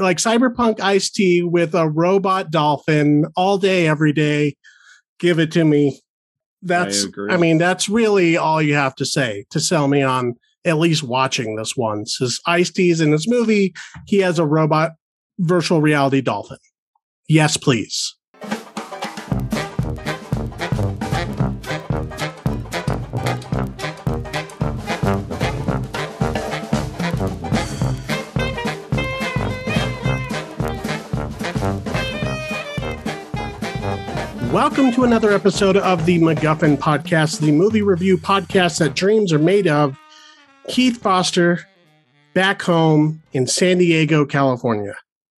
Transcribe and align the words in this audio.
Like 0.00 0.18
cyberpunk 0.18 0.80
iced 0.80 1.14
tea 1.14 1.42
with 1.42 1.74
a 1.74 1.88
robot 1.88 2.50
dolphin 2.50 3.26
all 3.36 3.58
day, 3.58 3.86
every 3.86 4.12
day. 4.12 4.56
Give 5.18 5.38
it 5.38 5.52
to 5.52 5.64
me. 5.64 6.00
That's, 6.62 7.04
I. 7.04 7.34
I 7.34 7.36
mean, 7.36 7.58
that's 7.58 7.88
really 7.88 8.36
all 8.36 8.60
you 8.60 8.74
have 8.74 8.94
to 8.96 9.06
say 9.06 9.44
to 9.50 9.60
sell 9.60 9.88
me 9.88 10.02
on 10.02 10.34
at 10.64 10.78
least 10.78 11.02
watching 11.02 11.56
this 11.56 11.76
once. 11.76 12.16
His 12.18 12.40
iced 12.46 12.74
teas 12.74 13.00
in 13.00 13.12
this 13.12 13.28
movie, 13.28 13.72
he 14.06 14.18
has 14.18 14.38
a 14.38 14.44
robot 14.44 14.92
virtual 15.38 15.80
reality 15.80 16.20
dolphin. 16.20 16.58
Yes, 17.28 17.56
please. 17.56 18.14
Welcome 34.56 34.90
to 34.92 35.04
another 35.04 35.32
episode 35.32 35.76
of 35.76 36.06
the 36.06 36.18
MacGuffin 36.18 36.78
Podcast, 36.78 37.40
the 37.40 37.52
movie 37.52 37.82
review 37.82 38.16
podcast 38.16 38.78
that 38.78 38.94
dreams 38.94 39.30
are 39.30 39.38
made 39.38 39.66
of. 39.66 39.98
Keith 40.66 40.96
Foster, 40.96 41.68
back 42.32 42.62
home 42.62 43.22
in 43.34 43.46
San 43.46 43.76
Diego, 43.76 44.24
California. 44.24 44.94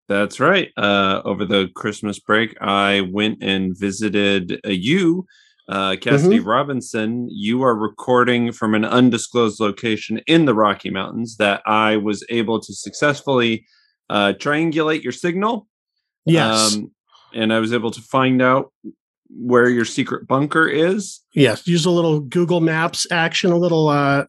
That's 0.07 0.39
right. 0.39 0.71
Uh, 0.77 1.23
over 1.25 1.47
the 1.47 1.71
Christmas 1.75 2.19
break, 2.19 2.59
I 2.61 3.09
went 3.11 3.43
and 3.43 3.75
visited 3.75 4.61
uh, 4.67 4.69
you, 4.69 5.25
uh, 5.71 5.97
Cassidy 5.99 6.37
mm-hmm. 6.37 6.49
Robinson. 6.49 7.27
You 7.31 7.63
are 7.63 7.75
recording 7.75 8.53
from 8.53 8.75
an 8.75 8.85
undisclosed 8.85 9.61
location 9.61 10.21
in 10.27 10.45
the 10.45 10.55
Rocky 10.55 10.91
Mountains 10.91 11.39
that 11.39 11.63
I 11.65 11.97
was 11.97 12.23
able 12.29 12.61
to 12.61 12.75
successfully 12.75 13.65
uh, 14.11 14.35
triangulate 14.37 15.03
your 15.03 15.13
signal. 15.13 15.69
Yes. 16.27 16.77
Um, 16.77 16.91
and 17.33 17.51
I 17.51 17.61
was 17.61 17.73
able 17.73 17.91
to 17.93 18.01
find 18.03 18.43
out 18.43 18.73
where 19.31 19.69
your 19.69 19.85
secret 19.85 20.27
bunker 20.27 20.67
is. 20.67 21.21
Yes, 21.35 21.67
use 21.67 21.85
a 21.85 21.91
little 21.91 22.21
Google 22.21 22.61
Maps 22.61 23.07
action, 23.11 23.53
a 23.53 23.57
little 23.57 23.89
uh 23.89 24.25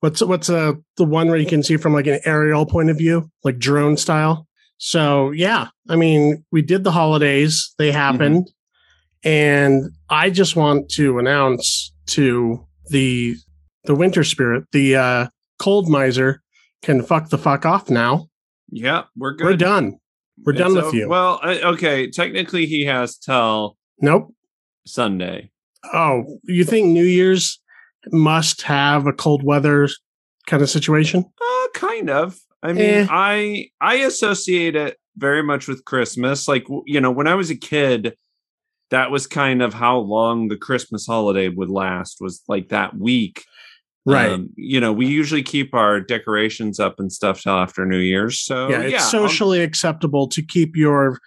what's 0.00 0.22
what's 0.22 0.50
uh 0.50 0.72
the 0.96 1.04
one 1.04 1.28
where 1.28 1.38
you 1.38 1.46
can 1.46 1.62
see 1.62 1.76
from 1.76 1.92
like 1.92 2.06
an 2.06 2.20
aerial 2.24 2.66
point 2.66 2.90
of 2.90 2.98
view, 2.98 3.30
like 3.44 3.58
drone 3.58 3.96
style. 3.96 4.46
So 4.78 5.30
yeah, 5.30 5.68
I 5.88 5.96
mean, 5.96 6.44
we 6.50 6.62
did 6.62 6.84
the 6.84 6.92
holidays, 6.92 7.74
they 7.78 7.88
mm-hmm. 7.88 7.98
happened, 7.98 8.44
mm-hmm. 9.24 9.28
and 9.28 9.90
I 10.08 10.30
just 10.30 10.56
want 10.56 10.90
to 10.92 11.18
announce 11.18 11.92
to 12.08 12.66
the 12.88 13.36
the 13.84 13.94
winter 13.94 14.24
spirit, 14.24 14.64
the 14.72 14.96
uh 14.96 15.26
cold 15.58 15.88
miser 15.88 16.42
can 16.82 17.02
fuck 17.02 17.28
the 17.28 17.38
fuck 17.38 17.66
off 17.66 17.90
now. 17.90 18.28
Yeah, 18.70 19.04
we're 19.16 19.34
good. 19.34 19.46
We're 19.46 19.56
done. 19.56 19.98
We're 20.44 20.54
done 20.54 20.74
with 20.74 20.94
you. 20.94 21.08
Well, 21.08 21.40
okay. 21.44 22.10
Technically, 22.10 22.64
he 22.64 22.86
has 22.86 23.18
till 23.18 23.76
Nope. 24.00 24.34
Sunday. 24.86 25.50
Oh, 25.92 26.38
you 26.44 26.64
think 26.64 26.88
New 26.88 27.04
Year's 27.04 27.60
must 28.12 28.62
have 28.62 29.06
a 29.06 29.12
cold 29.12 29.42
weather 29.42 29.88
kind 30.46 30.62
of 30.62 30.70
situation? 30.70 31.24
Uh, 31.40 31.68
kind 31.74 32.10
of. 32.10 32.38
I 32.62 32.72
mean, 32.72 32.84
eh. 32.84 33.06
I 33.08 33.70
I 33.80 33.96
associate 33.96 34.76
it 34.76 34.98
very 35.16 35.42
much 35.42 35.68
with 35.68 35.84
Christmas. 35.84 36.48
Like 36.48 36.66
you 36.86 37.00
know, 37.00 37.10
when 37.10 37.26
I 37.26 37.34
was 37.34 37.50
a 37.50 37.56
kid, 37.56 38.16
that 38.90 39.10
was 39.10 39.26
kind 39.26 39.62
of 39.62 39.74
how 39.74 39.98
long 39.98 40.48
the 40.48 40.56
Christmas 40.56 41.06
holiday 41.06 41.48
would 41.48 41.70
last. 41.70 42.18
Was 42.20 42.42
like 42.48 42.68
that 42.68 42.96
week. 42.96 43.44
Right. 44.06 44.30
Um, 44.30 44.50
you 44.56 44.80
know, 44.80 44.92
we 44.92 45.06
usually 45.06 45.42
keep 45.42 45.74
our 45.74 46.00
decorations 46.00 46.80
up 46.80 46.98
and 46.98 47.12
stuff 47.12 47.42
till 47.42 47.52
after 47.52 47.84
New 47.84 47.98
Year's. 47.98 48.40
So 48.40 48.68
yeah, 48.68 48.80
it's 48.80 48.92
yeah, 48.92 48.98
socially 49.00 49.60
I'll, 49.60 49.66
acceptable 49.66 50.26
to 50.28 50.42
keep 50.42 50.74
your 50.74 51.18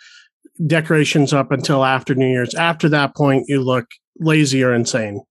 decorations 0.65 1.33
up 1.33 1.51
until 1.51 1.83
after 1.83 2.15
New 2.15 2.29
Year's. 2.29 2.55
After 2.55 2.89
that 2.89 3.15
point, 3.15 3.45
you 3.47 3.61
look 3.61 3.85
lazy 4.19 4.63
or 4.63 4.73
insane. 4.73 5.21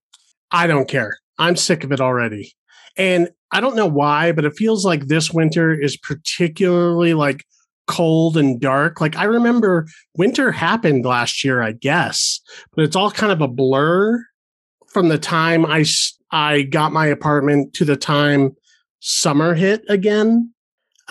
I 0.51 0.67
don't 0.67 0.89
care. 0.89 1.17
I'm 1.39 1.57
sick 1.57 1.85
of 1.85 1.93
it 1.93 2.01
already. 2.01 2.53
And 2.97 3.31
I 3.53 3.61
don't 3.61 3.77
know 3.77 3.87
why, 3.87 4.33
but 4.33 4.45
it 4.45 4.57
feels 4.57 4.85
like 4.85 5.07
this 5.07 5.33
winter 5.33 5.73
is 5.73 5.97
particularly 5.97 7.15
like 7.15 7.45
cold 7.87 8.37
and 8.37 8.61
dark. 8.61 9.01
Like 9.01 9.17
I 9.17 9.25
remember 9.25 9.87
winter 10.17 10.53
happened 10.53 11.05
last 11.05 11.45
year, 11.45 11.63
I 11.63 11.73
guess, 11.73 12.41
but 12.75 12.85
it's 12.85 12.97
all 12.97 13.11
kind 13.11 13.33
of 13.33 13.41
a 13.41 13.49
blur 13.49 14.25
from 14.89 15.09
the 15.09 15.19
time 15.19 15.65
I 15.67 15.85
I 16.31 16.63
got 16.63 16.93
my 16.93 17.07
apartment 17.07 17.75
to 17.75 17.85
the 17.85 17.97
time 17.97 18.57
summer 19.01 19.55
hit 19.55 19.83
again 19.89 20.53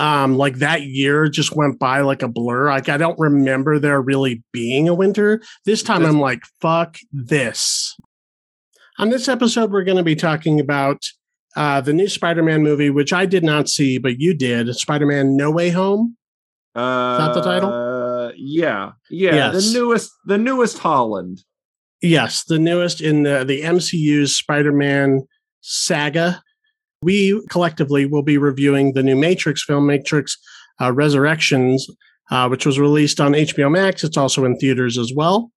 um 0.01 0.35
like 0.35 0.56
that 0.56 0.81
year 0.81 1.29
just 1.29 1.56
went 1.56 1.78
by 1.78 2.01
like 2.01 2.23
a 2.23 2.28
blur. 2.28 2.67
Like 2.69 2.89
i 2.89 2.97
don't 2.97 3.19
remember 3.19 3.78
there 3.79 4.01
really 4.01 4.44
being 4.51 4.89
a 4.89 4.95
winter. 4.95 5.41
This 5.66 5.84
time 5.84 6.03
i'm 6.03 6.19
like 6.19 6.41
fuck 6.59 6.97
this. 7.13 7.95
On 8.97 9.09
this 9.09 9.28
episode 9.28 9.72
we're 9.72 9.84
going 9.84 9.97
to 9.97 10.03
be 10.03 10.16
talking 10.16 10.59
about 10.59 11.06
uh 11.56 11.81
the 11.81 11.94
new 11.94 12.07
spider-man 12.07 12.63
movie 12.63 12.90
which 12.90 13.13
i 13.13 13.25
did 13.25 13.44
not 13.44 13.69
see 13.69 13.97
but 13.97 14.19
you 14.19 14.34
did 14.34 14.75
spider-man 14.75 15.38
no 15.38 15.51
way 15.51 15.69
home. 15.69 16.17
Uh 16.75 17.17
is 17.19 17.25
that 17.28 17.34
the 17.35 17.41
title? 17.41 17.69
uh, 17.69 18.31
yeah 18.35 18.94
yeah 19.09 19.35
yes. 19.35 19.72
the 19.72 19.79
newest 19.79 20.11
the 20.25 20.38
newest 20.38 20.79
holland. 20.79 21.44
Yes 22.01 22.44
the 22.44 22.57
newest 22.57 23.01
in 23.01 23.22
the 23.22 23.44
the 23.45 23.61
mcu's 23.61 24.35
spider-man 24.35 25.28
saga 25.61 26.41
we 27.01 27.41
collectively 27.50 28.06
will 28.06 28.23
be 28.23 28.38
reviewing 28.38 28.94
the 28.94 29.03
new 29.03 29.16
Matrix 29.16 29.63
film, 29.63 29.88
Matrix 29.88 30.38
uh, 30.79 30.91
Resurrections, 30.91 31.88
uh, 32.29 32.47
which 32.47 32.66
was 32.66 32.79
released 32.79 33.19
on 33.19 33.34
HBO 33.34 33.72
Max. 33.72 34.03
It's 34.03 34.17
also 34.17 34.45
in 34.45 34.57
theaters 34.57 34.97
as 34.97 35.11
well. 35.16 35.51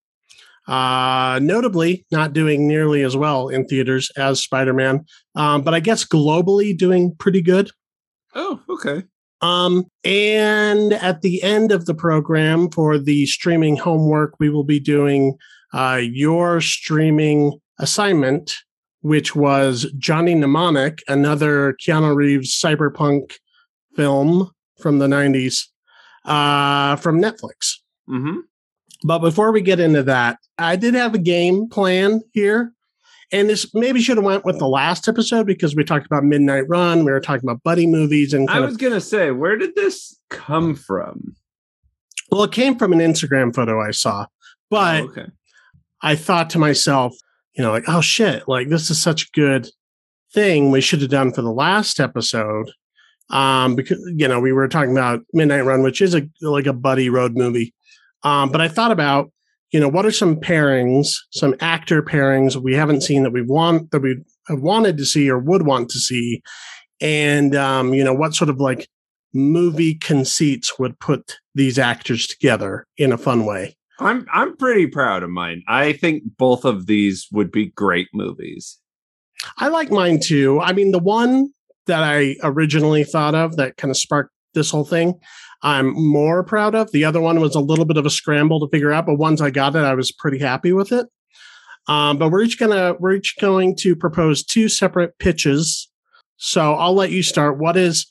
Uh, 0.66 1.38
notably, 1.43 2.06
not 2.10 2.33
doing 2.33 2.66
nearly 2.66 3.03
as 3.03 3.16
well 3.16 3.49
in 3.49 3.66
theaters 3.66 4.10
as 4.16 4.43
Spider 4.43 4.72
Man, 4.72 5.04
um, 5.34 5.62
but 5.62 5.75
I 5.75 5.81
guess 5.81 6.06
globally 6.06 6.77
doing 6.77 7.15
pretty 7.16 7.43
good. 7.43 7.71
Oh, 8.34 8.60
okay. 8.71 9.04
Um, 9.43 9.84
and 10.04 10.94
at 10.94 11.21
the 11.21 11.43
end 11.43 11.71
of 11.71 11.84
the 11.84 11.94
program 11.94 12.71
for 12.71 12.99
the 12.99 13.27
streaming 13.27 13.77
homework, 13.77 14.34
we 14.41 14.49
will 14.49 14.65
be 14.65 14.81
doing 14.81 15.37
uh, 15.75 16.00
your 16.03 16.62
streaming 16.62 17.59
assignment 17.78 18.56
which 19.04 19.37
was 19.37 19.87
Johnny 19.98 20.34
Mnemonic, 20.34 21.03
another 21.09 21.75
Keanu 21.75 22.16
Reeves 22.16 22.59
cyberpunk 22.59 23.34
film 23.94 24.50
from 24.81 24.98
the 24.98 25.06
90s 25.06 25.66
uh, 26.25 26.97
from 26.97 27.20
Netflix. 27.20 27.81
Mm-hmm. 28.09 28.38
But 29.04 29.19
before 29.19 29.53
we 29.53 29.60
get 29.60 29.78
into 29.78 30.03
that, 30.04 30.38
I 30.56 30.76
did 30.76 30.94
have 30.94 31.12
a 31.15 31.19
game 31.19 31.69
plan 31.69 32.22
here. 32.32 32.72
And 33.31 33.50
this 33.50 33.75
maybe 33.75 34.00
should 34.00 34.16
have 34.16 34.25
went 34.25 34.47
with 34.47 34.59
the 34.59 34.69
last 34.69 35.06
episode 35.06 35.47
because 35.47 35.76
we 35.76 35.84
talked 35.84 36.06
about 36.06 36.25
Midnight 36.25 36.66
Run. 36.66 37.04
We 37.04 37.12
were 37.12 37.21
talking 37.21 37.47
about 37.47 37.62
buddy 37.62 37.86
movies, 37.86 38.32
and 38.32 38.48
I 38.48 38.60
was 38.60 38.76
gonna 38.78 39.00
say, 39.00 39.32
where 39.32 39.56
did 39.56 39.75
this 39.75 40.19
come 40.31 40.75
from? 40.75 41.34
Well, 42.31 42.44
it 42.44 42.53
came 42.53 42.78
from 42.78 42.92
an 42.92 43.00
Instagram 43.00 43.54
photo 43.54 43.82
I 43.82 43.91
saw, 43.91 44.26
but 44.71 45.03
oh, 45.03 45.04
okay. 45.06 45.26
I 46.00 46.15
thought 46.16 46.48
to 46.50 46.59
myself, 46.59 47.16
you 47.56 47.62
know, 47.62 47.70
like, 47.70 47.84
oh 47.88 48.00
shit, 48.00 48.48
like 48.48 48.69
this 48.69 48.91
is 48.91 49.00
such 49.00 49.25
a 49.25 49.31
good 49.32 49.69
thing 50.32 50.70
we 50.70 50.81
should 50.81 51.00
have 51.00 51.10
done 51.10 51.32
for 51.32 51.42
the 51.42 51.53
last 51.53 52.00
episode. 52.00 52.70
Um, 53.31 53.75
because 53.75 53.98
you 54.16 54.28
know, 54.28 54.41
we 54.41 54.53
were 54.53 54.69
talking 54.69 54.92
about 54.92 55.20
Midnight 55.32 55.65
Run, 55.65 55.82
which 55.82 56.03
is 56.03 56.15
a 56.15 56.28
like 56.42 56.66
a 56.66 56.72
buddy 56.72 57.09
road 57.09 57.37
movie. 57.37 57.72
Um, 58.22 58.50
but 58.50 58.60
I 58.60 58.69
thought 58.69 58.91
about, 58.91 59.31
you 59.70 59.81
know, 59.81 59.88
what 59.88 60.06
are 60.06 60.12
some 60.12 60.37
pairings, 60.37 61.15
some 61.31 61.54
actor 61.60 62.03
pairings 62.03 62.56
we 62.56 62.75
haven't 62.75 63.03
seen 63.03 63.22
that 63.22 63.32
we 63.32 63.42
want 63.42 63.91
that 63.92 64.00
we 64.00 64.16
have 64.48 64.60
wanted 64.60 64.98
to 64.98 65.06
see 65.06 65.31
or 65.31 65.38
would 65.38 65.62
want 65.62 65.88
to 65.91 65.98
see, 65.98 66.42
and 67.00 67.54
um, 67.54 67.94
you 67.94 68.04
know, 68.04 68.15
what 68.15 68.34
sort 68.34 68.50
of 68.50 68.59
like 68.59 68.88
movie 69.32 69.94
conceits 69.94 70.78
would 70.78 70.98
put 71.00 71.38
these 71.54 71.78
actors 71.78 72.27
together 72.27 72.86
in 72.97 73.12
a 73.12 73.18
fun 73.18 73.45
way. 73.45 73.77
I'm 73.98 74.26
I'm 74.32 74.56
pretty 74.56 74.86
proud 74.86 75.22
of 75.22 75.30
mine. 75.30 75.62
I 75.68 75.92
think 75.92 76.24
both 76.36 76.64
of 76.64 76.86
these 76.86 77.28
would 77.32 77.50
be 77.50 77.66
great 77.66 78.08
movies. 78.12 78.78
I 79.58 79.68
like 79.68 79.91
mine 79.91 80.20
too. 80.20 80.60
I 80.60 80.72
mean, 80.72 80.91
the 80.91 80.98
one 80.98 81.50
that 81.86 82.02
I 82.02 82.36
originally 82.42 83.04
thought 83.04 83.34
of 83.34 83.56
that 83.56 83.76
kind 83.76 83.91
of 83.91 83.96
sparked 83.96 84.30
this 84.54 84.70
whole 84.70 84.84
thing, 84.84 85.20
I'm 85.62 85.92
more 85.94 86.42
proud 86.42 86.74
of. 86.74 86.91
The 86.92 87.04
other 87.04 87.20
one 87.20 87.41
was 87.41 87.54
a 87.54 87.60
little 87.60 87.84
bit 87.84 87.96
of 87.96 88.06
a 88.06 88.10
scramble 88.10 88.60
to 88.60 88.70
figure 88.70 88.92
out, 88.92 89.06
but 89.06 89.16
once 89.16 89.41
I 89.41 89.50
got 89.50 89.76
it, 89.76 89.80
I 89.80 89.94
was 89.94 90.10
pretty 90.12 90.38
happy 90.38 90.72
with 90.72 90.92
it. 90.92 91.06
Um, 91.86 92.16
but 92.18 92.30
we're 92.30 92.42
each 92.42 92.58
gonna 92.58 92.94
we're 92.98 93.12
each 93.12 93.36
going 93.41 93.76
to 93.76 93.94
propose 93.94 94.42
two 94.42 94.68
separate 94.68 95.18
pitches. 95.18 95.91
So 96.36 96.74
I'll 96.74 96.94
let 96.94 97.10
you 97.10 97.22
start. 97.22 97.58
What 97.58 97.76
is 97.76 98.06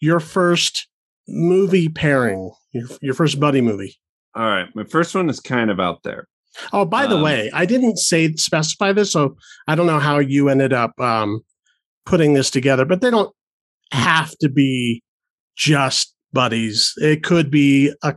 your 0.00 0.20
first 0.20 0.88
movie 1.28 1.88
pairing? 1.88 2.52
Your, 2.72 2.88
your 3.00 3.14
first 3.14 3.38
buddy 3.38 3.60
movie? 3.60 3.98
All 4.38 4.46
right. 4.46 4.68
My 4.74 4.84
first 4.84 5.14
one 5.14 5.28
is 5.28 5.40
kind 5.40 5.70
of 5.70 5.80
out 5.80 6.04
there. 6.04 6.28
Oh, 6.72 6.84
by 6.84 7.06
the 7.06 7.16
um, 7.16 7.22
way, 7.22 7.50
I 7.52 7.66
didn't 7.66 7.98
say 7.98 8.32
specify 8.34 8.92
this, 8.92 9.12
so 9.12 9.36
I 9.66 9.74
don't 9.74 9.86
know 9.86 9.98
how 9.98 10.18
you 10.18 10.48
ended 10.48 10.72
up 10.72 10.98
um, 11.00 11.40
putting 12.06 12.34
this 12.34 12.50
together, 12.50 12.84
but 12.84 13.00
they 13.00 13.10
don't 13.10 13.34
have 13.92 14.30
to 14.40 14.48
be 14.48 15.02
just 15.56 16.14
buddies. 16.32 16.94
It 16.98 17.22
could 17.22 17.50
be 17.50 17.92
a 18.02 18.14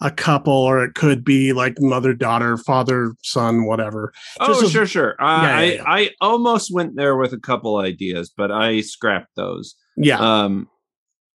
a 0.00 0.10
couple, 0.10 0.52
or 0.52 0.84
it 0.84 0.94
could 0.94 1.24
be 1.24 1.52
like 1.52 1.74
mother 1.80 2.14
daughter, 2.14 2.56
father 2.56 3.14
son, 3.22 3.66
whatever. 3.66 4.12
Oh, 4.40 4.64
a- 4.64 4.70
sure, 4.70 4.86
sure. 4.86 5.20
Uh, 5.20 5.42
Yeah, 5.42 5.60
yeah, 5.60 5.72
yeah. 5.74 5.82
I 5.84 6.00
I 6.00 6.10
almost 6.20 6.72
went 6.72 6.96
there 6.96 7.16
with 7.16 7.32
a 7.32 7.40
couple 7.40 7.76
ideas, 7.78 8.32
but 8.34 8.50
I 8.50 8.80
scrapped 8.80 9.34
those. 9.36 9.74
Yeah. 9.96 10.18
Um, 10.18 10.68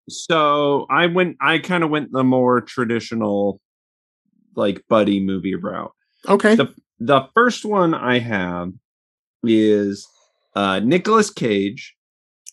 so 0.09 0.87
I 0.91 1.07
went. 1.07 1.37
I 1.41 1.59
kind 1.59 1.85
of 1.85 1.91
went 1.91 2.13
the 2.13 2.25
more 2.25 2.61
traditional, 2.61 3.61
like 4.57 4.83
buddy 4.89 5.21
movie 5.21 5.55
route. 5.55 5.93
okay. 6.29 6.55
the 6.57 6.73
the 7.01 7.27
first 7.35 7.65
one 7.65 7.95
I 7.95 8.19
have 8.21 8.73
is 9.43 10.07
uh 10.55 10.81
Nicolas 10.81 11.31
Cage 11.31 11.95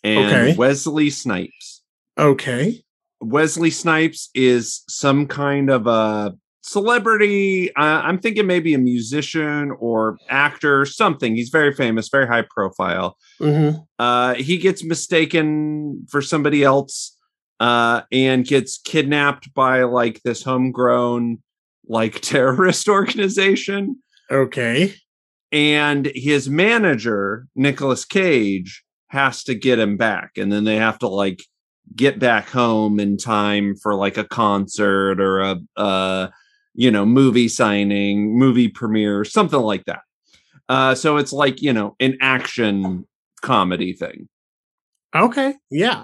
and 0.03 0.25
Okay. 0.25 0.55
Wesley 0.55 1.09
Snipes. 1.09 1.81
okay. 2.17 2.81
Wesley 3.21 3.69
Snipes 3.69 4.29
is 4.33 4.83
some 4.87 5.27
kind 5.27 5.69
of 5.69 5.87
a 5.87 6.33
celebrity. 6.61 7.69
Uh, 7.75 8.01
I'm 8.03 8.17
thinking 8.17 8.47
maybe 8.47 8.73
a 8.73 8.77
musician 8.77 9.71
or 9.77 10.17
actor, 10.29 10.85
something. 10.85 11.35
He's 11.35 11.49
very 11.49 11.73
famous, 11.73 12.07
very 12.09 12.27
high 12.27 12.45
profile. 12.49 13.17
hmm 13.39 13.71
Uh, 13.97 14.35
he 14.35 14.57
gets 14.57 14.83
mistaken 14.85 16.05
for 16.09 16.21
somebody 16.21 16.63
else 16.63 17.17
uh, 17.59 18.01
and 18.11 18.45
gets 18.47 18.77
kidnapped 18.77 19.53
by 19.53 19.83
like 19.83 20.21
this 20.23 20.43
homegrown 20.43 21.39
like 21.89 22.21
terrorist 22.21 22.87
organization 22.87 23.97
Okay. 24.31 24.93
and 25.51 26.11
his 26.15 26.49
manager 26.49 27.47
Nicolas 27.55 28.05
Cage 28.05 28.83
has 29.07 29.43
to 29.45 29.55
get 29.55 29.79
him 29.79 29.97
back 29.97 30.31
and 30.37 30.51
then 30.51 30.63
they 30.63 30.75
have 30.77 30.99
to 30.99 31.07
like 31.07 31.41
get 31.95 32.19
back 32.19 32.47
home 32.47 32.99
in 32.99 33.17
time 33.17 33.75
for 33.75 33.95
like 33.95 34.17
a 34.17 34.23
concert 34.23 35.19
or 35.19 35.39
a 35.39 35.57
uh 35.75 36.27
you 36.75 36.91
know 36.91 37.03
movie 37.05 37.47
signing 37.47 38.37
movie 38.37 38.67
premiere 38.67 39.25
something 39.25 39.59
like 39.59 39.83
that 39.85 40.01
uh 40.69 40.93
so 40.93 41.17
it's 41.17 41.33
like 41.33 41.63
you 41.63 41.73
know 41.73 41.95
an 41.99 42.15
action 42.21 43.07
comedy 43.41 43.93
thing 43.93 44.29
Okay. 45.15 45.55
Yeah. 45.71 46.03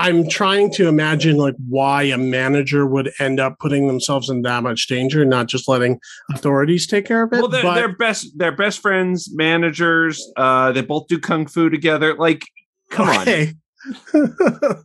I'm 0.00 0.28
trying 0.28 0.70
to 0.74 0.86
imagine 0.86 1.36
like 1.38 1.56
why 1.68 2.04
a 2.04 2.16
manager 2.16 2.86
would 2.86 3.10
end 3.18 3.40
up 3.40 3.58
putting 3.58 3.88
themselves 3.88 4.30
in 4.30 4.42
that 4.42 4.62
much 4.62 4.86
danger, 4.86 5.24
not 5.24 5.48
just 5.48 5.66
letting 5.68 5.98
authorities 6.32 6.86
take 6.86 7.04
care 7.04 7.24
of 7.24 7.32
it. 7.32 7.40
well 7.40 7.48
they're, 7.48 7.62
but 7.64 7.74
they're 7.74 7.96
best 7.96 8.28
they're 8.36 8.52
best 8.56 8.80
friends 8.80 9.28
managers 9.34 10.24
uh 10.36 10.70
they 10.72 10.82
both 10.82 11.08
do 11.08 11.18
kung 11.18 11.46
fu 11.46 11.68
together 11.68 12.14
like 12.14 12.44
come 12.90 13.08
on. 13.08 14.84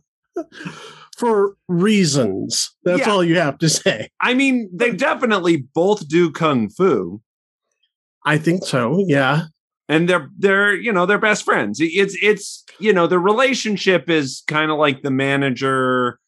For 1.16 1.54
reasons. 1.68 2.74
That's 2.82 3.00
Yeah. 3.00 3.10
all 3.10 3.22
you 3.22 3.38
have 3.38 3.58
to 3.58 3.68
say. 3.68 4.08
i 4.20 4.34
mean 4.34 4.68
they 4.74 4.90
definitely 4.90 5.58
both 5.74 6.08
do 6.08 6.30
kung 6.30 6.68
fu 6.68 7.20
I 8.26 8.38
think 8.38 8.64
so. 8.64 9.04
Yeah. 9.06 9.42
And 9.88 10.08
they're 10.08 10.28
they're 10.38 10.74
you 10.74 10.92
know 10.92 11.06
they're 11.06 11.18
best 11.18 11.44
friends. 11.44 11.78
It's 11.80 12.16
it's 12.22 12.64
you 12.78 12.92
know 12.92 13.06
the 13.06 13.18
relationship 13.18 14.08
is 14.10 14.42
kind 14.48 14.70
of 14.70 14.78
like 14.78 15.02
the 15.02 15.10
manager 15.10 16.18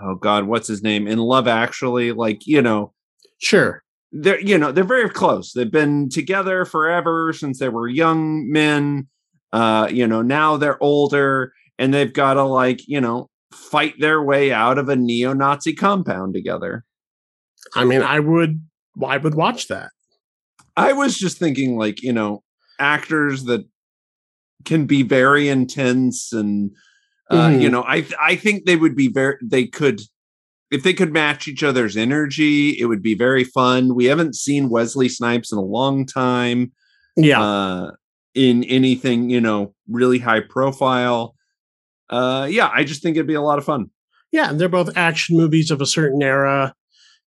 oh 0.00 0.14
god 0.14 0.44
what's 0.44 0.68
his 0.68 0.82
name? 0.82 1.06
In 1.08 1.18
love 1.18 1.48
actually 1.48 2.12
like 2.12 2.46
you 2.46 2.62
know 2.62 2.92
Sure. 3.40 3.82
they're 4.12 4.40
you 4.40 4.58
know 4.58 4.72
they're 4.72 4.84
very 4.84 5.08
close. 5.10 5.52
They've 5.52 5.70
been 5.70 6.08
together 6.08 6.64
forever 6.64 7.32
since 7.32 7.58
they 7.58 7.68
were 7.68 7.88
young 7.88 8.50
men. 8.50 9.08
Uh 9.52 9.88
you 9.90 10.06
know 10.06 10.22
now 10.22 10.56
they're 10.56 10.82
older 10.82 11.52
and 11.78 11.94
they've 11.94 12.12
got 12.12 12.34
to 12.34 12.42
like 12.44 12.86
you 12.86 13.00
know 13.00 13.28
fight 13.52 13.94
their 13.98 14.22
way 14.22 14.52
out 14.52 14.76
of 14.78 14.88
a 14.90 14.96
neo-nazi 14.96 15.72
compound 15.72 16.34
together. 16.34 16.84
I 17.74 17.84
mean, 17.84 18.02
I 18.02 18.20
would 18.20 18.60
I 19.04 19.16
would 19.16 19.34
watch 19.34 19.68
that. 19.68 19.90
I 20.76 20.92
was 20.92 21.16
just 21.16 21.38
thinking, 21.38 21.76
like, 21.76 22.02
you 22.02 22.12
know, 22.12 22.42
actors 22.78 23.44
that 23.44 23.66
can 24.64 24.86
be 24.86 25.02
very 25.02 25.48
intense 25.48 26.32
and, 26.32 26.70
uh, 27.30 27.48
Mhm. 27.48 27.62
you 27.62 27.68
know, 27.70 27.82
I 27.82 28.04
I 28.20 28.36
think 28.36 28.64
they 28.66 28.76
would 28.76 28.96
be 28.96 29.08
very 29.08 29.36
they 29.42 29.66
could 29.66 30.00
if 30.70 30.82
they 30.82 30.92
could 30.92 31.12
match 31.12 31.48
each 31.48 31.62
other's 31.62 31.96
energy, 31.96 32.78
it 32.78 32.86
would 32.86 33.02
be 33.02 33.14
very 33.14 33.42
fun. 33.44 33.94
We 33.94 34.04
haven't 34.04 34.34
seen 34.34 34.68
Wesley 34.68 35.08
Snipes 35.08 35.50
in 35.50 35.56
a 35.56 35.62
long 35.62 36.04
time 36.04 36.72
Yeah. 37.16 37.40
uh, 37.42 37.90
in 38.34 38.64
anything, 38.64 39.30
you 39.30 39.40
know, 39.40 39.74
really 39.88 40.18
high 40.18 40.40
profile. 40.40 41.34
Uh, 42.10 42.46
yeah, 42.50 42.70
I 42.74 42.84
just 42.84 43.02
think 43.02 43.16
it'd 43.16 43.26
be 43.26 43.32
a 43.34 43.40
lot 43.42 43.58
of 43.58 43.64
fun. 43.64 43.90
yeah. 44.30 44.50
And 44.50 44.60
they're 44.60 44.68
both 44.68 44.94
action 44.94 45.38
movies 45.38 45.70
of 45.70 45.80
a 45.80 45.86
certain 45.86 46.20
era. 46.22 46.74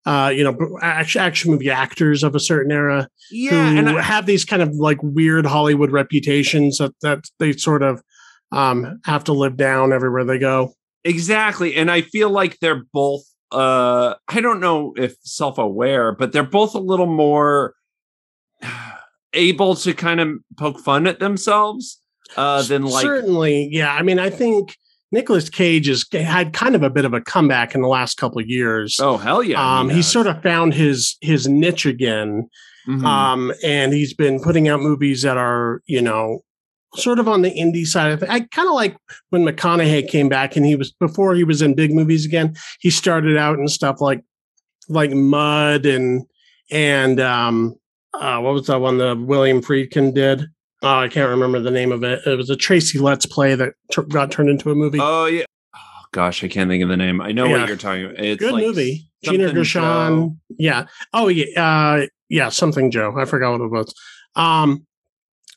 Uh, 0.07 0.33
you 0.35 0.43
know, 0.43 0.57
action 0.81 1.21
action 1.21 1.51
movie 1.51 1.71
actors 1.71 2.23
of 2.23 2.35
a 2.35 2.41
certain 2.41 2.73
era. 2.73 3.07
Yeah, 3.31 3.71
who 3.71 3.79
and 3.79 3.91
I, 3.91 4.01
have 4.01 4.25
these 4.25 4.47
kind 4.47 4.63
of 4.63 4.75
like 4.77 4.99
weird 5.03 5.45
Hollywood 5.45 5.91
reputations 5.91 6.79
that 6.79 6.95
that 7.03 7.25
they 7.39 7.53
sort 7.53 7.83
of 7.83 8.03
um 8.51 9.01
have 9.05 9.25
to 9.25 9.33
live 9.33 9.57
down 9.57 9.93
everywhere 9.93 10.25
they 10.25 10.39
go. 10.39 10.73
Exactly. 11.05 11.75
And 11.77 11.91
I 11.91 12.03
feel 12.03 12.31
like 12.31 12.59
they're 12.61 12.83
both 12.93 13.23
uh 13.53 14.15
I 14.29 14.41
don't 14.41 14.61
know 14.61 14.95
if 14.97 15.17
self-aware, 15.23 16.13
but 16.13 16.33
they're 16.33 16.45
both 16.45 16.75
a 16.75 16.79
little 16.79 17.07
more 17.07 17.75
able 19.35 19.77
to 19.77 19.95
kind 19.95 20.21
of 20.21 20.29
poke 20.59 20.81
fun 20.81 21.07
at 21.07 21.21
themselves 21.21 22.01
uh 22.37 22.63
than 22.63 22.85
like 22.85 23.03
certainly, 23.03 23.69
yeah. 23.71 23.93
I 23.93 24.03
mean, 24.03 24.19
I 24.19 24.31
think 24.31 24.77
Nicolas 25.13 25.49
Cage 25.49 25.87
has 25.87 26.05
had 26.13 26.53
kind 26.53 26.75
of 26.75 26.83
a 26.83 26.91
bit 26.91 27.05
of 27.05 27.13
a 27.13 27.21
comeback 27.21 27.75
in 27.75 27.83
the 27.83 27.89
last 27.89 28.17
couple 28.17 28.41
of 28.41 28.47
years. 28.47 28.99
oh 29.01 29.17
hell 29.17 29.43
yeah. 29.43 29.81
um, 29.81 29.89
he's 29.89 30.07
sort 30.07 30.27
of 30.27 30.43
found 30.43 30.75
his 30.75 31.17
his 31.21 31.49
niche 31.49 31.87
again, 31.87 32.49
of 32.89 33.05
um, 33.05 33.53
and 33.65 33.93
he's 33.93 34.15
been 34.15 34.41
putting 34.41 34.69
out 34.69 34.81
movies 34.81 35.23
that 35.23 35.37
are 35.37 35.83
you 35.87 36.01
know 36.01 36.41
sort 36.95 37.19
of 37.19 37.29
on 37.29 37.43
the 37.43 37.51
indie 37.51 37.87
side 37.87 38.13
of 38.13 38.23
it. 38.23 38.31
I 38.31 38.41
kind 38.41 38.69
of 38.69 38.75
like 38.75 38.97
when 39.31 39.45
McConaughey 39.45 40.09
came 40.09 40.29
back, 40.29 40.57
and 40.57 40.65
he 40.65 40.77
was 40.77 40.93
before 40.93 41.35
he 41.35 41.45
was 41.45 41.63
in 41.63 41.75
big 41.75 41.93
movies 41.93 42.25
again. 42.25 42.55
He 42.81 42.91
started 42.91 43.37
out 43.37 43.59
in 43.59 43.69
stuff 43.69 44.01
like 44.01 44.23
like 44.89 45.11
Mud 45.11 45.87
and 45.87 46.25
and 46.71 47.21
um, 47.21 47.75
uh, 48.15 48.39
what 48.39 48.55
was 48.55 48.67
that 48.67 48.81
one 48.81 48.99
that 48.99 49.19
William 49.19 49.61
Friedkin 49.61 50.15
did? 50.15 50.47
Oh, 50.83 50.99
I 50.99 51.09
can't 51.09 51.29
remember 51.29 51.61
the 51.61 51.71
name 51.71 51.93
of 51.93 52.03
it. 52.05 52.27
It 52.27 52.37
was 52.37 52.49
a 52.51 52.57
Tracy 52.57 52.99
Letts 52.99 53.27
Play 53.27 53.55
that 53.55 53.75
t- 53.93 54.03
got 54.09 54.31
turned 54.33 54.49
into 54.49 54.71
a 54.71 54.75
movie. 54.75 54.99
Oh 55.01 55.27
yeah. 55.27 55.45
Oh 55.75 55.79
gosh, 56.13 56.43
I 56.43 56.49
can't 56.49 56.71
think 56.71 56.83
of 56.83 56.89
the 56.89 56.97
name. 56.97 57.21
I 57.21 57.33
know 57.33 57.45
Yeah. 57.47 57.59
what 57.59 57.69
you're 57.69 57.77
talking 57.77 58.07
about. 58.07 58.19
It's 58.19 58.41
Good 58.41 58.53
like 58.53 58.65
movie. 58.65 59.07
Gina 59.23 59.53
Gershon. 59.53 59.83
Joe. 59.83 60.37
Yeah. 60.59 60.87
Oh 61.13 61.29
yeah. 61.29 61.63
Uh, 62.03 62.07
yeah. 62.29 62.49
Something 62.49 62.91
Joe. 62.91 63.15
I 63.19 63.27
forgot 63.27 63.53
what 63.53 63.61
it 63.67 63.71
was. 63.71 63.95
Um, 64.37 64.87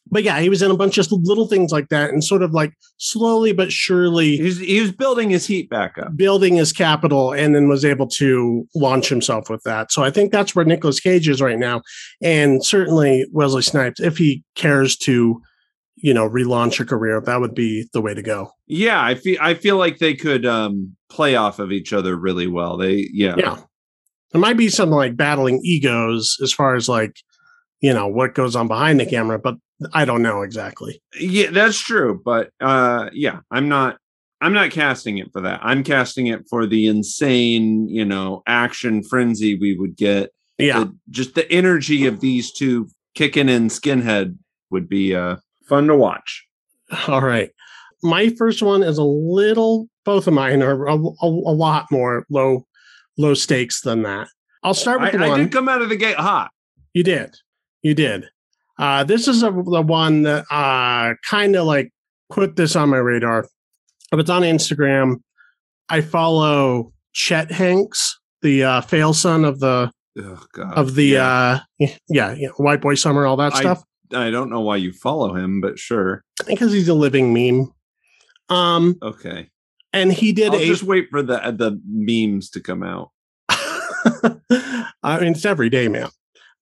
but 0.09 0.23
yeah, 0.23 0.39
he 0.39 0.49
was 0.49 0.61
in 0.61 0.71
a 0.71 0.77
bunch 0.77 0.97
of 0.97 1.11
little 1.11 1.47
things 1.47 1.71
like 1.71 1.89
that, 1.89 2.09
and 2.09 2.23
sort 2.23 2.43
of 2.43 2.51
like 2.53 2.73
slowly 2.97 3.53
but 3.53 3.71
surely 3.71 4.37
He's 4.37 4.59
he 4.59 4.81
was 4.81 4.91
building 4.91 5.29
his 5.29 5.47
heat 5.47 5.69
back 5.69 5.97
up. 5.97 6.15
building 6.15 6.55
his 6.55 6.73
capital, 6.73 7.33
and 7.33 7.55
then 7.55 7.67
was 7.67 7.85
able 7.85 8.07
to 8.07 8.67
launch 8.75 9.09
himself 9.09 9.49
with 9.49 9.63
that. 9.63 9.91
So 9.91 10.03
I 10.03 10.11
think 10.11 10.31
that's 10.31 10.55
where 10.55 10.65
Nicolas 10.65 10.99
Cage 10.99 11.27
is 11.27 11.41
right 11.41 11.59
now, 11.59 11.81
and 12.21 12.63
certainly 12.63 13.25
Wesley 13.31 13.61
Snipes, 13.61 13.99
if 13.99 14.17
he 14.17 14.43
cares 14.55 14.95
to, 14.97 15.41
you 15.95 16.13
know, 16.13 16.29
relaunch 16.29 16.79
a 16.79 16.85
career, 16.85 17.21
that 17.21 17.41
would 17.41 17.55
be 17.55 17.87
the 17.93 18.01
way 18.01 18.13
to 18.13 18.21
go. 18.21 18.51
Yeah, 18.67 19.03
I 19.03 19.15
feel 19.15 19.37
I 19.41 19.53
feel 19.53 19.77
like 19.77 19.99
they 19.99 20.13
could 20.13 20.45
um 20.45 20.95
play 21.09 21.35
off 21.35 21.59
of 21.59 21.71
each 21.71 21.93
other 21.93 22.15
really 22.15 22.47
well. 22.47 22.77
They 22.77 23.07
yeah. 23.11 23.35
yeah 23.37 23.57
there 24.33 24.41
might 24.41 24.57
be 24.57 24.67
something 24.67 24.95
like 24.95 25.15
battling 25.15 25.61
egos 25.63 26.37
as 26.41 26.51
far 26.51 26.75
as 26.75 26.89
like 26.89 27.15
you 27.81 27.93
know 27.93 28.07
what 28.07 28.35
goes 28.35 28.55
on 28.55 28.67
behind 28.67 28.99
the 28.99 29.05
camera 29.05 29.39
but 29.39 29.55
i 29.93 30.05
don't 30.05 30.21
know 30.21 30.41
exactly 30.41 31.01
Yeah, 31.19 31.49
that's 31.51 31.79
true. 31.79 32.21
But 32.23 32.49
uh 32.61 33.09
yeah, 33.13 33.39
I'm 33.51 33.67
not 33.69 33.97
I'm 34.41 34.53
not 34.53 34.71
casting 34.71 35.19
it 35.19 35.29
for 35.31 35.39
that. 35.41 35.61
I'm 35.63 35.83
casting 35.85 36.27
it 36.27 36.41
for 36.49 36.65
the 36.67 36.87
insane, 36.87 37.87
you 37.87 38.03
know, 38.03 38.43
action 38.45 39.01
frenzy 39.01 39.57
we 39.57 39.77
would 39.77 39.95
get. 39.95 40.31
yeah 40.57 40.79
The- 40.83 40.97
just 41.09 41.35
the 41.35 41.49
energy 41.51 42.05
of 42.05 42.19
these 42.19 42.51
two 42.51 42.87
kicking 43.15 43.47
in 43.49 43.67
skinhead 43.69 44.37
would 44.69 44.89
be 44.89 45.15
uh 45.15 45.37
fun 45.69 45.87
to 45.87 45.95
watch. 45.95 46.45
all 47.07 47.21
right 47.21 47.51
my 48.01 48.29
first 48.37 48.61
one 48.61 48.83
is 48.83 48.97
a 48.97 49.03
little 49.03 49.87
both 50.03 50.27
of 50.27 50.33
mine 50.33 50.61
are 50.61 50.87
a, 50.87 50.95
a, 50.97 51.25
a 51.25 51.55
lot 51.65 51.89
more 51.91 52.25
low 52.29 52.65
low 53.17 53.33
stakes 53.33 53.79
than 53.81 54.01
that 54.03 54.27
i'll 54.63 54.73
start 54.73 54.99
I, 54.99 55.03
with 55.05 55.13
the 55.13 55.19
one. 55.19 55.39
I 55.39 55.43
did 55.43 55.51
come 55.53 55.69
out 55.69 55.81
of 55.81 55.87
the 55.89 55.95
gate 55.95 56.17
hot. 56.17 56.51
You 56.93 57.03
did. 57.03 57.35
You 57.81 57.93
did. 57.95 58.25
Uh, 58.79 59.03
this 59.03 59.27
is 59.27 59.43
a, 59.43 59.51
the 59.51 59.81
one 59.81 60.23
that 60.23 60.45
uh, 60.51 61.13
kind 61.29 61.55
of 61.55 61.65
like 61.67 61.91
put 62.29 62.55
this 62.55 62.75
on 62.75 62.89
my 62.89 62.97
radar. 62.97 63.45
If 64.11 64.19
it's 64.19 64.29
on 64.29 64.41
Instagram, 64.43 65.17
I 65.89 66.01
follow 66.01 66.93
Chet 67.13 67.51
Hanks, 67.51 68.19
the 68.41 68.63
uh, 68.63 68.81
fail 68.81 69.13
son 69.13 69.45
of 69.45 69.59
the 69.59 69.91
Oh 70.17 70.45
god. 70.53 70.73
of 70.77 70.93
the 70.95 71.05
yeah. 71.05 71.59
uh, 71.79 71.87
yeah, 72.09 72.33
yeah, 72.35 72.49
White 72.57 72.81
Boy 72.81 72.93
Summer, 72.95 73.25
all 73.25 73.37
that 73.37 73.55
I- 73.55 73.59
stuff. 73.59 73.83
I 74.13 74.29
don't 74.29 74.51
know 74.51 74.61
why 74.61 74.75
you 74.75 74.93
follow 74.93 75.33
him, 75.35 75.59
but 75.59 75.79
sure. 75.79 76.23
Because 76.45 76.71
he's 76.71 76.87
a 76.87 76.93
living 76.93 77.33
meme. 77.33 77.71
Um, 78.47 78.95
Okay. 79.01 79.49
and 79.91 80.13
he 80.13 80.33
did 80.33 80.53
I'll 80.53 80.59
a 80.59 80.65
just 80.67 80.83
wait 80.83 81.07
for 81.09 81.23
the 81.23 81.37
the 81.57 81.81
memes 81.87 82.51
to 82.51 82.59
come 82.59 82.83
out. 82.83 83.09
I 83.49 85.19
mean, 85.19 85.31
it's 85.33 85.45
every 85.45 85.69
day, 85.69 85.87
man. 85.87 86.09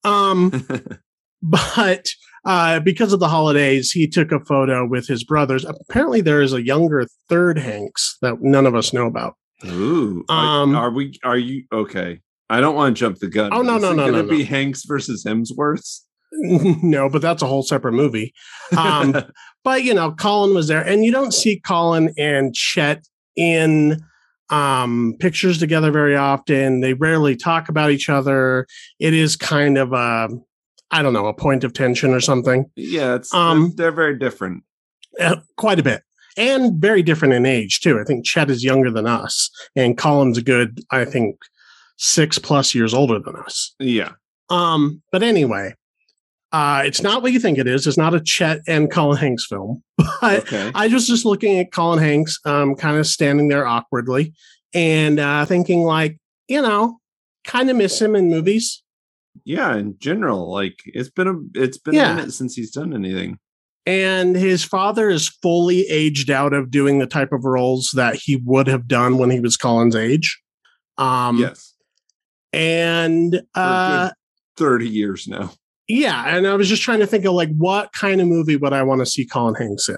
Um, 0.06 0.66
but 1.42 2.08
uh, 2.46 2.80
because 2.80 3.14
of 3.14 3.20
the 3.20 3.28
holidays, 3.28 3.92
he 3.92 4.08
took 4.08 4.32
a 4.32 4.40
photo 4.40 4.86
with 4.86 5.08
his 5.08 5.24
brothers. 5.24 5.66
Apparently, 5.66 6.22
there 6.22 6.42
is 6.42 6.54
a 6.54 6.64
younger 6.64 7.06
third 7.30 7.58
Hanks 7.58 8.18
that 8.22 8.42
none 8.42 8.66
of 8.66 8.76
us 8.76 8.94
know 8.94 9.06
about. 9.06 9.36
Ooh, 9.66 10.26
Um, 10.28 10.76
are, 10.76 10.88
are 10.88 10.92
we? 10.92 11.20
Are 11.24 11.38
you 11.38 11.66
okay? 11.72 12.20
I 12.50 12.60
don't 12.60 12.76
want 12.76 12.96
to 12.96 13.00
jump 13.00 13.20
the 13.20 13.28
gun. 13.28 13.54
Oh, 13.54 13.62
no, 13.62 13.78
no, 13.78 13.92
it 13.92 13.96
no, 13.96 14.06
gonna 14.08 14.24
no, 14.24 14.30
be 14.30 14.40
no. 14.40 14.46
Hanks 14.46 14.84
versus 14.86 15.24
Hemsworths. 15.26 16.02
no, 16.34 17.10
but 17.10 17.22
that's 17.22 17.42
a 17.42 17.48
whole 17.48 17.64
separate 17.64 17.94
movie. 17.94 18.34
Um, 18.76 19.16
but 19.64 19.84
you 19.84 19.94
know, 19.94 20.12
Colin 20.12 20.56
was 20.56 20.68
there, 20.68 20.82
and 20.82 21.06
you 21.06 21.12
don't 21.12 21.34
see 21.34 21.60
Colin 21.60 22.14
and 22.18 22.56
Chet 22.56 23.06
in 23.36 24.02
um, 24.50 25.16
pictures 25.20 25.60
together 25.60 25.92
very 25.92 26.16
often. 26.16 26.82
They 26.82 26.94
rarely 26.94 27.36
talk 27.36 27.70
about 27.70 27.92
each 27.92 28.10
other. 28.10 28.68
It 29.00 29.14
is 29.14 29.36
kind 29.36 29.78
of 29.78 29.94
a, 29.94 30.30
I 30.92 31.02
don't 31.02 31.14
know, 31.14 31.28
a 31.28 31.34
point 31.34 31.64
of 31.64 31.74
tension 31.74 32.14
or 32.14 32.20
something. 32.20 32.70
yeah, 32.76 33.16
it's 33.16 33.34
Um, 33.34 33.74
they're, 33.76 33.92
very 33.92 34.18
different. 34.18 34.64
Uh, 35.20 35.38
quite 35.58 35.80
a 35.80 35.84
bit. 35.84 36.04
And 36.38 36.82
very 36.82 37.04
different 37.04 37.34
in 37.34 37.46
age 37.46 37.82
too. 37.82 38.00
I 38.00 38.04
think 38.04 38.26
Chet 38.26 38.50
is 38.50 38.64
younger 38.64 38.90
than 38.92 39.06
us, 39.06 39.50
and 39.76 39.98
Colin's 39.98 40.38
a 40.38 40.42
good, 40.42 40.80
I 40.90 41.04
think, 41.04 41.38
six 41.98 42.40
plus 42.40 42.74
years 42.74 42.94
older 42.94 43.20
than 43.20 43.36
us. 43.36 43.76
Yeah, 43.80 44.14
Um, 44.50 45.02
but 45.12 45.24
anyway, 45.24 45.76
uh, 46.52 46.84
it's 46.86 47.02
not 47.02 47.22
what 47.22 47.32
you 47.32 47.40
think 47.40 47.58
it 47.58 47.68
is. 47.68 47.88
It's 47.88 47.98
not 47.98 48.14
a 48.14 48.20
Chet 48.20 48.60
and 48.68 48.92
Colin 48.92 49.18
Hanks 49.18 49.46
film. 49.48 49.84
But 50.22 50.42
okay. 50.42 50.72
I 50.76 50.88
was 50.88 51.08
just 51.08 51.26
looking 51.26 51.60
at 51.60 51.72
Colin 51.72 52.00
Hanks, 52.00 52.40
um, 52.46 52.76
kind 52.76 52.98
of 52.98 53.08
standing 53.08 53.48
there 53.48 53.66
awkwardly 53.66 54.34
and 54.74 55.20
uh, 55.20 55.46
thinking, 55.46 55.82
like, 55.82 56.20
you 56.48 56.62
know, 56.62 57.00
kind 57.44 57.70
of 57.70 57.76
miss 57.76 58.00
him 58.00 58.16
in 58.16 58.30
movies. 58.30 58.81
Yeah, 59.46 59.76
in 59.76 59.96
general, 60.00 60.52
like 60.52 60.80
it's 60.86 61.10
been 61.10 61.28
a 61.28 61.36
it's 61.56 61.78
been 61.78 61.94
Yeah. 61.96 62.14
a 62.14 62.16
minute 62.16 62.34
since 62.34 62.56
he's 62.56 62.72
done 62.72 62.94
anything. 62.94 63.38
And 63.88 64.36
his 64.36 64.64
father 64.64 65.10
is 65.10 65.28
fully 65.42 65.88
aged 65.90 66.30
out 66.30 66.54
of 66.54 66.70
doing 66.70 67.00
the 67.00 67.08
type 67.08 67.32
of 67.32 67.44
roles 67.46 67.90
that 67.96 68.16
he 68.16 68.36
would 68.46 68.68
have 68.68 68.88
done 68.88 69.18
when 69.18 69.32
he 69.32 69.40
was 69.40 69.58
Colin's 69.58 69.96
age. 69.96 70.40
Um, 71.00 71.38
yes, 71.40 71.74
And 72.54 73.42
uh, 73.56 74.12
thirty 74.58 74.88
years 74.88 75.28
now. 75.28 75.52
yeah, 75.88 76.36
and 76.36 76.46
I 76.48 76.54
was 76.56 76.70
just 76.70 76.84
trying 76.84 77.00
to 77.00 77.08
think 77.08 77.26
of 77.26 77.34
like 77.34 77.50
what 77.58 77.92
kind 77.94 78.22
of 78.22 78.28
movie 78.28 78.56
would 78.58 78.74
I 78.74 78.84
want 78.84 79.00
to 79.00 79.06
see 79.06 79.26
Colin 79.26 79.56
Hanks 79.56 79.90
in, 79.90 79.98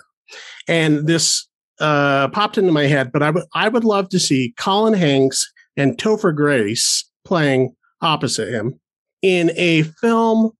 and 0.68 1.08
this 1.08 1.48
uh, 1.80 2.30
popped 2.30 2.58
into 2.58 2.72
my 2.72 2.84
head. 2.86 3.12
But 3.12 3.24
I 3.24 3.32
would 3.32 3.44
I 3.54 3.68
would 3.68 3.84
love 3.84 4.08
to 4.10 4.20
see 4.20 4.54
Colin 4.58 4.94
Hanks 4.94 5.52
and 5.76 5.98
Topher 5.98 6.34
Grace 6.36 7.10
playing 7.26 7.76
opposite 8.02 8.50
him 8.54 8.80
in 9.24 9.52
a 9.56 9.82
film 9.84 10.52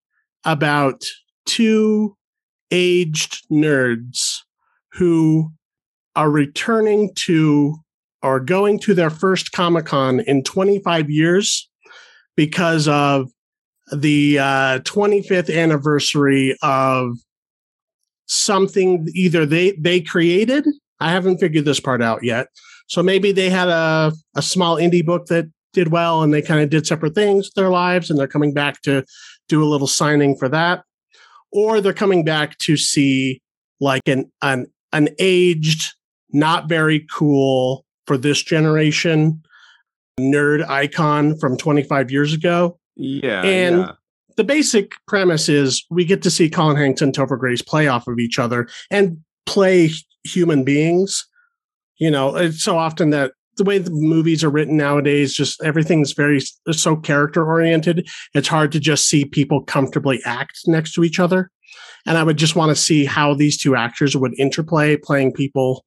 about 0.44 1.04
two 1.46 2.16
aged 2.72 3.44
nerds 3.52 4.38
who 4.92 5.52
are 6.16 6.30
returning 6.30 7.10
to 7.14 7.76
or 8.22 8.40
going 8.40 8.78
to 8.80 8.94
their 8.94 9.10
first 9.10 9.52
Comic 9.52 9.86
Con 9.86 10.20
in 10.20 10.42
25 10.42 11.10
years 11.10 11.68
because 12.36 12.88
of 12.88 13.30
the 13.92 14.38
uh, 14.38 14.78
25th 14.80 15.54
anniversary 15.54 16.56
of 16.62 17.18
something 18.26 19.06
either 19.14 19.44
they 19.44 19.72
they 19.72 20.00
created. 20.00 20.66
I 21.00 21.10
haven't 21.10 21.38
figured 21.38 21.66
this 21.66 21.80
part 21.80 22.00
out 22.00 22.22
yet. 22.22 22.48
So 22.86 23.02
maybe 23.02 23.30
they 23.32 23.50
had 23.50 23.68
a, 23.68 24.12
a 24.34 24.42
small 24.42 24.76
indie 24.76 25.04
book 25.04 25.26
that 25.26 25.46
did 25.74 25.88
well 25.88 26.22
and 26.22 26.32
they 26.32 26.40
kind 26.40 26.60
of 26.62 26.70
did 26.70 26.86
separate 26.86 27.14
things 27.14 27.46
with 27.46 27.54
their 27.54 27.68
lives 27.70 28.08
and 28.08 28.18
they're 28.18 28.26
coming 28.26 28.54
back 28.54 28.80
to 28.82 29.04
do 29.48 29.62
a 29.62 29.66
little 29.66 29.86
signing 29.86 30.36
for 30.36 30.48
that. 30.48 30.84
Or 31.52 31.80
they're 31.80 31.92
coming 31.92 32.24
back 32.24 32.56
to 32.58 32.76
see 32.76 33.42
like 33.80 34.08
an 34.08 34.32
an 34.40 34.66
an 34.92 35.08
aged, 35.18 35.92
not 36.32 36.68
very 36.68 37.06
cool 37.12 37.84
for 38.06 38.16
this 38.16 38.42
generation 38.42 39.42
nerd 40.18 40.66
icon 40.68 41.36
from 41.38 41.56
25 41.56 42.10
years 42.10 42.32
ago. 42.32 42.78
Yeah, 42.96 43.42
And- 43.42 43.80
yeah. 43.80 43.92
The 44.36 44.42
basic 44.42 44.94
premise 45.06 45.48
is 45.48 45.84
we 45.90 46.04
get 46.04 46.20
to 46.22 46.30
see 46.30 46.50
Colin 46.50 46.76
Hanks 46.76 47.00
and 47.00 47.14
Topher 47.14 47.38
Grace 47.38 47.62
play 47.62 47.86
off 47.86 48.08
of 48.08 48.18
each 48.18 48.36
other 48.36 48.66
and 48.90 49.18
play 49.46 49.90
human 50.24 50.64
beings. 50.64 51.24
You 51.98 52.10
know, 52.10 52.34
it's 52.34 52.60
so 52.60 52.76
often 52.76 53.10
that 53.10 53.30
the 53.56 53.64
way 53.64 53.78
the 53.78 53.90
movies 53.90 54.42
are 54.44 54.50
written 54.50 54.76
nowadays, 54.76 55.34
just 55.34 55.62
everything's 55.62 56.12
very 56.12 56.40
so 56.72 56.96
character 56.96 57.44
oriented. 57.44 58.08
It's 58.34 58.48
hard 58.48 58.72
to 58.72 58.80
just 58.80 59.08
see 59.08 59.24
people 59.24 59.62
comfortably 59.62 60.20
act 60.24 60.60
next 60.66 60.92
to 60.94 61.04
each 61.04 61.18
other. 61.20 61.50
And 62.06 62.18
I 62.18 62.22
would 62.22 62.36
just 62.36 62.56
want 62.56 62.70
to 62.70 62.76
see 62.82 63.04
how 63.04 63.34
these 63.34 63.56
two 63.56 63.74
actors 63.76 64.16
would 64.16 64.38
interplay 64.38 64.96
playing 64.96 65.32
people 65.32 65.84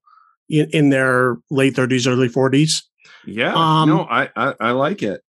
in, 0.50 0.69
in 0.71 0.89
their 0.89 1.38
late 1.51 1.75
30s, 1.75 2.07
early 2.12 2.29
40s. 2.29 2.81
Yeah, 3.25 3.53
Um, 3.53 3.89
no, 3.89 4.01
I, 4.09 4.29
I 4.36 4.53
I 4.59 4.71
like 4.71 5.03
it. 5.03 5.21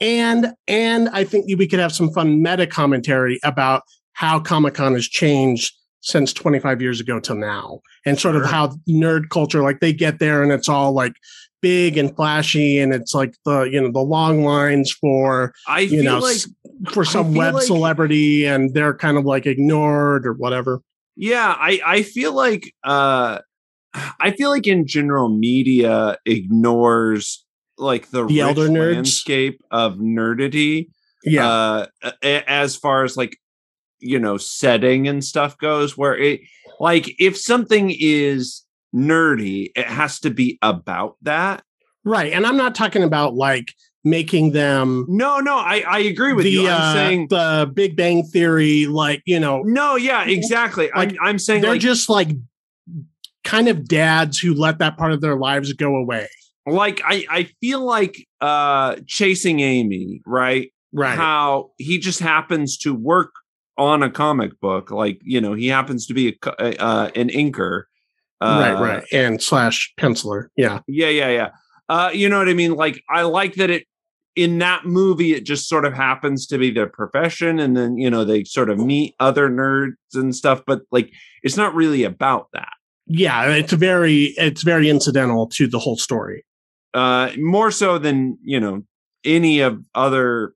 and 0.00 0.52
and 0.66 1.08
I 1.10 1.24
think 1.24 1.46
we 1.58 1.66
could 1.66 1.78
have 1.80 1.92
some 1.92 2.10
fun 2.12 2.42
meta 2.42 2.66
commentary 2.66 3.40
about 3.42 3.82
how 4.12 4.38
Comic 4.40 4.74
Con 4.74 4.94
has 4.94 5.06
changed 5.08 5.74
since 6.00 6.32
25 6.32 6.80
years 6.80 7.00
ago 7.00 7.18
till 7.20 7.36
now, 7.36 7.80
and 8.06 8.18
sort 8.18 8.36
of 8.36 8.44
how 8.44 8.68
nerd 8.88 9.30
culture 9.30 9.62
like 9.62 9.80
they 9.80 9.92
get 9.92 10.18
there 10.20 10.42
and 10.42 10.52
it's 10.52 10.68
all 10.68 10.92
like 10.92 11.14
big 11.60 11.96
and 11.98 12.14
flashy, 12.16 12.78
and 12.78 12.92
it's 12.94 13.14
like 13.14 13.34
the 13.44 13.62
you 13.62 13.80
know 13.80 13.90
the 13.92 14.00
long 14.00 14.44
lines 14.44 14.90
for 14.92 15.52
I 15.66 15.80
you 15.80 16.02
feel 16.02 16.04
know 16.04 16.18
like 16.18 16.38
for 16.92 17.04
some 17.04 17.34
web 17.34 17.54
like- 17.54 17.64
celebrity, 17.66 18.46
and 18.46 18.72
they're 18.74 18.94
kind 18.96 19.16
of 19.16 19.24
like 19.24 19.46
ignored 19.46 20.26
or 20.26 20.32
whatever. 20.34 20.80
yeah, 21.16 21.54
I 21.58 21.80
I 21.84 22.02
feel 22.02 22.32
like 22.34 22.72
uh 22.84 23.38
I 24.20 24.30
feel 24.32 24.50
like 24.50 24.66
in 24.66 24.86
general 24.86 25.28
media 25.30 26.16
ignores 26.26 27.44
like 27.78 28.10
the, 28.10 28.26
The 28.26 28.40
elder 28.40 28.68
nerds? 28.68 28.94
landscape 28.94 29.60
of 29.70 29.94
nerdity 29.94 30.88
Yeah, 31.24 31.48
uh 31.48 31.86
as 32.22 32.76
far 32.76 33.04
as 33.04 33.16
like 33.16 33.36
you 34.00 34.18
know 34.18 34.36
setting 34.36 35.08
and 35.08 35.24
stuff 35.24 35.58
goes 35.58 35.96
where 35.96 36.16
it 36.16 36.40
like 36.80 37.14
if 37.18 37.36
something 37.36 37.92
is 37.98 38.62
nerdy 38.98 39.70
it 39.76 39.86
has 39.86 40.18
to 40.20 40.30
be 40.30 40.58
about 40.62 41.16
that 41.22 41.62
right. 42.04 42.32
And 42.32 42.46
I'm 42.46 42.56
not 42.56 42.74
talking 42.74 43.02
about 43.02 43.34
like 43.34 43.72
making 44.04 44.52
them 44.52 45.04
no 45.08 45.38
no 45.40 45.56
i 45.56 45.82
i 45.86 45.98
agree 45.98 46.32
with 46.32 46.44
the 46.44 46.50
you 46.50 46.68
i'm 46.68 46.80
uh, 46.80 46.92
saying 46.94 47.26
the 47.28 47.70
Big 47.74 47.96
Bang 47.96 48.22
Theory, 48.24 48.86
like 48.86 49.22
you 49.26 49.38
know, 49.40 49.62
no 49.62 49.96
yeah 49.96 50.24
exactly 50.24 50.88
Like, 50.94 51.10
I'm, 51.10 51.16
I'm 51.22 51.38
saying 51.38 51.62
they're 51.62 51.72
like, 51.72 51.80
just 51.80 52.08
like 52.08 52.28
kind 53.44 53.68
of 53.68 53.86
dads 53.88 54.38
who 54.38 54.54
let 54.54 54.78
that 54.78 54.96
part 54.96 55.12
of 55.12 55.20
their 55.20 55.36
lives 55.36 55.72
go 55.72 55.96
away. 55.96 56.28
like 56.66 57.00
i 57.04 57.24
i 57.30 57.42
feel 57.60 57.80
like 57.84 58.26
uh 58.40 58.96
chasing 59.06 59.60
amy 59.60 60.20
right 60.26 60.72
Right. 60.90 61.16
how 61.18 61.72
he 61.76 61.98
just 61.98 62.20
happens 62.20 62.78
to 62.78 62.94
work 62.94 63.30
on 63.76 64.02
a 64.02 64.08
comic 64.10 64.58
book 64.60 64.90
like 64.90 65.20
you 65.22 65.38
know 65.40 65.52
he 65.54 65.68
happens 65.68 66.06
to 66.06 66.14
be 66.14 66.28
a, 66.28 66.32
co- 66.32 66.50
uh, 66.58 67.10
an 67.14 67.28
inker 67.28 67.82
uh, 68.40 68.76
right, 68.78 68.80
right. 68.96 69.04
And 69.12 69.42
slash 69.42 69.92
penciler. 69.98 70.48
Yeah. 70.56 70.80
yeah 70.86 71.08
yeah 71.08 71.28
yeah 71.30 71.48
uh 71.88 72.10
you 72.12 72.28
know 72.28 72.38
what 72.38 72.48
i 72.48 72.54
mean 72.54 72.74
like 72.74 73.02
i 73.10 73.22
like 73.22 73.54
that 73.54 73.70
it 73.70 73.84
in 74.36 74.58
that 74.58 74.84
movie 74.86 75.32
it 75.34 75.44
just 75.44 75.68
sort 75.68 75.84
of 75.84 75.92
happens 75.94 76.46
to 76.46 76.58
be 76.58 76.70
their 76.70 76.86
profession 76.86 77.58
and 77.58 77.76
then 77.76 77.96
you 77.98 78.08
know 78.10 78.24
they 78.24 78.44
sort 78.44 78.70
of 78.70 78.78
meet 78.78 79.14
other 79.18 79.48
nerds 79.48 79.94
and 80.14 80.36
stuff 80.36 80.62
but 80.66 80.82
like 80.92 81.10
it's 81.42 81.56
not 81.56 81.74
really 81.74 82.04
about 82.04 82.48
that 82.52 82.72
Yeah. 83.06 83.48
It's 83.54 83.72
very 83.72 84.34
it's 84.36 84.62
very 84.62 84.88
incidental 84.88 85.48
to 85.54 85.66
the 85.66 85.78
whole 85.78 85.96
story. 85.96 86.44
uh 86.94 87.30
more 87.38 87.70
so 87.72 87.98
than 87.98 88.38
you 88.42 88.60
know 88.60 88.82
any 89.24 89.58
of 89.60 89.84
other 89.94 90.52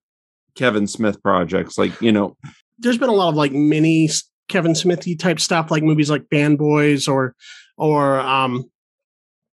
kevin 0.54 0.86
smith 0.86 1.20
projects 1.22 1.76
like 1.78 1.98
you 2.00 2.12
know 2.12 2.36
There's 2.78 2.98
been 2.98 3.08
a 3.08 3.14
lot 3.14 3.30
of 3.30 3.34
like 3.34 3.52
mini 3.52 4.08
Kevin 4.48 4.74
Smithy 4.74 5.16
type 5.16 5.40
stuff, 5.40 5.70
like 5.70 5.82
movies 5.82 6.10
like 6.10 6.24
Fanboys 6.28 7.08
or 7.08 7.34
or 7.76 8.20
um 8.20 8.64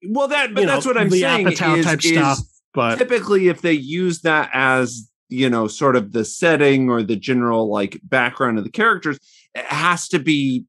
well 0.09 0.27
that 0.27 0.53
but 0.53 0.61
you 0.61 0.67
know, 0.67 0.73
that's 0.73 0.85
what 0.85 0.97
i'm 0.97 1.09
saying 1.09 1.47
is, 1.51 1.59
type 1.59 1.77
is 2.03 2.09
stuff. 2.11 2.39
But 2.73 2.97
typically 2.97 3.47
if 3.47 3.61
they 3.61 3.73
use 3.73 4.21
that 4.21 4.49
as 4.53 5.09
you 5.29 5.49
know 5.49 5.67
sort 5.67 5.95
of 5.95 6.11
the 6.13 6.23
setting 6.25 6.89
or 6.89 7.01
the 7.03 7.15
general 7.15 7.71
like 7.71 7.99
background 8.03 8.57
of 8.57 8.63
the 8.63 8.69
characters 8.71 9.17
it 9.55 9.65
has 9.65 10.07
to 10.09 10.19
be 10.19 10.65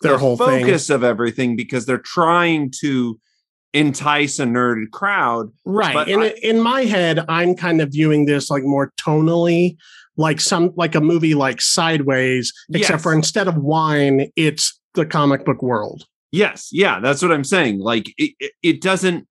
their 0.00 0.12
the 0.12 0.18
whole 0.18 0.36
thing. 0.36 0.64
focus 0.64 0.90
of 0.90 1.04
everything 1.04 1.54
because 1.56 1.86
they're 1.86 1.98
trying 1.98 2.72
to 2.80 3.18
entice 3.74 4.38
a 4.38 4.44
nerd 4.44 4.90
crowd 4.90 5.50
Right. 5.64 5.94
But 5.94 6.08
in 6.08 6.20
I- 6.20 6.34
in 6.42 6.60
my 6.60 6.82
head, 6.84 7.24
I'm 7.28 7.54
kind 7.54 7.80
of 7.80 7.90
viewing 7.92 8.26
this 8.26 8.50
like 8.50 8.64
more 8.64 8.92
tonally, 9.00 9.76
like 10.16 10.40
some 10.40 10.72
like 10.76 10.94
a 10.94 11.00
movie 11.00 11.34
like 11.34 11.62
Sideways, 11.62 12.52
except 12.74 12.90
Yes. 12.98 13.02
for 13.02 13.14
instead 13.14 13.48
of 13.48 13.56
wine, 13.56 14.30
it's 14.36 14.78
the 14.94 15.06
comic 15.06 15.44
book 15.46 15.62
world. 15.62 16.04
Yes 16.32 16.68
yeah 16.72 16.98
that's 17.00 17.22
what 17.22 17.30
i'm 17.30 17.44
saying 17.44 17.78
like 17.78 18.08
it, 18.18 18.32
it, 18.40 18.52
it 18.62 18.80
doesn't 18.80 19.26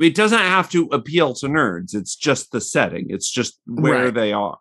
it 0.00 0.14
doesn't 0.14 0.38
have 0.38 0.70
to 0.70 0.84
appeal 0.92 1.34
to 1.34 1.46
nerds. 1.46 1.92
It's 1.92 2.14
just 2.14 2.52
the 2.52 2.60
setting. 2.60 3.06
It's 3.08 3.28
just 3.28 3.58
where 3.66 4.04
Right. 4.04 4.14
they 4.14 4.32
are. 4.32 4.56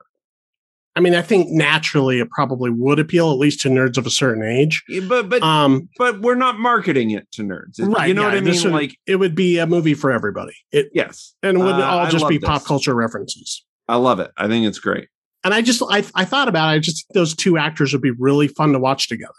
I 0.96 1.00
mean, 1.00 1.14
I 1.14 1.22
think 1.22 1.50
naturally 1.52 2.20
it 2.20 2.32
probably 2.32 2.72
would 2.72 2.98
appeal 2.98 3.30
at 3.32 3.38
least 3.38 3.62
to 3.62 3.70
nerds 3.70 4.00
of 4.00 4.08
a 4.08 4.10
certain 4.10 4.42
age. 4.44 4.84
But 5.08 5.30
but 5.30 5.44
Um, 5.44 5.90
but 6.00 6.22
we're 6.22 6.34
not 6.34 6.58
marketing 6.58 7.12
it 7.12 7.32
to 7.34 7.44
nerds. 7.44 7.78
It- 7.80 7.84
right, 7.86 8.08
You 8.08 8.16
know 8.16 8.24
yeah, 8.24 8.28
what 8.30 8.38
I 8.38 8.42
mean? 8.42 8.64
would- 8.64 8.74
like 8.74 8.98
it 9.06 9.18
would 9.18 9.36
be 9.36 9.60
a 9.60 9.68
movie 9.68 9.94
for 9.94 10.12
everybody. 10.12 10.56
It 10.72 10.90
yes. 10.92 11.36
and 11.44 11.56
it 11.60 11.64
would 11.64 11.76
Uh, 11.76 11.84
all 11.86 12.10
just 12.10 12.28
be 12.28 12.40
this. 12.40 12.48
pop 12.48 12.66
culture 12.66 12.96
references. 12.96 13.64
I 13.88 13.98
love 13.98 14.20
it. 14.20 14.32
I 14.38 14.48
think 14.48 14.66
it's 14.66 14.80
great. 14.80 15.08
And 15.44 15.54
I 15.54 15.62
just 15.62 15.84
I 15.88 16.04
I 16.16 16.26
thought 16.26 16.48
about 16.48 16.70
it. 16.70 16.78
I 16.78 16.80
just 16.80 17.06
those 17.14 17.36
two 17.36 17.60
actors 17.60 17.94
would 17.94 18.02
be 18.02 18.10
really 18.10 18.48
fun 18.48 18.72
to 18.74 18.80
watch 18.80 19.08
together. 19.08 19.34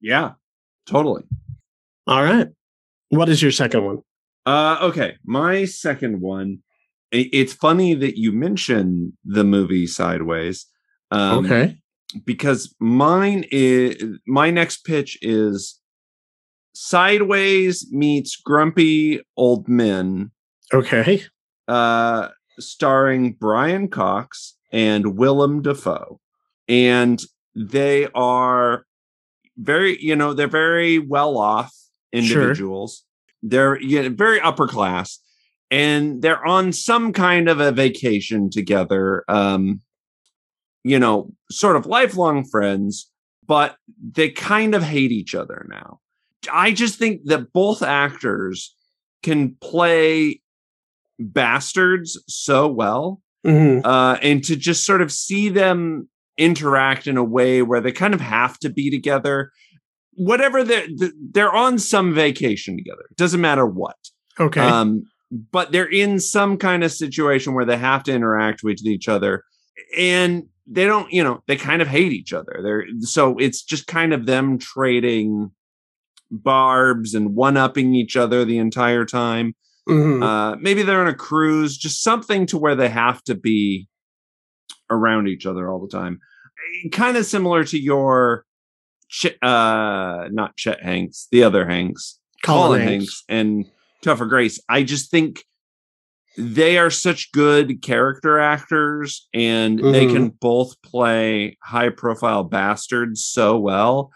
Yeah. 0.00 0.34
Totally. 0.86 1.24
All 2.06 2.22
right. 2.22 2.48
What 3.10 3.28
is 3.28 3.42
your 3.42 3.50
second 3.52 3.84
one? 3.84 3.98
Uh, 4.44 4.78
okay, 4.82 5.16
my 5.24 5.64
second 5.64 6.20
one. 6.20 6.58
It's 7.12 7.52
funny 7.52 7.94
that 7.94 8.18
you 8.18 8.32
mention 8.32 9.16
the 9.24 9.44
movie 9.44 9.86
Sideways. 9.86 10.66
Um, 11.12 11.44
okay. 11.46 11.76
because 12.24 12.74
mine 12.80 13.44
is 13.52 13.96
my 14.26 14.50
next 14.50 14.84
pitch 14.84 15.16
is 15.22 15.80
Sideways 16.74 17.86
meets 17.92 18.36
Grumpy 18.36 19.20
Old 19.36 19.68
Men, 19.68 20.30
Okay. 20.74 21.22
uh, 21.68 22.28
starring 22.58 23.32
Brian 23.34 23.88
Cox 23.88 24.56
and 24.72 25.16
Willem 25.16 25.62
Dafoe, 25.62 26.20
and 26.68 27.22
they 27.54 28.08
are 28.14 28.84
very, 29.56 29.96
you 30.02 30.16
know, 30.16 30.34
they're 30.34 30.48
very 30.48 30.98
well 30.98 31.38
off 31.38 31.72
Sure. 32.14 32.22
individuals. 32.42 33.04
They're 33.42 33.80
yeah, 33.80 34.08
very 34.10 34.40
upper 34.40 34.66
class, 34.66 35.18
and 35.70 36.22
they're 36.22 36.44
on 36.44 36.72
some 36.72 37.12
kind 37.12 37.48
of 37.48 37.60
a 37.60 37.72
vacation 37.72 38.50
together. 38.50 39.24
Um, 39.28 39.80
you 40.84 40.98
know, 40.98 41.32
sort 41.50 41.76
of 41.76 41.86
lifelong 41.86 42.44
friends, 42.44 43.10
but 43.46 43.76
they 44.12 44.30
kind 44.30 44.74
of 44.74 44.82
hate 44.82 45.10
each 45.10 45.34
other 45.34 45.66
now. 45.68 46.00
I 46.52 46.72
just 46.72 46.98
think 46.98 47.24
that 47.24 47.52
both 47.52 47.82
actors 47.82 48.74
can 49.22 49.56
play 49.60 50.40
bastards 51.18 52.22
so 52.28 52.68
well 52.68 53.20
hmm 53.44 53.78
uh, 53.84 54.18
and 54.22 54.44
to 54.44 54.56
just 54.56 54.84
sort 54.84 55.00
of 55.00 55.12
see 55.12 55.48
them 55.48 56.08
interact 56.36 57.06
in 57.06 57.16
a 57.16 57.24
way 57.24 57.62
where 57.62 57.80
they 57.80 57.92
kind 57.92 58.12
of 58.12 58.20
have 58.20 58.58
to 58.58 58.68
be 58.68 58.90
together 58.90 59.50
whatever 60.16 60.64
they're 60.64 60.86
they're 61.32 61.52
on 61.54 61.78
some 61.78 62.14
vacation 62.14 62.76
together 62.76 63.02
it 63.10 63.16
doesn't 63.16 63.40
matter 63.40 63.66
what 63.66 63.96
Okay. 64.40 64.60
um 64.60 65.02
but 65.52 65.72
they're 65.72 65.90
in 65.90 66.20
some 66.20 66.56
kind 66.56 66.84
of 66.84 66.92
situation 66.92 67.54
where 67.54 67.64
they 67.64 67.76
have 67.76 68.02
to 68.04 68.12
interact 68.12 68.62
with 68.62 68.84
each 68.86 69.08
other 69.08 69.44
and 69.98 70.44
they 70.66 70.84
don't 70.84 71.12
you 71.12 71.22
know 71.22 71.42
they 71.46 71.56
kind 71.56 71.82
of 71.82 71.88
hate 71.88 72.12
each 72.12 72.32
other 72.32 72.60
they're 72.62 72.84
so 73.00 73.36
it's 73.38 73.62
just 73.62 73.86
kind 73.86 74.12
of 74.12 74.26
them 74.26 74.58
trading 74.58 75.50
barbs 76.30 77.14
and 77.14 77.34
one 77.34 77.56
upping 77.56 77.94
each 77.94 78.16
other 78.16 78.44
the 78.44 78.58
entire 78.58 79.04
time 79.04 79.54
Mhm. 79.88 80.20
uh, 80.20 80.56
maybe 80.60 80.82
they're 80.82 81.00
on 81.00 81.06
a 81.06 81.14
cruise, 81.14 81.76
just 81.78 82.02
something 82.02 82.44
to 82.46 82.58
where 82.58 82.74
they 82.74 82.88
have 82.88 83.22
to 83.22 83.36
be 83.36 83.86
around 84.90 85.28
each 85.28 85.46
other 85.46 85.70
all 85.70 85.78
the 85.78 85.86
time. 85.86 86.18
Kind 86.90 87.16
of 87.16 87.24
similar 87.24 87.62
to 87.62 87.78
your, 87.78 88.44
Ch- 89.08 89.36
uh, 89.42 90.28
not 90.30 90.56
Chet 90.56 90.82
Hanks, 90.82 91.28
the 91.30 91.42
other 91.42 91.66
Hanks, 91.66 92.18
Colin 92.44 92.80
Colin, 92.80 92.80
Hanks. 92.82 93.04
Hanks. 93.04 93.24
and 93.28 93.64
Topher 94.04 94.28
Grace. 94.28 94.60
I 94.68 94.82
just 94.82 95.10
think 95.10 95.44
they 96.38 96.76
are 96.76 96.90
such 96.90 97.32
good 97.32 97.80
character 97.82 98.38
actors 98.38 99.26
and 99.32 99.78
they 99.78 100.04
Mhm. 100.06 100.12
can 100.12 100.28
both 100.28 100.80
play 100.82 101.56
high 101.62 101.88
profile 101.88 102.44
bastards 102.44 103.24
so 103.24 103.56
well. 103.58 104.10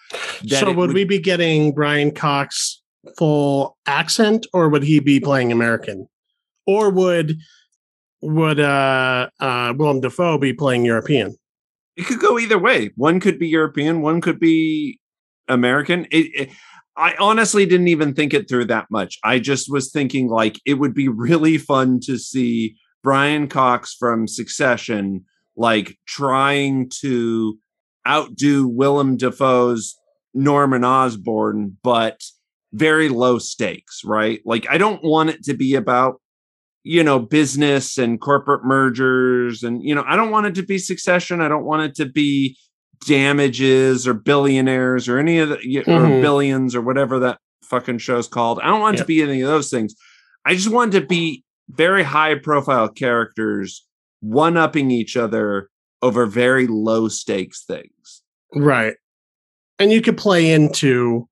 so 0.46 0.68
it 0.68 0.76
would, 0.76 0.92
we 0.92 1.04
be 1.04 1.18
getting 1.18 1.72
Brian 1.72 2.10
Cox 2.10 2.82
full 3.16 3.78
accent 3.86 4.46
or 4.52 4.68
would 4.68 4.82
he 4.82 5.00
be 5.00 5.18
playing 5.18 5.50
American? 5.50 6.06
Or 6.66 6.90
would 6.90 7.38
would 8.22 8.60
uh 8.60 9.30
uh 9.40 9.72
Willem 9.78 10.00
Dafoe 10.00 10.36
be 10.36 10.52
playing 10.52 10.84
European? 10.84 11.36
It 11.96 12.06
could 12.06 12.20
go 12.20 12.38
either 12.38 12.58
way. 12.58 12.90
One 12.96 13.20
could 13.20 13.38
be 13.38 13.48
European, 13.48 14.02
one 14.02 14.20
could 14.20 14.40
be 14.40 14.98
American. 15.48 16.06
It, 16.10 16.26
it- 16.34 16.50
I 16.96 17.14
honestly 17.18 17.64
didn't 17.64 17.88
even 17.88 18.12
think 18.12 18.34
it 18.34 18.46
through 18.46 18.66
that 18.66 18.88
much. 18.90 19.18
I 19.24 19.38
just 19.38 19.70
was 19.70 19.90
thinking 19.90 20.28
like 20.28 20.60
it 20.66 20.74
would 20.74 20.92
be 20.92 21.08
really 21.08 21.56
fun 21.56 21.98
to 22.00 22.18
see 22.18 22.76
Brian 23.02 23.48
Cox 23.48 23.94
from 23.98 24.26
Succession 24.28 25.24
like 25.56 25.96
trying 26.06 26.90
to 27.00 27.58
outdo 28.06 28.68
Willem 28.68 29.16
Dafoe's 29.16 29.96
Norman 30.34 30.84
Osborn, 30.84 31.78
but 31.82 32.20
very 32.72 33.08
low 33.08 33.38
stakes, 33.38 34.02
right? 34.04 34.40
Like 34.44 34.66
I 34.68 34.76
don't 34.76 35.02
want 35.02 35.30
it 35.30 35.42
to 35.44 35.54
be 35.54 35.76
about 35.76 36.20
you 36.82 37.02
know 37.04 37.18
business 37.18 37.98
and 37.98 38.20
corporate 38.20 38.64
mergers 38.64 39.62
and 39.62 39.82
you 39.82 39.94
know 39.94 40.04
I 40.06 40.16
don't 40.16 40.30
want 40.30 40.46
it 40.46 40.54
to 40.56 40.62
be 40.62 40.78
succession. 40.78 41.40
I 41.40 41.48
don't 41.48 41.64
want 41.64 41.82
it 41.82 41.94
to 41.96 42.06
be 42.06 42.56
damages 43.06 44.06
or 44.06 44.14
billionaires 44.14 45.08
or 45.08 45.18
any 45.18 45.38
of 45.38 45.48
the 45.50 45.56
or 45.56 45.82
Mhm. 45.84 46.20
billions 46.22 46.74
or 46.74 46.80
whatever 46.80 47.18
that 47.20 47.38
fucking 47.64 47.98
show's 47.98 48.28
called. 48.28 48.60
I 48.62 48.66
don't 48.68 48.80
want 48.80 48.96
it 48.96 48.98
to 48.98 49.04
be 49.04 49.22
any 49.22 49.40
of 49.40 49.48
those 49.48 49.70
things. 49.70 49.94
I 50.44 50.54
just 50.54 50.68
want 50.70 50.92
to 50.92 51.00
be 51.00 51.44
very 51.68 52.02
high 52.02 52.34
profile 52.34 52.88
characters 52.88 53.86
one 54.20 54.56
upping 54.56 54.90
each 54.90 55.16
other 55.16 55.70
over 56.02 56.26
very 56.26 56.66
low 56.66 57.08
stakes 57.08 57.64
things. 57.64 58.22
Right. 58.54 58.96
And 59.78 59.90
you 59.90 60.02
could 60.02 60.18
play 60.18 60.50
into 60.50 61.26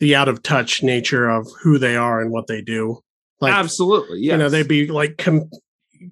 the 0.00 0.16
out 0.16 0.28
of 0.28 0.42
touch 0.42 0.82
nature 0.82 1.28
of 1.28 1.46
who 1.62 1.78
they 1.78 1.94
are 1.94 2.20
and 2.20 2.32
what 2.32 2.48
they 2.48 2.60
do. 2.62 3.00
Like 3.42 3.52
Absolutely. 3.52 4.20
Yes. 4.20 4.32
you 4.32 4.38
know, 4.38 4.48
they'd 4.48 4.68
be 4.68 4.86
like 4.86 5.18
com- 5.18 5.50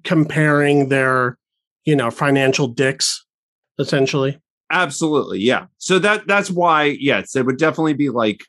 comparing 0.03 0.89
their, 0.89 1.37
you 1.85 1.95
know, 1.95 2.11
financial 2.11 2.67
dicks 2.67 3.25
essentially. 3.79 4.37
Absolutely, 4.69 5.39
yeah. 5.39 5.65
So 5.79 5.97
that 5.99 6.27
that's 6.27 6.51
why, 6.51 6.97
yes, 6.99 7.31
they 7.31 7.41
would 7.41 7.57
definitely 7.57 7.93
be 7.93 8.09
like 8.09 8.41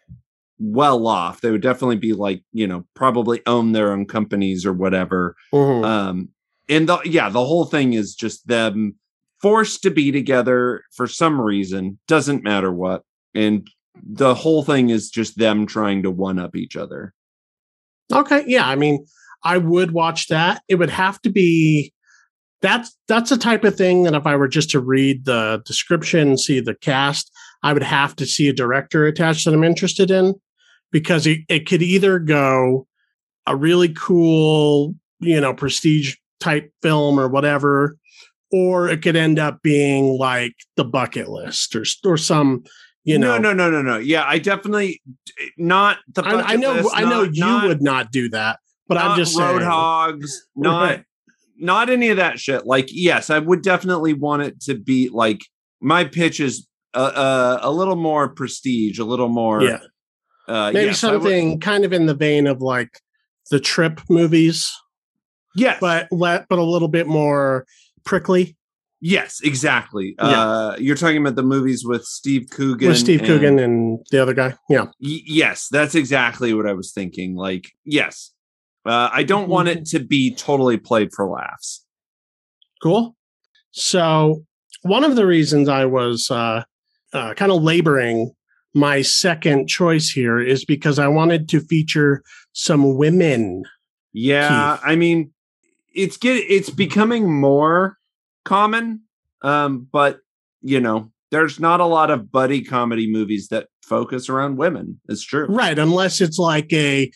well 0.58 1.06
off. 1.06 1.40
They 1.40 1.50
would 1.50 1.62
definitely 1.62 1.96
be 1.96 2.12
like, 2.12 2.42
you 2.52 2.66
know, 2.66 2.84
probably 2.94 3.40
own 3.46 3.72
their 3.72 3.92
own 3.92 4.04
companies 4.06 4.66
or 4.66 4.72
whatever. 4.72 5.36
Mhm. 5.52 5.84
Um, 5.84 6.28
and 6.68 6.88
the 6.88 6.98
yeah, 7.04 7.28
the 7.28 7.44
whole 7.44 7.64
thing 7.64 7.92
is 7.94 8.14
just 8.14 8.46
them 8.46 8.96
forced 9.40 9.82
to 9.82 9.90
be 9.90 10.12
together 10.12 10.82
for 10.92 11.06
some 11.06 11.40
reason, 11.40 11.98
doesn't 12.06 12.44
matter 12.44 12.72
what. 12.72 13.02
And 13.34 13.68
the 14.02 14.34
whole 14.34 14.62
thing 14.62 14.90
is 14.90 15.10
just 15.10 15.38
them 15.38 15.66
trying 15.66 16.02
to 16.04 16.10
one 16.10 16.38
up 16.38 16.54
each 16.56 16.76
other. 16.76 17.14
Okay, 18.12 18.44
yeah, 18.46 18.68
I 18.68 18.76
mean, 18.76 19.06
I 19.42 19.58
would 19.58 19.92
watch 19.92 20.28
that. 20.28 20.62
It 20.68 20.76
would 20.76 20.90
have 20.90 21.20
to 21.22 21.30
be 21.30 21.92
that's 22.62 22.96
that's 23.08 23.30
the 23.30 23.36
type 23.36 23.64
of 23.64 23.76
thing 23.76 24.04
that 24.04 24.14
if 24.14 24.26
I 24.26 24.36
were 24.36 24.48
just 24.48 24.70
to 24.70 24.80
read 24.80 25.24
the 25.24 25.62
description, 25.66 26.38
see 26.38 26.60
the 26.60 26.76
cast, 26.76 27.30
I 27.62 27.72
would 27.72 27.82
have 27.82 28.16
to 28.16 28.26
see 28.26 28.48
a 28.48 28.52
director 28.52 29.04
attached 29.06 29.44
that 29.44 29.54
I'm 29.54 29.64
interested 29.64 30.10
in 30.10 30.34
because 30.92 31.26
it, 31.26 31.40
it 31.48 31.66
could 31.66 31.82
either 31.82 32.18
go 32.18 32.86
a 33.46 33.56
really 33.56 33.88
cool, 33.88 34.94
you 35.18 35.40
know, 35.40 35.52
prestige 35.52 36.14
type 36.38 36.72
film 36.82 37.18
or 37.18 37.28
whatever, 37.28 37.96
or 38.52 38.88
it 38.88 39.02
could 39.02 39.16
end 39.16 39.40
up 39.40 39.60
being 39.62 40.16
like 40.18 40.54
the 40.76 40.84
bucket 40.84 41.28
list 41.28 41.74
or 41.74 41.84
or 42.04 42.16
some, 42.16 42.62
you 43.04 43.18
know, 43.18 43.38
no, 43.38 43.52
no, 43.52 43.68
no, 43.68 43.82
no, 43.82 43.82
no. 43.82 43.98
Yeah, 43.98 44.24
I 44.26 44.38
definitely 44.38 45.02
not 45.56 45.98
the. 46.12 46.24
I, 46.24 46.52
I 46.52 46.56
know, 46.56 46.74
list, 46.74 46.90
I 46.94 47.04
know 47.04 47.22
you 47.22 47.40
not- 47.40 47.66
would 47.66 47.82
not 47.82 48.12
do 48.12 48.28
that, 48.30 48.58
but 48.86 48.96
I'm 48.98 49.08
not 49.08 49.18
just 49.18 49.34
saying. 49.34 49.58
roadhogs, 49.58 50.30
not 50.56 51.02
not 51.56 51.90
any 51.90 52.08
of 52.10 52.16
that 52.16 52.38
shit. 52.38 52.66
Like, 52.66 52.88
yes, 52.90 53.30
I 53.30 53.38
would 53.38 53.62
definitely 53.62 54.12
want 54.12 54.42
it 54.42 54.60
to 54.62 54.78
be 54.78 55.08
like 55.08 55.40
my 55.80 56.04
pitch 56.04 56.38
is 56.40 56.66
a, 56.94 57.00
a, 57.00 57.58
a 57.62 57.70
little 57.72 57.96
more 57.96 58.28
prestige, 58.28 58.98
a 58.98 59.04
little 59.04 59.28
more. 59.28 59.62
Yeah. 59.62 59.80
uh, 60.48 60.70
maybe 60.72 60.86
yes, 60.86 61.00
something 61.00 61.58
kind 61.60 61.84
of 61.84 61.92
in 61.92 62.06
the 62.06 62.14
vein 62.14 62.46
of 62.46 62.60
like 62.60 63.00
the 63.50 63.58
trip 63.58 64.00
movies, 64.08 64.70
yes, 65.56 65.78
but 65.80 66.06
let 66.12 66.46
but 66.48 66.58
a 66.60 66.64
little 66.64 66.88
bit 66.88 67.08
more 67.08 67.66
prickly 68.04 68.56
yes, 69.02 69.40
exactly. 69.44 70.14
Yeah. 70.18 70.24
Uh, 70.40 70.76
you're 70.78 70.96
talking 70.96 71.18
about 71.18 71.34
the 71.36 71.42
movies 71.42 71.84
with 71.84 72.04
Steve 72.06 72.46
Coogan, 72.50 72.88
with 72.88 72.96
Steve 72.96 73.18
and- 73.20 73.28
Coogan 73.28 73.58
and 73.58 73.98
the 74.10 74.22
other 74.22 74.32
guy. 74.32 74.54
Yeah. 74.70 74.84
Y- 75.00 75.20
yes, 75.26 75.68
that's 75.70 75.94
exactly 75.94 76.54
what 76.54 76.66
I 76.66 76.72
was 76.72 76.92
thinking. 76.92 77.34
Like, 77.36 77.70
yes, 77.84 78.32
uh, 78.86 79.10
I 79.12 79.22
don't 79.24 79.48
want 79.50 79.68
Mm-hmm. 79.68 79.78
it 79.80 79.86
to 79.88 79.98
be 80.00 80.34
totally 80.34 80.78
played 80.78 81.10
for 81.12 81.28
laughs. 81.28 81.84
Cool. 82.82 83.14
So 83.72 84.44
one 84.82 85.04
of 85.04 85.16
the 85.16 85.26
reasons 85.26 85.68
I 85.68 85.84
was 85.84 86.30
uh, 86.30 86.62
uh, 87.12 87.34
kind 87.34 87.52
of 87.52 87.62
laboring 87.62 88.32
my 88.74 89.02
second 89.02 89.68
choice 89.68 90.08
here 90.10 90.40
is 90.40 90.64
because 90.64 90.98
I 90.98 91.08
wanted 91.08 91.48
to 91.50 91.60
feature 91.60 92.22
some 92.52 92.96
women 92.96 93.62
Yeah, 94.12 94.76
Keith. 94.76 94.82
I 94.84 94.96
mean, 94.96 95.32
it's 95.94 96.16
get 96.16 96.36
it's 96.48 96.70
becoming 96.70 97.32
more 97.38 97.98
common, 98.44 99.02
um, 99.42 99.86
but 99.92 100.20
you 100.60 100.80
know, 100.80 101.10
there's 101.30 101.58
not 101.58 101.80
a 101.80 101.86
lot 101.86 102.10
of 102.10 102.30
buddy 102.30 102.62
comedy 102.62 103.10
movies 103.10 103.48
that 103.48 103.68
focus 103.82 104.28
around 104.28 104.56
women. 104.56 105.00
It's 105.08 105.24
true, 105.24 105.46
right? 105.46 105.78
Unless 105.78 106.20
it's 106.20 106.38
like 106.38 106.72
a 106.72 107.10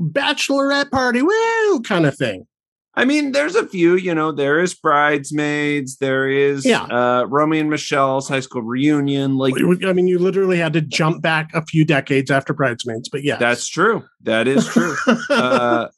bachelorette 0.00 0.90
party, 0.90 1.22
woo, 1.22 1.82
kind 1.82 2.06
of 2.06 2.16
thing. 2.16 2.46
I 2.94 3.04
mean, 3.04 3.32
there's 3.32 3.54
a 3.54 3.66
few, 3.66 3.94
you 3.94 4.14
know, 4.14 4.32
there 4.32 4.60
is 4.60 4.74
Bridesmaids, 4.74 5.98
there 5.98 6.28
is 6.28 6.66
yeah. 6.66 6.82
uh 6.82 7.24
Romy 7.28 7.60
and 7.60 7.70
Michelle's 7.70 8.28
high 8.28 8.40
school 8.40 8.62
reunion. 8.62 9.38
Like 9.38 9.54
I 9.86 9.92
mean, 9.92 10.08
you 10.08 10.18
literally 10.18 10.58
had 10.58 10.72
to 10.72 10.80
jump 10.80 11.22
back 11.22 11.50
a 11.54 11.64
few 11.64 11.84
decades 11.84 12.30
after 12.30 12.52
Bridesmaids, 12.52 13.08
but 13.08 13.22
yeah. 13.22 13.36
That's 13.36 13.68
true. 13.68 14.04
That 14.22 14.48
is 14.48 14.66
true. 14.66 14.96
uh 15.30 15.88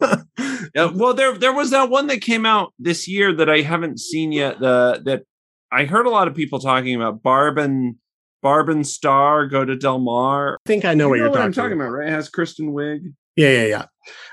yeah, 0.75 0.90
well 0.92 1.14
there 1.14 1.37
there 1.37 1.53
was 1.53 1.70
that 1.70 1.90
one 1.90 2.07
that 2.09 2.20
came 2.20 2.46
out 2.46 2.72
this 2.79 3.09
year 3.09 3.35
that 3.35 3.48
I 3.48 3.61
haven't 3.61 3.98
seen 4.01 4.33
yet. 4.33 4.61
The 4.61 5.03
that 5.05 5.22
I 5.70 5.85
heard 5.85 6.07
a 6.07 6.11
lot 6.11 6.29
of 6.29 6.35
people 6.35 6.59
talking 6.59 6.94
about 6.94 7.22
Barb 7.22 7.59
and 7.59 7.96
Barb 8.42 8.68
and 8.68 8.87
Star 8.87 9.46
go 9.46 9.64
to 9.64 9.77
Del 9.77 9.98
Mar. 9.98 10.55
I 10.55 10.68
think 10.68 10.85
I 10.85 10.94
know, 10.94 11.05
you 11.05 11.11
what 11.11 11.16
you're 11.16 11.31
what 11.31 11.37
talking, 11.37 11.53
talking 11.53 11.72
about, 11.75 11.90
right? 11.90 12.09
It 12.09 12.12
has 12.12 12.29
Kristen 12.29 12.72
Wiig. 12.72 13.01
Yeah, 13.37 13.51
yeah, 13.51 13.66
yeah. 13.66 13.85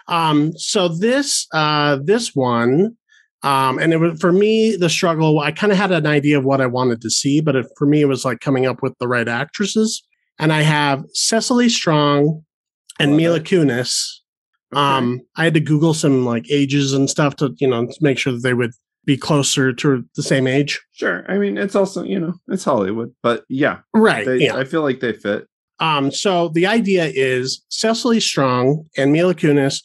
Um, 0.07 0.51
so 0.57 0.87
this 0.89 1.47
uh, 1.53 1.99
this 2.03 2.35
one, 2.35 2.97
um, 3.43 3.79
and 3.79 3.93
it 3.93 3.97
was 3.97 4.19
for 4.19 4.31
me 4.31 4.75
the 4.75 4.89
struggle. 4.89 5.39
I 5.39 5.51
kind 5.51 5.71
of 5.71 5.77
had 5.77 5.91
an 5.91 6.05
idea 6.05 6.37
of 6.37 6.45
what 6.45 6.59
I 6.59 6.65
wanted 6.65 7.01
to 7.01 7.09
see, 7.09 7.39
but 7.39 7.55
it, 7.55 7.67
for 7.77 7.85
me 7.87 8.01
it 8.01 8.07
was 8.07 8.25
like 8.25 8.39
coming 8.39 8.65
up 8.65 8.81
with 8.81 8.93
the 8.99 9.07
right 9.07 9.27
actresses. 9.27 10.03
And 10.39 10.53
I 10.53 10.61
have 10.61 11.03
Cecily 11.13 11.69
Strong 11.69 12.43
and 12.99 13.15
Mila 13.15 13.39
Kunis. 13.39 14.18
Okay. 14.73 14.81
Um, 14.81 15.21
I 15.35 15.45
had 15.45 15.55
to 15.55 15.59
Google 15.59 15.93
some 15.93 16.25
like 16.25 16.49
ages 16.51 16.93
and 16.93 17.09
stuff 17.09 17.35
to 17.37 17.55
you 17.59 17.67
know 17.67 17.87
to 17.87 17.97
make 18.01 18.17
sure 18.17 18.33
that 18.33 18.43
they 18.43 18.53
would 18.53 18.71
be 19.05 19.17
closer 19.17 19.73
to 19.73 20.05
the 20.15 20.23
same 20.23 20.45
age. 20.45 20.79
Sure. 20.91 21.25
I 21.27 21.37
mean, 21.37 21.57
it's 21.57 21.75
also 21.75 22.03
you 22.03 22.19
know 22.19 22.33
it's 22.47 22.63
Hollywood, 22.63 23.13
but 23.23 23.45
yeah, 23.49 23.79
right. 23.93 24.25
They, 24.25 24.37
yeah. 24.37 24.55
I 24.55 24.63
feel 24.63 24.81
like 24.81 24.99
they 24.99 25.13
fit. 25.13 25.47
Um, 25.79 26.11
so 26.11 26.49
the 26.49 26.67
idea 26.67 27.05
is 27.13 27.63
Cecily 27.69 28.19
Strong 28.19 28.85
and 28.97 29.11
Mila 29.11 29.33
Kunis 29.33 29.81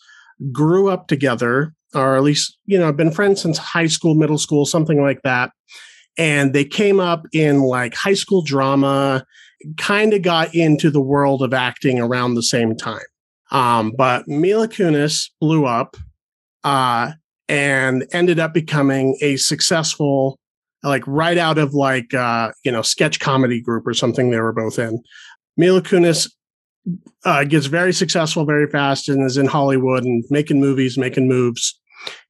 grew 0.52 0.88
up 0.88 1.06
together, 1.06 1.72
or 1.94 2.16
at 2.16 2.22
least, 2.22 2.58
you 2.66 2.78
know, 2.78 2.92
been 2.92 3.12
friends 3.12 3.40
since 3.40 3.58
high 3.58 3.86
school, 3.86 4.14
middle 4.14 4.38
school, 4.38 4.66
something 4.66 5.00
like 5.00 5.22
that. 5.22 5.52
And 6.18 6.52
they 6.52 6.64
came 6.64 7.00
up 7.00 7.26
in 7.32 7.62
like 7.62 7.94
high 7.94 8.14
school 8.14 8.42
drama, 8.42 9.24
kind 9.78 10.12
of 10.12 10.22
got 10.22 10.54
into 10.54 10.90
the 10.90 11.00
world 11.00 11.42
of 11.42 11.54
acting 11.54 12.00
around 12.00 12.34
the 12.34 12.42
same 12.42 12.76
time. 12.76 13.02
Um, 13.54 13.92
but 13.96 14.26
Mila 14.26 14.66
Kunis 14.66 15.30
blew 15.40 15.64
up 15.64 15.96
uh, 16.64 17.12
and 17.48 18.04
ended 18.12 18.40
up 18.40 18.52
becoming 18.52 19.16
a 19.22 19.36
successful, 19.36 20.40
like 20.82 21.04
right 21.06 21.38
out 21.38 21.56
of 21.56 21.72
like, 21.72 22.12
uh, 22.12 22.50
you 22.64 22.72
know, 22.72 22.82
sketch 22.82 23.20
comedy 23.20 23.60
group 23.60 23.86
or 23.86 23.94
something 23.94 24.30
they 24.30 24.40
were 24.40 24.52
both 24.52 24.80
in. 24.80 25.00
Mila 25.56 25.82
Kunis 25.82 26.32
uh, 27.24 27.44
gets 27.44 27.66
very 27.66 27.92
successful 27.92 28.44
very 28.44 28.68
fast 28.68 29.08
and 29.08 29.24
is 29.24 29.36
in 29.36 29.46
Hollywood 29.46 30.02
and 30.02 30.24
making 30.30 30.60
movies, 30.60 30.98
making 30.98 31.28
moves. 31.28 31.80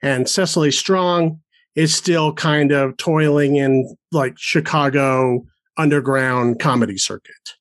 And 0.02 0.28
Cecily 0.28 0.70
Strong 0.70 1.40
is 1.74 1.94
still 1.94 2.34
kind 2.34 2.70
of 2.70 2.98
toiling 2.98 3.56
in 3.56 3.96
like 4.12 4.34
Chicago 4.36 5.42
underground 5.78 6.60
comedy 6.60 6.98
circuit. 6.98 7.54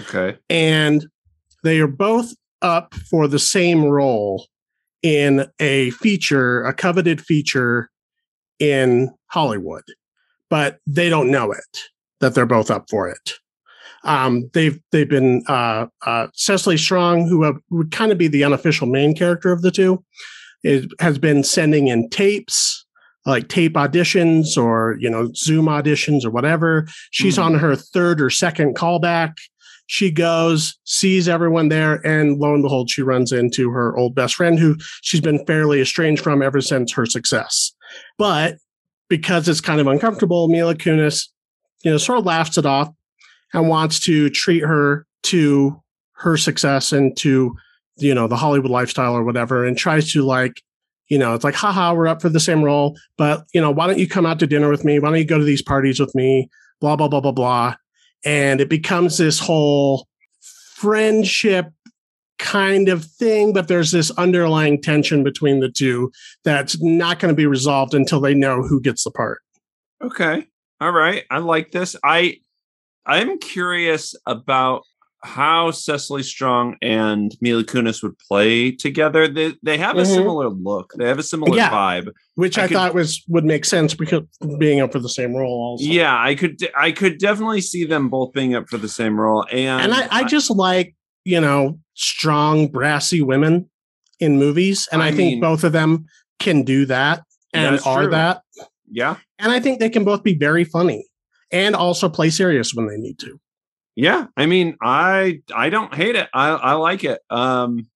Okay. 0.00 0.38
And 0.50 1.06
they 1.64 1.80
are 1.80 1.88
both 1.88 2.34
up 2.62 2.94
for 2.94 3.28
the 3.28 3.38
same 3.38 3.84
role 3.84 4.46
in 5.02 5.46
a 5.60 5.90
feature, 5.90 6.62
a 6.64 6.74
coveted 6.74 7.20
feature 7.20 7.90
in 8.58 9.14
Hollywood, 9.26 9.84
but 10.50 10.78
they 10.86 11.08
don't 11.08 11.30
know 11.30 11.52
it 11.52 11.78
that 12.20 12.34
they're 12.34 12.46
both 12.46 12.70
up 12.70 12.90
for 12.90 13.08
it. 13.08 13.34
Um, 14.04 14.50
they've 14.54 14.80
they've 14.92 15.08
been 15.08 15.42
uh, 15.48 15.86
uh, 16.06 16.28
Cecily 16.32 16.76
Strong, 16.76 17.28
who 17.28 17.42
have, 17.42 17.56
would 17.70 17.90
kind 17.90 18.12
of 18.12 18.18
be 18.18 18.28
the 18.28 18.44
unofficial 18.44 18.86
main 18.86 19.14
character 19.14 19.52
of 19.52 19.62
the 19.62 19.70
two, 19.70 20.04
is, 20.62 20.86
has 21.00 21.18
been 21.18 21.42
sending 21.42 21.88
in 21.88 22.08
tapes 22.08 22.84
like 23.26 23.48
tape 23.48 23.74
auditions 23.74 24.56
or 24.56 24.96
you 25.00 25.10
know 25.10 25.30
Zoom 25.34 25.66
auditions 25.66 26.24
or 26.24 26.30
whatever. 26.30 26.86
She's 27.10 27.36
mm-hmm. 27.36 27.54
on 27.54 27.60
her 27.60 27.76
third 27.76 28.20
or 28.20 28.30
second 28.30 28.76
callback. 28.76 29.34
She 29.88 30.10
goes, 30.10 30.78
sees 30.84 31.28
everyone 31.28 31.70
there, 31.70 32.06
and 32.06 32.38
lo 32.38 32.52
and 32.52 32.62
behold, 32.62 32.90
she 32.90 33.00
runs 33.00 33.32
into 33.32 33.70
her 33.70 33.96
old 33.96 34.14
best 34.14 34.34
friend, 34.34 34.58
who 34.58 34.76
she's 35.00 35.22
been 35.22 35.44
fairly 35.46 35.80
estranged 35.80 36.22
from 36.22 36.42
ever 36.42 36.60
since 36.60 36.92
her 36.92 37.06
success. 37.06 37.72
But 38.18 38.58
because 39.08 39.48
it's 39.48 39.62
kind 39.62 39.80
of 39.80 39.86
uncomfortable, 39.86 40.48
Mila 40.48 40.74
Kunis, 40.74 41.28
you 41.84 41.90
know, 41.90 41.96
sort 41.96 42.18
of 42.18 42.26
laughs 42.26 42.58
it 42.58 42.66
off 42.66 42.90
and 43.54 43.70
wants 43.70 43.98
to 44.00 44.28
treat 44.28 44.62
her 44.62 45.06
to 45.24 45.82
her 46.12 46.36
success 46.36 46.92
and 46.92 47.16
to 47.16 47.56
you 47.96 48.14
know 48.14 48.28
the 48.28 48.36
Hollywood 48.36 48.70
lifestyle 48.70 49.14
or 49.14 49.24
whatever, 49.24 49.64
and 49.64 49.76
tries 49.76 50.12
to 50.12 50.22
like 50.22 50.60
you 51.08 51.18
know 51.18 51.34
it's 51.34 51.44
like 51.44 51.54
haha 51.54 51.94
we're 51.94 52.08
up 52.08 52.20
for 52.20 52.28
the 52.28 52.40
same 52.40 52.62
role, 52.62 52.94
but 53.16 53.46
you 53.54 53.60
know 53.60 53.70
why 53.70 53.86
don't 53.86 53.98
you 53.98 54.06
come 54.06 54.26
out 54.26 54.38
to 54.40 54.46
dinner 54.46 54.68
with 54.68 54.84
me? 54.84 54.98
Why 54.98 55.08
don't 55.08 55.18
you 55.18 55.24
go 55.24 55.38
to 55.38 55.44
these 55.44 55.62
parties 55.62 55.98
with 55.98 56.14
me? 56.14 56.50
Blah 56.80 56.96
blah 56.96 57.08
blah 57.08 57.20
blah 57.20 57.32
blah, 57.32 57.74
and 58.24 58.60
it 58.60 58.68
becomes 58.68 59.18
this 59.18 59.38
whole 59.38 60.06
friendship 60.76 61.66
kind 62.38 62.88
of 62.88 63.04
thing, 63.04 63.52
but 63.52 63.68
there's 63.68 63.90
this 63.90 64.10
underlying 64.12 64.80
tension 64.80 65.24
between 65.24 65.60
the 65.60 65.70
two 65.70 66.10
that's 66.44 66.80
not 66.80 67.18
going 67.18 67.32
to 67.32 67.36
be 67.36 67.46
resolved 67.46 67.94
until 67.94 68.20
they 68.20 68.34
know 68.34 68.62
who 68.62 68.80
gets 68.80 69.04
the 69.04 69.10
part. 69.10 69.40
Okay. 70.02 70.46
All 70.80 70.92
right. 70.92 71.24
I 71.30 71.38
like 71.38 71.72
this. 71.72 71.96
I 72.04 72.36
I'm 73.04 73.38
curious 73.38 74.14
about 74.26 74.82
how 75.24 75.70
Cecily 75.70 76.22
Strong 76.22 76.76
and 76.80 77.36
Mila 77.40 77.64
Kunis 77.64 78.02
would 78.02 78.16
play 78.18 78.70
together. 78.70 79.26
They 79.26 79.54
they 79.62 79.76
have 79.78 79.96
a 79.96 80.02
mm-hmm. 80.02 80.12
similar 80.12 80.48
look. 80.48 80.92
They 80.96 81.08
have 81.08 81.18
a 81.18 81.24
similar 81.24 81.56
yeah, 81.56 81.70
vibe, 81.70 82.12
which 82.36 82.56
I, 82.56 82.64
I 82.64 82.68
could, 82.68 82.74
thought 82.74 82.94
was 82.94 83.24
would 83.28 83.44
make 83.44 83.64
sense 83.64 83.94
because 83.94 84.22
being 84.58 84.80
up 84.80 84.92
for 84.92 85.00
the 85.00 85.08
same 85.08 85.34
role. 85.34 85.72
Also, 85.72 85.84
yeah, 85.84 86.16
I 86.16 86.34
could 86.34 86.58
I 86.76 86.92
could 86.92 87.18
definitely 87.18 87.60
see 87.60 87.84
them 87.84 88.08
both 88.08 88.32
being 88.32 88.54
up 88.54 88.68
for 88.68 88.78
the 88.78 88.88
same 88.88 89.18
role. 89.18 89.44
And 89.50 89.82
and 89.82 89.94
I, 89.94 90.08
I 90.10 90.24
just 90.24 90.50
like 90.50 90.94
you 91.24 91.40
know 91.40 91.78
strong 91.94 92.68
brassy 92.68 93.20
women 93.20 93.68
in 94.20 94.38
movies, 94.38 94.88
and 94.92 95.02
I, 95.02 95.08
I 95.08 95.10
think 95.10 95.32
mean, 95.32 95.40
both 95.40 95.64
of 95.64 95.72
them 95.72 96.06
can 96.38 96.62
do 96.62 96.86
that 96.86 97.24
and 97.52 97.80
are 97.84 98.02
true. 98.02 98.10
that. 98.10 98.42
Yeah, 98.90 99.16
and 99.38 99.50
I 99.50 99.58
think 99.58 99.80
they 99.80 99.90
can 99.90 100.04
both 100.04 100.22
be 100.22 100.34
very 100.34 100.64
funny 100.64 101.06
and 101.50 101.74
also 101.74 102.08
play 102.08 102.30
serious 102.30 102.72
when 102.72 102.86
they 102.86 102.96
need 102.96 103.18
to. 103.18 103.40
Yeah, 103.98 104.26
I 104.36 104.46
mean, 104.46 104.76
I 104.80 105.40
I 105.52 105.70
don't 105.70 105.92
hate 105.92 106.14
it. 106.14 106.28
I 106.32 106.50
I 106.50 106.72
like 106.74 107.02
it. 107.02 107.20
Um, 107.30 107.88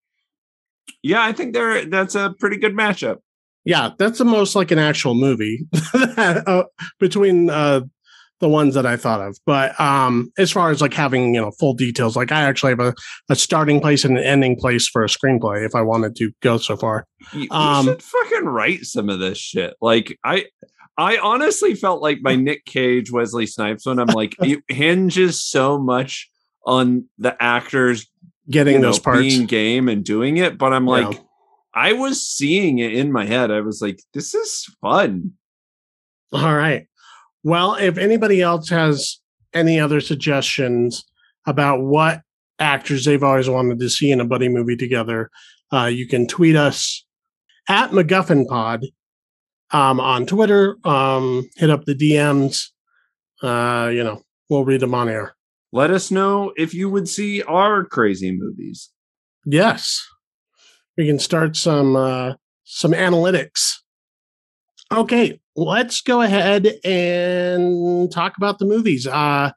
yeah, 1.04 1.22
I 1.22 1.32
think 1.32 1.54
they're 1.54 1.86
that's 1.86 2.16
a 2.16 2.34
pretty 2.40 2.58
good 2.58 2.74
matchup. 2.74 3.18
Yeah, 3.66 3.92
that's 4.00 4.18
the 4.18 4.26
most 4.26 4.56
like 4.56 4.72
an 4.72 4.80
actual 4.80 5.14
movie 5.14 5.68
uh, 5.94 6.64
between 7.00 7.52
uh, 7.52 7.82
the 8.40 8.50
ones 8.50 8.74
that 8.74 8.88
I 8.88 8.98
thought 8.98 9.22
of. 9.22 9.38
But 9.46 9.80
um, 9.80 10.32
as 10.40 10.52
far 10.52 10.72
as 10.72 10.82
like 10.82 10.96
having 10.96 11.36
you 11.36 11.42
know 11.42 11.52
full 11.60 11.76
details, 11.76 12.16
like 12.16 12.32
I 12.32 12.42
actually 12.42 12.72
have 12.72 12.80
a, 12.80 12.96
a 13.30 13.36
starting 13.36 13.80
place 13.80 14.04
and 14.04 14.18
an 14.18 14.24
ending 14.24 14.56
place 14.56 14.88
for 14.88 15.04
a 15.04 15.08
screenplay 15.08 15.64
if 15.64 15.76
I 15.76 15.84
wanted 15.84 16.16
to 16.16 16.32
go 16.42 16.58
so 16.58 16.78
far. 16.78 17.06
You, 17.32 17.48
um, 17.52 17.86
you 17.86 17.92
should 17.92 18.02
fucking 18.02 18.46
write 18.46 18.86
some 18.86 19.08
of 19.08 19.20
this 19.20 19.38
shit. 19.38 19.76
Like 19.80 20.18
I 20.26 20.46
I 20.98 21.18
honestly 21.18 21.76
felt 21.76 22.02
like 22.02 22.20
my 22.22 22.36
Nick 22.38 22.66
Cage 22.66 23.12
Wesley 23.12 23.46
Snipes 23.46 23.86
one. 23.86 24.00
I'm 24.00 24.08
like, 24.08 24.36
it 24.40 24.60
hinges 24.68 25.44
so 25.44 25.78
much 25.80 26.30
on 26.66 27.06
the 27.18 27.36
actors 27.42 28.08
getting 28.50 28.76
you 28.76 28.80
know, 28.80 28.88
those 28.88 29.00
parts, 29.00 29.22
being 29.22 29.46
game 29.46 29.88
and 29.88 30.04
doing 30.04 30.38
it. 30.38 30.58
But 30.58 30.74
I'm 30.74 30.86
like, 30.86 31.14
yeah. 31.14 31.20
I 31.74 31.94
was 31.94 32.26
seeing 32.26 32.80
it 32.80 32.94
in 32.94 33.12
my 33.12 33.26
head. 33.26 33.52
I 33.52 33.62
was 33.62 33.82
like, 33.82 34.02
this 34.14 34.34
is 34.34 34.66
fun. 34.82 35.34
All 36.34 36.56
right. 36.56 36.88
Well, 37.44 37.76
if 37.76 37.98
anybody 37.98 38.42
else 38.42 38.70
has 38.70 39.20
any 39.54 39.80
other 39.80 40.02
suggestions 40.02 41.04
about 41.48 41.82
what 41.82 42.22
actors 42.60 43.06
they've 43.06 43.24
always 43.24 43.50
wanted 43.50 43.80
to 43.80 43.90
see 43.90 44.12
in 44.12 44.22
a 44.22 44.26
buddy 44.26 44.48
movie 44.48 44.78
together, 44.78 45.30
uh, 45.74 45.86
you 45.86 46.08
can 46.08 46.28
tweet 46.28 46.56
us 46.56 47.06
at 47.68 47.92
MacGuffin 47.92 48.48
Pod 48.48 48.86
um, 49.72 50.00
on 50.00 50.26
Twitter. 50.26 50.78
Um, 50.84 51.50
hit 51.56 51.70
up 51.70 51.86
the 51.86 51.96
DMs. 51.96 52.68
Uh, 53.42 53.90
you 53.90 54.04
know, 54.04 54.22
we'll 54.50 54.66
read 54.66 54.82
them 54.82 54.94
on 54.94 55.10
air. 55.10 55.36
Let 55.72 55.92
us 55.92 56.12
know 56.12 56.54
if 56.58 56.74
you 56.74 56.90
would 56.90 57.08
see 57.08 57.42
our 57.44 57.86
crazy 57.86 58.32
movies. 58.32 58.90
Yes, 59.46 60.06
we 60.98 61.08
can 61.08 61.18
start 61.18 61.56
some 61.56 61.96
uh, 61.96 62.34
some 62.64 62.92
analytics. 62.92 63.78
Okay, 64.92 65.40
let's 65.56 66.02
go 66.02 66.22
ahead 66.22 66.68
and 66.84 68.12
talk 68.12 68.36
about 68.36 68.60
the 68.60 68.66
movies. 68.66 69.08
Uh, 69.08 69.52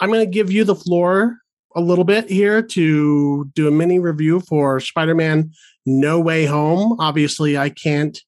I'm 0.00 0.08
going 0.08 0.24
to 0.24 0.30
give 0.30 0.50
you 0.50 0.64
the 0.64 0.74
floor 0.74 1.36
a 1.74 1.80
little 1.82 2.04
bit 2.04 2.30
here 2.30 2.62
to 2.62 3.50
do 3.54 3.68
a 3.68 3.70
mini 3.70 3.98
review 3.98 4.40
for 4.40 4.80
Spider-Man 4.80 5.52
No 5.84 6.18
Way 6.18 6.46
Home. 6.46 6.96
Obviously, 6.98 7.58
I 7.58 7.68
can't 7.68 8.18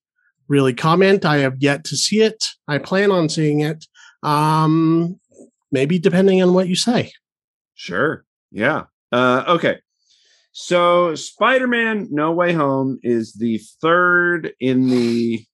really 0.48 0.74
comment. 0.74 1.24
I 1.24 1.38
have 1.38 1.56
yet 1.58 1.84
to 1.84 1.96
see 1.96 2.20
it. 2.20 2.44
I 2.66 2.78
plan 2.78 3.10
on 3.10 3.28
seeing 3.28 3.60
it. 3.60 3.86
Um, 4.22 5.20
maybe 5.70 5.98
depending 5.98 6.42
on 6.42 6.54
what 6.54 6.68
you 6.68 6.76
say. 6.76 7.12
Sure. 7.74 8.24
Yeah. 8.50 8.84
Uh, 9.12 9.44
okay. 9.46 9.78
So, 10.52 11.14
Spider 11.14 11.68
Man 11.68 12.08
No 12.10 12.32
Way 12.32 12.52
Home 12.52 12.98
is 13.02 13.34
the 13.34 13.60
third 13.80 14.52
in 14.58 14.88
the 14.88 15.44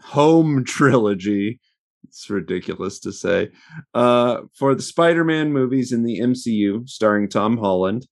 home 0.00 0.64
trilogy. 0.66 1.58
It's 2.04 2.28
ridiculous 2.30 3.00
to 3.00 3.12
say. 3.12 3.50
Uh, 3.94 4.42
for 4.56 4.74
the 4.74 4.82
Spider 4.82 5.24
Man 5.24 5.52
movies 5.52 5.92
in 5.92 6.04
the 6.04 6.20
MCU 6.20 6.88
starring 6.88 7.28
Tom 7.28 7.56
Holland. 7.56 8.06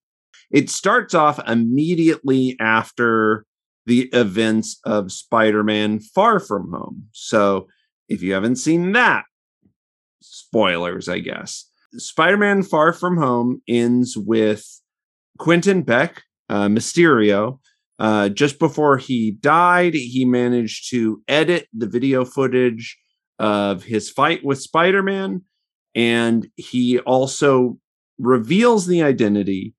It 0.50 0.68
starts 0.68 1.14
off 1.14 1.38
immediately 1.46 2.56
after 2.58 3.46
the 3.86 4.08
events 4.12 4.78
of 4.84 5.12
Spider 5.12 5.62
Man 5.62 6.00
Far 6.00 6.40
From 6.40 6.72
Home. 6.72 7.08
So, 7.12 7.68
if 8.08 8.22
you 8.22 8.32
haven't 8.32 8.56
seen 8.56 8.92
that, 8.92 9.24
spoilers, 10.20 11.08
I 11.08 11.20
guess. 11.20 11.70
Spider 11.94 12.36
Man 12.36 12.62
Far 12.62 12.92
From 12.92 13.16
Home 13.16 13.62
ends 13.68 14.16
with 14.16 14.64
Quentin 15.38 15.82
Beck, 15.82 16.22
uh, 16.48 16.66
Mysterio. 16.66 17.58
Uh, 17.98 18.28
just 18.28 18.58
before 18.58 18.96
he 18.96 19.32
died, 19.32 19.94
he 19.94 20.24
managed 20.24 20.90
to 20.90 21.22
edit 21.28 21.68
the 21.72 21.86
video 21.86 22.24
footage 22.24 22.98
of 23.38 23.84
his 23.84 24.10
fight 24.10 24.44
with 24.44 24.60
Spider 24.60 25.02
Man. 25.02 25.42
And 25.94 26.46
he 26.56 26.98
also 27.00 27.78
reveals 28.18 28.86
the 28.86 29.02
identity 29.02 29.74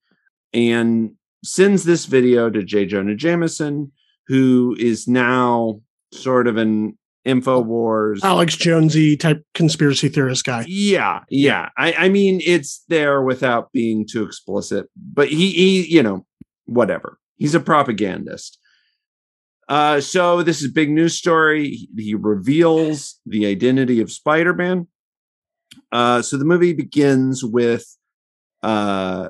and 0.53 1.11
sends 1.43 1.83
this 1.83 2.05
video 2.05 2.49
to 2.49 2.63
J. 2.63 2.85
Jonah 2.85 3.15
Jameson, 3.15 3.91
who 4.27 4.75
is 4.79 5.07
now 5.07 5.81
sort 6.13 6.47
of 6.47 6.57
an 6.57 6.97
InfoWars. 7.25 8.19
Alex 8.23 8.55
Jonesy 8.55 9.15
type 9.15 9.45
conspiracy 9.53 10.09
theorist 10.09 10.43
guy. 10.45 10.65
Yeah, 10.67 11.21
yeah. 11.29 11.69
I, 11.77 11.93
I 11.93 12.09
mean, 12.09 12.41
it's 12.43 12.83
there 12.87 13.21
without 13.21 13.71
being 13.71 14.07
too 14.07 14.23
explicit, 14.23 14.87
but 14.95 15.29
he, 15.29 15.51
he, 15.51 15.87
you 15.87 16.03
know, 16.03 16.25
whatever. 16.65 17.17
He's 17.37 17.55
a 17.55 17.59
propagandist. 17.59 18.57
Uh, 19.69 20.01
so 20.01 20.43
this 20.43 20.61
is 20.61 20.71
big 20.71 20.89
news 20.89 21.17
story. 21.17 21.69
He, 21.69 21.89
he 21.97 22.15
reveals 22.15 23.19
the 23.25 23.45
identity 23.45 24.01
of 24.01 24.11
Spider-Man. 24.11 24.87
Uh, 25.91 26.21
so 26.21 26.37
the 26.37 26.45
movie 26.45 26.73
begins 26.73 27.43
with 27.43 27.85
uh, 28.63 29.29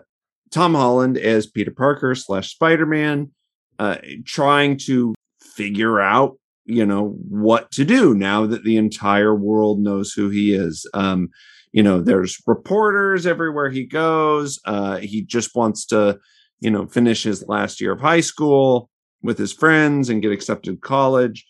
Tom 0.52 0.74
Holland 0.76 1.18
as 1.18 1.48
Peter 1.48 1.72
Parker 1.72 2.14
slash 2.16 2.52
Spider-Man, 2.52 3.32
uh, 3.80 3.98
trying 4.26 4.78
to 4.78 5.16
figure 5.40 6.00
out 6.00 6.38
you 6.66 6.86
know 6.86 7.10
what 7.28 7.72
to 7.72 7.84
do 7.84 8.14
now 8.14 8.46
that 8.46 8.64
the 8.64 8.78
entire 8.78 9.36
world 9.36 9.80
knows 9.80 10.14
who 10.14 10.30
he 10.30 10.54
is 10.54 10.88
um 10.94 11.30
you 11.72 11.82
know 11.82 12.02
there's 12.02 12.42
reporters 12.46 13.26
everywhere 13.26 13.70
he 13.70 13.84
goes 13.84 14.60
uh 14.66 14.98
he 14.98 15.22
just 15.22 15.56
wants 15.56 15.86
to 15.86 16.20
you 16.60 16.70
know 16.70 16.86
finish 16.88 17.24
his 17.24 17.48
last 17.48 17.82
year 17.82 17.94
of 17.94 18.00
high 18.00 18.20
school 18.20 18.90
with 19.24 19.38
his 19.38 19.52
friends 19.52 20.10
and 20.10 20.22
get 20.22 20.32
accepted 20.32 20.72
to 20.72 20.78
college 20.78 21.46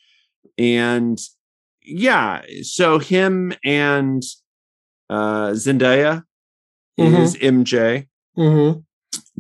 and 0.58 1.20
yeah 1.84 2.42
so 2.64 2.98
him 2.98 3.54
and 3.64 4.24
uh 5.10 5.50
zendaya 5.52 6.24
mm-hmm. 7.00 7.16
is 7.16 7.36
mj 7.36 8.08
mm-hmm. 8.38 8.80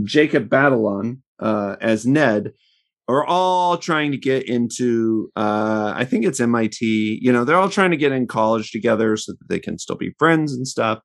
Jacob 0.03 0.49
batalon 0.49 1.17
uh 1.39 1.75
as 1.81 2.05
ned 2.05 2.51
are 3.07 3.25
all 3.25 3.77
trying 3.77 4.11
to 4.11 4.17
get 4.17 4.47
into 4.47 5.29
uh 5.35 5.93
i 5.95 6.05
think 6.05 6.25
it's 6.25 6.39
mit 6.39 6.79
you 6.81 7.31
know 7.31 7.43
they're 7.43 7.57
all 7.57 7.69
trying 7.69 7.91
to 7.91 7.97
get 7.97 8.11
in 8.11 8.27
college 8.27 8.71
together 8.71 9.17
so 9.17 9.33
that 9.33 9.49
they 9.49 9.59
can 9.59 9.77
still 9.77 9.97
be 9.97 10.13
friends 10.17 10.53
and 10.53 10.67
stuff. 10.67 10.99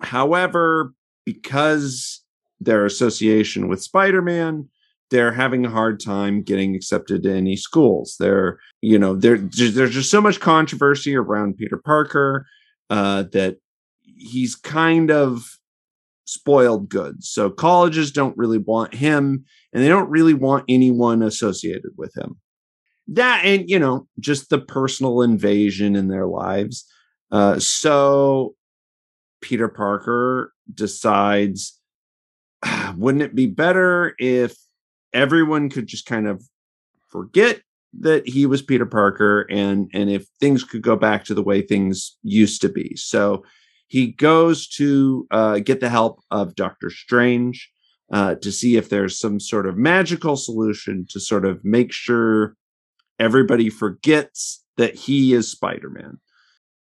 However 0.00 0.92
because 1.24 2.22
their 2.60 2.84
association 2.84 3.68
with 3.68 3.82
spider-man 3.82 4.68
they're 5.10 5.32
having 5.32 5.64
a 5.64 5.70
hard 5.70 6.00
time 6.00 6.42
getting 6.42 6.74
accepted 6.74 7.22
to 7.22 7.32
any 7.32 7.54
schools. 7.56 8.16
They're 8.18 8.58
you 8.82 8.98
know 8.98 9.14
there 9.14 9.38
there's 9.38 9.94
just 9.94 10.10
so 10.10 10.20
much 10.20 10.40
controversy 10.40 11.16
around 11.16 11.56
peter 11.56 11.76
parker 11.76 12.46
uh 12.90 13.24
that 13.32 13.56
he's 14.02 14.54
kind 14.54 15.10
of 15.10 15.55
spoiled 16.26 16.88
goods. 16.88 17.30
So 17.30 17.48
colleges 17.48 18.10
don't 18.12 18.36
really 18.36 18.58
want 18.58 18.94
him 18.94 19.44
and 19.72 19.82
they 19.82 19.88
don't 19.88 20.10
really 20.10 20.34
want 20.34 20.64
anyone 20.68 21.22
associated 21.22 21.92
with 21.96 22.14
him. 22.16 22.36
That 23.08 23.44
and 23.44 23.70
you 23.70 23.78
know, 23.78 24.06
just 24.20 24.50
the 24.50 24.58
personal 24.58 25.22
invasion 25.22 25.96
in 25.96 26.08
their 26.08 26.26
lives. 26.26 26.84
Uh, 27.30 27.58
so 27.58 28.54
Peter 29.40 29.68
Parker 29.68 30.52
decides 30.72 31.80
wouldn't 32.96 33.22
it 33.22 33.34
be 33.34 33.46
better 33.46 34.14
if 34.18 34.56
everyone 35.12 35.70
could 35.70 35.86
just 35.86 36.06
kind 36.06 36.26
of 36.26 36.42
forget 37.08 37.60
that 38.00 38.28
he 38.28 38.44
was 38.44 38.60
Peter 38.60 38.84
Parker 38.84 39.46
and 39.48 39.88
and 39.94 40.10
if 40.10 40.26
things 40.40 40.64
could 40.64 40.82
go 40.82 40.96
back 40.96 41.24
to 41.24 41.34
the 41.34 41.42
way 41.42 41.62
things 41.62 42.16
used 42.24 42.60
to 42.62 42.68
be. 42.68 42.96
So 42.96 43.44
he 43.88 44.08
goes 44.08 44.68
to 44.68 45.26
uh, 45.30 45.58
get 45.60 45.80
the 45.80 45.88
help 45.88 46.20
of 46.30 46.54
Doctor 46.54 46.90
Strange 46.90 47.70
uh, 48.12 48.36
to 48.36 48.52
see 48.52 48.76
if 48.76 48.88
there's 48.88 49.18
some 49.18 49.40
sort 49.40 49.66
of 49.66 49.76
magical 49.76 50.36
solution 50.36 51.06
to 51.10 51.20
sort 51.20 51.44
of 51.44 51.64
make 51.64 51.92
sure 51.92 52.56
everybody 53.18 53.70
forgets 53.70 54.64
that 54.76 54.94
he 54.94 55.32
is 55.32 55.50
Spider 55.50 55.90
Man. 55.90 56.18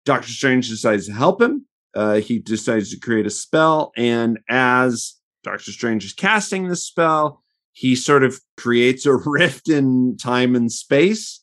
Doctor 0.04 0.28
Strange 0.28 0.68
decides 0.68 1.06
to 1.06 1.12
help 1.12 1.40
him. 1.40 1.66
Uh, 1.94 2.16
he 2.16 2.38
decides 2.38 2.90
to 2.90 3.00
create 3.00 3.26
a 3.26 3.30
spell, 3.30 3.92
and 3.96 4.38
as 4.48 5.14
Doctor 5.42 5.72
Strange 5.72 6.04
is 6.04 6.12
casting 6.12 6.68
the 6.68 6.76
spell, 6.76 7.42
he 7.72 7.96
sort 7.96 8.22
of 8.24 8.40
creates 8.56 9.06
a 9.06 9.14
rift 9.26 9.68
in 9.68 10.16
time 10.16 10.54
and 10.54 10.70
space 10.70 11.42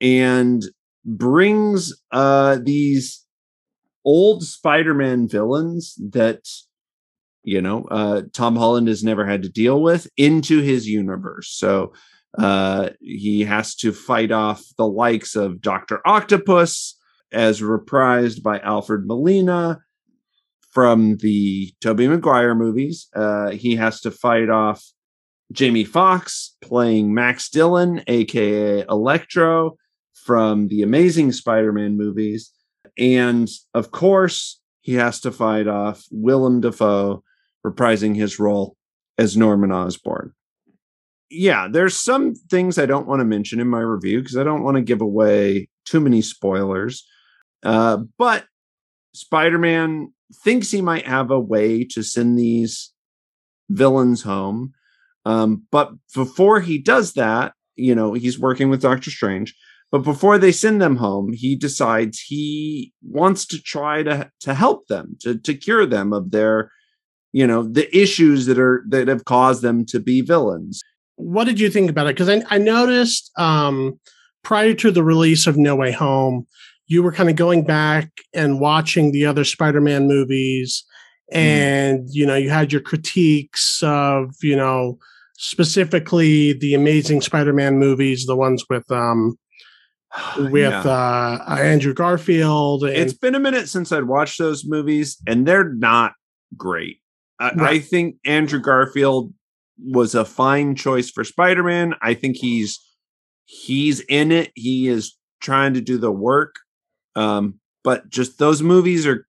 and 0.00 0.64
brings 1.04 1.92
uh, 2.12 2.58
these 2.62 3.23
old 4.04 4.42
Spider-Man 4.42 5.28
villains 5.28 5.94
that 6.10 6.46
you 7.42 7.60
know 7.60 7.84
uh, 7.90 8.22
Tom 8.32 8.56
Holland 8.56 8.88
has 8.88 9.04
never 9.04 9.26
had 9.26 9.42
to 9.42 9.48
deal 9.48 9.82
with 9.82 10.08
into 10.16 10.60
his 10.60 10.88
universe. 10.88 11.50
So 11.50 11.92
uh, 12.38 12.90
he 13.00 13.42
has 13.42 13.74
to 13.76 13.92
fight 13.92 14.32
off 14.32 14.64
the 14.76 14.86
likes 14.86 15.36
of 15.36 15.60
Doctor 15.60 16.00
Octopus, 16.06 16.98
as 17.32 17.60
reprised 17.60 18.42
by 18.42 18.58
Alfred 18.60 19.06
Molina 19.06 19.80
from 20.70 21.16
the 21.18 21.72
Tobey 21.80 22.08
Maguire 22.08 22.54
movies. 22.54 23.08
Uh, 23.14 23.50
he 23.50 23.76
has 23.76 24.00
to 24.00 24.10
fight 24.10 24.50
off 24.50 24.84
Jamie 25.52 25.84
Foxx 25.84 26.56
playing 26.62 27.14
Max 27.14 27.48
Dillon, 27.48 28.02
aka 28.08 28.84
Electro, 28.88 29.76
from 30.14 30.68
the 30.68 30.82
Amazing 30.82 31.32
Spider-Man 31.32 31.96
movies. 31.96 32.50
And 32.98 33.48
of 33.72 33.90
course, 33.90 34.60
he 34.80 34.94
has 34.94 35.20
to 35.20 35.32
fight 35.32 35.66
off 35.66 36.04
Willem 36.10 36.60
Dafoe, 36.60 37.22
reprising 37.66 38.14
his 38.14 38.38
role 38.38 38.76
as 39.18 39.36
Norman 39.36 39.72
Osborn. 39.72 40.32
Yeah, 41.30 41.68
there's 41.70 41.96
some 41.96 42.34
things 42.34 42.78
I 42.78 42.86
don't 42.86 43.06
want 43.06 43.20
to 43.20 43.24
mention 43.24 43.60
in 43.60 43.68
my 43.68 43.80
review 43.80 44.20
because 44.20 44.36
I 44.36 44.44
don't 44.44 44.62
want 44.62 44.76
to 44.76 44.82
give 44.82 45.00
away 45.00 45.68
too 45.84 46.00
many 46.00 46.22
spoilers. 46.22 47.06
Uh, 47.62 47.98
but 48.18 48.44
Spider 49.14 49.58
Man 49.58 50.12
thinks 50.44 50.70
he 50.70 50.82
might 50.82 51.06
have 51.06 51.30
a 51.30 51.40
way 51.40 51.84
to 51.84 52.02
send 52.02 52.38
these 52.38 52.92
villains 53.70 54.22
home. 54.22 54.74
Um, 55.24 55.62
but 55.70 55.92
before 56.14 56.60
he 56.60 56.78
does 56.78 57.14
that, 57.14 57.54
you 57.76 57.94
know, 57.94 58.12
he's 58.12 58.38
working 58.38 58.68
with 58.68 58.82
Doctor 58.82 59.10
Strange. 59.10 59.54
But 59.94 60.02
before 60.02 60.38
they 60.38 60.50
send 60.50 60.82
them 60.82 60.96
home, 60.96 61.32
he 61.32 61.54
decides 61.54 62.18
he 62.18 62.92
wants 63.04 63.46
to 63.46 63.62
try 63.62 64.02
to 64.02 64.28
to 64.40 64.52
help 64.52 64.88
them, 64.88 65.16
to 65.20 65.38
to 65.38 65.54
cure 65.54 65.86
them 65.86 66.12
of 66.12 66.32
their, 66.32 66.72
you 67.32 67.46
know, 67.46 67.62
the 67.62 67.86
issues 67.96 68.46
that 68.46 68.58
are 68.58 68.84
that 68.88 69.06
have 69.06 69.24
caused 69.24 69.62
them 69.62 69.86
to 69.86 70.00
be 70.00 70.20
villains. 70.20 70.82
What 71.14 71.44
did 71.44 71.60
you 71.60 71.70
think 71.70 71.90
about 71.90 72.08
it? 72.08 72.16
Because 72.16 72.28
I, 72.28 72.42
I 72.50 72.58
noticed 72.58 73.30
um, 73.38 74.00
prior 74.42 74.74
to 74.74 74.90
the 74.90 75.04
release 75.04 75.46
of 75.46 75.56
No 75.56 75.76
Way 75.76 75.92
Home, 75.92 76.44
you 76.88 77.00
were 77.00 77.12
kind 77.12 77.30
of 77.30 77.36
going 77.36 77.62
back 77.62 78.10
and 78.34 78.58
watching 78.58 79.12
the 79.12 79.24
other 79.26 79.44
Spider-Man 79.44 80.08
movies, 80.08 80.82
mm-hmm. 81.32 81.38
and 81.38 82.00
mm. 82.00 82.08
you 82.10 82.26
know, 82.26 82.34
you 82.34 82.50
had 82.50 82.72
your 82.72 82.82
critiques 82.82 83.80
of, 83.84 84.34
you 84.42 84.56
know, 84.56 84.98
specifically 85.36 86.52
the 86.52 86.74
Amazing 86.74 87.20
Spider-Man 87.20 87.78
movies, 87.78 88.26
the 88.26 88.34
ones 88.34 88.64
with 88.68 88.90
um, 88.90 89.38
with 90.36 90.54
yeah. 90.54 90.80
uh, 90.80 91.56
Andrew 91.58 91.94
Garfield. 91.94 92.84
And- 92.84 92.96
it's 92.96 93.12
been 93.12 93.34
a 93.34 93.40
minute 93.40 93.68
since 93.68 93.92
I'd 93.92 94.04
watched 94.04 94.38
those 94.38 94.64
movies, 94.66 95.18
and 95.26 95.46
they're 95.46 95.72
not 95.72 96.12
great. 96.56 96.98
I, 97.40 97.52
right. 97.54 97.60
I 97.60 97.78
think 97.80 98.16
Andrew 98.24 98.60
Garfield 98.60 99.32
was 99.78 100.14
a 100.14 100.24
fine 100.24 100.76
choice 100.76 101.10
for 101.10 101.24
Spider-Man. 101.24 101.94
I 102.00 102.14
think 102.14 102.36
he's 102.36 102.80
he's 103.44 104.00
in 104.00 104.30
it. 104.30 104.52
He 104.54 104.88
is 104.88 105.16
trying 105.40 105.74
to 105.74 105.80
do 105.80 105.98
the 105.98 106.12
work. 106.12 106.56
Um, 107.16 107.60
but 107.82 108.08
just 108.08 108.38
those 108.38 108.62
movies 108.62 109.06
are 109.06 109.26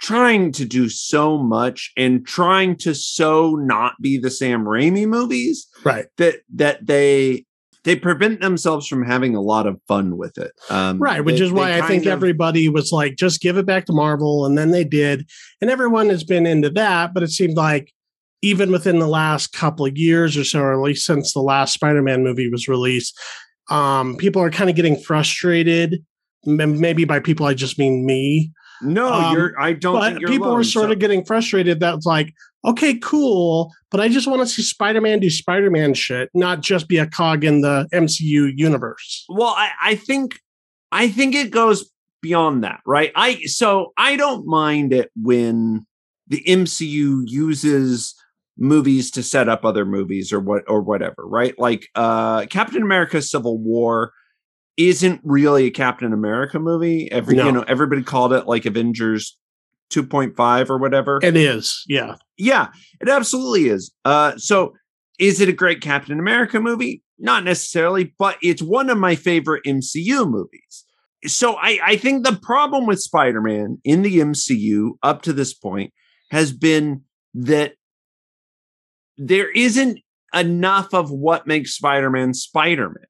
trying 0.00 0.52
to 0.52 0.64
do 0.64 0.88
so 0.88 1.38
much 1.38 1.92
and 1.96 2.26
trying 2.26 2.76
to 2.76 2.94
so 2.94 3.54
not 3.54 3.94
be 4.00 4.18
the 4.18 4.30
Sam 4.30 4.64
Raimi 4.64 5.06
movies. 5.06 5.66
Right. 5.84 6.06
That 6.18 6.36
that 6.54 6.86
they 6.86 7.46
they 7.86 7.94
prevent 7.94 8.40
themselves 8.40 8.88
from 8.88 9.04
having 9.04 9.36
a 9.36 9.40
lot 9.40 9.64
of 9.64 9.80
fun 9.86 10.16
with 10.16 10.36
it. 10.38 10.50
Um, 10.68 10.98
right, 10.98 11.24
which 11.24 11.38
they, 11.38 11.44
is 11.44 11.52
why 11.52 11.78
I 11.78 11.86
think 11.86 12.04
of, 12.04 12.12
everybody 12.12 12.68
was 12.68 12.90
like, 12.90 13.14
just 13.14 13.40
give 13.40 13.56
it 13.56 13.64
back 13.64 13.86
to 13.86 13.92
Marvel, 13.92 14.44
and 14.44 14.58
then 14.58 14.72
they 14.72 14.82
did, 14.82 15.24
and 15.60 15.70
everyone 15.70 16.08
has 16.08 16.24
been 16.24 16.46
into 16.46 16.68
that. 16.70 17.14
But 17.14 17.22
it 17.22 17.30
seemed 17.30 17.56
like 17.56 17.92
even 18.42 18.72
within 18.72 18.98
the 18.98 19.06
last 19.06 19.52
couple 19.52 19.86
of 19.86 19.96
years 19.96 20.36
or 20.36 20.42
so, 20.42 20.60
or 20.60 20.72
at 20.72 20.80
least 20.80 21.06
since 21.06 21.32
the 21.32 21.40
last 21.40 21.74
Spider-Man 21.74 22.24
movie 22.24 22.50
was 22.50 22.66
released, 22.66 23.16
um, 23.70 24.16
people 24.16 24.42
are 24.42 24.50
kind 24.50 24.68
of 24.68 24.74
getting 24.74 24.98
frustrated. 24.98 26.04
Maybe 26.44 27.04
by 27.04 27.20
people, 27.20 27.46
I 27.46 27.54
just 27.54 27.78
mean 27.78 28.04
me. 28.04 28.52
No, 28.82 29.12
um, 29.12 29.34
you're. 29.34 29.60
I 29.60 29.72
don't. 29.72 29.94
But 29.94 30.18
people 30.20 30.48
alone, 30.48 30.58
were 30.58 30.64
sort 30.64 30.88
so. 30.88 30.92
of 30.92 30.98
getting 30.98 31.24
frustrated. 31.24 31.80
That's 31.80 32.06
like, 32.06 32.34
okay, 32.64 32.98
cool, 32.98 33.72
but 33.90 34.00
I 34.00 34.08
just 34.08 34.26
want 34.26 34.40
to 34.42 34.46
see 34.46 34.62
Spider 34.62 35.00
Man 35.00 35.20
do 35.20 35.30
Spider 35.30 35.70
Man 35.70 35.94
shit, 35.94 36.30
not 36.34 36.60
just 36.60 36.88
be 36.88 36.98
a 36.98 37.06
cog 37.06 37.44
in 37.44 37.60
the 37.60 37.88
MCU 37.92 38.52
universe. 38.54 39.24
Well, 39.28 39.54
I, 39.56 39.70
I 39.80 39.94
think 39.94 40.38
I 40.92 41.08
think 41.08 41.34
it 41.34 41.50
goes 41.50 41.90
beyond 42.20 42.64
that, 42.64 42.80
right? 42.86 43.12
I 43.14 43.42
so 43.44 43.92
I 43.96 44.16
don't 44.16 44.46
mind 44.46 44.92
it 44.92 45.10
when 45.20 45.86
the 46.28 46.42
MCU 46.46 47.22
uses 47.26 48.14
movies 48.58 49.10
to 49.12 49.22
set 49.22 49.48
up 49.48 49.64
other 49.64 49.84
movies 49.84 50.32
or 50.32 50.40
what 50.40 50.64
or 50.66 50.80
whatever, 50.80 51.26
right? 51.26 51.58
Like 51.58 51.88
uh 51.94 52.46
Captain 52.46 52.82
America 52.82 53.22
Civil 53.22 53.58
War 53.58 54.12
isn't 54.76 55.20
really 55.24 55.66
a 55.66 55.70
Captain 55.70 56.12
America 56.12 56.58
movie. 56.58 57.10
Every 57.10 57.36
no. 57.36 57.46
you 57.46 57.52
know, 57.52 57.64
everybody 57.66 58.02
called 58.02 58.32
it 58.32 58.46
like 58.46 58.66
Avengers 58.66 59.38
2.5 59.90 60.70
or 60.70 60.78
whatever. 60.78 61.18
It 61.22 61.36
is, 61.36 61.82
yeah. 61.88 62.16
Yeah, 62.36 62.68
it 63.00 63.08
absolutely 63.08 63.68
is. 63.68 63.92
Uh, 64.04 64.36
so 64.36 64.74
is 65.18 65.40
it 65.40 65.48
a 65.48 65.52
great 65.52 65.80
Captain 65.80 66.18
America 66.18 66.60
movie? 66.60 67.02
Not 67.18 67.44
necessarily, 67.44 68.14
but 68.18 68.36
it's 68.42 68.62
one 68.62 68.90
of 68.90 68.98
my 68.98 69.14
favorite 69.14 69.64
MCU 69.64 70.28
movies. 70.28 70.84
So 71.24 71.54
I, 71.54 71.78
I 71.82 71.96
think 71.96 72.24
the 72.24 72.36
problem 72.36 72.86
with 72.86 73.00
Spider-Man 73.00 73.78
in 73.84 74.02
the 74.02 74.18
MCU 74.18 74.92
up 75.02 75.22
to 75.22 75.32
this 75.32 75.54
point 75.54 75.92
has 76.30 76.52
been 76.52 77.02
that 77.34 77.72
there 79.16 79.50
isn't 79.50 80.00
enough 80.34 80.92
of 80.92 81.10
what 81.10 81.46
makes 81.46 81.72
Spider-Man 81.72 82.34
Spider-Man. 82.34 83.06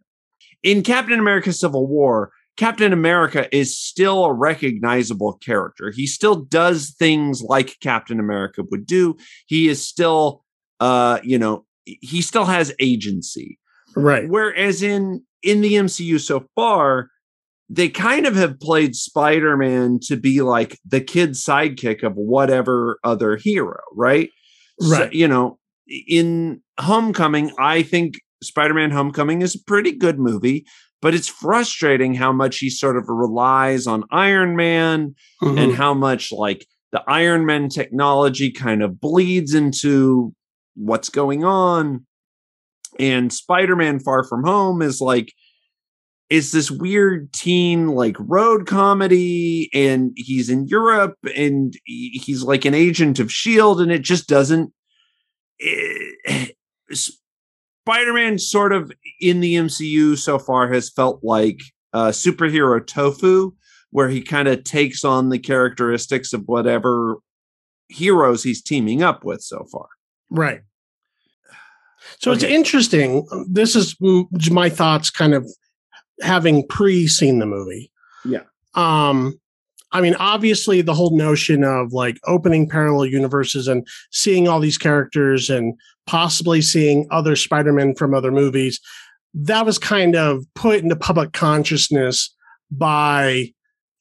In 0.62 0.82
Captain 0.82 1.18
America 1.18 1.52
Civil 1.52 1.86
War, 1.86 2.30
Captain 2.56 2.92
America 2.92 3.54
is 3.54 3.76
still 3.78 4.24
a 4.24 4.32
recognizable 4.32 5.34
character. 5.34 5.92
He 5.94 6.06
still 6.06 6.36
does 6.36 6.94
things 6.98 7.42
like 7.42 7.78
Captain 7.80 8.18
America 8.18 8.62
would 8.70 8.86
do. 8.86 9.16
He 9.46 9.68
is 9.68 9.86
still, 9.86 10.44
uh, 10.80 11.20
you 11.22 11.38
know, 11.38 11.66
he 11.84 12.22
still 12.22 12.46
has 12.46 12.74
agency. 12.80 13.58
Right. 13.94 14.28
Whereas 14.28 14.82
in 14.82 15.22
in 15.42 15.60
the 15.60 15.74
MCU 15.74 16.18
so 16.18 16.46
far, 16.54 17.10
they 17.68 17.88
kind 17.88 18.26
of 18.26 18.36
have 18.36 18.58
played 18.58 18.96
Spider-Man 18.96 20.00
to 20.04 20.16
be 20.16 20.42
like 20.42 20.78
the 20.84 21.00
kid 21.00 21.30
sidekick 21.30 22.02
of 22.02 22.14
whatever 22.14 22.98
other 23.04 23.36
hero, 23.36 23.80
right? 23.94 24.30
Right. 24.80 24.98
So, 24.98 25.08
you 25.12 25.28
know, 25.28 25.58
in 25.86 26.62
Homecoming, 26.78 27.52
I 27.58 27.82
think 27.82 28.16
Spider-Man 28.46 28.90
Homecoming 28.90 29.42
is 29.42 29.54
a 29.54 29.64
pretty 29.64 29.92
good 29.92 30.18
movie 30.18 30.66
but 31.02 31.14
it's 31.14 31.28
frustrating 31.28 32.14
how 32.14 32.32
much 32.32 32.58
he 32.58 32.70
sort 32.70 32.96
of 32.96 33.04
relies 33.08 33.86
on 33.86 34.04
Iron 34.10 34.56
Man 34.56 35.14
mm-hmm. 35.42 35.58
and 35.58 35.74
how 35.74 35.94
much 35.94 36.32
like 36.32 36.66
the 36.92 37.02
Iron 37.06 37.44
Man 37.44 37.68
technology 37.68 38.50
kind 38.50 38.82
of 38.82 39.00
bleeds 39.00 39.54
into 39.54 40.34
what's 40.74 41.08
going 41.08 41.44
on. 41.44 42.06
And 42.98 43.32
Spider 43.32 43.76
Man 43.76 44.00
Far 44.00 44.24
From 44.24 44.44
Home 44.44 44.80
is 44.80 45.00
like, 45.00 45.32
is 46.30 46.50
this 46.50 46.70
weird 46.70 47.32
teen 47.32 47.88
like 47.88 48.16
road 48.18 48.66
comedy 48.66 49.70
and 49.72 50.12
he's 50.16 50.48
in 50.48 50.66
Europe 50.66 51.16
and 51.36 51.72
he's 51.84 52.42
like 52.42 52.64
an 52.64 52.74
agent 52.74 53.20
of 53.20 53.30
shield 53.30 53.80
and 53.80 53.92
it 53.92 54.02
just 54.02 54.28
doesn't 54.28 54.72
it, 55.58 56.56
Spider-Man 57.86 58.36
sort 58.40 58.72
of 58.72 58.90
in 59.20 59.38
the 59.38 59.54
MCU 59.54 60.18
so 60.18 60.40
far 60.40 60.72
has 60.72 60.90
felt 60.90 61.22
like 61.22 61.60
uh, 61.92 62.08
superhero 62.08 62.84
tofu, 62.84 63.52
where 63.90 64.08
he 64.08 64.20
kind 64.20 64.48
of 64.48 64.64
takes 64.64 65.04
on 65.04 65.28
the 65.28 65.38
characteristics 65.38 66.32
of 66.32 66.42
whatever 66.46 67.18
heroes 67.88 68.42
he's 68.42 68.60
teaming 68.60 69.04
up 69.04 69.24
with 69.24 69.40
so 69.40 69.64
far. 69.70 69.86
Right. 70.30 70.62
So 72.18 72.32
okay. 72.32 72.38
it's 72.38 72.44
interesting. 72.44 73.24
This 73.48 73.76
is 73.76 73.94
my 74.50 74.68
thoughts, 74.68 75.08
kind 75.08 75.32
of 75.32 75.48
having 76.20 76.66
pre-seen 76.66 77.38
the 77.38 77.46
movie. 77.46 77.92
Yeah. 78.24 78.42
Um, 78.74 79.40
I 79.92 80.00
mean, 80.00 80.14
obviously, 80.16 80.82
the 80.82 80.94
whole 80.94 81.16
notion 81.16 81.64
of 81.64 81.92
like 81.92 82.18
opening 82.26 82.68
parallel 82.68 83.06
universes 83.06 83.68
and 83.68 83.86
seeing 84.10 84.48
all 84.48 84.60
these 84.60 84.78
characters 84.78 85.48
and 85.48 85.74
possibly 86.06 86.60
seeing 86.60 87.06
other 87.10 87.36
Spider-Man 87.36 87.94
from 87.94 88.14
other 88.14 88.32
movies, 88.32 88.80
that 89.34 89.66
was 89.66 89.78
kind 89.78 90.16
of 90.16 90.44
put 90.54 90.82
into 90.82 90.96
public 90.96 91.32
consciousness 91.32 92.34
by 92.70 93.52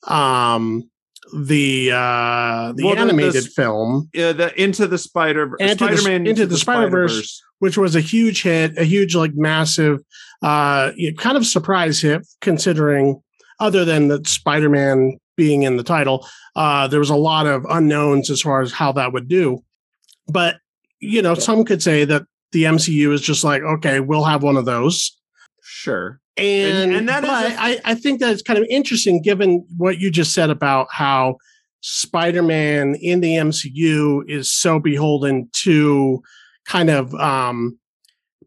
um 0.07 0.89
the 1.33 1.91
uh 1.91 2.71
the 2.75 2.83
well, 2.85 2.97
animated 2.97 3.43
the, 3.43 3.49
film. 3.49 4.09
Yeah 4.13 4.31
the 4.31 4.61
into 4.61 4.87
the 4.87 4.97
spider 4.97 5.55
spider-man 5.59 6.23
the, 6.23 6.29
into, 6.29 6.29
into 6.29 6.45
the, 6.45 6.47
the 6.47 6.57
spider-verse, 6.57 7.11
spider-verse, 7.11 7.43
which 7.59 7.77
was 7.77 7.95
a 7.95 8.01
huge 8.01 8.43
hit 8.43 8.77
a 8.77 8.83
huge 8.83 9.15
like 9.15 9.33
massive 9.35 9.99
uh 10.41 10.91
kind 11.17 11.35
of 11.35 11.45
surprise 11.45 12.01
hit 12.01 12.25
considering 12.41 13.21
other 13.59 13.83
than 13.85 14.07
the 14.07 14.21
spider-man 14.25 15.17
being 15.35 15.63
in 15.63 15.77
the 15.77 15.83
title. 15.83 16.27
Uh, 16.55 16.87
there 16.87 16.99
was 16.99 17.09
a 17.09 17.15
lot 17.15 17.45
of 17.47 17.65
unknowns 17.69 18.29
as 18.29 18.41
far 18.41 18.61
as 18.61 18.71
how 18.71 18.91
that 18.93 19.13
would 19.13 19.27
do. 19.27 19.63
But, 20.27 20.57
you 20.99 21.21
know, 21.21 21.35
some 21.35 21.65
could 21.65 21.83
say 21.83 22.05
that 22.05 22.23
the 22.51 22.63
MCU 22.63 23.11
is 23.11 23.21
just 23.21 23.43
like, 23.43 23.61
okay, 23.61 23.99
we'll 23.99 24.23
have 24.23 24.43
one 24.43 24.57
of 24.57 24.65
those. 24.65 25.15
Sure. 25.61 26.19
And, 26.37 26.91
and, 26.91 26.95
and 26.95 27.09
that 27.09 27.21
but 27.21 27.45
is 27.45 27.53
a- 27.53 27.61
I, 27.61 27.79
I 27.85 27.95
think 27.95 28.19
that 28.19 28.31
it's 28.31 28.41
kind 28.41 28.59
of 28.59 28.65
interesting 28.69 29.21
given 29.21 29.65
what 29.77 29.99
you 29.99 30.09
just 30.11 30.33
said 30.33 30.49
about 30.49 30.87
how 30.91 31.37
Spider-Man 31.81 32.95
in 32.95 33.21
the 33.21 33.33
MCU 33.35 34.27
is 34.27 34.49
so 34.51 34.79
beholden 34.79 35.49
to 35.53 36.21
kind 36.65 36.89
of 36.89 37.13
um, 37.15 37.77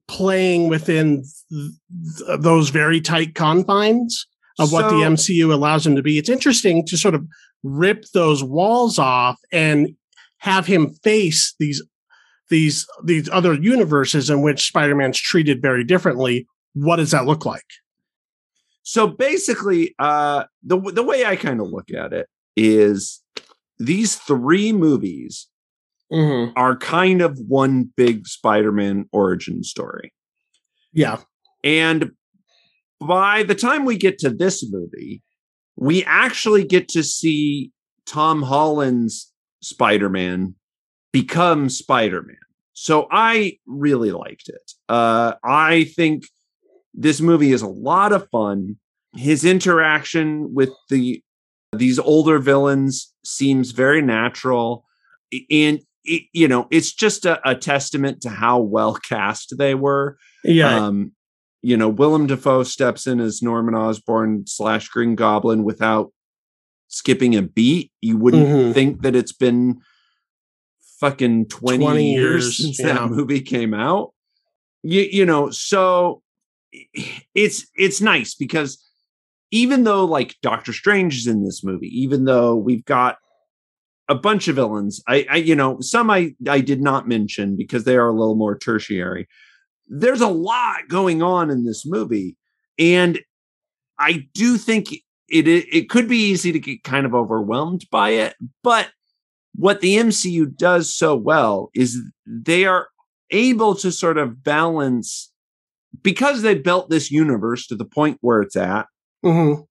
playing 0.09 0.69
within 0.69 1.25
th- 1.51 2.41
those 2.41 2.71
very 2.71 3.01
tight 3.01 3.35
confines 3.35 4.27
of 4.59 4.73
what 4.73 4.89
the 4.89 4.97
MCU 4.97 5.53
allows 5.53 5.87
him 5.87 5.97
to 5.97 6.03
be. 6.03 6.19
It's 6.19 6.29
interesting 6.29 6.85
to 6.87 6.97
sort 6.97 7.15
of 7.15 7.27
rip 7.63 8.05
those 8.13 8.43
walls 8.43 8.99
off 8.99 9.39
and 9.53 9.95
have 10.39 10.67
him 10.67 10.95
face 11.03 11.55
these 11.59 11.83
these 12.51 12.87
these 13.05 13.29
other 13.31 13.55
universes 13.55 14.31
in 14.31 14.43
which 14.43 14.67
Spider-Man's 14.67 15.19
treated 15.19 15.61
very 15.61 15.85
differently. 15.85 16.47
What 16.75 16.97
does 16.97 17.11
that 17.11 17.27
look 17.27 17.45
like? 17.45 17.65
So 18.83 19.07
basically, 19.07 19.95
uh, 19.99 20.45
the 20.63 20.79
the 20.79 21.03
way 21.03 21.25
I 21.25 21.37
kind 21.37 21.61
of 21.61 21.69
look 21.69 21.91
at 21.91 22.13
it 22.13 22.29
is 22.57 23.23
these 23.79 24.17
three 24.17 24.73
movies 24.73 25.49
mm-hmm. 26.13 26.53
are 26.57 26.77
kind 26.77 27.21
of 27.21 27.39
one 27.39 27.93
big 27.97 28.27
Spider-Man 28.27 29.09
origin 29.13 29.63
story. 29.63 30.13
Yeah. 30.93 31.19
And 31.63 32.13
by 33.01 33.43
the 33.43 33.55
time 33.55 33.85
we 33.85 33.97
get 33.97 34.19
to 34.21 34.31
this 34.31 34.65
movie, 34.71 35.23
we 35.77 36.05
actually 36.05 36.65
get 36.65 36.89
to 36.89 37.03
see 37.03 37.71
Tom 38.07 38.43
Holland's 38.43 39.33
Spider 39.63 40.09
Man 40.09 40.55
become 41.13 41.69
Spider 41.69 42.23
Man. 42.23 42.37
So 42.73 43.09
I 43.11 43.59
really 43.67 44.13
liked 44.13 44.49
it. 44.49 44.73
Uh, 44.89 45.35
I 45.45 45.85
think 45.97 46.25
this 46.95 47.21
movie 47.21 47.53
is 47.53 47.63
a 47.63 47.69
lot 47.69 48.13
of 48.13 48.29
fun. 48.31 48.77
His 49.17 49.45
interaction 49.45 50.55
with 50.55 50.71
the 50.89 51.23
these 51.73 51.99
older 51.99 52.39
villains 52.39 53.13
seems 53.25 53.73
very 53.73 54.01
natural, 54.01 54.85
and 55.51 55.81
it, 56.05 56.23
you 56.33 56.49
know 56.49 56.67
it's 56.71 56.93
just 56.93 57.27
a, 57.27 57.41
a, 57.49 57.55
testament 57.55 58.23
to 58.23 58.31
how 58.31 58.61
well 58.61 58.95
cast 59.09 59.57
they 59.59 59.75
were. 59.75 60.17
Yeah, 60.45 60.87
um, 60.87 61.13
you 61.69 61.77
know, 61.77 61.91
Willem 61.91 62.27
Dafoe 62.27 62.63
steps 62.63 63.07
in 63.07 63.21
as 63.21 63.43
Norman 63.43 63.75
Osborn 63.75 64.47
slash 64.47 64.89
Green 64.89 65.15
Goblin 65.15 65.65
without 65.65 66.15
skipping 66.87 67.37
a 67.37 67.43
beat. 67.43 67.93
You 68.01 68.17
wouldn't 68.17 68.49
mm-hmm. 68.49 68.73
think 68.73 69.03
that 69.03 69.15
it's 69.15 69.35
been 69.35 69.83
fucking 70.99 71.49
20, 71.49 71.85
20 71.85 72.11
years, 72.11 72.25
years, 72.25 72.57
since 72.57 72.81
yeah. 72.81 72.95
that 72.95 73.11
movie 73.11 73.43
came 73.43 73.75
out. 73.75 74.15
You, 74.83 75.03
you 75.03 75.27
know, 75.27 75.51
so 75.51 76.23
it's 77.35 77.67
it's 77.77 78.01
nice 78.01 78.35
because 78.35 78.83
even 79.51 79.85
though 79.85 80.07
like 80.07 80.37
Doctor 80.41 80.73
Strange 80.73 81.19
is 81.19 81.27
in 81.27 81.45
this 81.45 81.63
movie, 81.63 81.89
even 81.89 82.25
though 82.25 82.57
we've 82.57 82.85
got 82.87 83.19
a 84.09 84.15
bunch 84.15 84.49
of 84.49 84.57
villains, 84.57 85.03
I, 85.07 85.27
I 85.29 85.37
you 85.37 85.55
know, 85.55 85.81
some 85.81 86.09
I 86.09 86.35
I 86.49 86.63
did 86.63 86.81
not 86.81 87.07
mention 87.07 87.57
because 87.57 87.85
they 87.85 87.99
are 87.99 88.09
a 88.09 88.19
little 88.19 88.37
more 88.37 88.57
tertiary. 88.57 89.29
There's 89.89 90.21
a 90.21 90.29
lot 90.29 90.89
going 90.89 91.23
on 91.23 91.51
in 91.51 91.65
this 91.65 91.85
movie, 91.87 92.37
and 92.79 93.19
I 93.99 94.27
do 94.35 94.57
think 94.59 94.93
it 95.29 95.49
it, 95.49 95.67
it 95.73 95.89
could 95.91 96.09
be 96.09 96.19
easy 96.31 96.53
to 96.53 96.59
get 96.59 96.85
kind 96.85 97.07
of 97.07 97.15
overwhelmed 97.15 97.87
by 97.91 98.11
it, 98.11 98.35
but 98.63 98.91
what 99.55 99.81
the 99.81 99.97
MCU 99.97 100.47
does 100.57 100.95
so 100.95 101.17
well 101.17 101.71
is 101.75 101.99
they 102.27 102.65
are 102.65 102.89
able 103.31 103.75
to 103.77 103.91
sort 103.91 104.19
of 104.19 104.43
balance 104.45 105.33
because 106.03 106.43
they 106.43 106.55
built 106.55 106.91
this 106.91 107.11
universe 107.11 107.67
to 107.67 107.77
the 107.77 107.85
point 107.85 108.19
where 108.21 108.41
it's 108.41 108.57
at 108.57 108.87
Mhm. 109.25 109.67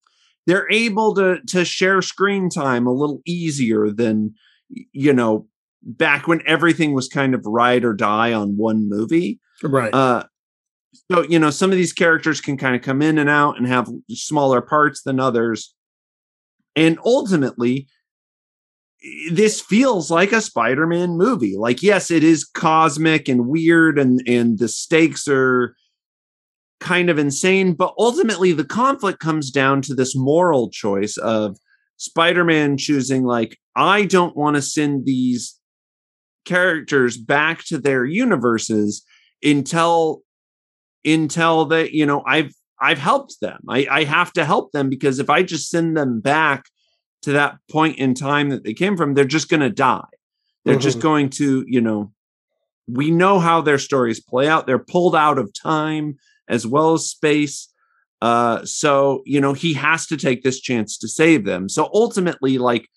they're 0.45 0.69
able 0.71 1.15
to 1.15 1.39
to 1.47 1.63
share 1.65 2.01
screen 2.01 2.49
time 2.49 2.85
a 2.85 2.91
little 2.93 3.21
easier 3.25 3.89
than 3.91 4.33
you 4.91 5.13
know 5.13 5.47
back 5.83 6.27
when 6.27 6.41
everything 6.45 6.93
was 6.93 7.07
kind 7.07 7.33
of 7.33 7.45
ride 7.45 7.85
or 7.85 7.93
die 7.93 8.33
on 8.33 8.57
one 8.57 8.89
movie 8.89 9.39
Right. 9.63 9.93
uh 9.93 10.23
so 11.11 11.23
you 11.23 11.39
know 11.39 11.49
some 11.49 11.71
of 11.71 11.77
these 11.77 11.93
characters 11.93 12.41
can 12.41 12.57
kind 12.57 12.75
of 12.75 12.81
come 12.81 13.01
in 13.01 13.17
and 13.17 13.29
out 13.29 13.57
and 13.57 13.67
have 13.67 13.89
smaller 14.09 14.61
parts 14.61 15.01
than 15.03 15.19
others 15.19 15.73
and 16.75 16.97
ultimately 17.05 17.87
this 19.31 19.61
feels 19.61 20.09
like 20.09 20.31
a 20.31 20.41
spider-man 20.41 21.17
movie 21.17 21.55
like 21.57 21.83
yes 21.83 22.09
it 22.09 22.23
is 22.23 22.45
cosmic 22.45 23.27
and 23.27 23.47
weird 23.47 23.99
and 23.99 24.21
and 24.27 24.59
the 24.59 24.67
stakes 24.67 25.27
are 25.27 25.75
kind 26.79 27.09
of 27.09 27.19
insane 27.19 27.73
but 27.73 27.93
ultimately 27.97 28.53
the 28.53 28.65
conflict 28.65 29.19
comes 29.19 29.51
down 29.51 29.81
to 29.81 29.93
this 29.93 30.15
moral 30.15 30.69
choice 30.69 31.17
of 31.17 31.57
spider-man 31.97 32.77
choosing 32.77 33.23
like 33.23 33.57
i 33.75 34.03
don't 34.05 34.35
want 34.35 34.55
to 34.55 34.61
send 34.61 35.05
these 35.05 35.59
characters 36.45 37.17
back 37.17 37.63
to 37.65 37.77
their 37.77 38.05
universes 38.05 39.03
until 39.43 40.21
until 41.05 41.65
they 41.65 41.89
you 41.89 42.05
know 42.05 42.23
i've 42.25 42.51
i've 42.81 42.97
helped 42.97 43.39
them. 43.41 43.59
I 43.69 43.87
i 43.89 44.03
have 44.03 44.31
to 44.33 44.45
help 44.45 44.71
them 44.71 44.89
because 44.89 45.19
if 45.19 45.29
i 45.29 45.43
just 45.43 45.69
send 45.69 45.95
them 45.97 46.19
back 46.19 46.65
to 47.23 47.31
that 47.33 47.57
point 47.69 47.97
in 47.97 48.13
time 48.13 48.49
that 48.49 48.63
they 48.63 48.73
came 48.73 48.95
from 48.97 49.13
they're 49.13 49.25
just 49.25 49.49
going 49.49 49.61
to 49.61 49.69
die. 49.69 50.05
They're 50.65 50.75
just 50.75 50.99
Mhm. 50.99 51.01
going 51.01 51.29
to 51.31 51.63
you 51.67 51.81
know 51.81 52.11
we 52.87 53.11
know 53.11 53.39
how 53.39 53.61
their 53.61 53.79
stories 53.79 54.19
play 54.21 54.47
out. 54.47 54.65
They're 54.65 54.79
pulled 54.79 55.15
out 55.15 55.37
of 55.37 55.51
time 55.53 56.17
as 56.47 56.65
well 56.65 56.93
as 56.93 57.09
space. 57.09 57.69
Uh 58.21 58.65
so 58.65 59.21
you 59.25 59.39
know 59.41 59.53
he 59.53 59.73
has 59.73 60.07
to 60.07 60.17
take 60.17 60.43
this 60.43 60.59
chance 60.59 60.97
to 60.99 61.07
save 61.07 61.45
them. 61.45 61.69
So 61.69 61.89
ultimately 61.93 62.57
like 62.57 62.87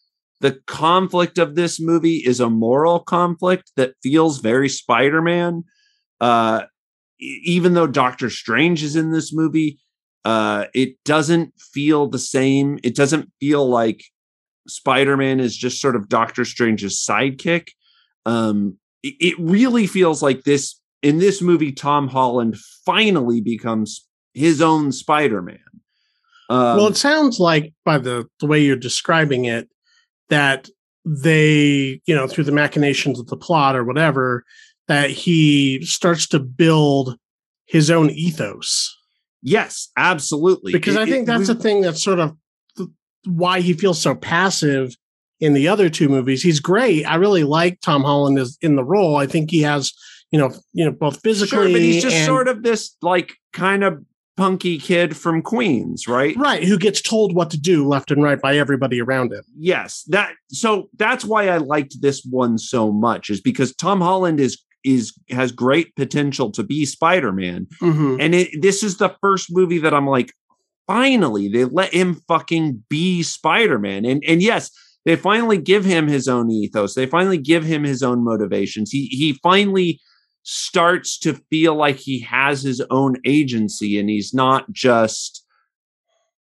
the 0.40 0.58
conflict 0.66 1.38
of 1.38 1.54
this 1.54 1.78
movie 1.80 2.22
is 2.26 2.40
a 2.40 2.48
moral 2.48 3.00
conflict 3.00 3.72
that 3.76 3.94
feels 4.02 4.38
very 4.40 4.68
spider-man 4.70 5.64
uh 6.20 6.62
even 7.18 7.74
though 7.74 7.86
doctor 7.86 8.30
strange 8.30 8.82
is 8.82 8.96
in 8.96 9.12
this 9.12 9.32
movie 9.32 9.78
uh 10.24 10.66
it 10.74 11.02
doesn't 11.04 11.52
feel 11.58 12.08
the 12.08 12.18
same. 12.18 12.78
It 12.82 12.94
doesn't 12.94 13.30
feel 13.40 13.68
like 13.68 14.04
spider-man 14.68 15.40
is 15.40 15.56
just 15.56 15.80
sort 15.80 15.96
of 15.96 16.08
doctor 16.08 16.44
strange's 16.44 17.04
sidekick. 17.04 17.68
Um 18.26 18.78
it, 19.02 19.14
it 19.20 19.34
really 19.38 19.86
feels 19.86 20.22
like 20.22 20.44
this 20.44 20.80
in 21.02 21.18
this 21.18 21.40
movie 21.40 21.72
tom 21.72 22.08
holland 22.08 22.56
finally 22.84 23.40
becomes 23.40 24.06
his 24.34 24.60
own 24.62 24.92
spider-man. 24.92 25.58
Um, 26.48 26.76
well, 26.76 26.86
it 26.88 26.96
sounds 26.96 27.38
like 27.38 27.72
by 27.84 27.98
the, 27.98 28.26
the 28.40 28.46
way 28.46 28.60
you're 28.60 28.76
describing 28.76 29.44
it 29.44 29.68
that 30.30 30.68
they, 31.04 32.00
you 32.06 32.14
know, 32.14 32.26
through 32.26 32.44
the 32.44 32.52
machinations 32.52 33.20
of 33.20 33.28
the 33.28 33.36
plot 33.36 33.76
or 33.76 33.84
whatever, 33.84 34.44
that 34.90 35.08
he 35.10 35.80
starts 35.84 36.26
to 36.26 36.40
build 36.40 37.16
his 37.66 37.90
own 37.92 38.10
ethos. 38.10 38.92
yes 39.42 39.88
absolutely 39.96 40.72
Because 40.72 40.96
It- 40.96 41.00
I 41.02 41.06
think 41.06 41.22
it- 41.22 41.26
that's 41.26 41.48
we- 41.48 41.54
the 41.54 41.60
thing 41.62 41.80
that's 41.80 42.02
sort 42.02 42.18
of 42.18 42.34
th- 42.76 42.88
why 43.24 43.60
he 43.60 43.72
feels 43.72 44.00
so 44.00 44.14
passive 44.16 44.94
in 45.38 45.54
the 45.54 45.68
other 45.68 45.88
two 45.88 46.08
movies. 46.08 46.42
He's 46.42 46.60
great. 46.60 47.04
I 47.04 47.14
really 47.14 47.44
like 47.44 47.80
Tom 47.80 48.02
Holland 48.02 48.38
as 48.38 48.58
in 48.60 48.74
the 48.76 48.84
role. 48.84 49.16
I 49.16 49.26
think 49.26 49.50
he 49.50 49.62
has, 49.62 49.92
you 50.32 50.38
know, 50.38 50.50
you 50.74 50.84
know, 50.84 50.90
both 50.90 51.20
physically 51.22 51.48
Sure, 51.56 51.72
but 51.72 51.80
he's 51.80 52.02
just 52.02 52.16
and- 52.16 52.26
sort 52.26 52.48
of 52.48 52.62
this 52.64 52.94
like 53.00 53.36
kind 53.54 53.82
of 53.84 54.04
punky 54.36 54.78
kid 54.78 55.16
from 55.16 55.40
Queens, 55.42 56.06
right? 56.08 56.34
right 56.36 56.64
who 56.64 56.76
gets 56.78 57.00
told 57.00 57.34
what 57.34 57.50
to 57.50 57.58
do 57.58 57.86
left 57.86 58.10
and 58.10 58.22
right 58.22 58.40
by 58.40 58.56
everybody 58.58 59.00
around 59.00 59.32
him. 59.32 59.44
Yes, 59.56 60.02
that 60.08 60.32
so 60.50 60.90
that's 60.98 61.24
why 61.24 61.48
I 61.48 61.58
liked 61.58 62.02
this 62.02 62.22
one 62.24 62.58
so 62.58 62.90
much 62.92 63.30
is 63.30 63.40
because 63.40 63.74
Tom 63.76 64.00
Holland 64.00 64.40
is 64.40 64.58
is 64.84 65.12
has 65.30 65.52
great 65.52 65.94
potential 65.96 66.50
to 66.52 66.62
be 66.62 66.84
Spider-Man. 66.84 67.66
Mhm. 67.80 68.16
And 68.20 68.34
it, 68.34 68.62
this 68.62 68.82
is 68.82 68.96
the 68.96 69.14
first 69.20 69.48
movie 69.50 69.78
that 69.78 69.94
I'm 69.94 70.06
like 70.06 70.32
finally 70.86 71.48
they 71.48 71.64
let 71.64 71.94
him 71.94 72.20
fucking 72.26 72.82
be 72.88 73.22
Spider-Man. 73.22 74.04
And 74.04 74.22
and 74.26 74.42
yes, 74.42 74.70
they 75.04 75.16
finally 75.16 75.58
give 75.58 75.84
him 75.84 76.08
his 76.08 76.28
own 76.28 76.50
ethos. 76.50 76.94
They 76.94 77.06
finally 77.06 77.38
give 77.38 77.64
him 77.64 77.84
his 77.84 78.02
own 78.02 78.24
motivations. 78.24 78.90
He 78.90 79.06
he 79.06 79.38
finally 79.42 80.00
starts 80.42 81.18
to 81.18 81.34
feel 81.50 81.74
like 81.74 81.96
he 81.96 82.20
has 82.20 82.62
his 82.62 82.80
own 82.90 83.16
agency 83.26 83.98
and 83.98 84.08
he's 84.08 84.32
not 84.32 84.70
just 84.72 85.44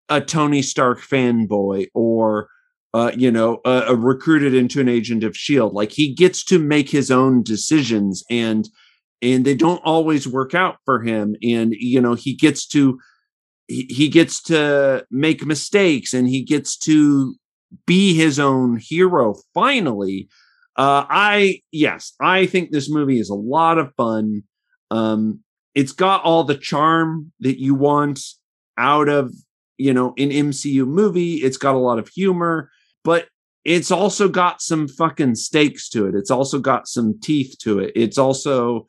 a 0.10 0.22
Tony 0.22 0.62
Stark 0.62 1.00
fanboy 1.02 1.88
or 1.94 2.48
uh, 2.94 3.12
you 3.16 3.32
know, 3.32 3.62
uh, 3.66 3.86
uh, 3.90 3.96
recruited 3.96 4.54
into 4.54 4.82
an 4.82 4.90
agent 4.90 5.24
of 5.24 5.38
Shield. 5.38 5.74
Like 5.74 5.92
he 5.92 6.14
gets 6.14 6.44
to 6.46 6.60
make 6.60 6.90
his 6.90 7.10
own 7.10 7.44
decisions, 7.44 8.24
and 8.30 8.68
and 9.22 9.46
they 9.46 9.56
don't 9.56 9.82
always 9.86 10.28
work 10.28 10.54
out 10.54 10.78
for 10.86 11.02
him. 11.02 11.36
And 11.42 11.74
you 11.78 12.02
know, 12.02 12.16
he 12.16 12.34
gets 12.34 12.68
to 12.70 13.00
he, 13.68 14.10
gets 14.10 14.42
to 14.44 15.06
make 15.10 15.46
mistakes, 15.46 16.14
and 16.14 16.28
he 16.28 16.44
gets 16.44 16.78
to 16.80 17.36
be 17.86 18.14
his 18.14 18.40
own 18.40 18.78
hero. 18.82 19.36
Finally, 19.54 20.28
uh, 20.76 21.06
I 21.10 21.62
yes, 21.72 22.14
I 22.20 22.46
think 22.46 22.72
this 22.72 22.90
movie 22.90 23.20
is 23.20 23.30
a 23.30 23.36
lot 23.36 23.78
of 23.78 23.94
fun. 23.96 24.44
Um, 24.90 25.40
it's 25.74 25.94
got 25.94 26.24
all 26.24 26.44
the 26.44 26.58
charm 26.58 27.32
that 27.40 27.62
you 27.62 27.74
want 27.74 28.20
out 28.78 29.08
of 29.08 29.34
you 29.78 29.94
know 29.94 30.10
an 30.18 30.30
MCU 30.30 30.86
movie. 30.86 31.36
It's 31.36 31.58
got 31.58 31.76
a 31.76 31.80
lot 31.80 32.00
of 32.00 32.10
humor, 32.10 32.70
but 33.04 33.28
it's 33.64 33.92
also 33.92 34.28
got 34.28 34.62
some 34.62 34.88
fucking 34.88 35.36
stakes 35.36 35.88
to 35.90 36.08
it. 36.08 36.16
It's 36.16 36.32
also 36.32 36.60
got 36.60 36.88
some 36.88 37.20
teeth 37.22 37.56
to 37.62 37.80
it. 37.80 37.92
It's 37.96 38.18
also 38.18 38.88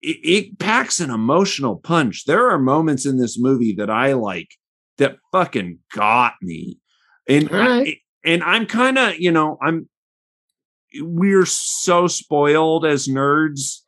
it, 0.00 0.16
it 0.22 0.58
packs 0.58 1.00
an 1.00 1.10
emotional 1.10 1.76
punch. 1.76 2.24
There 2.24 2.50
are 2.50 2.58
moments 2.58 3.06
in 3.06 3.18
this 3.18 3.38
movie 3.38 3.74
that 3.74 3.90
I 3.90 4.14
like 4.14 4.48
that 4.98 5.16
fucking 5.32 5.78
got 5.92 6.34
me, 6.40 6.78
and 7.28 7.50
right. 7.50 7.88
I, 7.88 7.96
and 8.24 8.42
I'm 8.42 8.66
kind 8.66 8.98
of 8.98 9.18
you 9.18 9.30
know 9.30 9.58
I'm 9.62 9.88
we're 11.00 11.46
so 11.46 12.06
spoiled 12.06 12.86
as 12.86 13.08
nerds 13.08 13.80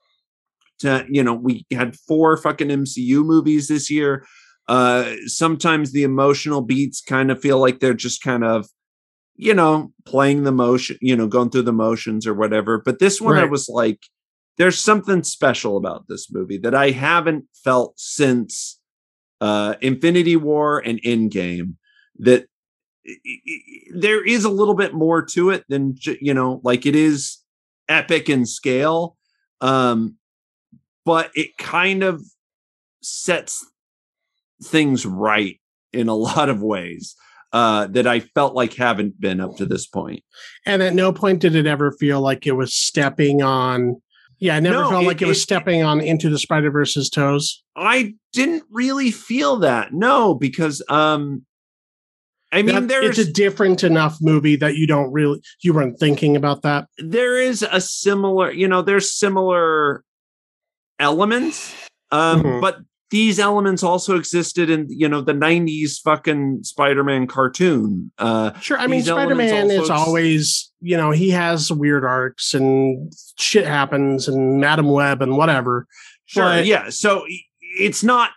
to 0.80 1.06
you 1.08 1.22
know 1.22 1.34
we 1.34 1.64
had 1.72 1.96
four 1.96 2.36
fucking 2.36 2.68
MCU 2.68 3.24
movies 3.24 3.68
this 3.68 3.90
year 3.90 4.26
uh 4.68 5.14
sometimes 5.26 5.92
the 5.92 6.02
emotional 6.02 6.60
beats 6.60 7.00
kind 7.00 7.30
of 7.30 7.40
feel 7.40 7.60
like 7.60 7.78
they're 7.78 7.94
just 7.94 8.20
kind 8.20 8.42
of 8.42 8.66
you 9.36 9.54
know 9.54 9.92
playing 10.04 10.44
the 10.44 10.52
motion 10.52 10.96
you 11.00 11.14
know 11.14 11.26
going 11.26 11.50
through 11.50 11.62
the 11.62 11.72
motions 11.72 12.26
or 12.26 12.34
whatever 12.34 12.78
but 12.78 12.98
this 12.98 13.20
one 13.20 13.36
I 13.36 13.44
was 13.44 13.68
like 13.68 14.06
there's 14.56 14.78
something 14.78 15.22
special 15.22 15.76
about 15.76 16.08
this 16.08 16.30
movie 16.32 16.58
that 16.58 16.74
I 16.74 16.90
haven't 16.90 17.44
felt 17.64 17.98
since 17.98 18.80
uh 19.40 19.74
Infinity 19.80 20.36
War 20.36 20.78
and 20.78 21.00
Endgame 21.02 21.74
that 22.18 22.46
there 23.94 24.24
is 24.24 24.44
a 24.44 24.50
little 24.50 24.74
bit 24.74 24.94
more 24.94 25.22
to 25.22 25.50
it 25.50 25.64
than 25.68 25.96
you 26.20 26.34
know 26.34 26.60
like 26.64 26.86
it 26.86 26.96
is 26.96 27.38
epic 27.88 28.28
in 28.28 28.46
scale 28.46 29.16
um 29.60 30.16
but 31.04 31.30
it 31.34 31.56
kind 31.56 32.02
of 32.02 32.22
sets 33.02 33.64
things 34.62 35.06
right 35.06 35.60
in 35.92 36.08
a 36.08 36.14
lot 36.28 36.48
of 36.48 36.62
ways 36.62 37.14
uh 37.52 37.86
that 37.88 38.06
I 38.06 38.20
felt 38.20 38.54
like 38.54 38.74
haven't 38.74 39.20
been 39.20 39.40
up 39.40 39.56
to 39.56 39.66
this 39.66 39.86
point. 39.86 40.22
And 40.64 40.82
at 40.82 40.94
no 40.94 41.12
point 41.12 41.40
did 41.40 41.54
it 41.54 41.66
ever 41.66 41.92
feel 41.92 42.20
like 42.20 42.46
it 42.46 42.52
was 42.52 42.74
stepping 42.74 43.42
on. 43.42 44.00
Yeah, 44.38 44.56
I 44.56 44.60
never 44.60 44.82
No, 44.82 44.90
felt 44.90 45.04
it- 45.04 45.06
like 45.06 45.22
it 45.22 45.26
was 45.28 45.40
stepping 45.40 45.82
on 45.82 46.00
into 46.00 46.28
the 46.28 46.38
Spider 46.38 46.70
Verse's 46.70 47.08
toes. 47.08 47.62
I 47.76 48.14
didn't 48.32 48.64
really 48.70 49.10
feel 49.10 49.56
that. 49.58 49.92
No, 49.92 50.34
because 50.34 50.82
um 50.88 51.44
I 52.52 52.62
mean, 52.62 52.74
That- 52.74 52.88
there's 52.88 53.18
it's 53.18 53.28
a 53.28 53.32
different 53.32 53.82
enough 53.82 54.18
movie 54.20 54.56
that 54.56 54.76
you 54.76 54.86
don't 54.86 55.12
really 55.12 55.40
you 55.62 55.72
weren't 55.74 55.98
thinking 55.98 56.36
about 56.36 56.62
that. 56.62 56.86
there 56.98 57.40
is 57.40 57.62
a 57.70 57.80
similar, 57.80 58.50
you 58.52 58.68
know, 58.68 58.82
there's 58.82 59.12
similar 59.12 60.04
elements, 60.98 61.74
um, 62.10 62.42
Mhm. 62.42 62.60
but 62.60 62.78
these 63.10 63.38
elements 63.38 63.82
also 63.84 64.16
existed 64.16 64.68
in 64.68 64.86
you 64.90 65.08
know 65.08 65.20
the 65.20 65.32
90s 65.32 66.00
fucking 66.02 66.60
spider-man 66.64 67.26
cartoon 67.26 68.10
uh 68.18 68.52
Sure, 68.60 68.78
I 68.78 68.86
mean 68.88 69.02
Spider 69.02 69.34
Man 69.34 69.48
elements 69.48 69.84
is 69.84 69.90
also- 69.90 70.04
always 70.06 70.72
you 70.80 70.96
know 70.96 71.10
he 71.12 71.30
has 71.30 71.70
weird 71.70 72.04
arcs 72.04 72.52
and 72.54 73.12
shit 73.38 73.66
happens 73.66 74.26
and 74.28 74.60
Madam 74.60 74.88
Web 74.88 75.22
and 75.22 75.36
whatever. 75.36 75.86
Sure. 76.26 76.44
But- 76.44 76.66
yeah. 76.66 76.90
So 76.90 77.24
it's 77.78 78.02
not 78.02 78.30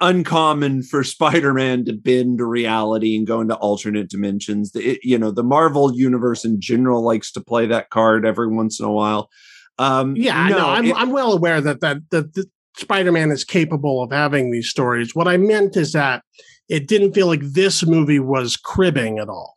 uncommon 0.00 0.82
for 0.82 1.02
Spider-Man 1.04 1.84
to 1.86 1.92
bend 1.92 2.40
reality 2.40 3.16
and 3.16 3.26
go 3.26 3.40
into 3.40 3.54
alternate 3.56 4.08
dimensions. 4.10 4.72
The- 4.72 4.92
It, 4.92 5.00
you 5.02 5.18
know, 5.18 5.30
the 5.30 5.42
Marvel 5.44 5.94
universe 5.94 6.44
in 6.44 6.60
general 6.60 7.02
likes 7.02 7.32
to 7.32 7.40
play 7.40 7.66
that 7.66 7.90
card 7.90 8.26
every 8.26 8.48
once 8.48 8.78
in 8.80 8.86
a 8.86 8.92
while. 8.92 9.30
Um, 9.78 10.14
Yeah, 10.16 10.48
no, 10.48 10.68
I'm 10.68 10.84
it- 10.86 10.96
I'm 10.96 11.10
well 11.10 11.32
aware 11.32 11.60
that 11.60 11.80
that 11.80 11.98
that, 12.10 12.34
that 12.34 12.46
Spider 12.76 13.12
Man 13.12 13.30
is 13.30 13.44
capable 13.44 14.02
of 14.02 14.10
having 14.10 14.50
these 14.50 14.68
stories. 14.68 15.14
What 15.14 15.28
I 15.28 15.36
meant 15.36 15.76
is 15.76 15.92
that 15.92 16.22
it 16.68 16.88
didn't 16.88 17.12
feel 17.12 17.26
like 17.26 17.42
this 17.42 17.84
movie 17.86 18.18
was 18.20 18.56
cribbing 18.56 19.18
at 19.18 19.28
all. 19.28 19.56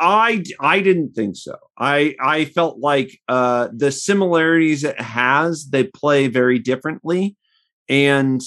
I 0.00 0.42
I 0.58 0.80
didn't 0.80 1.12
think 1.12 1.36
so. 1.36 1.56
I 1.78 2.14
I 2.20 2.46
felt 2.46 2.78
like 2.78 3.18
uh 3.28 3.68
the 3.76 3.92
similarities 3.92 4.82
it 4.82 4.98
has 5.00 5.68
they 5.68 5.84
play 5.84 6.26
very 6.28 6.58
differently 6.58 7.36
and 7.88 8.40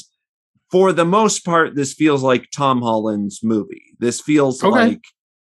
for 0.72 0.92
the 0.92 1.06
most 1.06 1.46
part 1.46 1.76
this 1.76 1.94
feels 1.94 2.24
like 2.24 2.50
Tom 2.56 2.82
Holland's 2.82 3.42
movie. 3.44 3.96
This 4.00 4.20
feels 4.20 4.64
Okay. 4.64 4.72
like 4.72 5.04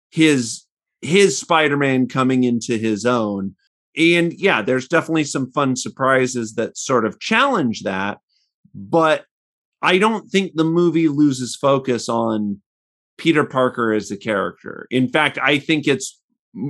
his 0.10 0.66
his 1.04 1.38
Spider-Man 1.38 2.08
coming 2.08 2.44
into 2.44 2.78
his 2.78 3.06
own. 3.06 3.56
And 3.96 4.34
yeah, 4.34 4.62
there's 4.62 4.88
definitely 4.88 5.24
some 5.26 5.52
fun 5.52 5.76
surprises 5.76 6.54
that 6.56 6.78
sort 6.78 7.06
of 7.06 7.20
challenge 7.20 7.82
that, 7.84 8.20
but 8.74 9.26
I 9.82 9.98
don't 9.98 10.30
think 10.30 10.54
the 10.56 10.64
movie 10.64 11.08
loses 11.08 11.56
focus 11.56 12.08
on 12.08 12.62
Peter 13.18 13.44
Parker 13.44 13.94
as 13.94 14.12
a 14.12 14.18
character. 14.18 14.88
In 14.90 15.10
fact, 15.10 15.38
I 15.42 15.60
think 15.60 15.88
it's 15.88 16.20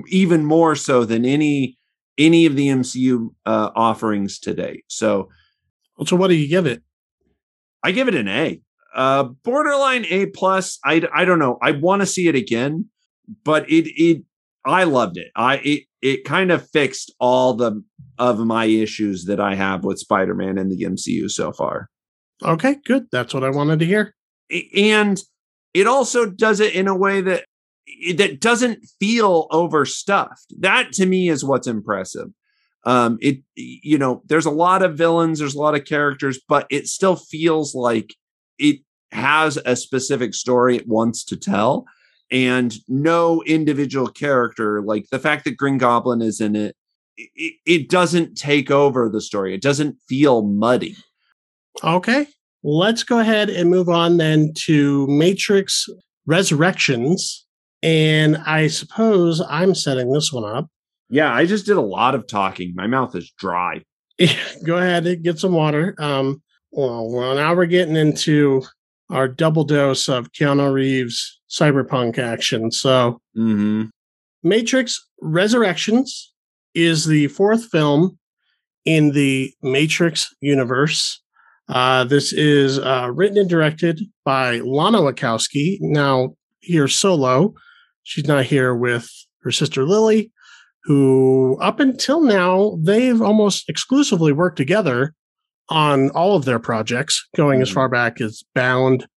even 0.08 0.45
more 0.45 0.76
so 0.76 1.06
than 1.06 1.26
any 1.26 1.78
any 2.18 2.45
of 2.45 2.56
the 2.56 2.68
MCU 2.68 3.30
uh, 3.45 3.72
offerings 3.76 4.38
today. 4.39 4.84
So 4.88 5.30
So 6.06 6.16
what 6.16 6.28
do 6.28 6.36
you 6.36 6.47
give 6.47 6.66
it? 6.66 6.84
I 7.84 7.91
give 7.91 8.08
it 8.08 8.16
an 8.16 8.28
A. 8.28 8.62
Uh, 8.93 9.24
borderline 9.43 10.06
A 10.10 10.28
plus. 10.28 10.78
I 10.84 11.08
I 11.14 11.26
don't 11.26 11.39
know. 11.39 11.58
I 11.62 11.72
want 11.72 12.02
to 12.02 12.06
see 12.06 12.28
it 12.28 12.36
again, 12.36 12.89
but 13.43 13.70
it 13.70 13.88
it 13.95 14.24
I 14.66 14.84
loved 14.84 15.18
it. 15.18 15.32
I 15.36 15.58
it 15.58 15.84
it 16.02 16.26
kind 16.26 16.52
of 16.52 16.70
fixed 16.70 17.14
all 17.20 17.54
the 17.54 17.84
of 18.18 18.39
my 18.39 18.66
issues 18.66 19.26
that 19.26 19.39
I 19.39 19.56
have 19.56 19.84
with 19.84 19.99
Spider-Man 19.99 20.58
and 20.58 20.72
the 20.72 20.84
MCU 20.84 21.30
so 21.30 21.52
far. 21.52 21.89
Okay, 22.44 22.78
good. 22.86 23.08
That's 23.12 23.34
what 23.34 23.44
I 23.44 23.50
wanted 23.50 23.80
to 23.80 23.86
hear. 23.86 24.16
And 24.76 25.22
it 25.74 25.88
also 25.88 26.26
does 26.26 26.60
it 26.60 26.74
in 26.74 26.88
a 26.88 26.96
way 26.96 27.22
that 27.22 27.46
that 28.16 28.39
doesn't 28.39 28.86
feel 29.00 29.48
overstuffed. 29.52 30.54
That 30.60 30.92
to 30.94 31.06
me 31.06 31.30
is 31.30 31.44
what's 31.44 31.68
impressive. 31.68 32.30
Um, 32.84 33.18
it 33.22 33.39
you 33.56 33.98
know, 33.98 34.24
there's 34.26 34.46
a 34.46 34.52
lot 34.52 34.82
of 34.82 34.98
villains, 34.98 35.39
there's 35.39 35.56
a 35.56 35.62
lot 35.62 35.76
of 35.76 35.86
characters, 35.86 36.39
but 36.48 36.66
it 36.70 36.88
still 36.88 37.16
feels 37.16 37.76
like 37.76 38.16
it 38.58 38.80
has 39.12 39.58
a 39.66 39.76
specific 39.76 40.34
story 40.34 40.78
it 40.78 40.88
wants 40.88 41.24
to 41.26 41.38
tell, 41.38 41.86
and 42.32 42.76
no 42.88 43.44
individual 43.44 44.08
character, 44.08 44.82
like 44.82 45.06
the 45.12 45.20
fact 45.20 45.46
that 45.46 45.58
Green 45.58 45.78
Goblin 45.78 46.22
is 46.22 46.42
in 46.42 46.56
it, 46.56 46.76
it, 47.18 47.54
it 47.66 47.89
doesn't 47.89 48.36
take 48.36 48.72
over 48.72 49.10
the 49.10 49.22
story. 49.22 49.54
It 49.54 49.62
doesn't 49.62 49.98
feel 50.10 50.42
muddy. 50.42 50.96
Okay, 51.84 52.27
let's 52.63 53.03
go 53.03 53.19
ahead 53.19 53.49
and 53.49 53.69
move 53.69 53.89
on 53.89 54.17
then 54.17 54.53
to 54.65 55.07
Matrix 55.07 55.88
Resurrections. 56.25 57.45
And 57.84 58.38
I 58.38 58.67
suppose 58.67 59.41
I'm 59.49 59.73
setting 59.73 60.11
this 60.11 60.32
one 60.32 60.45
up. 60.45 60.67
Yeah, 61.09 61.34
I 61.34 61.45
just 61.45 61.65
did 61.65 61.77
a 61.77 61.82
lot 61.82 62.15
of 62.15 62.27
talking. 62.27 62.73
My 62.75 62.88
mouth 62.88 63.15
is 63.15 63.32
dry. 63.38 63.82
go 64.65 64.77
ahead 64.77 65.07
and 65.07 65.23
get 65.23 65.39
some 65.39 65.53
water. 65.53 65.95
Um, 65.99 66.41
well, 66.71 67.11
well, 67.11 67.36
now 67.36 67.53
we're 67.55 67.65
getting 67.65 67.95
into 67.95 68.61
our 69.09 69.27
double 69.27 69.63
dose 69.63 70.07
of 70.07 70.32
Keanu 70.32 70.71
Reeves 70.71 71.41
cyberpunk 71.49 72.17
action. 72.17 72.71
So, 72.71 73.19
Mm-hmm. 73.38 73.86
Matrix 74.43 75.05
Resurrections 75.21 76.34
is 76.73 77.05
the 77.05 77.27
fourth 77.27 77.65
film 77.65 78.17
in 78.86 79.11
the 79.11 79.53
Matrix 79.61 80.34
universe. 80.41 81.20
Uh, 81.72 82.03
this 82.03 82.34
is 82.34 82.78
uh, 82.80 83.09
written 83.13 83.38
and 83.38 83.49
directed 83.49 84.01
by 84.26 84.59
Lana 84.59 84.99
Wachowski. 84.99 85.78
Now, 85.80 86.36
here 86.59 86.88
solo. 86.88 87.53
She's 88.03 88.28
not 88.28 88.45
here 88.45 88.76
with 88.76 89.09
her 89.43 89.51
sister 89.51 89.86
Lily, 89.86 90.32
who 90.84 91.57
up 91.61 91.80
until 91.80 92.22
now, 92.22 92.78
they've 92.82 93.22
almost 93.22 93.69
exclusively 93.69 94.32
worked 94.34 94.57
together 94.57 95.13
on 95.69 96.09
all 96.11 96.36
of 96.36 96.43
their 96.45 96.59
projects, 96.59 97.26
going 97.38 97.61
as 97.61 97.69
Mhm. 97.69 97.74
far 97.76 97.89
back 97.89 98.19
as 98.19 98.43
Bound 98.53 99.07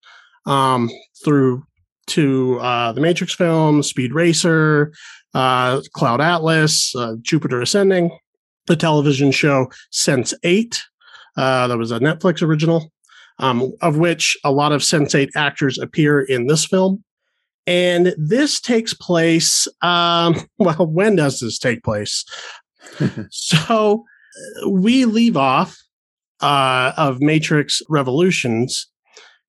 um, 0.47 0.91
through 1.25 1.65
to 2.07 2.59
uh, 2.61 2.93
the 2.93 3.01
Matrix 3.01 3.35
films, 3.35 3.89
Speed 3.89 4.13
Racer, 4.13 4.93
uh, 5.33 5.81
Cloud 5.95 6.21
Atlas, 6.21 6.95
uh, 6.95 7.15
Jupiter 7.23 7.61
Ascending, 7.63 8.17
the 8.67 8.77
television 8.77 9.33
show 9.33 9.67
Sense 9.91 10.35
8. 10.45 10.83
Uh, 11.37 11.67
that 11.67 11.79
was 11.79 11.91
a 11.91 11.99
Netflix 11.99 12.43
original, 12.43 12.93
um, 13.39 13.73
of 13.81 13.97
which 13.97 14.37
a 14.45 14.53
lot 14.53 14.73
of 14.73 14.85
Sense 14.85 15.15
8 15.15 15.31
actors 15.35 15.79
appear 15.79 16.21
in 16.21 16.47
this 16.47 16.65
film. 16.65 17.03
And 17.67 18.15
this 18.19 18.61
takes 18.61 18.95
place, 18.95 19.67
um, 19.83 20.37
well, 20.59 20.87
when 20.87 21.17
does 21.17 21.41
this 21.41 21.59
take 21.59 21.83
place? 21.83 22.25
so 23.31 24.05
we 24.69 25.05
leave 25.05 25.37
off 25.37 25.77
uh, 26.41 26.93
of 26.97 27.21
Matrix 27.21 27.81
Revolutions, 27.89 28.87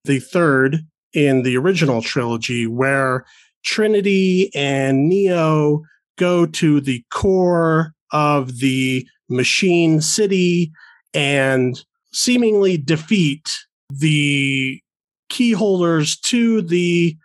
the 0.04 0.20
third 0.20 0.78
in 1.12 1.42
the 1.42 1.56
original 1.56 2.02
trilogy, 2.02 2.66
where 2.66 3.24
Trinity 3.64 4.50
and 4.54 5.08
Neo 5.08 5.82
go 6.16 6.46
to 6.46 6.80
the 6.80 7.04
core 7.12 7.92
of 8.12 8.58
the 8.58 9.06
machine 9.28 10.00
city 10.00 10.72
and 11.16 11.82
seemingly 12.12 12.76
defeat 12.76 13.50
the 13.90 14.80
key 15.28 15.52
holders 15.52 16.16
to 16.18 16.62
the 16.62 17.16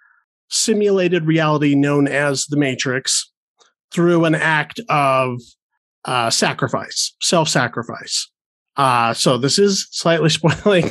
simulated 0.50 1.26
reality 1.26 1.76
known 1.76 2.08
as 2.08 2.46
the 2.48 2.58
Matrix 2.58 3.32
through 3.92 4.26
an 4.26 4.36
act 4.36 4.80
of 4.90 5.40
uh, 6.06 6.30
sacrifice, 6.30 7.14
self 7.22 7.48
sacrifice. 7.50 8.30
Uh, 8.78 9.14
so 9.14 9.38
this 9.38 9.60
is 9.60 9.88
slightly 9.92 10.30
spoiling 10.38 10.90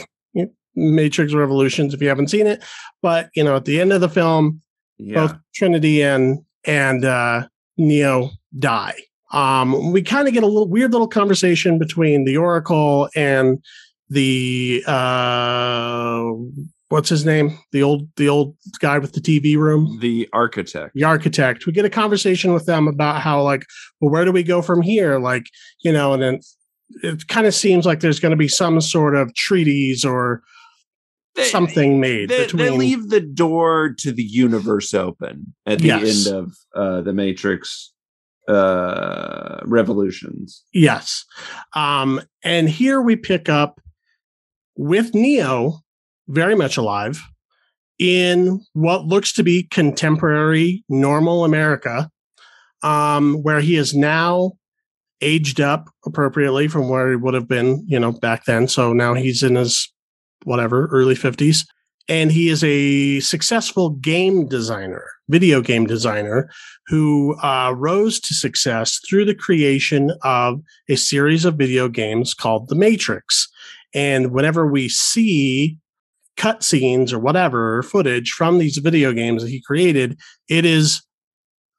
Matrix 0.77 1.35
Revolutions 1.35 1.95
if 1.95 2.01
you 2.01 2.09
haven't 2.09 2.29
seen 2.29 2.47
it, 2.47 2.63
but 3.03 3.29
you 3.35 3.43
know, 3.43 3.57
at 3.57 3.65
the 3.65 3.81
end 3.81 3.93
of 3.93 4.01
the 4.01 4.09
film, 4.09 4.61
Yeah. 4.99 5.27
both 5.27 5.37
Trinity 5.55 6.03
and 6.03 6.41
and 6.65 7.05
uh, 7.05 7.49
Neo 7.77 8.31
die. 8.59 8.95
Um, 9.33 9.93
we 9.93 10.03
kind 10.03 10.27
of 10.29 10.35
get 10.35 10.43
a 10.43 10.47
little 10.47 10.69
weird 10.69 10.93
little 10.93 11.09
conversation 11.09 11.79
between 11.79 12.25
the 12.25 12.37
Oracle 12.37 13.09
and 13.15 13.59
the 14.09 14.83
uh, 14.89 16.25
what's 16.89 17.09
his 17.09 17.25
name? 17.25 17.59
The 17.73 17.83
old 17.83 18.09
the 18.17 18.29
old 18.29 18.57
guy 18.81 18.99
with 18.99 19.13
the 19.13 19.21
TV 19.21 19.57
room, 19.57 19.99
The 20.01 20.29
architect. 20.33 20.95
the 20.95 21.05
architect. 21.05 21.67
We 21.67 21.73
get 21.73 21.85
a 21.85 21.91
conversation 21.91 22.53
with 22.53 22.67
them 22.67 22.89
about 22.89 23.21
how 23.21 23.43
like, 23.43 23.65
well, 24.01 24.11
where 24.11 24.25
do 24.25 24.33
we 24.33 24.43
go 24.43 24.63
from 24.63 24.83
here? 24.83 25.19
Like, 25.19 25.45
you 25.85 25.93
know, 25.93 26.13
and 26.13 26.23
then 26.23 26.41
it 27.03 27.29
kind 27.29 27.47
of 27.47 27.55
seems 27.55 27.87
like 27.87 28.01
there's 28.01 28.19
going 28.21 28.31
to 28.33 28.37
be 28.37 28.49
some 28.49 28.81
sort 28.81 29.15
of 29.15 29.33
treaties 29.35 30.05
or 30.05 30.43
They- 31.37 31.45
something 31.45 32.01
made 32.01 32.29
They, 32.31 32.45
between. 32.47 32.63
they 32.65 32.71
leave 32.71 33.11
the 33.11 33.21
door 33.21 33.95
to 34.01 34.11
the 34.11 34.25
universe 34.25 34.93
open 34.93 35.55
at 35.67 35.79
the 35.79 35.87
Yes. 35.87 36.27
end 36.27 36.37
of 36.37 36.53
uh, 36.75 37.01
the 37.03 37.13
Matrix 37.13 37.93
uh, 38.51 39.61
Revolutions. 39.65 40.65
Yes. 40.73 41.25
Um, 41.75 42.21
and 42.43 42.69
here 42.69 43.01
we 43.01 43.17
pick 43.17 43.49
up 43.49 43.81
with 44.77 45.15
Neo 45.15 45.81
very 46.29 46.55
much 46.55 46.77
alive 46.77 47.23
in 47.99 48.61
what 48.73 49.05
looks 49.05 49.33
to 49.35 49.43
be 49.43 49.65
contemporary 49.65 50.83
normal 50.89 51.45
America, 51.45 52.11
um, 52.83 53.43
where 53.43 53.61
he 53.61 53.77
is 53.77 53.95
now 53.95 54.53
aged 55.21 55.61
up 55.61 55.91
appropriately 56.07 56.67
from 56.67 56.89
where 56.89 57.11
he 57.11 57.17
would 57.17 57.35
have 57.35 57.47
been, 57.47 57.85
you 57.87 58.01
know, 58.01 58.11
back 58.11 58.47
then. 58.47 58.67
So 58.69 58.95
now 58.95 59.13
he's 59.15 59.43
in 59.43 59.55
his 59.57 59.93
whatever 60.45 60.87
early 60.87 61.15
50s. 61.15 61.67
and 62.09 62.33
he 62.33 62.49
is 62.49 62.65
a 62.65 63.21
successful 63.21 63.91
game 63.91 64.49
designer, 64.49 65.05
video 65.31 65.61
game 65.61 65.87
designer, 65.87 66.51
who 66.87 67.37
uh, 67.43 67.73
rose 67.77 68.21
to 68.21 68.35
success 68.35 69.01
through 69.09 69.25
the 69.25 69.35
creation 69.35 70.13
of 70.23 70.61
a 70.89 70.97
series 70.97 71.45
of 71.45 71.57
video 71.57 71.89
games 71.89 72.35
called 72.35 72.69
The 72.69 72.75
Matrix. 72.75 73.49
And 73.95 74.33
whenever 74.33 74.67
we 74.67 74.89
see 74.89 75.79
cutscenes 76.37 77.13
or 77.13 77.19
whatever 77.19 77.83
footage 77.83 78.31
from 78.31 78.59
these 78.59 78.79
video 78.79 79.13
games 79.13 79.43
that 79.43 79.51
he 79.51 79.63
created, 79.63 80.19
it 80.49 80.65
is 80.65 81.03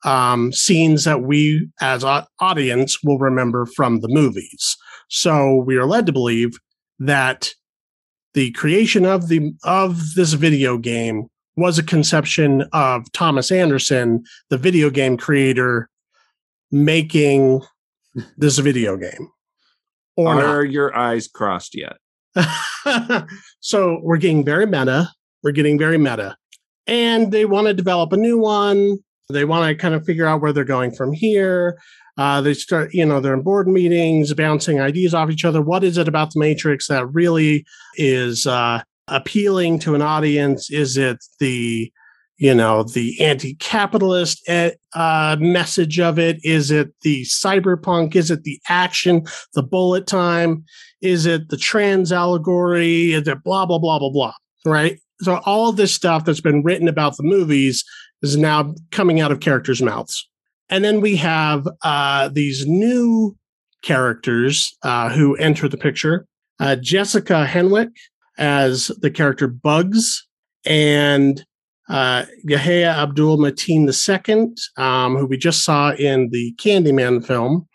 um, 0.03 0.51
scenes 0.51 1.03
that 1.03 1.21
we 1.21 1.69
as 1.79 2.03
audience 2.39 3.03
will 3.03 3.19
remember 3.19 3.65
from 3.65 4.01
the 4.01 4.07
movies. 4.07 4.77
So 5.09 5.55
we 5.65 5.77
are 5.77 5.85
led 5.85 6.05
to 6.05 6.11
believe 6.11 6.57
that 6.99 7.53
the 8.33 8.51
creation 8.51 9.05
of 9.05 9.27
the 9.27 9.53
of 9.63 10.15
this 10.15 10.33
video 10.33 10.77
game 10.77 11.27
was 11.55 11.77
a 11.77 11.83
conception 11.83 12.63
of 12.73 13.11
Thomas 13.11 13.51
Anderson, 13.51 14.23
the 14.49 14.57
video 14.57 14.89
game 14.89 15.17
creator, 15.17 15.89
making 16.71 17.61
this 18.37 18.57
video 18.59 18.97
game. 18.97 19.29
Or 20.15 20.27
are 20.29 20.63
not. 20.63 20.71
your 20.71 20.95
eyes 20.95 21.27
crossed 21.27 21.75
yet? 21.75 21.97
so 23.59 23.99
we're 24.03 24.17
getting 24.17 24.45
very 24.45 24.65
meta. 24.65 25.09
We're 25.43 25.51
getting 25.51 25.77
very 25.77 25.97
meta. 25.97 26.35
And 26.87 27.31
they 27.31 27.45
want 27.45 27.67
to 27.67 27.73
develop 27.73 28.11
a 28.13 28.17
new 28.17 28.37
one. 28.37 28.97
They 29.29 29.45
want 29.45 29.69
to 29.69 29.75
kind 29.75 29.95
of 29.95 30.05
figure 30.05 30.25
out 30.25 30.41
where 30.41 30.51
they're 30.51 30.63
going 30.63 30.91
from 30.91 31.13
here. 31.13 31.79
Uh, 32.17 32.41
they 32.41 32.53
start, 32.53 32.93
you 32.93 33.05
know, 33.05 33.19
they're 33.19 33.33
in 33.33 33.41
board 33.41 33.67
meetings, 33.67 34.33
bouncing 34.33 34.81
ideas 34.81 35.13
off 35.13 35.29
each 35.29 35.45
other. 35.45 35.61
What 35.61 35.83
is 35.83 35.97
it 35.97 36.07
about 36.07 36.31
the 36.33 36.39
Matrix 36.39 36.87
that 36.87 37.07
really 37.07 37.65
is 37.95 38.45
uh, 38.45 38.81
appealing 39.11 39.77
to 39.79 39.93
an 39.93 40.01
audience? 40.01 40.71
Is 40.71 40.97
it 40.97 41.23
the, 41.39 41.91
you 42.37 42.55
know, 42.55 42.83
the 42.83 43.21
anti-capitalist 43.21 44.41
eh, 44.47 44.71
uh, 44.93 45.37
message 45.39 45.99
of 45.99 46.17
it? 46.17 46.39
Is 46.43 46.71
it 46.71 46.93
the 47.01 47.23
cyberpunk? 47.23 48.15
Is 48.15 48.31
it 48.31 48.43
the 48.43 48.59
action, 48.67 49.25
the 49.53 49.63
bullet 49.63 50.07
time? 50.07 50.65
Is 51.01 51.25
it 51.25 51.49
the 51.49 51.57
trans 51.57 52.11
allegory? 52.11 53.13
Is 53.13 53.27
it 53.27 53.43
blah 53.43 53.65
blah 53.65 53.79
blah 53.79 53.99
blah 53.99 54.09
blah? 54.09 54.33
Right. 54.65 54.99
So 55.21 55.39
all 55.45 55.69
of 55.69 55.75
this 55.75 55.93
stuff 55.93 56.25
that's 56.25 56.41
been 56.41 56.63
written 56.63 56.87
about 56.87 57.17
the 57.17 57.23
movies 57.23 57.83
is 58.23 58.37
now 58.37 58.73
coming 58.91 59.19
out 59.19 59.31
of 59.31 59.39
characters' 59.39 59.81
mouths. 59.81 60.27
And 60.69 60.83
then 60.83 61.01
we 61.01 61.17
have 61.17 61.67
uh, 61.83 62.29
these 62.29 62.65
new 62.65 63.35
characters 63.81 64.75
uh, 64.83 65.09
who 65.09 65.35
enter 65.35 65.67
the 65.67 65.77
picture. 65.77 66.25
Uh, 66.59 66.75
Jessica 66.75 67.45
Henwick 67.47 67.91
as 68.37 68.87
the 69.01 69.11
character 69.11 69.47
Bugs, 69.47 70.27
and 70.65 71.43
uh, 71.89 72.25
Yahya 72.43 72.89
Abdul 72.89 73.37
Mateen 73.37 73.87
II, 73.87 74.53
um, 74.77 75.17
who 75.17 75.25
we 75.25 75.37
just 75.37 75.63
saw 75.63 75.91
in 75.93 76.29
the 76.31 76.53
Candyman 76.57 77.25
film. 77.25 77.67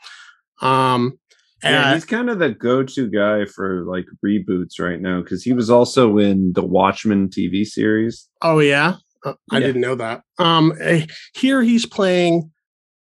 Um, 0.63 1.19
yeah, 1.63 1.95
he's 1.95 2.05
kind 2.05 2.31
of 2.31 2.39
the 2.39 2.51
go-to 2.51 3.09
guy 3.09 3.45
for 3.47 3.85
like 3.85 4.07
reboots 4.25 4.79
right 4.79 5.01
now 5.01 5.21
because 5.21 5.43
he 5.43 5.53
was 5.53 5.71
also 5.71 6.19
in 6.19 6.53
the 6.53 6.65
Watchmen 6.65 7.29
TV 7.29 7.65
series. 7.65 8.29
Oh 8.43 8.59
yeah, 8.59 8.97
uh, 9.25 9.35
I 9.51 9.59
yeah. 9.59 9.67
didn't 9.67 9.81
know 9.81 9.95
that. 9.97 10.23
Um, 10.39 10.73
eh, 10.81 11.07
here 11.35 11.63
he's 11.63 11.87
playing 11.87 12.51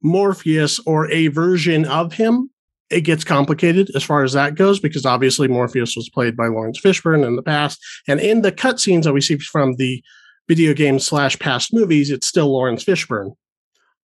Morpheus 0.03 0.81
or 0.87 1.11
a 1.11 1.29
version 1.29 1.85
of 1.85 2.13
him, 2.13 2.51
it 2.95 3.03
gets 3.03 3.24
complicated 3.24 3.90
as 3.95 4.05
far 4.05 4.22
as 4.22 4.32
that 4.32 4.55
goes 4.55 4.78
because 4.78 5.05
obviously 5.05 5.49
Morpheus 5.49 5.97
was 5.97 6.09
played 6.09 6.36
by 6.36 6.47
Laurence 6.47 6.80
Fishburne 6.80 7.26
in 7.26 7.36
the 7.36 7.42
past, 7.42 7.78
and 8.07 8.20
in 8.20 8.42
the 8.42 8.53
cutscenes 8.53 9.03
that 9.03 9.12
we 9.12 9.20
see 9.20 9.36
from 9.38 9.74
the 9.76 10.03
video 10.49 10.74
game 10.74 10.99
slash 10.99 11.38
past 11.38 11.72
movies, 11.72 12.11
it's 12.11 12.26
still 12.26 12.53
Laurence 12.53 12.84
Fishburne. 12.84 13.32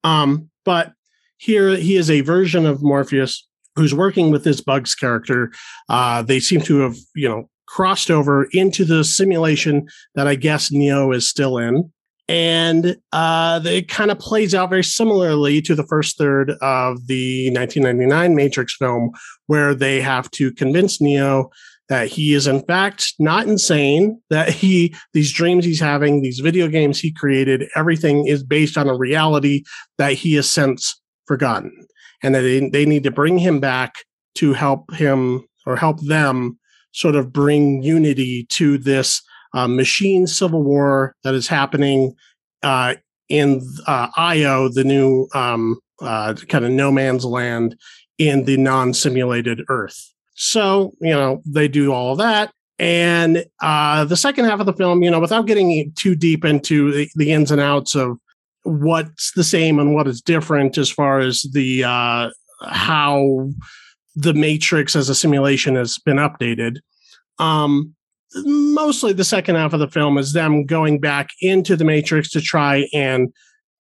Um, 0.03 0.49
but 0.65 0.93
here 1.37 1.75
he 1.75 1.95
is 1.97 2.09
a 2.09 2.21
version 2.21 2.65
of 2.65 2.81
Morpheus 2.81 3.47
who's 3.75 3.93
working 3.93 4.31
with 4.31 4.43
this 4.43 4.61
Bugs 4.61 4.95
character. 4.95 5.51
Uh, 5.87 6.21
they 6.21 6.39
seem 6.39 6.61
to 6.61 6.79
have, 6.79 6.95
you 7.15 7.29
know, 7.29 7.49
crossed 7.67 8.09
over 8.09 8.47
into 8.51 8.83
the 8.83 9.03
simulation 9.03 9.87
that 10.15 10.27
I 10.27 10.35
guess 10.35 10.71
Neo 10.71 11.11
is 11.11 11.29
still 11.29 11.57
in 11.57 11.91
and 12.29 12.95
uh, 13.11 13.59
it 13.65 13.87
kind 13.87 14.11
of 14.11 14.19
plays 14.19 14.53
out 14.53 14.69
very 14.69 14.83
similarly 14.83 15.63
to 15.63 15.73
the 15.73 15.85
first 15.87 16.15
third 16.15 16.51
of 16.61 17.07
the 17.07 17.49
1999 17.55 18.35
Matrix 18.35 18.75
film, 18.77 19.09
where 19.47 19.73
they 19.73 19.99
have 19.99 20.29
to 20.31 20.51
convince 20.51 21.01
Neo 21.01 21.49
that 21.89 22.07
he 22.07 22.35
is 22.35 22.45
in 22.45 22.61
fact 22.61 23.15
not 23.17 23.47
insane, 23.47 24.21
that 24.29 24.49
he 24.49 24.95
these 25.13 25.33
dreams 25.33 25.65
he's 25.65 25.79
having, 25.79 26.21
these 26.21 26.37
video 26.37 26.67
games 26.67 26.99
he 26.99 27.11
created, 27.11 27.67
everything 27.75 28.27
is 28.27 28.43
based 28.43 28.77
on 28.77 28.87
a 28.87 28.95
reality 28.95 29.63
that 29.97 30.13
he 30.13 30.35
has 30.35 30.47
since 30.47 31.01
forgotten, 31.25 31.87
and 32.21 32.35
that 32.35 32.41
they, 32.41 32.69
they 32.69 32.85
need 32.85 33.01
to 33.03 33.11
bring 33.11 33.39
him 33.39 33.59
back 33.59 33.95
to 34.35 34.53
help 34.53 34.93
him 34.93 35.47
or 35.65 35.75
help 35.75 35.99
them 36.01 36.59
sort 36.91 37.15
of 37.15 37.33
bring 37.33 37.81
unity 37.81 38.45
to 38.49 38.77
this 38.77 39.23
uh, 39.53 39.67
machine 39.67 40.27
civil 40.27 40.63
war 40.63 41.15
that 41.23 41.33
is 41.33 41.47
happening 41.47 42.13
uh, 42.63 42.95
in 43.29 43.61
uh, 43.87 44.07
Io, 44.17 44.69
the 44.69 44.83
new 44.83 45.27
um, 45.33 45.79
uh, 46.01 46.33
kind 46.47 46.65
of 46.65 46.71
no 46.71 46.91
man's 46.91 47.25
land 47.25 47.75
in 48.17 48.45
the 48.45 48.57
non 48.57 48.93
simulated 48.93 49.61
Earth. 49.69 50.13
So, 50.35 50.93
you 51.01 51.11
know, 51.11 51.41
they 51.45 51.67
do 51.67 51.91
all 51.93 52.15
that. 52.17 52.51
And 52.77 53.45
uh, 53.61 54.05
the 54.05 54.15
second 54.15 54.45
half 54.45 54.61
of 54.61 54.65
the 54.65 54.73
film, 54.73 55.03
you 55.03 55.11
know, 55.11 55.19
without 55.19 55.47
getting 55.47 55.91
too 55.97 56.15
deep 56.15 56.45
into 56.45 56.93
the, 56.93 57.09
the 57.15 57.31
ins 57.33 57.51
and 57.51 57.59
outs 57.59 57.93
of 57.93 58.17
what's 58.63 59.33
the 59.33 59.43
same 59.43 59.79
and 59.79 59.93
what 59.93 60.07
is 60.07 60.21
different 60.21 60.77
as 60.77 60.89
far 60.89 61.19
as 61.19 61.45
the 61.53 61.83
uh, 61.83 62.29
how 62.67 63.49
the 64.15 64.33
matrix 64.33 64.95
as 64.95 65.09
a 65.09 65.15
simulation 65.15 65.75
has 65.75 65.97
been 65.99 66.17
updated 66.17 66.77
um, 67.37 67.95
mostly 68.35 69.13
the 69.13 69.23
second 69.23 69.55
half 69.55 69.73
of 69.73 69.79
the 69.79 69.87
film 69.87 70.17
is 70.17 70.33
them 70.33 70.65
going 70.65 70.99
back 70.99 71.29
into 71.41 71.75
the 71.75 71.85
Matrix 71.85 72.29
to 72.31 72.41
try 72.41 72.87
and 72.93 73.33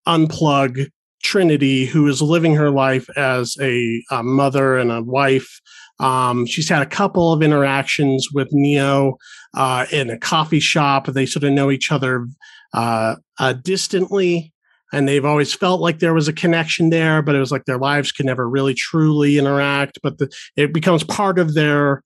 unplug 0.08 0.90
Trinity, 1.24 1.86
who 1.86 2.08
is 2.08 2.22
living 2.22 2.56
her 2.56 2.70
life 2.70 3.10
as 3.18 3.58
a, 3.60 4.04
a 4.12 4.24
mother 4.24 4.78
and 4.78 4.92
a 4.92 5.02
wife. 5.02 5.60
Um, 6.00 6.46
she's 6.46 6.70
had 6.70 6.82
a 6.82 6.88
couple 6.88 7.34
of 7.34 7.42
interactions 7.42 8.28
with 8.32 8.48
Neo 8.52 9.18
uh, 9.56 9.88
in 9.92 10.10
a 10.10 10.18
coffee 10.18 10.60
shop. 10.60 11.08
They 11.08 11.26
sort 11.26 11.44
of 11.44 11.52
know 11.52 11.72
each 11.72 11.92
other 11.92 12.28
uh, 12.74 13.16
uh, 13.40 13.54
distantly, 13.54 14.54
and 14.94 15.08
they've 15.08 15.26
always 15.26 15.54
felt 15.54 15.82
like 15.82 16.00
there 16.00 16.14
was 16.14 16.28
a 16.28 16.34
connection 16.34 16.92
there, 16.92 17.22
but 17.22 17.36
it 17.36 17.40
was 17.40 17.52
like 17.52 17.66
their 17.66 17.80
lives 17.80 18.12
could 18.12 18.28
never 18.28 18.48
really 18.48 18.76
truly 18.76 19.38
interact. 19.38 20.00
But 20.04 20.20
the, 20.20 20.32
it 20.56 20.72
becomes 20.72 21.04
part 21.04 21.40
of 21.40 21.56
their 21.56 22.04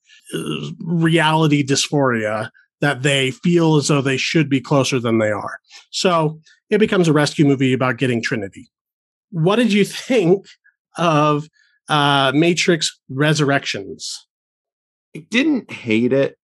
reality 0.79 1.63
dysphoria 1.65 2.49
that 2.81 3.03
they 3.03 3.31
feel 3.31 3.75
as 3.75 3.87
though 3.87 4.01
they 4.01 4.17
should 4.17 4.49
be 4.49 4.59
closer 4.59 4.99
than 4.99 5.19
they 5.19 5.31
are. 5.31 5.59
So 5.91 6.39
it 6.69 6.79
becomes 6.79 7.07
a 7.07 7.13
rescue 7.13 7.45
movie 7.45 7.73
about 7.73 7.97
getting 7.97 8.21
Trinity. 8.21 8.69
What 9.29 9.57
did 9.57 9.71
you 9.71 9.85
think 9.85 10.45
of 10.97 11.47
uh, 11.89 12.31
Matrix 12.35 12.99
Resurrections? 13.09 14.27
I 15.15 15.25
didn't 15.29 15.71
hate 15.71 16.13
it, 16.13 16.37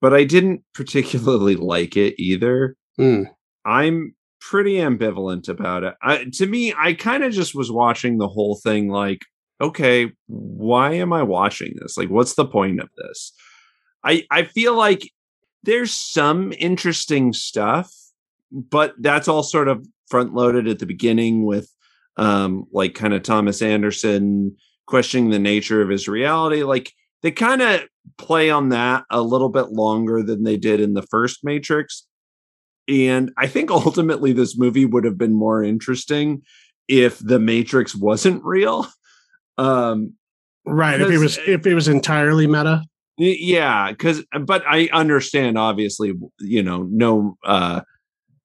but 0.00 0.12
I 0.12 0.24
didn't 0.24 0.62
particularly 0.74 1.56
like 1.56 1.96
it 1.96 2.14
either. 2.18 2.76
Mm. 2.98 3.26
I'm 3.64 4.14
pretty 4.40 4.74
ambivalent 4.74 5.48
about 5.48 5.84
it. 5.84 5.94
I, 6.02 6.26
to 6.34 6.46
me, 6.46 6.74
I 6.76 6.92
kind 6.94 7.24
of 7.24 7.32
just 7.32 7.54
was 7.54 7.70
watching 7.70 8.18
the 8.18 8.28
whole 8.28 8.56
thing 8.56 8.88
like, 8.88 9.22
okay, 9.64 10.12
why 10.26 10.92
am 10.94 11.12
I 11.12 11.22
watching 11.22 11.74
this? 11.76 11.96
Like, 11.96 12.10
what's 12.10 12.34
the 12.34 12.44
point 12.46 12.80
of 12.80 12.88
this? 12.96 13.32
I 14.04 14.24
I 14.30 14.44
feel 14.44 14.76
like 14.76 15.10
there's 15.62 15.92
some 15.92 16.52
interesting 16.58 17.32
stuff, 17.32 17.92
but 18.52 18.94
that's 18.98 19.28
all 19.28 19.42
sort 19.42 19.68
of 19.68 19.86
front 20.08 20.34
loaded 20.34 20.68
at 20.68 20.78
the 20.78 20.86
beginning 20.86 21.44
with 21.44 21.70
um 22.16 22.66
like 22.72 22.94
kind 22.94 23.14
of 23.14 23.22
Thomas 23.22 23.62
Anderson 23.62 24.56
questioning 24.86 25.30
the 25.30 25.38
nature 25.38 25.80
of 25.80 25.88
his 25.88 26.06
reality. 26.08 26.62
Like 26.62 26.92
they 27.22 27.30
kind 27.30 27.62
of 27.62 27.82
play 28.18 28.50
on 28.50 28.68
that 28.68 29.04
a 29.10 29.22
little 29.22 29.48
bit 29.48 29.70
longer 29.70 30.22
than 30.22 30.44
they 30.44 30.58
did 30.58 30.80
in 30.80 30.92
the 30.92 31.06
first 31.10 31.40
Matrix. 31.42 32.06
And 32.86 33.32
I 33.38 33.46
think 33.46 33.70
ultimately 33.70 34.32
this 34.32 34.58
movie 34.58 34.84
would 34.84 35.04
have 35.04 35.16
been 35.16 35.34
more 35.34 35.64
interesting 35.64 36.42
if 36.86 37.18
the 37.18 37.38
Matrix 37.38 37.94
wasn't 37.94 38.44
real. 38.44 38.86
Um, 39.58 40.14
right. 40.66 41.00
If 41.00 41.10
it 41.10 41.18
was 41.18 41.38
if 41.46 41.66
it 41.66 41.74
was 41.74 41.88
entirely 41.88 42.46
meta. 42.46 42.82
Yeah, 43.16 43.90
because 43.92 44.24
but 44.42 44.64
I 44.68 44.88
understand 44.92 45.56
obviously, 45.56 46.14
you 46.40 46.62
know, 46.62 46.88
no 46.90 47.36
uh 47.44 47.82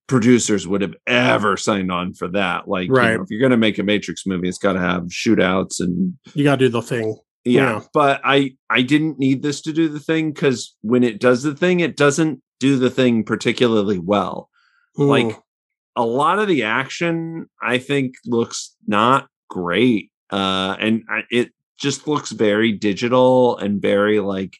producers 0.07 0.67
would 0.67 0.81
have 0.81 0.95
ever 1.07 1.55
signed 1.55 1.91
on 1.91 2.13
for 2.13 2.27
that. 2.29 2.67
Like, 2.67 2.89
right. 2.91 3.11
You 3.11 3.17
know, 3.17 3.23
if 3.23 3.29
you're 3.31 3.41
gonna 3.41 3.57
make 3.57 3.77
a 3.79 3.83
Matrix 3.83 4.25
movie, 4.25 4.47
it's 4.49 4.57
gotta 4.57 4.79
have 4.79 5.03
shootouts 5.05 5.79
and 5.79 6.17
you 6.33 6.43
gotta 6.43 6.57
do 6.65 6.69
the 6.69 6.81
thing. 6.81 7.17
Yeah, 7.45 7.61
Yeah. 7.77 7.81
but 7.93 8.21
I 8.23 8.55
I 8.69 8.81
didn't 8.81 9.17
need 9.17 9.41
this 9.43 9.61
to 9.61 9.73
do 9.73 9.87
the 9.87 9.99
thing 9.99 10.31
because 10.31 10.75
when 10.81 11.03
it 11.03 11.19
does 11.19 11.43
the 11.43 11.55
thing, 11.55 11.79
it 11.79 11.95
doesn't 11.95 12.41
do 12.59 12.77
the 12.77 12.89
thing 12.89 13.23
particularly 13.23 13.97
well. 13.97 14.49
Mm. 14.97 15.07
Like 15.07 15.39
a 15.95 16.05
lot 16.05 16.39
of 16.39 16.47
the 16.47 16.63
action, 16.63 17.47
I 17.61 17.77
think 17.77 18.13
looks 18.25 18.75
not 18.87 19.27
great, 19.49 20.11
uh, 20.31 20.75
and 20.79 21.03
I, 21.09 21.23
it 21.31 21.51
just 21.77 22.07
looks 22.07 22.31
very 22.31 22.71
digital 22.71 23.57
and 23.57 23.81
very 23.81 24.19
like 24.19 24.57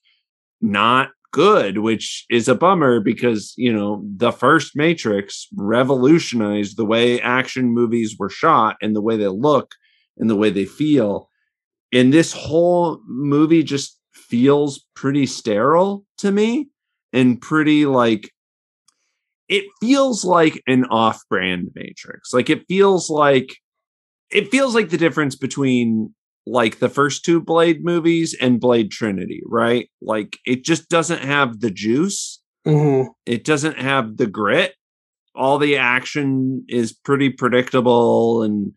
not 0.62 1.10
good, 1.32 1.80
which 1.80 2.26
is 2.30 2.48
a 2.48 2.56
bummer 2.56 3.00
because 3.00 3.54
you 3.58 3.72
know 3.72 4.04
the 4.16 4.32
first 4.32 4.76
Matrix 4.76 5.48
revolutionized 5.56 6.78
the 6.78 6.86
way 6.86 7.22
action 7.22 7.72
movies 7.72 8.16
were 8.18 8.30
shot 8.30 8.78
and 8.82 8.96
the 8.96 9.02
way 9.02 9.18
they 9.18 9.28
look 9.28 9.76
and 10.18 10.30
the 10.30 10.36
way 10.36 10.50
they 10.50 10.66
feel. 10.66 11.30
And 11.92 12.14
this 12.14 12.34
whole 12.34 13.02
movie 13.08 13.64
just 13.64 14.00
feels 14.14 14.86
pretty 14.96 15.26
sterile 15.26 16.06
to 16.20 16.32
me 16.32 16.70
and 17.14 17.42
pretty 17.42 17.86
like 17.86 18.32
it 19.48 19.66
feels 19.80 20.24
like 20.24 20.62
an 20.68 20.86
off-brand 20.86 21.70
matrix 21.74 22.32
like 22.34 22.50
it 22.50 22.64
feels 22.68 23.10
like 23.10 23.58
it 24.32 24.50
feels 24.52 24.76
like 24.76 24.90
the 24.90 24.98
difference 24.98 25.36
between 25.36 26.14
like 26.46 26.80
the 26.80 26.90
first 26.90 27.24
two 27.26 27.40
blade 27.42 27.84
movies 27.84 28.36
and 28.42 28.60
blade 28.60 28.92
trinity 28.92 29.42
right? 29.46 29.90
Like 30.02 30.38
it 30.46 30.64
just 30.64 30.90
doesn't 30.90 31.22
have 31.22 31.60
the 31.60 31.72
juice. 31.72 32.42
Mhm. 32.68 33.08
it 33.26 33.46
doesn't 33.46 33.78
have 33.80 34.18
the 34.18 34.28
grit. 34.28 34.74
All 35.36 35.58
the 35.58 35.78
action 35.78 36.66
is 36.68 36.92
pretty 36.92 37.30
predictable 37.30 38.44
and 38.44 38.74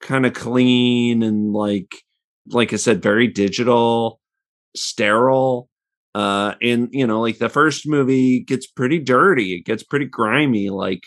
kind 0.00 0.26
of 0.26 0.34
clean 0.34 1.22
and 1.22 1.52
like 1.52 2.02
like 2.48 2.74
i 2.74 2.76
said 2.76 3.02
very 3.02 3.26
digital 3.26 4.20
sterile 4.76 5.70
uh 6.14 6.54
and 6.60 6.88
you 6.92 7.06
know 7.06 7.20
like 7.22 7.38
the 7.38 7.48
first 7.48 7.88
movie 7.88 8.40
gets 8.40 8.66
pretty 8.66 8.98
dirty. 8.98 9.54
It 9.54 9.64
gets 9.64 9.82
pretty 9.82 10.04
grimy. 10.06 10.68
Like 10.70 11.02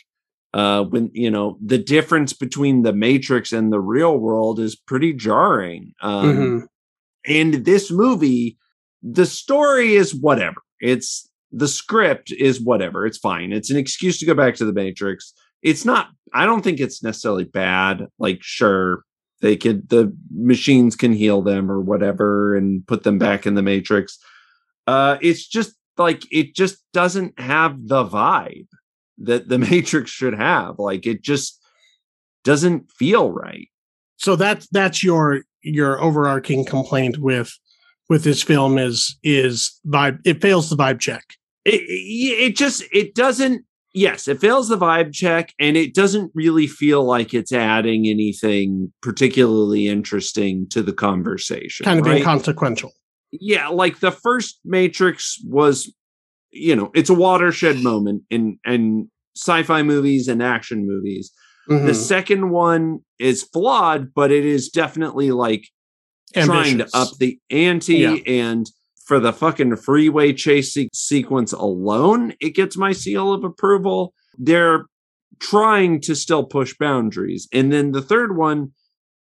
uh 0.57 0.83
when 0.85 1.09
you 1.13 1.31
know 1.31 1.57
the 1.73 1.77
difference 1.77 2.33
between 2.33 2.83
the 2.83 2.93
matrix 2.93 3.53
and 3.53 3.71
the 3.71 3.79
real 3.95 4.17
world 4.17 4.59
is 4.59 4.75
pretty 4.75 5.13
jarring 5.13 5.93
um 6.01 6.25
Mhm. 6.35 6.67
and 7.27 7.53
this 7.65 7.91
movie 7.91 8.57
the 9.03 9.25
story 9.27 9.95
is 9.95 10.13
whatever. 10.15 10.61
It's 10.81 11.29
the 11.51 11.67
script 11.67 12.31
is 12.31 12.59
whatever. 12.59 13.05
It's 13.05 13.19
fine. 13.19 13.53
It's 13.53 13.69
an 13.69 13.77
excuse 13.77 14.17
to 14.19 14.25
go 14.25 14.33
back 14.33 14.55
to 14.55 14.65
the 14.65 14.73
matrix. 14.73 15.33
It's 15.61 15.85
not 15.85 16.09
i 16.33 16.45
don't 16.45 16.63
think 16.63 16.79
it's 16.79 17.01
necessarily 17.03 17.45
bad. 17.45 18.07
Like 18.19 18.39
sure 18.41 19.03
they 19.41 19.55
could 19.55 19.87
the 19.89 20.03
machines 20.33 20.95
can 20.95 21.13
heal 21.13 21.41
them 21.43 21.71
or 21.71 21.79
whatever 21.79 22.55
and 22.57 22.85
put 22.87 23.03
them 23.03 23.17
back 23.19 23.45
in 23.45 23.53
the 23.55 23.61
matrix. 23.73 24.17
Uh 24.87 25.17
it's 25.21 25.45
just 25.47 25.73
like 25.97 26.21
it 26.31 26.55
just 26.55 26.77
doesn't 26.93 27.39
have 27.39 27.87
the 27.87 28.03
vibe 28.05 28.67
that 29.19 29.49
the 29.49 29.57
matrix 29.71 30.11
should 30.11 30.33
have 30.33 30.79
like 30.79 31.05
it 31.05 31.21
just 31.21 31.59
doesn't 32.43 32.91
feel 32.91 33.31
right 33.31 33.67
So 34.17 34.35
that's 34.35 34.67
that's 34.69 35.03
your 35.03 35.41
your 35.61 35.99
overarching 36.01 36.65
complaint 36.65 37.17
with 37.17 37.51
with 38.09 38.23
this 38.23 38.41
film 38.43 38.77
is 38.77 39.17
is 39.23 39.79
vibe. 39.85 40.19
It 40.25 40.41
fails 40.41 40.69
the 40.69 40.77
vibe 40.77 40.99
check. 40.99 41.23
it, 41.65 41.81
it 41.87 42.55
just 42.55 42.83
it 42.93 43.13
doesn't 43.15 43.65
yes 43.93 44.27
it 44.27 44.39
fails 44.39 44.69
the 44.69 44.77
vibe 44.77 45.11
check 45.13 45.53
and 45.59 45.75
it 45.75 45.93
doesn't 45.93 46.31
really 46.35 46.67
feel 46.67 47.03
like 47.03 47.33
it's 47.33 47.51
adding 47.51 48.07
anything 48.07 48.93
particularly 49.01 49.87
interesting 49.89 50.67
to 50.69 50.81
the 50.83 50.93
conversation 50.93 51.83
Kind 51.83 51.99
of 51.99 52.05
right? 52.05 52.17
inconsequential. 52.17 52.91
yeah 53.31 53.67
like 53.69 53.99
the 53.99 54.11
first 54.11 54.59
matrix 54.63 55.37
was 55.45 55.91
you 56.57 56.75
know 56.75 56.91
it's 56.93 57.09
a 57.09 57.13
watershed 57.13 57.77
moment 57.83 58.23
in 58.29 58.59
in 58.65 59.09
sci-fi 59.35 59.83
movies 59.83 60.27
and 60.27 60.41
action 60.41 60.87
movies 60.87 61.31
Mhm. 61.69 61.85
the 61.85 61.91
mm-hmm. 61.91 62.01
second 62.01 62.49
one 62.49 62.99
is 63.19 63.43
flawed 63.43 64.13
but 64.13 64.31
it 64.31 64.45
is 64.45 64.69
definitely 64.69 65.31
like 65.31 65.67
trying 66.33 66.77
to 66.79 66.87
up 66.93 67.09
the 67.19 67.39
ante 67.49 67.97
Yeah. 67.97 68.15
and 68.25 68.65
for 69.05 69.19
the 69.19 69.33
fucking 69.33 69.75
freeway 69.77 70.33
chase 70.33 70.73
se- 70.73 70.89
sequence 70.93 71.53
alone 71.53 72.33
it 72.39 72.51
gets 72.55 72.77
my 72.77 72.91
seal 72.93 73.33
of 73.33 73.43
approval 73.43 74.13
they're 74.37 74.85
trying 75.39 76.01
to 76.01 76.15
still 76.15 76.43
push 76.43 76.75
boundaries 76.79 77.47
and 77.53 77.71
then 77.71 77.91
the 77.91 78.01
third 78.01 78.37
one 78.37 78.71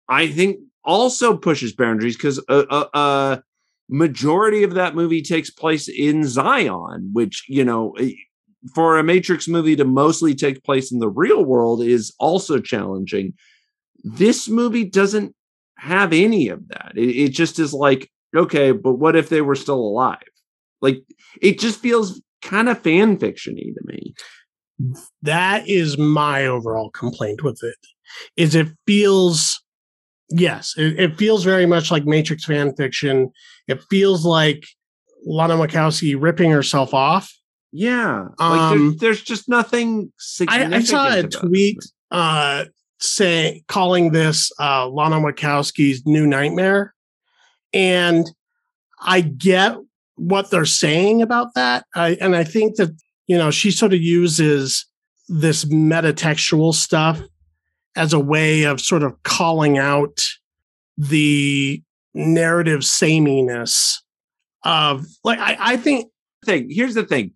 i 0.09 0.27
think 0.27 0.59
also 0.85 1.37
pushes 1.37 1.73
boundaries 1.73 2.17
because 2.17 2.39
a, 2.49 2.53
uh, 2.53 2.65
a, 2.71 2.75
uh, 2.75 2.89
a 2.95 2.99
uh, 2.99 3.41
majority 3.89 4.63
of 4.63 4.75
that 4.75 4.95
movie 4.95 5.23
takes 5.23 5.51
place 5.51 5.89
in 5.89 6.25
zion 6.25 7.11
which 7.13 7.45
you 7.49 7.65
know 7.65 7.93
eh, 7.99 8.13
for 8.75 8.97
a 8.97 9.03
matrix 9.03 9.49
movie 9.49 9.77
to 9.77 9.85
mostly 9.85 10.35
take 10.35 10.63
place 10.65 10.93
in 10.93 10.99
the 10.99 11.09
real 11.09 11.45
world 11.45 11.83
is 11.83 12.15
also 12.19 12.59
challenging 12.59 13.35
this 14.05 14.49
movie 14.49 14.85
doesn't 14.85 15.35
have 15.77 16.13
any 16.13 16.49
of 16.49 16.69
that. 16.69 16.93
It, 16.97 17.11
it 17.11 17.29
just 17.31 17.59
is 17.59 17.73
like, 17.73 18.11
okay, 18.35 18.73
but 18.73 18.95
what 18.95 19.17
if 19.17 19.29
they 19.29 19.41
were 19.41 19.55
still 19.55 19.81
alive? 19.81 20.19
Like, 20.81 21.03
it 21.41 21.59
just 21.59 21.81
feels 21.81 22.21
kind 22.43 22.69
of 22.69 22.81
fan 22.81 23.17
fictiony 23.17 23.73
to 23.75 23.81
me. 23.85 24.15
that 25.23 25.69
is 25.69 25.97
my 25.99 26.47
overall 26.47 26.91
complaint 26.91 27.43
with 27.43 27.61
it. 27.63 27.77
Is 28.37 28.55
it 28.55 28.69
feels 28.87 29.62
yes, 30.33 30.75
it, 30.77 30.99
it 30.99 31.17
feels 31.17 31.45
very 31.45 31.67
much 31.67 31.91
like 31.91 32.05
Matrix 32.05 32.45
fan 32.45 32.75
fiction. 32.75 33.31
It 33.69 33.83
feels 33.91 34.25
like 34.25 34.67
Lana 35.25 35.55
Wachowski 35.55 36.17
ripping 36.19 36.51
herself 36.51 36.95
off. 36.95 37.33
Yeah, 37.73 38.29
like 38.39 38.61
Um, 38.61 38.79
there's, 38.79 38.97
there's 39.01 39.23
just 39.23 39.49
nothing 39.49 40.11
I, 40.11 40.19
significant. 40.19 40.75
I 40.75 40.81
saw 40.83 41.15
a 41.15 41.23
tweet 41.23 41.79
uh 42.11 42.65
say 43.01 43.65
calling 43.69 44.13
this 44.13 44.53
uh 44.61 44.89
Lana 44.89 45.17
Wachowski's 45.17 46.05
new 46.07 46.27
nightmare. 46.27 46.95
And 47.73 48.31
I 49.01 49.23
get 49.23 49.77
what 50.17 50.51
they're 50.51 50.67
saying 50.67 51.23
about 51.23 51.55
that. 51.55 51.87
I, 51.95 52.19
and 52.21 52.37
I 52.37 52.45
think 52.45 52.77
that, 52.77 52.95
you 53.27 53.39
know, 53.39 53.51
she 53.51 53.71
sort 53.71 53.95
of 53.95 54.01
uses 54.03 54.87
this 55.29 55.65
metatextual 55.65 56.75
stuff 56.75 57.21
as 57.97 58.13
a 58.13 58.19
way 58.21 58.63
of 58.65 58.81
sort 58.81 59.03
of 59.03 59.23
calling 59.23 59.79
out 59.79 60.21
the 60.97 61.83
narrative 62.15 62.85
sameness 62.85 64.03
of 64.65 65.05
like 65.25 65.39
I, 65.39 65.57
I 65.59 65.77
think 65.77 66.11
thing. 66.45 66.69
Here's 66.71 66.95
the 66.95 67.05
thing. 67.05 67.33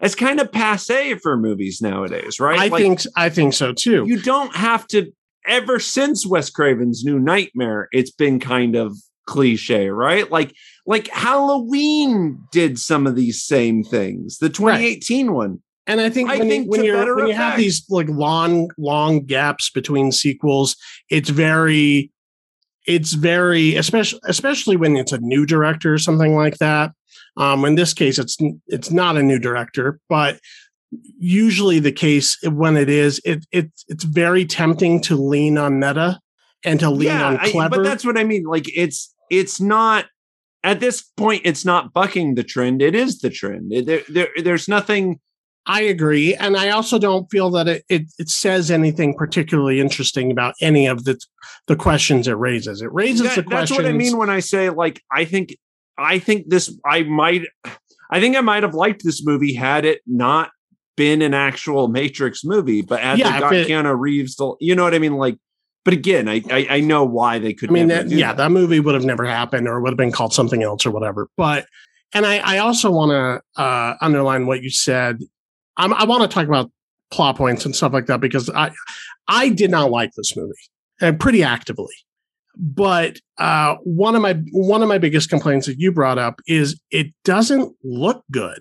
It's 0.00 0.14
kind 0.14 0.40
of 0.40 0.50
passe 0.50 1.14
for 1.14 1.36
movies 1.36 1.80
nowadays, 1.80 2.40
right? 2.40 2.58
I 2.58 2.66
Like, 2.68 2.82
think 2.82 3.00
I 3.16 3.28
think 3.28 3.52
so 3.54 3.72
too. 3.72 4.04
you 4.06 4.20
don't 4.20 4.54
have 4.56 4.86
to 4.88 5.12
ever 5.46 5.78
since 5.78 6.26
Wes 6.26 6.50
Craven's 6.50 7.02
New 7.04 7.18
Nightmare, 7.18 7.88
it's 7.92 8.10
been 8.10 8.40
kind 8.40 8.74
of 8.76 8.96
cliche, 9.26 9.88
right? 9.90 10.30
Like 10.30 10.54
like 10.86 11.08
Halloween 11.08 12.40
did 12.52 12.78
some 12.78 13.06
of 13.06 13.14
these 13.16 13.42
same 13.42 13.84
things. 13.84 14.38
The 14.38 14.48
2018 14.48 15.32
one. 15.32 15.62
And 15.92 16.00
I 16.00 16.08
think 16.08 16.30
I 16.30 16.38
when, 16.38 16.48
think 16.48 16.64
you, 16.64 16.70
when 16.70 16.84
you're 16.84 17.16
when 17.16 17.26
you 17.26 17.34
have 17.34 17.58
these 17.58 17.84
like 17.90 18.08
long 18.08 18.70
long 18.78 19.26
gaps 19.26 19.68
between 19.68 20.10
sequels, 20.10 20.74
it's 21.10 21.28
very 21.28 22.10
it's 22.86 23.12
very 23.12 23.76
especially 23.76 24.20
especially 24.24 24.76
when 24.76 24.96
it's 24.96 25.12
a 25.12 25.18
new 25.18 25.44
director 25.44 25.92
or 25.92 25.98
something 25.98 26.34
like 26.34 26.56
that. 26.58 26.92
Um, 27.36 27.66
in 27.66 27.74
this 27.74 27.92
case, 27.92 28.18
it's 28.18 28.38
it's 28.66 28.90
not 28.90 29.18
a 29.18 29.22
new 29.22 29.38
director, 29.38 30.00
but 30.08 30.40
usually 31.18 31.78
the 31.78 31.92
case 31.92 32.38
when 32.42 32.76
it 32.76 32.88
is, 32.88 33.20
it 33.24 33.44
it's 33.52 33.84
it's 33.88 34.04
very 34.04 34.46
tempting 34.46 35.00
to 35.02 35.16
lean 35.16 35.58
on 35.58 35.78
meta 35.78 36.20
and 36.64 36.80
to 36.80 36.88
lean 36.88 37.10
on 37.10 37.38
I- 37.38 37.50
clever. 37.50 37.76
but 37.76 37.82
that's 37.84 38.04
what 38.04 38.18
I 38.18 38.24
mean. 38.24 38.44
Like 38.44 38.64
it's 38.74 39.14
it's 39.30 39.60
not 39.60 40.06
at 40.64 40.80
this 40.80 41.02
point. 41.02 41.42
It's 41.44 41.66
not 41.66 41.92
bucking 41.92 42.34
the 42.34 42.44
trend. 42.44 42.80
It 42.80 42.94
is 42.94 43.20
the 43.20 43.30
trend. 43.30 43.72
It- 43.74 43.86
there, 43.86 44.02
there 44.08 44.28
there's 44.42 44.68
nothing. 44.68 45.20
I 45.66 45.82
agree, 45.82 46.34
and 46.34 46.56
I 46.56 46.70
also 46.70 46.98
don't 46.98 47.30
feel 47.30 47.50
that 47.50 47.68
it, 47.68 47.84
it 47.88 48.02
it 48.18 48.28
says 48.28 48.70
anything 48.70 49.14
particularly 49.14 49.80
interesting 49.80 50.32
about 50.32 50.54
any 50.60 50.86
of 50.86 51.04
the 51.04 51.20
the 51.68 51.76
questions 51.76 52.26
it 52.26 52.32
raises. 52.32 52.82
It 52.82 52.92
raises 52.92 53.22
That- 53.22 53.36
the 53.36 53.42
that's 53.42 53.50
questions. 53.70 53.78
what 53.78 53.86
I 53.86 53.92
mean 53.92 54.16
when 54.16 54.30
I 54.30 54.40
say 54.40 54.70
like 54.70 55.00
I 55.12 55.24
think 55.24 55.56
I 55.96 56.18
think 56.18 56.48
this 56.48 56.76
I 56.84 57.04
might 57.04 57.42
I 58.10 58.20
think 58.20 58.36
I 58.36 58.40
might 58.40 58.64
have 58.64 58.74
liked 58.74 59.02
this 59.04 59.24
movie 59.24 59.54
had 59.54 59.84
it 59.84 60.00
not 60.06 60.50
been 60.96 61.22
an 61.22 61.32
actual 61.32 61.86
Matrix 61.88 62.44
movie, 62.44 62.82
but 62.82 63.00
as 63.00 63.18
Yeah, 63.20 63.36
it 63.36 63.40
got 63.40 63.54
it- 63.54 63.68
Keanu 63.68 63.98
Reeves, 63.98 64.34
to, 64.36 64.56
you 64.60 64.74
know 64.74 64.82
what 64.84 64.94
I 64.94 64.98
mean? 64.98 65.14
Like, 65.14 65.38
but 65.84 65.94
again, 65.94 66.28
I 66.28 66.42
I, 66.50 66.66
I 66.70 66.80
know 66.80 67.04
why 67.04 67.38
they 67.38 67.54
could. 67.54 67.70
I 67.70 67.72
mean, 67.72 67.88
that, 67.88 68.08
yeah, 68.10 68.32
that 68.34 68.50
movie 68.50 68.80
would 68.80 68.94
have 68.94 69.04
never 69.04 69.24
happened, 69.24 69.68
or 69.68 69.80
would 69.80 69.90
have 69.90 69.96
been 69.96 70.12
called 70.12 70.34
something 70.34 70.62
else, 70.62 70.84
or 70.84 70.90
whatever. 70.90 71.28
But 71.36 71.66
and 72.12 72.26
I 72.26 72.38
I 72.38 72.58
also 72.58 72.90
want 72.90 73.10
to 73.56 73.62
uh, 73.62 73.94
underline 74.00 74.46
what 74.46 74.62
you 74.62 74.70
said. 74.70 75.18
I'm, 75.76 75.94
I 75.94 76.04
want 76.04 76.22
to 76.22 76.28
talk 76.34 76.46
about 76.46 76.70
plot 77.10 77.36
points 77.36 77.64
and 77.64 77.74
stuff 77.76 77.92
like 77.92 78.06
that 78.06 78.20
because 78.20 78.48
I 78.50 78.70
I 79.28 79.48
did 79.50 79.70
not 79.70 79.90
like 79.90 80.12
this 80.16 80.36
movie 80.36 80.52
and 81.00 81.18
pretty 81.20 81.42
actively. 81.42 81.94
but 82.56 83.18
uh, 83.38 83.76
one 83.82 84.14
of 84.14 84.22
my 84.22 84.34
one 84.52 84.82
of 84.82 84.88
my 84.88 84.98
biggest 84.98 85.30
complaints 85.30 85.66
that 85.66 85.78
you 85.78 85.92
brought 85.92 86.18
up 86.18 86.40
is 86.46 86.78
it 86.90 87.08
doesn't 87.24 87.74
look 87.82 88.24
good. 88.30 88.60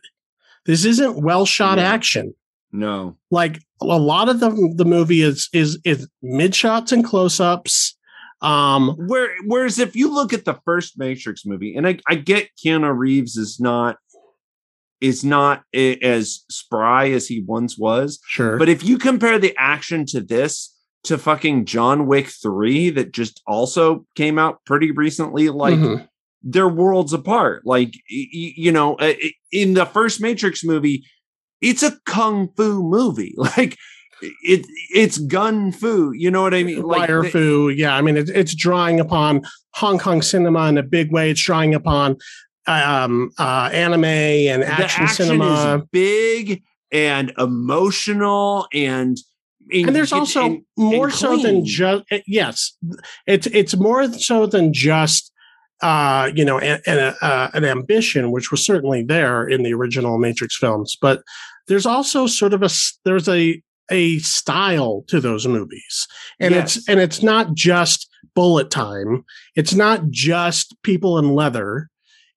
This 0.66 0.86
isn't 0.86 1.22
well 1.24 1.46
shot 1.46 1.80
action. 1.80 2.34
No. 2.72 3.18
Like 3.32 3.60
a 3.82 3.86
lot 3.86 4.30
of 4.30 4.40
the 4.40 4.74
the 4.76 4.86
movie 4.86 5.22
is 5.22 5.50
is 5.54 5.80
is 5.84 6.08
mid 6.22 6.56
shots 6.56 6.92
and 6.92 7.04
close 7.04 7.40
ups. 7.40 7.98
Um, 8.42 8.96
Where 9.08 9.30
whereas 9.46 9.78
if 9.78 9.96
you 9.96 10.12
look 10.12 10.34
at 10.34 10.46
the 10.46 10.58
first 10.66 10.98
Matrix 10.98 11.46
movie, 11.46 11.76
and 11.76 11.88
I, 11.88 12.00
I 12.08 12.16
get 12.16 12.50
Keanu 12.64 12.98
Reeves 12.98 13.36
is 13.38 13.60
not 13.60 13.98
is 15.02 15.24
not 15.24 15.64
as 15.74 16.46
spry 16.50 17.10
as 17.10 17.28
he 17.28 17.44
once 17.46 17.78
was, 17.78 18.20
sure, 18.28 18.58
but 18.58 18.70
if 18.70 18.84
you 18.84 18.98
compare 18.98 19.40
the 19.40 19.56
action 19.58 20.06
to 20.08 20.22
this 20.22 20.76
to 21.04 21.18
fucking 21.18 21.66
John 21.66 22.06
Wick 22.06 22.28
3 22.28 22.92
that 22.92 23.12
just 23.12 23.42
also 23.48 24.06
came 24.16 24.38
out 24.38 24.64
pretty 24.66 24.92
recently 24.92 25.50
like 25.50 25.74
Mhm. 25.80 26.08
they're 26.44 26.70
worlds 26.70 27.12
apart 27.14 27.64
like 27.66 27.94
you 28.08 28.72
know 28.72 28.96
uh, 28.96 29.14
in 29.52 29.74
the 29.74 29.86
first 29.88 30.22
Matrix 30.22 30.64
movie 30.64 31.04
it's 31.60 31.82
a 31.84 31.98
kung 32.06 32.50
fu 32.56 32.84
movie 32.84 33.34
like 33.38 33.78
it 34.22 34.66
it's 34.94 35.18
gun 35.18 35.72
fu 35.72 36.12
you 36.14 36.30
know 36.30 36.44
what 36.44 36.54
I 36.54 36.62
mean 36.64 36.84
like 36.84 37.10
wire 37.10 37.24
fu. 37.24 37.70
Yeah, 37.70 37.96
I 37.96 38.02
mean 38.04 38.18
it, 38.18 38.30
it's 38.30 38.54
drawing 38.54 39.00
upon 39.00 39.42
Hong 39.74 39.98
Kong 39.98 40.22
cinema 40.22 40.68
in 40.68 40.78
a 40.78 40.84
big 40.84 41.12
way. 41.12 41.32
It's 41.32 41.44
drawing 41.44 41.74
upon 41.74 42.18
um, 42.68 43.32
uh, 43.38 43.70
anime 43.74 44.04
and 44.06 44.64
action, 44.64 45.04
action 45.04 45.26
cinema. 45.26 45.86
big 45.92 46.62
and 46.92 47.32
emotional 47.38 48.68
and 48.74 49.18
and 49.72 49.96
there's 49.96 50.12
also 50.12 50.58
more 50.78 51.10
so 51.10 51.38
than 51.38 51.64
just 51.66 52.04
yes 52.28 52.76
it's 53.28 53.48
it's 53.48 53.76
more 53.78 54.12
so 54.14 54.46
than 54.46 54.74
just 54.74 55.32
uh 55.82 56.30
you 56.36 56.44
know 56.44 56.60
an, 56.60 56.82
an, 56.86 57.16
uh, 57.22 57.50
an 57.54 57.64
ambition 57.64 58.32
which 58.32 58.52
was 58.52 58.66
certainly 58.66 59.04
there 59.04 59.48
in 59.48 59.64
the 59.64 59.74
original 59.74 60.18
matrix 60.18 60.58
films 60.58 60.98
but 61.02 61.22
there's 61.68 61.86
also 61.86 62.28
sort 62.28 62.54
of 62.54 62.62
a 62.64 62.70
there's 63.06 63.30
a 63.30 63.62
a 63.90 64.18
style 64.20 65.04
to 65.08 65.20
those 65.22 65.48
movies 65.48 66.08
and 66.40 66.54
Yes. 66.54 66.76
it's 66.78 66.90
and 66.90 67.00
it's 67.00 67.24
not 67.24 67.54
just 67.54 68.10
bullet 68.36 68.70
time 68.70 69.24
it's 69.56 69.74
not 69.74 70.10
just 70.10 70.76
people 70.84 71.18
in 71.18 71.34
leather 71.34 71.88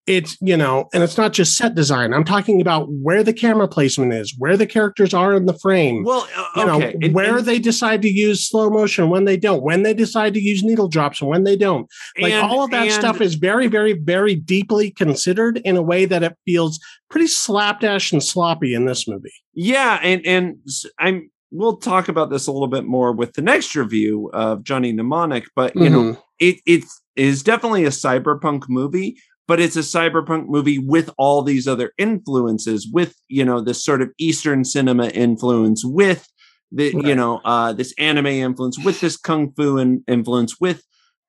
it's 0.06 0.36
you 0.42 0.56
know 0.56 0.86
and 0.92 1.02
it's 1.02 1.16
not 1.16 1.32
just 1.32 1.56
set 1.56 1.74
design. 1.74 2.12
I'm 2.12 2.24
talking 2.24 2.60
about 2.60 2.88
where 2.90 3.22
the 3.22 3.32
camera 3.32 3.66
placement 3.66 4.12
is 4.12 4.34
where 4.38 4.56
the 4.56 4.66
characters 4.66 5.14
are 5.14 5.32
in 5.34 5.46
the 5.46 5.58
frame 5.58 6.04
well 6.04 6.28
uh, 6.36 6.46
you 6.56 6.66
know 6.66 6.76
okay 6.76 6.96
and- 7.02 7.14
where 7.14 7.38
and- 7.38 7.46
they 7.46 7.58
decide 7.58 8.02
to 8.02 8.08
use 8.10 8.46
slow 8.48 8.68
motion 8.68 9.08
when 9.08 9.24
they 9.24 9.36
don't 9.36 9.62
when 9.62 9.82
they 9.82 9.94
decide 9.94 10.34
to 10.34 10.40
use 10.40 10.62
needle 10.62 10.88
drops 10.88 11.20
and 11.20 11.30
when 11.30 11.44
they 11.44 11.56
don't. 11.56 11.86
Like 12.20 12.32
and- 12.32 12.44
all 12.50 12.62
of 12.64 12.70
that 12.72 12.90
stuff 12.92 13.20
is 13.20 13.34
very 13.36 13.66
very 13.66 13.94
very 13.94 14.34
deeply 14.34 14.90
considered 14.90 15.58
in 15.64 15.76
a 15.76 15.82
way 15.82 16.04
that 16.04 16.22
it 16.22 16.36
feels 16.44 16.78
pretty 17.10 17.26
slapdash 17.28 18.12
and 18.12 18.22
sloppy 18.22 18.74
in 18.74 18.84
this 18.86 19.08
movie. 19.08 19.32
Yeah, 19.54 19.98
and 20.02 20.24
and 20.26 20.56
i'm 20.98 21.30
we'll 21.50 21.76
talk 21.76 22.08
about 22.08 22.30
this 22.30 22.48
a 22.48 22.52
little 22.52 22.66
bit 22.66 22.84
more 22.84 23.12
with 23.12 23.34
the 23.34 23.42
next 23.42 23.76
review 23.76 24.28
of 24.34 24.64
Johnny 24.64 24.92
Mnemonic, 24.92 25.44
but 25.54 25.74
you 25.76 25.88
know, 25.88 26.02
Mhm. 26.02 26.18
it 26.40 26.56
it 26.66 26.84
is 27.16 27.44
definitely 27.44 27.84
a 27.84 27.90
cyberpunk 27.90 28.64
movie, 28.68 29.16
but 29.46 29.60
it's 29.60 29.76
a 29.76 29.80
cyberpunk 29.80 30.46
movie 30.46 30.78
with 30.78 31.10
all 31.18 31.42
these 31.42 31.68
other 31.68 31.92
influences, 31.98 32.88
with 32.90 33.16
you 33.28 33.44
know 33.44 33.60
this 33.60 33.84
sort 33.84 34.02
of 34.02 34.10
Eastern 34.18 34.64
cinema 34.64 35.08
influence, 35.08 35.84
with 35.84 36.28
the 36.72 36.92
you 36.92 37.14
know 37.14 37.40
uh 37.44 37.72
this 37.72 37.94
anime 37.98 38.26
influence, 38.26 38.78
with 38.78 39.00
this 39.00 39.16
kung 39.16 39.52
fu 39.52 39.78
in, 39.78 40.02
influence, 40.08 40.60
with 40.60 40.82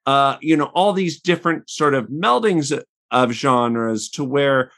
uh 0.06 0.38
you 0.42 0.56
know 0.56 0.72
all 0.74 0.94
these 0.94 1.20
different 1.20 1.70
sort 1.70 1.94
of 1.94 2.10
meldings 2.10 2.74
of 3.12 3.32
genres 3.32 4.10
to 4.10 4.24
where 4.24 4.72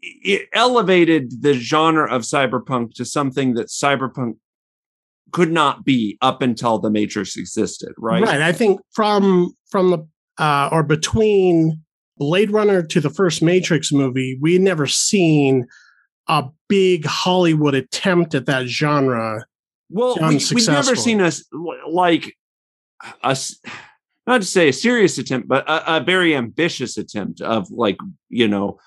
it 0.00 0.48
elevated 0.52 1.42
the 1.42 1.54
genre 1.54 2.12
of 2.12 2.22
cyberpunk 2.22 2.94
to 2.94 3.04
something 3.04 3.54
that 3.54 3.66
cyberpunk 3.66 4.34
could 5.32 5.52
not 5.52 5.84
be 5.84 6.16
up 6.22 6.40
until 6.40 6.78
the 6.78 6.90
matrix 6.90 7.36
existed 7.36 7.92
right? 7.98 8.22
Right 8.22 8.40
i 8.40 8.52
think 8.52 8.80
from 8.92 9.52
from 9.70 9.90
the 9.90 10.06
uh 10.42 10.68
or 10.72 10.82
between 10.82 11.82
blade 12.18 12.50
runner 12.50 12.82
to 12.82 13.00
the 13.00 13.10
first 13.10 13.42
matrix 13.42 13.92
movie 13.92 14.38
we 14.40 14.58
never 14.58 14.86
seen 14.86 15.66
a 16.28 16.44
big 16.68 17.04
hollywood 17.06 17.74
attempt 17.74 18.34
at 18.34 18.46
that 18.46 18.66
genre 18.66 19.44
well 19.90 20.16
we, 20.20 20.40
we've 20.54 20.68
never 20.68 20.96
seen 20.96 21.20
us 21.20 21.44
like 21.88 22.34
a 23.22 23.36
not 24.26 24.42
to 24.42 24.46
say 24.46 24.68
a 24.68 24.72
serious 24.72 25.18
attempt 25.18 25.48
but 25.48 25.68
a, 25.68 25.96
a 25.96 26.00
very 26.00 26.36
ambitious 26.36 26.96
attempt 26.96 27.40
of 27.40 27.70
like 27.70 27.96
you 28.28 28.46
know 28.46 28.78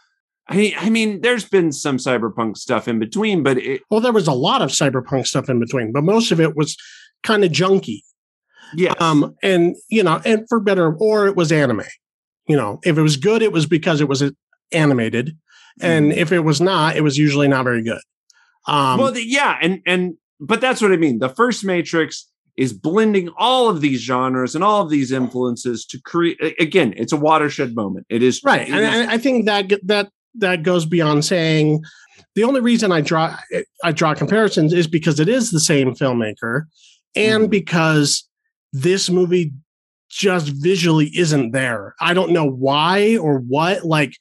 I, 0.47 0.73
I 0.77 0.89
mean 0.89 1.21
there's 1.21 1.45
been 1.45 1.71
some 1.71 1.97
cyberpunk 1.97 2.57
stuff 2.57 2.87
in 2.87 2.99
between 2.99 3.43
but 3.43 3.57
it, 3.57 3.81
well 3.89 4.01
there 4.01 4.13
was 4.13 4.27
a 4.27 4.33
lot 4.33 4.61
of 4.61 4.69
cyberpunk 4.69 5.27
stuff 5.27 5.49
in 5.49 5.59
between 5.59 5.91
but 5.91 6.03
most 6.03 6.31
of 6.31 6.39
it 6.39 6.55
was 6.55 6.77
kind 7.23 7.43
of 7.43 7.51
junky. 7.51 8.01
Yeah 8.75 8.93
um 8.99 9.35
and 9.41 9.75
you 9.89 10.03
know 10.03 10.21
and 10.23 10.45
for 10.47 10.59
better 10.59 10.93
or 10.93 11.27
it 11.27 11.35
was 11.35 11.51
anime 11.51 11.83
you 12.47 12.55
know 12.55 12.79
if 12.83 12.97
it 12.97 13.01
was 13.01 13.17
good 13.17 13.41
it 13.41 13.51
was 13.51 13.65
because 13.65 14.01
it 14.01 14.07
was 14.09 14.23
animated 14.71 15.37
and 15.81 16.11
if 16.13 16.31
it 16.31 16.39
was 16.41 16.59
not 16.61 16.95
it 16.95 17.01
was 17.01 17.17
usually 17.17 17.47
not 17.47 17.63
very 17.63 17.83
good. 17.83 18.01
Um 18.67 18.99
well 18.99 19.11
the, 19.11 19.25
yeah 19.25 19.57
and 19.61 19.81
and 19.85 20.15
but 20.39 20.61
that's 20.61 20.81
what 20.81 20.91
i 20.91 20.97
mean. 20.97 21.19
The 21.19 21.29
first 21.29 21.63
matrix 21.65 22.27
is 22.57 22.73
blending 22.73 23.29
all 23.37 23.69
of 23.69 23.79
these 23.81 24.01
genres 24.01 24.55
and 24.55 24.63
all 24.63 24.81
of 24.81 24.89
these 24.89 25.11
influences 25.11 25.85
to 25.85 25.99
create 26.01 26.37
again 26.59 26.93
it's 26.97 27.13
a 27.13 27.17
watershed 27.17 27.75
moment. 27.75 28.05
It 28.09 28.21
is 28.21 28.41
right 28.43 28.67
it 28.67 28.71
and 28.71 28.83
is- 29.03 29.07
I, 29.07 29.13
I 29.13 29.17
think 29.17 29.45
that 29.45 29.71
that 29.85 30.09
that 30.35 30.63
goes 30.63 30.85
beyond 30.85 31.25
saying 31.25 31.83
the 32.35 32.43
only 32.45 32.61
reason 32.61 32.91
i 32.93 33.01
draw 33.01 33.35
i 33.83 33.91
draw 33.91 34.13
comparisons 34.13 34.71
is 34.73 34.87
because 34.87 35.19
it 35.19 35.27
is 35.27 35.51
the 35.51 35.59
same 35.59 35.93
filmmaker 35.95 36.63
and 37.15 37.45
Mhm. 37.47 37.49
because 37.49 38.27
this 38.71 39.09
movie 39.09 39.51
just 40.11 40.49
visually 40.49 41.11
isn't 41.15 41.51
there. 41.51 41.95
I 42.01 42.13
don't 42.13 42.31
know 42.31 42.45
why 42.45 43.17
or 43.17 43.39
what 43.39 43.85
like 43.85 44.13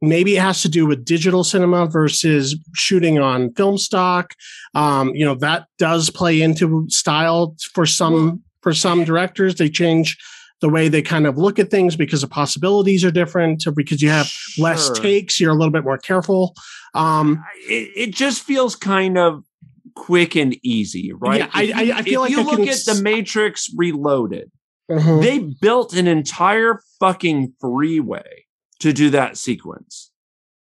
maybe 0.00 0.36
it 0.36 0.40
has 0.42 0.62
to 0.62 0.68
do 0.68 0.86
with 0.86 1.04
digital 1.04 1.42
cinema 1.42 1.86
versus 1.86 2.56
shooting 2.74 3.18
on 3.18 3.52
film 3.54 3.78
stock. 3.78 4.34
Um 4.74 5.14
you 5.14 5.24
know 5.24 5.34
that 5.36 5.66
does 5.78 6.10
play 6.10 6.40
into 6.42 6.86
style 6.88 7.56
for 7.74 7.86
some 7.86 8.42
for 8.62 8.72
some 8.74 9.04
directors. 9.04 9.54
They 9.56 9.68
change 9.68 10.16
the 10.60 10.68
way 10.68 10.88
they 10.88 11.02
kind 11.02 11.26
of 11.26 11.38
look 11.38 11.58
at 11.58 11.70
things 11.70 11.94
because 11.96 12.20
the 12.20 12.28
possibilities 12.28 13.04
are 13.04 13.10
different 13.12 13.64
because 13.76 14.02
you 14.02 14.10
have 14.10 14.30
less 14.58 14.90
takes 15.00 15.40
you're 15.40 15.52
a 15.52 15.54
little 15.54 15.72
bit 15.72 15.84
more 15.84 15.98
careful. 15.98 16.54
Um 16.94 17.42
it, 17.68 17.90
it 17.96 18.14
just 18.14 18.42
feels 18.42 18.76
kind 18.76 19.16
of 19.18 19.44
quick 19.94 20.36
and 20.36 20.56
easy 20.62 21.12
right? 21.14 21.40
Yeah, 21.40 21.48
I- 21.52 21.62
If 21.62 21.68
you- 21.68 21.74
I- 21.94 21.98
I 21.98 22.02
feel 22.02 22.22
if 22.24 22.30
like 22.30 22.30
you 22.30 22.40
I 22.40 22.42
look 22.44 22.60
can 22.60 22.68
at 22.68 22.84
the 22.84 23.00
matrix 23.02 23.68
reloaded 23.76 24.50
mhm. 24.90 25.22
they 25.22 25.38
built 25.38 25.94
an 25.94 26.06
entire 26.06 26.80
fucking 27.00 27.54
freeway 27.60 28.44
to 28.80 28.92
do 28.92 29.10
that 29.10 29.36
sequence. 29.36 30.10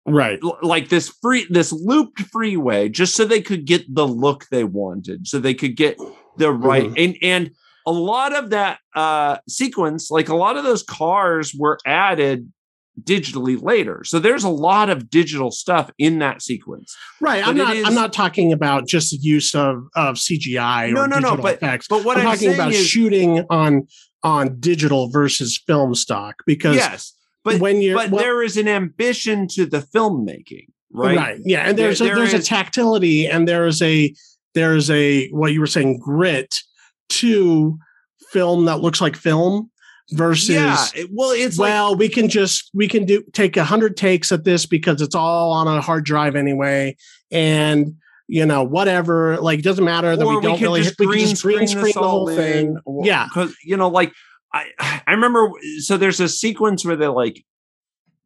Right. 0.06 0.38
L- 0.42 0.58
like 0.62 0.88
this 0.88 1.08
free 1.20 1.46
this 1.50 1.72
looped 1.72 2.20
freeway 2.20 2.88
just 2.88 3.16
so 3.16 3.24
they 3.24 3.42
could 3.42 3.64
get 3.66 3.92
the 3.92 4.06
look 4.06 4.46
they 4.50 4.62
wanted 4.64 5.26
so 5.26 5.38
they 5.40 5.54
could 5.54 5.76
get 5.76 5.98
the 6.36 6.52
right 6.52 6.84
Mm-hmm. 6.84 6.94
and 6.96 7.16
and 7.22 7.50
a 7.86 7.92
lot 7.92 8.34
of 8.34 8.50
that 8.50 8.78
uh 8.94 9.38
sequence 9.48 10.10
like 10.10 10.28
a 10.28 10.34
lot 10.36 10.56
of 10.56 10.62
those 10.64 10.82
cars 10.84 11.52
were 11.58 11.78
added 11.86 12.52
digitally 13.02 13.60
later. 13.62 14.02
So 14.04 14.18
there's 14.18 14.42
a 14.44 14.48
lot 14.48 14.88
of 14.88 15.10
digital 15.10 15.50
stuff 15.50 15.90
in 15.98 16.18
that 16.20 16.40
sequence. 16.40 16.96
Right 17.20 17.46
i'm 17.46 17.56
not 17.56 17.76
is- 17.76 17.84
i'm 17.86 17.94
not 17.94 18.12
talking 18.12 18.52
about 18.52 18.86
just 18.86 19.10
the 19.10 19.18
use 19.18 19.54
of 19.54 19.88
of 19.96 20.14
cgi 20.16 20.92
No, 20.92 21.02
or 21.02 21.08
no, 21.08 21.16
no, 21.16 21.20
digital 21.30 21.42
but- 21.42 21.54
effects. 21.56 21.88
but 21.88 22.04
what 22.04 22.16
i'm, 22.16 22.20
i'm, 22.20 22.26
talking 22.34 22.48
saying 22.48 22.54
about 22.54 22.72
is 22.72 22.86
shooting 22.86 23.44
on 23.50 23.86
on 24.26 24.58
digital 24.60 25.08
versus 25.08 25.56
film 25.66 25.94
stock 25.94 26.34
because 26.46 26.74
yes 26.76 27.12
but 27.44 27.60
when 27.60 27.80
you're 27.80 27.94
but 27.96 28.10
well- 28.10 28.22
there 28.22 28.42
is 28.42 28.56
an 28.56 28.66
ambition 28.68 29.46
to 29.46 29.64
the 29.66 29.78
filmmaking 29.80 30.66
right, 30.92 31.38
yeah 31.44 31.60
and 31.68 31.78
There- 31.78 31.86
there's 31.86 32.00
a, 32.00 32.04
there 32.04 32.16
there's 32.16 32.34
a 32.34 32.42
tactility 32.42 33.26
and 33.26 33.46
there's 33.46 33.80
a 33.82 34.12
there's 34.54 34.90
a 34.90 35.28
what 35.28 35.52
you 35.52 35.60
were 35.60 35.66
saying 35.66 35.98
grit 36.00 36.56
to 37.10 37.78
film 38.32 38.64
that 38.64 38.80
looks 38.80 39.00
like 39.00 39.14
film 39.16 39.70
versus 40.12 40.50
yeah 40.50 40.76
well 41.12 41.30
it's 41.30 41.58
like 41.58 41.68
well 41.70 41.94
we 41.96 42.08
can 42.08 42.28
just 42.28 42.70
we 42.74 42.88
can 42.88 43.04
do 43.04 43.22
take 43.32 43.56
a 43.56 43.64
hundred 43.64 43.96
takes 43.96 44.32
at 44.32 44.44
this 44.44 44.64
because 44.66 45.00
it's 45.00 45.14
all 45.14 45.52
on 45.52 45.66
a 45.68 45.80
hard 45.80 46.04
drive 46.04 46.34
anyway 46.36 46.96
and 47.30 47.94
you 48.28 48.44
know 48.44 48.62
whatever 48.64 49.36
like 49.38 49.58
it 49.60 49.64
doesn't 49.64 49.84
matter 49.84 50.16
that 50.16 50.24
or 50.24 50.36
we 50.36 50.42
don't 50.42 50.58
could 50.58 50.62
really 50.64 50.82
just 50.82 50.98
we 50.98 51.06
green 51.06 51.26
just 51.28 51.42
green 51.42 51.66
screen 51.66 51.68
screen 51.68 51.92
the 51.94 52.00
whole 52.08 52.28
all 52.28 52.34
thing 52.34 52.76
or- 52.84 53.04
yeah 53.06 53.24
because 53.26 53.54
you 53.64 53.76
know 53.76 53.88
like 53.88 54.12
i 54.52 54.66
i 54.80 55.12
remember 55.12 55.48
so 55.78 55.96
there's 55.96 56.20
a 56.20 56.28
sequence 56.28 56.84
where 56.84 56.96
they 56.96 57.06
like 57.06 57.44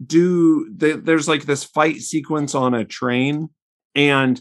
do 0.04 0.72
the, 0.74 0.92
there's 0.96 1.28
like 1.28 1.44
this 1.44 1.64
fight 1.64 1.96
sequence 1.98 2.54
on 2.54 2.72
a 2.72 2.84
train 2.84 3.48
and 3.94 4.38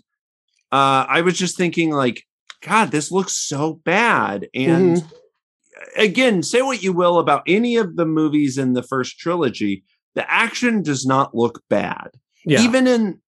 uh 0.72 1.06
i 1.10 1.22
was 1.22 1.38
just 1.38 1.58
thinking 1.58 1.90
like 1.92 2.24
god 2.62 2.92
this 2.92 3.12
looks 3.12 3.34
so 3.36 3.74
bad 3.84 4.48
and 4.54 4.98
Mm-hmm. 4.98 6.02
again, 6.02 6.44
say 6.44 6.62
what 6.62 6.84
you 6.84 6.92
will 6.94 7.20
about 7.20 7.44
any 7.48 7.78
of 7.78 7.96
the 7.96 8.06
movies 8.06 8.58
in 8.58 8.74
the 8.74 8.84
first 8.84 9.18
trilogy, 9.18 9.84
the 10.14 10.30
action 10.30 10.82
does 10.82 11.06
not 11.06 11.34
look 11.34 11.62
bad. 11.70 12.10
Yeah. 12.46 12.62
Even 12.62 12.86
in 12.86 13.22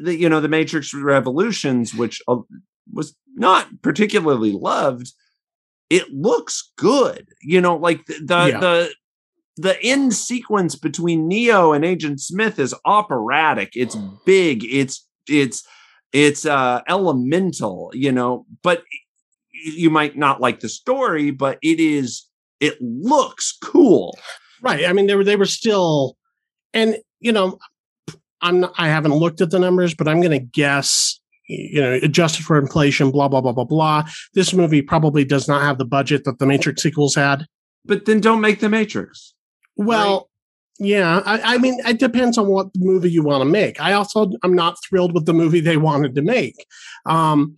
the 0.00 0.16
you 0.16 0.28
know 0.28 0.40
the 0.40 0.48
Matrix 0.48 0.92
Revolutions, 0.94 1.94
which 1.94 2.20
uh, 2.28 2.36
was 2.92 3.14
not 3.34 3.66
particularly 3.82 4.52
loved, 4.52 5.12
it 5.90 6.10
looks 6.12 6.72
good. 6.76 7.28
You 7.42 7.60
know, 7.60 7.76
like 7.76 8.04
the 8.06 8.14
the, 8.24 8.48
Yeah. 8.48 8.60
the 8.60 8.90
the 9.56 9.82
end 9.82 10.14
sequence 10.14 10.76
between 10.76 11.26
Neo 11.26 11.72
and 11.72 11.84
Agent 11.84 12.20
Smith 12.20 12.58
is 12.58 12.74
operatic. 12.84 13.72
It's 13.74 13.96
big. 14.24 14.64
It's 14.64 15.06
it's 15.28 15.66
it's 16.12 16.46
uh 16.46 16.80
elemental, 16.88 17.90
you 17.94 18.12
know, 18.12 18.46
but 18.62 18.84
you 19.52 19.90
might 19.90 20.16
not 20.16 20.40
like 20.40 20.60
the 20.60 20.68
story, 20.68 21.30
but 21.32 21.58
it 21.62 21.80
is 21.80 22.24
it 22.60 22.76
looks 22.80 23.56
cool. 23.62 24.16
Right. 24.62 24.84
I 24.86 24.92
mean, 24.92 25.06
they 25.06 25.14
were 25.16 25.24
they 25.24 25.36
were 25.36 25.44
still, 25.44 26.16
and 26.72 26.96
you 27.20 27.32
know, 27.32 27.58
I'm 28.42 28.60
not, 28.60 28.74
I 28.78 28.88
haven't 28.88 29.14
looked 29.14 29.40
at 29.40 29.50
the 29.50 29.58
numbers, 29.58 29.94
but 29.94 30.08
I'm 30.08 30.20
going 30.20 30.38
to 30.38 30.38
guess, 30.38 31.18
you 31.48 31.80
know, 31.80 31.98
adjusted 32.02 32.44
for 32.44 32.58
inflation, 32.58 33.10
blah 33.10 33.28
blah 33.28 33.40
blah 33.40 33.52
blah 33.52 33.64
blah. 33.64 34.04
This 34.34 34.52
movie 34.52 34.82
probably 34.82 35.24
does 35.24 35.48
not 35.48 35.62
have 35.62 35.78
the 35.78 35.84
budget 35.84 36.24
that 36.24 36.38
the 36.38 36.46
Matrix 36.46 36.82
sequels 36.82 37.14
had. 37.14 37.46
But 37.84 38.04
then 38.04 38.20
don't 38.20 38.40
make 38.40 38.60
the 38.60 38.68
Matrix. 38.68 39.34
Well, 39.76 40.28
yeah. 40.78 41.22
I, 41.24 41.54
I 41.54 41.58
mean, 41.58 41.80
it 41.86 41.98
depends 41.98 42.38
on 42.38 42.46
what 42.48 42.68
movie 42.76 43.10
you 43.10 43.22
want 43.22 43.42
to 43.42 43.48
make. 43.48 43.80
I 43.80 43.92
also 43.94 44.30
I'm 44.42 44.54
not 44.54 44.76
thrilled 44.88 45.14
with 45.14 45.26
the 45.26 45.32
movie 45.32 45.60
they 45.60 45.76
wanted 45.76 46.14
to 46.14 46.22
make. 46.22 46.66
Um, 47.06 47.56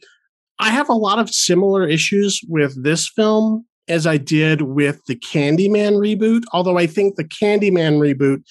I 0.58 0.70
have 0.70 0.88
a 0.88 0.94
lot 0.94 1.18
of 1.18 1.30
similar 1.30 1.86
issues 1.86 2.40
with 2.48 2.82
this 2.82 3.08
film 3.08 3.66
as 3.88 4.06
I 4.06 4.18
did 4.18 4.62
with 4.62 5.00
the 5.06 5.16
Candyman 5.16 5.94
reboot. 5.94 6.44
Although 6.52 6.78
I 6.78 6.86
think 6.86 7.16
the 7.16 7.24
Candyman 7.24 7.98
reboot 7.98 8.42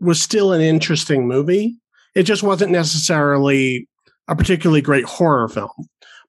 was 0.00 0.20
still 0.20 0.52
an 0.52 0.60
interesting 0.60 1.26
movie. 1.26 1.76
It 2.14 2.24
just 2.24 2.42
wasn't 2.42 2.72
necessarily 2.72 3.88
a 4.28 4.36
particularly 4.36 4.80
great 4.80 5.04
horror 5.04 5.48
film. 5.48 5.70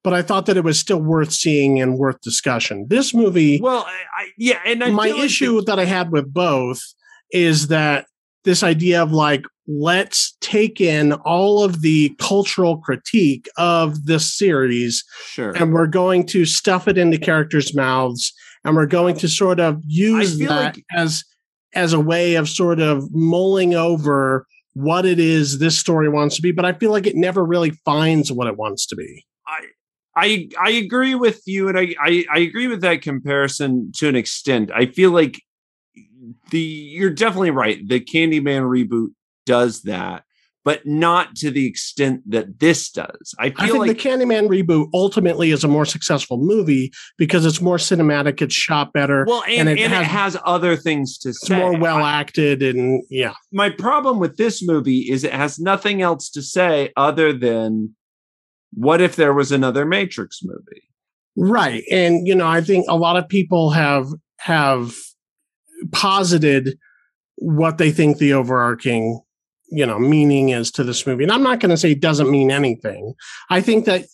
But 0.03 0.13
I 0.13 0.21
thought 0.21 0.45
that 0.45 0.55
it 0.55 0.63
was 0.63 0.79
still 0.79 1.01
worth 1.01 1.33
seeing 1.33 1.81
and 1.81 1.97
worth 1.97 2.21
discussion. 2.21 2.85
This 2.87 3.13
movie 3.13 3.59
Well, 3.61 3.85
I, 3.85 4.23
I 4.23 4.27
yeah, 4.37 4.59
and 4.65 4.83
I 4.83 4.91
my 4.91 5.09
like 5.09 5.23
issue 5.23 5.61
that 5.63 5.77
I 5.77 5.85
had 5.85 6.11
with 6.11 6.33
both 6.33 6.81
is 7.31 7.67
that 7.67 8.05
this 8.45 8.63
idea 8.63 9.03
of 9.03 9.11
like 9.11 9.43
let's 9.67 10.35
take 10.41 10.81
in 10.81 11.13
all 11.13 11.63
of 11.63 11.81
the 11.81 12.15
cultural 12.17 12.77
critique 12.77 13.47
of 13.57 14.05
this 14.05 14.35
series 14.35 15.03
sure. 15.27 15.51
and 15.51 15.73
we're 15.73 15.85
going 15.85 16.25
to 16.25 16.43
stuff 16.45 16.87
it 16.87 16.97
into 16.97 17.19
characters' 17.19 17.75
mouths 17.75 18.33
and 18.63 18.75
we're 18.75 18.87
going 18.87 19.15
to 19.15 19.27
sort 19.27 19.59
of 19.59 19.79
use 19.85 20.39
that 20.39 20.49
like- 20.49 20.85
as 20.95 21.23
as 21.73 21.93
a 21.93 21.99
way 21.99 22.35
of 22.35 22.49
sort 22.49 22.79
of 22.79 23.07
mulling 23.11 23.75
over 23.75 24.45
what 24.73 25.05
it 25.05 25.19
is 25.19 25.59
this 25.59 25.77
story 25.77 26.07
wants 26.09 26.35
to 26.35 26.41
be 26.41 26.51
but 26.51 26.65
i 26.65 26.73
feel 26.73 26.91
like 26.91 27.07
it 27.07 27.15
never 27.15 27.43
really 27.43 27.71
finds 27.85 28.31
what 28.31 28.47
it 28.47 28.57
wants 28.57 28.85
to 28.85 28.95
be 28.95 29.25
I 29.47 29.65
I 30.15 30.49
I 30.59 30.69
agree 30.71 31.15
with 31.15 31.41
you, 31.45 31.69
and 31.69 31.77
I, 31.77 31.95
I 32.01 32.25
I 32.31 32.39
agree 32.39 32.67
with 32.67 32.81
that 32.81 33.01
comparison 33.01 33.91
to 33.97 34.07
an 34.07 34.15
extent. 34.15 34.71
I 34.73 34.85
feel 34.85 35.11
like 35.11 35.41
the 36.51 36.59
you're 36.59 37.09
definitely 37.09 37.51
right. 37.51 37.79
The 37.87 37.99
Candyman 37.99 38.63
reboot 38.63 39.09
does 39.45 39.83
that, 39.83 40.23
but 40.69 40.85
not 40.85 41.35
to 41.35 41.49
the 41.49 41.65
extent 41.65 42.21
that 42.29 42.59
this 42.59 42.91
does. 42.91 43.33
I 43.39 43.51
i 43.57 43.65
think 43.65 43.79
like 43.79 43.87
the 43.87 43.95
candyman 43.95 44.47
reboot 44.47 44.87
ultimately 44.93 45.49
is 45.49 45.63
a 45.63 45.67
more 45.67 45.83
successful 45.83 46.37
movie 46.37 46.91
because 47.17 47.43
it's 47.43 47.59
more 47.59 47.77
cinematic 47.77 48.39
it's 48.39 48.53
shot 48.53 48.93
better 48.93 49.25
well, 49.27 49.41
and, 49.47 49.61
and 49.61 49.69
and, 49.69 49.79
it 49.79 49.85
it, 49.85 49.91
has- 49.91 50.35
has, 50.35 50.41
other 50.45 50.75
things 50.75 51.17
to 51.17 51.29
it's 51.29 51.47
say. 51.47 51.57
more 51.57 51.75
well 51.75 52.05
acted 52.05 52.61
and 52.61 53.03
yeah 53.09 53.33
my 53.51 53.71
problem 53.71 54.19
with 54.19 54.37
this 54.37 54.61
movie 54.63 55.09
is 55.09 55.23
it 55.23 55.33
has 55.33 55.57
nothing 55.57 56.03
else 56.03 56.29
to 56.29 56.43
say 56.43 56.91
other 56.95 57.33
than 57.33 57.95
what 58.71 59.01
if 59.01 59.15
there 59.15 59.33
was 59.33 59.51
another 59.51 59.85
Matrix 59.87 60.41
movie? 60.43 60.83
right 61.35 61.83
and 61.89 62.27
you 62.27 62.35
know 62.35 62.47
i 62.47 62.61
think 62.61 62.85
a 62.87 62.95
lot 62.95 63.17
of 63.17 63.27
people 63.27 63.71
have 63.71 64.05
have 64.37 64.93
posited 65.91 66.77
what 67.37 67.79
they 67.79 67.89
think 67.89 68.19
the 68.19 68.33
overarching 68.33 69.19
you 69.71 69.85
know 69.85 69.99
meaning 69.99 70.49
is 70.49 70.71
to 70.71 70.83
this 70.83 71.05
movie. 71.05 71.23
And 71.23 71.31
i'm 71.31 71.43
not 71.43 71.59
going 71.59 71.71
to 71.71 71.77
say 71.77 71.91
it 71.91 72.01
doesn't 72.01 72.31
mean 72.31 72.51
anything. 72.51 73.13
I 73.49 73.61
think 73.61 73.85
that 73.85 74.05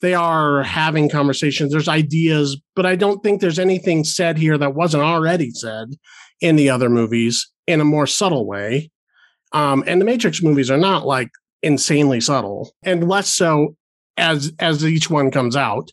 they 0.00 0.14
are 0.14 0.62
having 0.62 1.10
conversations. 1.10 1.72
There's 1.72 1.88
ideas 1.88 2.60
but 2.74 2.86
i 2.86 2.96
don't 2.96 3.22
think 3.22 3.40
there's 3.40 3.58
anything 3.58 4.04
said 4.04 4.38
here 4.38 4.58
that 4.58 4.74
wasn't 4.74 5.02
already 5.02 5.50
said 5.50 5.88
in 6.40 6.56
the 6.56 6.70
other 6.70 6.88
movies 6.88 7.50
in 7.66 7.80
a 7.80 7.84
more 7.84 8.06
subtle 8.06 8.46
way. 8.46 8.90
Um, 9.52 9.84
and 9.86 10.00
the 10.00 10.04
matrix 10.04 10.42
movies 10.42 10.70
are 10.70 10.78
not 10.78 11.06
like 11.06 11.30
insanely 11.62 12.20
subtle 12.20 12.72
and 12.82 13.08
less 13.08 13.28
so 13.28 13.76
as 14.16 14.52
as 14.58 14.84
each 14.84 15.10
one 15.10 15.30
comes 15.30 15.56
out. 15.56 15.90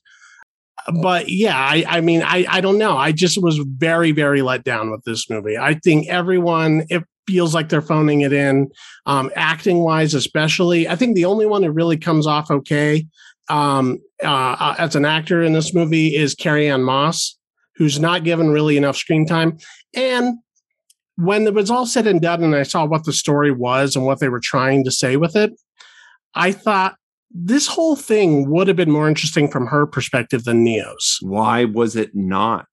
But 1.01 1.27
yeah 1.27 1.57
i 1.57 1.83
i 1.87 2.01
mean 2.01 2.21
i 2.23 2.45
i 2.49 2.61
don't 2.61 2.77
know. 2.77 2.95
I 2.95 3.11
just 3.11 3.41
was 3.41 3.57
very 3.57 4.11
very 4.11 4.41
let 4.41 4.63
down 4.63 4.91
with 4.91 5.03
this 5.05 5.29
movie. 5.29 5.57
I 5.57 5.73
think 5.73 6.07
everyone 6.07 6.85
it 6.89 7.03
feels 7.27 7.53
like 7.53 7.69
they're 7.69 7.81
phoning 7.81 8.21
it 8.21 8.33
in 8.33 8.69
um 9.05 9.29
acting 9.35 9.79
wise 9.79 10.13
especially 10.13 10.87
i 10.87 10.95
think 10.95 11.15
the 11.15 11.25
only 11.25 11.45
one 11.45 11.63
who 11.63 11.71
really 11.71 11.97
comes 11.97 12.25
off 12.25 12.49
okay 12.49 13.05
um 13.49 13.99
uh, 14.23 14.75
as 14.77 14.95
an 14.95 15.05
actor 15.05 15.43
in 15.43 15.53
this 15.53 15.73
movie 15.73 16.15
is 16.15 16.33
carrie 16.33 16.69
ann 16.69 16.83
moss 16.83 17.37
who's 17.75 17.99
not 17.99 18.23
given 18.23 18.49
really 18.49 18.77
enough 18.77 18.97
screen 18.97 19.25
time 19.25 19.57
and 19.93 20.37
when 21.17 21.47
it 21.47 21.53
was 21.53 21.69
all 21.69 21.85
said 21.85 22.07
and 22.07 22.21
done 22.21 22.43
and 22.43 22.55
i 22.55 22.63
saw 22.63 22.85
what 22.85 23.03
the 23.03 23.13
story 23.13 23.51
was 23.51 23.95
and 23.95 24.05
what 24.05 24.19
they 24.19 24.29
were 24.29 24.39
trying 24.39 24.83
to 24.83 24.91
say 24.91 25.17
with 25.17 25.35
it 25.35 25.51
i 26.33 26.51
thought 26.51 26.95
this 27.31 27.67
whole 27.67 27.95
thing 27.95 28.49
would 28.49 28.67
have 28.67 28.77
been 28.77 28.91
more 28.91 29.07
interesting 29.07 29.49
from 29.49 29.67
her 29.67 29.85
perspective 29.85 30.45
than 30.45 30.63
Neo's. 30.63 31.19
Why 31.21 31.65
was 31.65 31.95
it 31.95 32.15
not? 32.15 32.67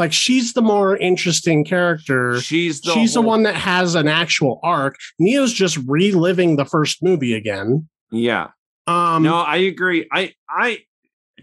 Like 0.00 0.14
she's 0.14 0.54
the 0.54 0.62
more 0.62 0.96
interesting 0.96 1.62
character. 1.62 2.40
She's 2.40 2.80
the 2.80 2.94
she's 2.94 3.12
the 3.12 3.20
one 3.20 3.42
that 3.42 3.54
has 3.54 3.94
an 3.94 4.08
actual 4.08 4.58
arc. 4.62 4.96
Neo's 5.18 5.52
just 5.52 5.76
reliving 5.86 6.56
the 6.56 6.64
first 6.64 7.02
movie 7.02 7.34
again. 7.34 7.86
Yeah. 8.10 8.48
Um 8.86 9.22
no, 9.24 9.36
I 9.36 9.56
agree. 9.56 10.08
I 10.10 10.32
I 10.48 10.78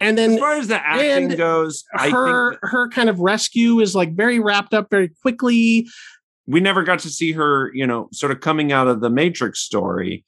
and 0.02 0.18
then 0.18 0.32
as 0.32 0.40
far 0.40 0.54
as 0.54 0.68
the 0.70 0.84
acting 0.84 1.38
goes, 1.38 1.84
I 1.94 2.10
her 2.10 2.54
think 2.54 2.60
her 2.64 2.90
kind 2.90 3.10
of 3.10 3.20
rescue 3.20 3.80
is 3.80 3.94
like 3.94 4.16
very 4.16 4.40
wrapped 4.40 4.74
up 4.74 4.88
very 4.90 5.12
quickly. 5.22 5.88
we 6.48 6.60
never 6.60 6.82
got 6.82 6.98
to 7.02 7.10
see 7.10 7.34
her, 7.34 7.72
you 7.76 7.86
know, 7.86 8.10
sort 8.12 8.32
of 8.32 8.40
coming 8.40 8.72
out 8.72 8.88
of 8.88 9.02
the 9.02 9.12
Matrix 9.12 9.60
story. 9.60 10.26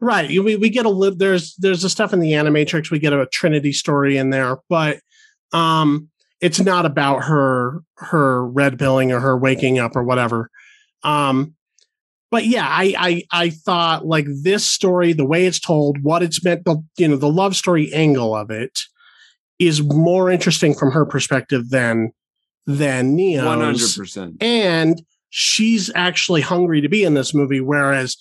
Right. 0.00 0.28
We 0.28 0.54
we 0.54 0.70
get 0.70 0.86
a 0.86 0.90
little 0.90 1.18
there's 1.18 1.56
there's 1.56 1.82
the 1.82 1.90
stuff 1.90 2.12
in 2.12 2.20
the 2.20 2.30
animatrix. 2.32 2.92
We 2.92 3.00
get 3.00 3.12
a 3.12 3.26
Trinity 3.26 3.72
story 3.72 4.18
in 4.18 4.30
there, 4.30 4.58
but 4.68 5.00
um 5.52 6.10
it's 6.40 6.60
not 6.60 6.86
about 6.86 7.24
her 7.24 7.82
her 7.96 8.46
red 8.46 8.78
pilling 8.78 9.12
or 9.12 9.20
her 9.20 9.36
waking 9.36 9.78
up 9.78 9.96
or 9.96 10.04
whatever. 10.04 10.50
Um 11.02 11.54
but 12.30 12.44
yeah, 12.44 12.66
I 12.68 12.94
I 12.98 13.22
I 13.44 13.50
thought 13.50 14.06
like 14.06 14.26
this 14.42 14.66
story, 14.66 15.12
the 15.12 15.24
way 15.24 15.46
it's 15.46 15.60
told, 15.60 16.02
what 16.02 16.22
it's 16.22 16.44
meant, 16.44 16.64
the 16.64 16.82
you 16.98 17.08
know, 17.08 17.16
the 17.16 17.30
love 17.30 17.54
story 17.56 17.92
angle 17.94 18.34
of 18.34 18.50
it 18.50 18.80
is 19.58 19.82
more 19.82 20.30
interesting 20.30 20.74
from 20.74 20.90
her 20.90 21.06
perspective 21.06 21.70
than 21.70 22.12
than 22.66 23.14
Neo's 23.14 23.46
One 23.46 23.60
hundred 23.60 23.90
percent. 23.96 24.36
and 24.42 25.00
she's 25.30 25.90
actually 25.94 26.40
hungry 26.40 26.80
to 26.80 26.88
be 26.88 27.04
in 27.04 27.14
this 27.14 27.32
movie, 27.32 27.60
whereas 27.60 28.16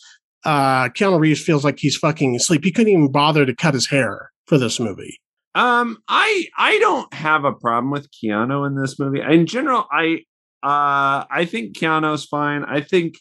uh 0.45 0.89
Keanu 0.89 1.19
Reeves 1.19 1.41
feels 1.41 1.63
like 1.63 1.79
he's 1.79 1.97
fucking 1.97 2.35
asleep. 2.35 2.63
He 2.63 2.71
couldn't 2.71 2.93
even 2.93 3.11
bother 3.11 3.45
to 3.45 3.55
cut 3.55 3.73
his 3.73 3.87
hair 3.87 4.31
for 4.45 4.59
this 4.59 4.79
movie. 4.79 5.19
Um, 5.55 5.97
I 6.07 6.47
I 6.57 6.77
don't 6.79 7.11
have 7.13 7.45
a 7.45 7.53
problem 7.53 7.89
with 7.89 8.09
Keanu 8.11 8.67
in 8.67 8.75
this 8.75 8.99
movie. 8.99 9.21
In 9.21 9.45
general, 9.45 9.85
I 9.91 10.19
uh 10.61 11.25
I 11.31 11.47
think 11.49 11.77
Keanu's 11.77 12.25
fine. 12.25 12.65
I 12.65 12.81
think 12.81 13.15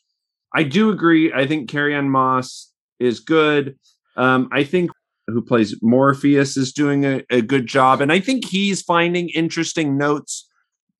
I 0.55 0.65
do 0.65 0.91
agree. 0.91 1.33
I 1.33 1.47
think 1.47 1.71
Carrie 1.71 1.95
Ann 1.95 2.11
Moss 2.11 2.73
is 2.99 3.21
good. 3.21 3.77
Um, 4.17 4.49
I 4.53 4.65
think 4.65 4.91
who 5.27 5.43
plays 5.43 5.77
Morpheus 5.81 6.57
is 6.57 6.73
doing 6.73 7.05
a, 7.05 7.23
a 7.31 7.41
good 7.41 7.67
job, 7.67 8.01
and 8.01 8.13
I 8.13 8.21
think 8.21 8.47
he's 8.47 8.83
finding 8.83 9.31
interesting 9.31 9.97
notes 9.97 10.49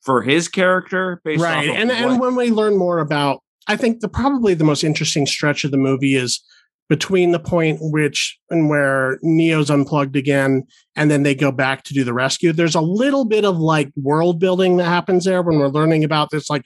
for 0.03 0.23
his 0.23 0.49
character 0.49 1.21
based 1.25 1.43
right. 1.43 1.69
And 1.69 1.91
and 1.91 2.21
when 2.21 2.37
we 2.37 2.51
learn 2.51 2.77
more 2.77 3.01
about 3.01 3.41
I 3.67 3.77
think 3.77 4.01
the 4.01 4.09
probably 4.09 4.55
the 4.55 4.65
most 4.65 4.85
interesting 4.85 5.27
stretch 5.27 5.65
of 5.65 5.71
the 5.71 5.79
movie 5.79 6.15
is 6.15 6.43
between 6.89 7.33
the 7.33 7.41
point 7.41 7.79
which 7.81 8.39
and 8.51 8.69
where 8.69 9.19
Neo's 9.23 9.71
unplugged 9.71 10.17
again 10.17 10.65
and 10.97 11.11
then 11.11 11.23
they 11.23 11.35
go 11.35 11.51
back 11.51 11.83
to 11.85 11.95
do 11.95 12.05
the 12.05 12.13
rescue. 12.13 12.53
There's 12.53 12.75
a 12.75 12.81
little 12.81 13.25
bit 13.25 13.45
of 13.45 13.57
like 13.57 13.91
world 13.97 14.39
building 14.39 14.77
that 14.77 14.85
happens 14.85 15.25
there 15.25 15.43
when 15.43 15.59
we're 15.59 15.69
learning 15.69 16.05
about 16.05 16.31
this 16.31 16.51
like 16.51 16.65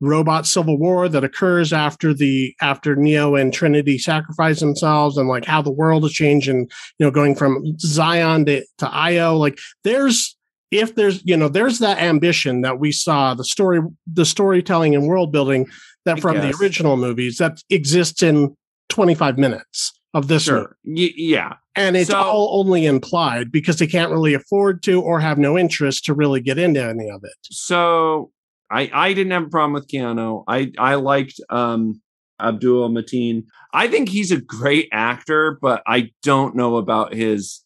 robot 0.00 0.46
civil 0.46 0.78
war 0.78 1.08
that 1.08 1.24
occurs 1.24 1.72
after 1.72 2.12
the 2.12 2.54
after 2.60 2.94
Neo 2.94 3.36
and 3.36 3.52
Trinity 3.52 3.98
sacrifice 3.98 4.60
themselves 4.60 5.16
and 5.16 5.28
like 5.28 5.44
how 5.44 5.62
the 5.62 5.72
world 5.72 6.04
is 6.04 6.12
changing, 6.12 6.68
you 6.98 7.06
know, 7.06 7.10
going 7.10 7.34
from 7.34 7.78
Zion 7.78 8.44
to, 8.46 8.64
to 8.78 8.88
Io. 8.88 9.36
Like 9.36 9.58
there's 9.82 10.36
if 10.70 10.94
there's 10.94 11.24
you 11.24 11.36
know 11.36 11.48
there's 11.48 11.78
that 11.78 11.98
ambition 11.98 12.62
that 12.62 12.78
we 12.78 12.92
saw 12.92 13.34
the 13.34 13.44
story 13.44 13.80
the 14.06 14.26
storytelling 14.26 14.94
and 14.94 15.06
world 15.06 15.32
building 15.32 15.66
that 16.04 16.20
from 16.20 16.36
the 16.36 16.54
original 16.60 16.96
movies 16.98 17.38
that 17.38 17.62
exists 17.70 18.22
in 18.22 18.54
25 18.88 19.38
minutes 19.38 19.92
of 20.12 20.28
this. 20.28 20.44
Sure. 20.44 20.76
Y- 20.84 21.12
yeah. 21.16 21.54
and 21.76 21.96
it's 21.96 22.10
So- 22.10 22.16
all 22.20 22.60
only 22.60 22.86
implied 22.86 23.50
because 23.50 23.78
they 23.78 23.86
can't 23.86 24.12
really 24.12 24.34
afford 24.34 24.82
to 24.84 25.00
or 25.00 25.18
have 25.20 25.38
no 25.38 25.58
interest 25.58 26.04
to 26.04 26.14
really 26.14 26.40
get 26.40 26.56
into 26.58 26.80
any 26.82 27.08
of 27.10 27.22
it 27.24 27.34
So 27.50 28.30
I 28.70 28.90
I 28.92 29.12
didn't 29.12 29.32
have 29.32 29.44
a 29.44 29.48
problem 29.48 29.72
with 29.72 29.88
Keanu. 29.88 30.44
I 30.48 30.70
I 30.78 30.94
liked 30.94 31.40
um 31.50 32.00
Abdul 32.40 32.90
Mateen. 32.90 33.44
I 33.72 33.88
think 33.88 34.08
he's 34.08 34.30
a 34.32 34.40
great 34.40 34.88
actor, 34.92 35.58
but 35.60 35.82
I 35.86 36.10
don't 36.22 36.54
know 36.56 36.76
about 36.76 37.12
his 37.14 37.62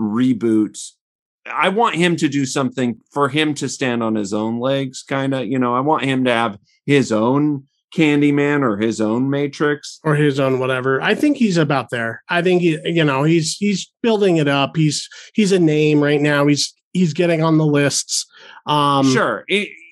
reboot. 0.00 0.78
I 1.52 1.68
want 1.70 1.96
him 1.96 2.16
to 2.16 2.28
do 2.28 2.46
something 2.46 3.00
for 3.10 3.28
him 3.28 3.54
to 3.54 3.68
stand 3.68 4.02
on 4.02 4.14
his 4.14 4.32
own 4.32 4.60
legs, 4.60 5.02
kind 5.06 5.34
of. 5.34 5.46
You 5.46 5.58
know, 5.58 5.74
I 5.74 5.80
want 5.80 6.04
him 6.04 6.24
to 6.24 6.30
have 6.30 6.58
his 6.86 7.10
own 7.12 7.64
Candyman 7.96 8.62
or 8.62 8.78
his 8.78 9.00
own 9.00 9.28
Matrix. 9.30 9.98
or 10.04 10.14
his 10.14 10.40
own 10.40 10.58
whatever 10.58 11.00
i 11.02 11.14
think 11.14 11.36
he's 11.36 11.56
about 11.58 11.90
there 11.90 12.22
i 12.28 12.40
think 12.42 12.62
he, 12.62 12.78
you 12.84 13.04
know 13.04 13.22
he's 13.22 13.56
he's 13.58 13.90
building 14.02 14.36
it 14.38 14.48
up 14.48 14.76
he's 14.76 15.08
he's 15.34 15.52
a 15.52 15.58
name 15.58 16.02
right 16.02 16.20
now 16.20 16.46
he's 16.46 16.72
he's 16.92 17.12
getting 17.12 17.42
on 17.42 17.58
the 17.58 17.66
lists 17.66 18.26
um 18.66 19.10
sure. 19.12 19.44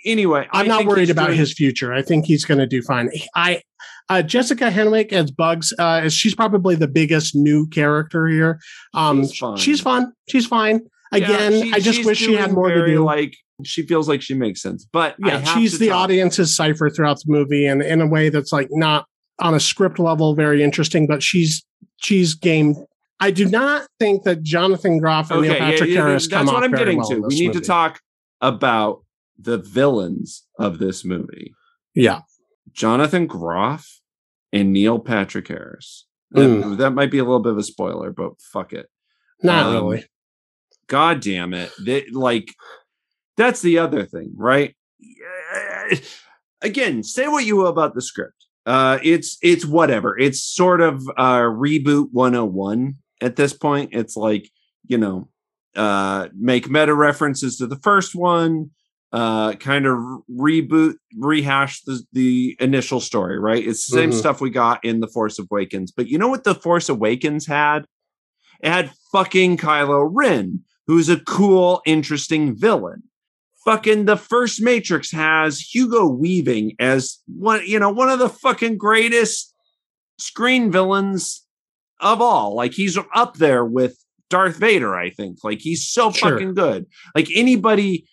Anyway, 0.07 0.49
I'm 0.53 0.65
I 0.65 0.69
not 0.69 0.87
worried 0.87 1.11
about 1.11 1.27
doing- 1.27 1.39
his 1.39 1.53
future. 1.53 1.93
I 1.93 2.01
think 2.01 2.25
he's 2.25 2.47
going 2.47 2.57
to 2.59 2.67
do 2.67 2.81
fine. 2.81 3.11
I 3.37 3.61
uh, 4.09 4.23
Jessica 4.23 4.71
Henwick 4.71 5.13
as 5.13 5.31
Bugs, 5.31 5.75
uh, 5.79 6.09
she's 6.09 6.35
probably 6.35 6.75
the 6.75 6.89
biggest 6.89 7.37
new 7.37 7.67
character 7.67 8.27
here. 8.27 8.59
Um, 8.95 9.23
She's 9.27 9.37
fine. 9.39 9.57
she's 9.59 9.81
fun. 9.83 10.13
She's 10.31 10.47
fine. 10.47 10.81
Yeah, 11.13 11.19
Again, 11.19 11.53
she- 11.65 11.73
I 11.75 11.81
just 11.81 12.05
wish 12.07 12.17
she 12.19 12.33
had 12.33 12.53
more 12.53 12.71
to 12.71 12.87
do. 12.87 13.05
Like 13.05 13.35
she 13.65 13.87
feels 13.87 14.09
like 14.09 14.23
she 14.23 14.35
makes 14.35 14.61
sense, 14.63 14.87
but 14.93 15.15
yeah, 15.19 15.43
she's 15.55 15.79
the 15.79 15.89
talk- 15.89 16.05
audience's 16.05 16.55
cipher 16.55 16.91
throughout 16.91 17.17
the 17.19 17.25
movie, 17.33 17.67
and 17.67 17.83
in 17.83 18.01
a 18.01 18.07
way 18.07 18.29
that's 18.29 18.53
like 18.53 18.69
not 18.71 19.07
on 19.39 19.55
a 19.55 19.61
script 19.61 19.99
level 19.99 20.35
very 20.35 20.63
interesting, 20.63 21.07
but 21.07 21.23
she's 21.23 21.65
she's 21.97 22.35
game. 22.35 22.75
I 23.21 23.31
do 23.31 23.45
not 23.47 23.87
think 23.99 24.23
that 24.25 24.43
Jonathan 24.43 24.99
Groff 24.99 25.31
and 25.31 25.43
Neil 25.43 25.53
Okay, 25.53 25.61
yeah, 25.61 25.71
Patrick 25.71 25.91
yeah, 25.91 26.01
Harris 26.03 26.27
that's 26.29 26.39
come 26.39 26.47
what 26.47 26.57
off 26.57 26.63
I'm 26.65 26.71
very 26.71 26.85
getting 26.85 26.99
well 26.99 27.09
to. 27.09 27.21
We 27.23 27.41
need 27.41 27.53
to 27.53 27.61
talk 27.61 28.01
about 28.41 29.03
the 29.39 29.59
villains 29.59 30.47
of 30.59 30.79
this 30.79 31.05
movie: 31.05 31.53
Yeah, 31.95 32.21
Jonathan 32.73 33.27
Groff 33.27 34.01
and 34.53 34.73
Neil 34.73 34.99
Patrick 34.99 35.49
Harris. 35.49 36.07
That, 36.33 36.41
Mm. 36.49 36.77
that 36.79 36.91
might 36.93 37.11
be 37.11 37.19
a 37.19 37.25
little 37.25 37.41
bit 37.41 37.53
of 37.53 37.59
a 37.59 37.63
spoiler, 37.63 38.13
but 38.13 38.41
fuck 38.41 38.73
it. 38.73 38.87
not 39.43 39.67
Um, 39.67 39.73
really. 39.75 40.05
God 40.87 41.21
damn 41.21 41.55
it! 41.55 41.73
They, 41.85 42.07
like 42.13 42.55
that's 43.41 43.63
the 43.63 43.79
other 43.79 44.05
thing, 44.05 44.33
right? 44.37 44.75
Again, 46.63 47.03
say 47.03 47.27
what 47.27 47.45
you 47.47 47.57
will 47.57 47.69
about 47.69 47.95
the 47.95 48.03
script. 48.03 48.45
Uh, 48.67 48.99
it's 49.03 49.39
it's 49.43 49.65
whatever. 49.65 50.17
It's 50.19 50.43
sort 50.43 50.83
of 50.83 51.03
uh, 51.17 51.41
reboot 51.41 52.09
101 52.13 52.97
at 53.23 53.37
this 53.37 53.55
point. 53.55 53.91
It's 53.93 54.15
like 54.17 54.51
you 54.87 54.99
know, 54.99 55.29
uh, 55.75 56.29
make 56.39 56.69
meta 56.69 56.95
references 56.95 57.57
to 57.59 57.67
the 57.67 57.79
first 57.79 58.15
one, 58.15 58.71
uh, 59.13 59.55
kind 59.55 59.87
of 59.87 59.97
reboot, 60.31 60.97
rehash 61.19 61.81
the 61.85 62.03
the 62.13 62.57
initial 62.61 63.01
story. 63.01 63.39
Right? 63.39 63.67
It's 63.67 63.87
the 63.87 63.97
same 63.97 64.11
Mhm. 64.11 64.15
stuff 64.15 64.41
we 64.43 64.51
got 64.51 64.85
in 64.85 65.01
the 65.01 65.09
Force 65.09 65.39
Awakens. 65.39 65.91
But 65.93 66.09
you 66.09 66.19
know 66.19 66.29
what 66.29 66.45
the 66.45 66.55
Force 66.55 66.91
Awakens 66.91 67.47
had? 67.47 67.87
It 68.63 68.69
had 68.71 68.93
fucking 69.13 69.57
Kylo 69.57 70.07
Ren, 70.13 70.61
who's 70.87 71.09
a 71.09 71.21
cool, 71.21 71.81
interesting 71.87 72.55
villain. 72.55 73.05
Fucking 73.65 74.07
the 74.07 74.17
first 74.17 74.63
Matrix 74.63 75.11
has 75.13 75.61
Hugo 75.61 76.07
Weaving 76.07 76.77
as 76.79 77.19
one, 77.27 77.61
you 77.67 77.79
know, 77.79 77.91
one 77.91 78.09
of 78.09 78.19
the 78.19 78.29
fucking 78.29 78.79
greatest 78.79 79.55
screen 80.19 80.71
villains 80.73 81.45
of 82.01 82.23
all. 82.23 82.55
Like 82.55 82.73
he's 82.73 82.99
up 83.15 83.37
there 83.37 83.65
with 83.65 83.99
Darth 84.31 84.57
Vader, 84.57 84.97
I 84.97 85.11
think. 85.11 85.39
Like 85.45 85.61
he's 85.61 85.87
so 85.89 86.11
Sure. 86.11 86.31
fucking 86.31 86.55
good. 86.55 86.87
Like 87.15 87.29
anybody 87.35 88.07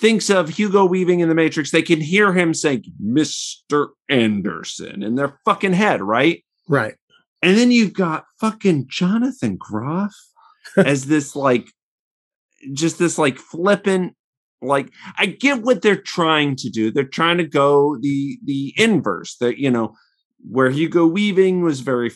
thinks 0.00 0.28
of 0.28 0.48
Hugo 0.50 0.84
Weaving 0.84 1.20
in 1.20 1.28
the 1.28 1.34
Matrix, 1.34 1.70
they 1.70 1.82
can 1.82 2.00
hear 2.00 2.32
him 2.34 2.52
saying 2.52 2.84
Mr. 3.02 3.88
Anderson 4.10 5.02
in 5.02 5.14
their 5.14 5.38
fucking 5.44 5.72
head, 5.72 6.02
right? 6.02 6.44
Right. 6.68 6.96
And 7.42 7.56
then 7.56 7.70
you've 7.70 7.92
got 7.94 8.24
fucking 8.40 8.86
Jonathan 8.88 9.56
Groff 9.56 10.14
as 10.76 11.06
this 11.06 11.36
like 11.36 11.70
just 12.72 12.98
this 12.98 13.16
like 13.16 13.38
flippant 13.38 14.15
like 14.62 14.90
I 15.18 15.26
get 15.26 15.62
what 15.62 15.82
they're 15.82 16.00
trying 16.00 16.56
to 16.56 16.70
do. 16.70 16.90
They're 16.90 17.04
trying 17.04 17.38
to 17.38 17.46
go 17.46 17.96
the 18.00 18.38
the 18.44 18.74
inverse 18.76 19.36
that 19.40 19.58
you 19.58 19.70
know 19.70 19.94
where 20.48 20.70
Hugo 20.70 21.06
Weaving 21.06 21.62
was 21.62 21.80
very 21.80 22.12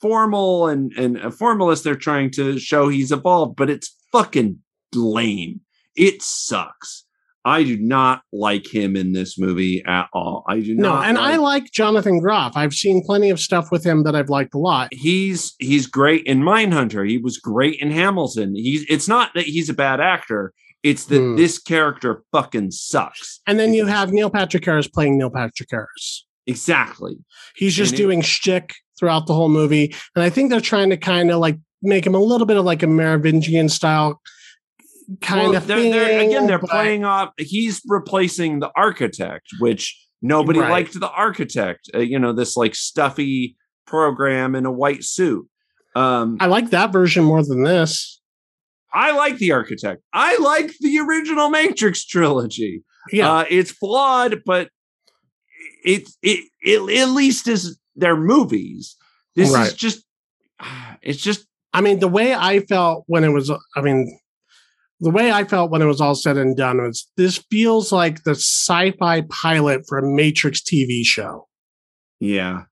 formal 0.00 0.66
and 0.68 0.92
and 0.92 1.16
a 1.18 1.30
formalist 1.30 1.84
they're 1.84 1.94
trying 1.94 2.30
to 2.30 2.58
show 2.58 2.88
he's 2.88 3.12
evolved 3.12 3.56
but 3.56 3.70
it's 3.70 3.96
fucking 4.12 4.58
lame. 4.94 5.60
It 5.94 6.22
sucks. 6.22 7.04
I 7.46 7.62
do 7.62 7.78
not 7.78 8.22
like 8.32 8.66
him 8.66 8.96
in 8.96 9.12
this 9.12 9.38
movie 9.38 9.80
at 9.86 10.08
all. 10.12 10.42
I 10.48 10.58
do 10.58 10.74
No, 10.74 10.94
not 10.94 11.06
and 11.06 11.16
I 11.16 11.36
like 11.36 11.70
Jonathan 11.70 12.18
Groff. 12.18 12.56
I've 12.56 12.74
seen 12.74 13.04
plenty 13.06 13.30
of 13.30 13.38
stuff 13.38 13.70
with 13.70 13.84
him 13.84 14.02
that 14.02 14.16
I've 14.16 14.28
liked 14.28 14.52
a 14.54 14.58
lot. 14.58 14.88
he's 14.92 15.54
he's 15.60 15.86
great 15.86 16.24
in 16.24 16.42
Mindhunter. 16.42 17.08
He 17.08 17.18
was 17.18 17.38
great 17.38 17.80
in 17.80 17.92
Hamilton. 17.92 18.56
He's 18.56 18.84
it's 18.88 19.06
not 19.06 19.30
that 19.34 19.44
he's 19.44 19.68
a 19.68 19.74
bad 19.74 20.00
actor. 20.00 20.52
It's 20.86 21.04
that 21.06 21.18
Hmm. 21.20 21.36
this 21.36 21.58
character 21.58 22.22
fucking 22.32 22.70
sucks. 22.70 23.40
And 23.46 23.58
then 23.58 23.74
you 23.74 23.86
have 23.86 24.12
Neil 24.12 24.30
Patrick 24.30 24.64
Harris 24.64 24.86
playing 24.88 25.18
Neil 25.18 25.30
Patrick 25.30 25.68
Harris. 25.70 26.26
Exactly. 26.46 27.16
He's 27.56 27.74
just 27.74 27.92
And 27.92 28.00
it- 28.00 28.02
doing 28.04 28.20
shtick 28.22 28.74
throughout 28.98 29.26
the 29.26 29.34
whole 29.34 29.48
movie. 29.48 29.94
And 30.14 30.22
I 30.22 30.30
think 30.30 30.50
they're 30.50 30.60
trying 30.60 30.90
to 30.90 30.96
kind 30.96 31.30
of 31.30 31.40
like 31.40 31.58
make 31.82 32.06
him 32.06 32.14
a 32.14 32.20
little 32.20 32.46
bit 32.46 32.56
of 32.56 32.64
like 32.64 32.82
a 32.82 32.86
Merovingian 32.86 33.68
style 33.68 34.20
kind 35.20 35.48
Well, 35.50 35.56
of 35.56 35.66
they're, 35.66 35.76
thing. 35.78 35.90
they're- 35.92 36.20
again, 36.28 36.46
they're 36.46 36.58
but- 36.58 36.70
playing 36.70 37.04
off. 37.04 37.30
He's 37.38 37.80
replacing 37.86 38.60
the 38.60 38.70
architect, 38.76 39.46
which 39.58 39.96
nobody 40.22 40.60
Right. 40.60 40.70
liked. 40.70 40.98
The 40.98 41.10
architect, 41.10 41.90
uh, 41.94 41.98
you 41.98 42.18
know, 42.18 42.32
this 42.32 42.56
like 42.56 42.74
stuffy 42.74 43.56
program 43.86 44.54
in 44.54 44.66
a 44.66 44.72
white 44.72 45.04
suit. 45.04 45.46
Um, 45.94 46.36
I 46.40 46.46
like 46.46 46.70
that 46.70 46.92
version 46.92 47.24
more 47.24 47.42
than 47.42 47.62
this. 47.64 48.15
I 48.96 49.12
like 49.12 49.36
the 49.36 49.52
architect. 49.52 50.02
I 50.14 50.38
like 50.38 50.72
the 50.80 50.98
original 51.00 51.50
Matrix 51.50 52.04
trilogy. 52.04 52.82
Yeah. 53.12 53.30
Uh, 53.30 53.44
it's 53.50 53.70
flawed, 53.70 54.42
but 54.46 54.70
it, 55.84 56.08
it 56.22 56.48
it 56.62 57.00
at 57.00 57.10
least 57.10 57.46
is 57.46 57.78
their 57.94 58.16
movies. 58.16 58.96
This 59.34 59.52
is 59.54 59.74
just 59.74 60.02
it's 61.02 61.20
just 61.20 61.46
I 61.74 61.82
mean, 61.82 61.98
the 61.98 62.08
way 62.08 62.34
I 62.34 62.60
felt 62.60 63.04
when 63.06 63.22
it 63.22 63.28
was, 63.28 63.50
I 63.50 63.82
mean, 63.82 64.18
the 65.00 65.10
way 65.10 65.30
I 65.30 65.44
felt 65.44 65.70
when 65.70 65.82
it 65.82 65.86
was 65.86 66.00
all 66.00 66.14
said 66.14 66.38
and 66.38 66.56
done 66.56 66.80
was 66.80 67.06
this 67.18 67.36
feels 67.50 67.92
like 67.92 68.22
the 68.22 68.30
sci 68.30 68.92
fi 68.92 69.20
pilot 69.20 69.82
for 69.86 69.98
a 69.98 70.02
Matrix 70.02 70.62
TV 70.62 71.04
show. 71.04 71.48
yeah. 72.18 72.62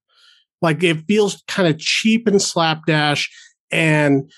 Like 0.63 0.83
it 0.83 1.05
feels 1.07 1.43
kind 1.47 1.69
of 1.69 1.79
cheap 1.79 2.27
and 2.27 2.41
slapdash 2.41 3.31
and 3.71 4.33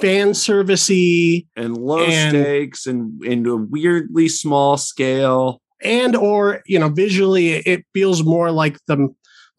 fan 0.00 0.28
servicey 0.30 1.46
And 1.56 1.76
low 1.76 2.04
And- 2.04 2.30
stakes 2.30 2.86
and 2.86 3.20
and 3.22 3.46
a 3.46 3.56
weirdly 3.56 4.28
small 4.28 4.76
scale. 4.76 5.60
and 5.82 6.16
or 6.16 6.62
you 6.66 6.78
know 6.78 6.88
visually 6.88 7.54
it 7.54 7.84
feels 7.94 8.22
more 8.24 8.50
like 8.50 8.78
the 8.86 9.08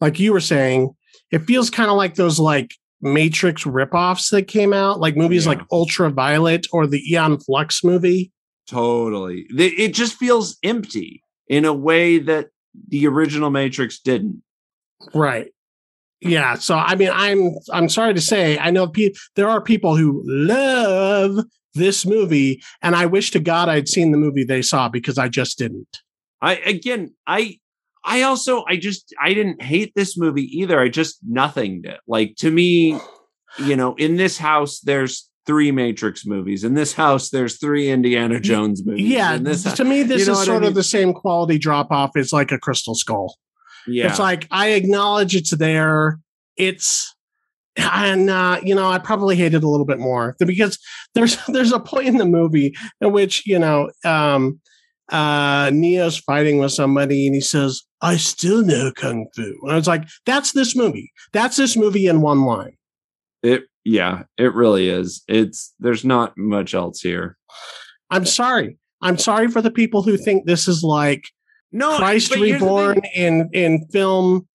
like 0.00 0.18
you 0.18 0.32
were 0.32 0.40
saying 0.40 0.90
it 1.30 1.40
feels 1.40 1.70
kind 1.70 1.90
of 1.90 1.96
like 1.96 2.14
those 2.16 2.38
like 2.40 2.72
matrix 3.00 3.62
ripoffs 3.64 4.30
that 4.30 4.48
came 4.48 4.72
out 4.72 4.98
like 4.98 5.16
movies 5.16 5.44
Yeah. 5.44 5.50
like 5.52 5.60
ultraviolet 5.70 6.66
or 6.72 6.86
the 6.88 7.00
Aeon 7.12 7.38
Flux 7.40 7.84
movie 7.84 8.32
Totally. 8.68 9.46
It 9.56 9.94
just 9.94 10.16
feels 10.16 10.58
empty 10.62 11.22
in 11.48 11.64
a 11.64 11.72
way 11.72 12.18
that 12.18 12.48
the 12.88 13.06
original 13.06 13.48
Matrix 13.50 13.98
didn't. 13.98 14.42
right 15.14 15.48
yeah 16.20 16.54
so 16.54 16.76
i 16.76 16.94
mean 16.94 17.10
i'm 17.12 17.52
i'm 17.72 17.88
sorry 17.88 18.12
to 18.14 18.20
say 18.20 18.58
i 18.58 18.70
know 18.70 18.86
pe- 18.88 19.12
there 19.36 19.48
are 19.48 19.60
people 19.60 19.96
who 19.96 20.22
love 20.26 21.44
this 21.74 22.04
movie 22.04 22.60
and 22.82 22.96
i 22.96 23.06
wish 23.06 23.30
to 23.30 23.38
god 23.38 23.68
i'd 23.68 23.88
seen 23.88 24.10
the 24.10 24.18
movie 24.18 24.44
they 24.44 24.62
saw 24.62 24.88
because 24.88 25.16
i 25.18 25.28
just 25.28 25.58
didn't 25.58 25.98
I 26.40 26.54
again, 26.56 27.14
I 27.26 27.58
I 28.04 28.22
also 28.22 28.64
I 28.68 28.76
just 28.76 29.12
I 29.20 29.34
didn't 29.34 29.62
hate 29.62 29.92
this 29.94 30.16
movie 30.16 30.44
either. 30.58 30.78
I 30.80 30.88
just 30.88 31.18
nothinged 31.28 31.84
it. 31.84 32.00
Like 32.06 32.36
to 32.38 32.50
me, 32.50 32.98
you 33.58 33.76
know, 33.76 33.94
in 33.96 34.16
this 34.16 34.38
house 34.38 34.80
there's 34.80 35.28
three 35.46 35.72
Matrix 35.72 36.24
movies. 36.24 36.62
In 36.62 36.74
this 36.74 36.92
house 36.92 37.30
there's 37.30 37.58
three 37.58 37.90
Indiana 37.90 38.38
Jones 38.38 38.84
movies. 38.86 39.08
yeah 39.08 39.36
this 39.36 39.64
to 39.64 39.84
me 39.84 40.02
this 40.02 40.20
you 40.20 40.26
know 40.26 40.32
is 40.32 40.38
what 40.38 40.42
I 40.42 40.44
sort 40.46 40.60
mean? 40.62 40.68
of 40.68 40.74
the 40.74 40.82
same 40.82 41.12
quality 41.12 41.58
drop 41.58 41.90
off 41.90 42.16
as 42.16 42.32
like 42.32 42.52
a 42.52 42.58
crystal 42.58 42.94
skull 42.94 43.36
yeah. 43.88 44.08
It's 44.08 44.18
like 44.18 44.46
I 44.50 44.68
acknowledge 44.70 45.34
it's 45.34 45.50
there. 45.50 46.20
It's 46.56 47.14
and 47.76 48.28
uh, 48.28 48.60
you 48.62 48.74
know, 48.74 48.88
I 48.88 48.98
probably 48.98 49.36
hate 49.36 49.54
it 49.54 49.64
a 49.64 49.68
little 49.68 49.86
bit 49.86 49.98
more 49.98 50.36
because 50.38 50.78
there's 51.14 51.38
there's 51.48 51.72
a 51.72 51.80
point 51.80 52.08
in 52.08 52.18
the 52.18 52.26
movie 52.26 52.74
in 53.00 53.12
which 53.12 53.46
you 53.46 53.58
know 53.58 53.90
um, 54.04 54.60
uh, 55.10 55.70
Neo's 55.72 56.18
fighting 56.18 56.58
with 56.58 56.72
somebody, 56.72 57.26
and 57.26 57.34
he 57.34 57.40
says, 57.40 57.82
"I 58.00 58.16
still 58.16 58.64
know 58.64 58.92
kung 58.96 59.26
fu." 59.34 59.54
And 59.62 59.72
I 59.72 59.76
was 59.76 59.86
like, 59.86 60.04
"That's 60.26 60.52
this 60.52 60.76
movie. 60.76 61.12
That's 61.32 61.56
this 61.56 61.76
movie 61.76 62.06
in 62.06 62.20
one 62.20 62.44
line." 62.44 62.76
It 63.42 63.64
yeah, 63.84 64.24
it 64.36 64.54
really 64.54 64.88
is. 64.88 65.22
It's 65.28 65.74
there's 65.78 66.04
not 66.04 66.36
much 66.36 66.74
else 66.74 67.00
here. 67.00 67.36
I'm 68.10 68.24
sorry. 68.24 68.78
I'm 69.00 69.18
sorry 69.18 69.48
for 69.48 69.62
the 69.62 69.70
people 69.70 70.02
who 70.02 70.16
think 70.16 70.44
this 70.44 70.66
is 70.66 70.82
like 70.82 71.30
no 71.72 71.96
Christ 71.96 72.34
reborn 72.34 73.00
in 73.14 73.50
in 73.52 73.86
film. 73.90 74.46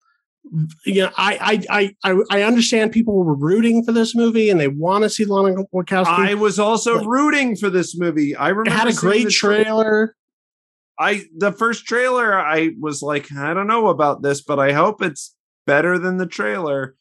You 0.85 1.03
know, 1.03 1.11
I, 1.18 1.65
I 1.72 1.95
I 2.03 2.22
I 2.30 2.41
understand 2.44 2.91
people 2.91 3.23
were 3.23 3.35
rooting 3.35 3.84
for 3.84 3.91
this 3.91 4.15
movie 4.15 4.49
and 4.49 4.60
they 4.60 4.68
want 4.68 5.03
to 5.03 5.10
see 5.10 5.26
Lana 5.26 5.64
Wachowski. 5.73 6.07
I 6.07 6.34
was 6.35 6.60
also 6.60 6.99
but 6.99 7.07
rooting 7.07 7.56
for 7.56 7.69
this 7.69 7.98
movie. 7.98 8.35
I 8.35 8.49
remember 8.49 8.69
it 8.69 8.73
had 8.73 8.88
a 8.88 8.94
great 8.94 9.30
trailer. 9.30 10.15
I 10.99 11.23
the 11.35 11.52
first 11.52 11.85
trailer, 11.85 12.38
I 12.38 12.72
was 12.80 13.02
like, 13.02 13.31
I 13.31 13.53
don't 13.53 13.68
know 13.68 13.88
about 13.88 14.22
this, 14.22 14.41
but 14.41 14.60
I 14.60 14.73
hope 14.73 15.02
it's 15.02 15.35
better 15.65 15.98
than 15.98 16.18
the 16.18 16.27
trailer. 16.27 16.95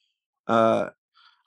Uh, 0.47 0.89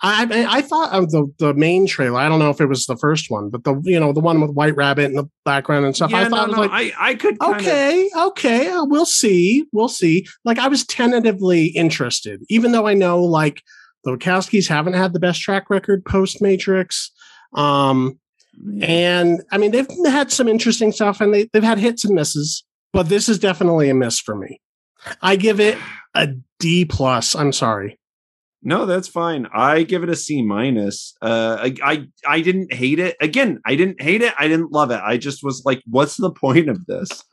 I 0.01 0.45
I 0.49 0.61
thought 0.61 0.91
of 0.91 1.11
the 1.11 1.31
the 1.39 1.53
main 1.53 1.87
trailer. 1.87 2.19
I 2.19 2.27
don't 2.27 2.39
know 2.39 2.49
if 2.49 2.59
it 2.59 2.65
was 2.65 2.85
the 2.85 2.97
first 2.97 3.29
one, 3.29 3.49
but 3.49 3.63
the 3.63 3.79
you 3.83 3.99
know 3.99 4.11
the 4.11 4.19
one 4.19 4.41
with 4.41 4.51
White 4.51 4.75
Rabbit 4.75 5.05
in 5.05 5.13
the 5.13 5.29
background 5.45 5.85
and 5.85 5.95
stuff. 5.95 6.11
Yeah, 6.11 6.21
I 6.21 6.29
thought 6.29 6.49
no, 6.49 6.55
no, 6.55 6.61
like 6.63 6.71
I 6.71 7.11
I 7.11 7.15
could 7.15 7.41
okay 7.41 8.09
of... 8.15 8.27
okay 8.27 8.67
uh, 8.67 8.83
we'll 8.83 9.05
see 9.05 9.65
we'll 9.71 9.87
see. 9.87 10.27
Like 10.43 10.59
I 10.59 10.67
was 10.67 10.85
tentatively 10.85 11.67
interested, 11.67 12.41
even 12.49 12.73
though 12.73 12.87
I 12.87 12.93
know 12.93 13.23
like 13.23 13.61
the 14.03 14.11
Wachowskis 14.11 14.67
haven't 14.67 14.93
had 14.93 15.13
the 15.13 15.19
best 15.19 15.41
track 15.41 15.69
record 15.69 16.03
post 16.05 16.41
Matrix. 16.41 17.11
Um, 17.53 18.19
and 18.81 19.41
I 19.51 19.57
mean 19.57 19.71
they've 19.71 19.87
had 20.07 20.29
some 20.29 20.49
interesting 20.49 20.91
stuff, 20.91 21.21
and 21.21 21.33
they 21.33 21.49
they've 21.53 21.63
had 21.63 21.79
hits 21.79 22.03
and 22.03 22.15
misses, 22.15 22.65
but 22.91 23.07
this 23.07 23.29
is 23.29 23.39
definitely 23.39 23.89
a 23.89 23.95
miss 23.95 24.19
for 24.19 24.35
me. 24.35 24.61
I 25.21 25.37
give 25.37 25.61
it 25.61 25.77
a 26.13 26.29
D 26.59 26.83
plus. 26.83 27.33
I'm 27.33 27.53
sorry. 27.53 27.97
No, 28.67 28.87
that's 28.87 29.07
fine. 29.07 29.47
I 29.53 29.83
give 29.83 30.01
it 30.01 30.09
a 30.09 30.15
C 30.15 30.41
minus. 30.41 31.15
Uh, 31.21 31.57
I, 31.61 31.75
I 31.83 32.07
I 32.27 32.41
didn't 32.41 32.73
hate 32.73 32.97
it. 32.97 33.15
Again, 33.21 33.59
I 33.63 33.75
didn't 33.75 34.01
hate 34.01 34.23
it. 34.23 34.33
I 34.39 34.47
didn't 34.47 34.71
love 34.71 34.89
it. 34.89 34.99
I 35.03 35.17
just 35.17 35.43
was 35.43 35.61
like, 35.65 35.83
what's 35.85 36.17
the 36.17 36.31
point 36.31 36.67
of 36.67 36.83
this? 36.87 37.23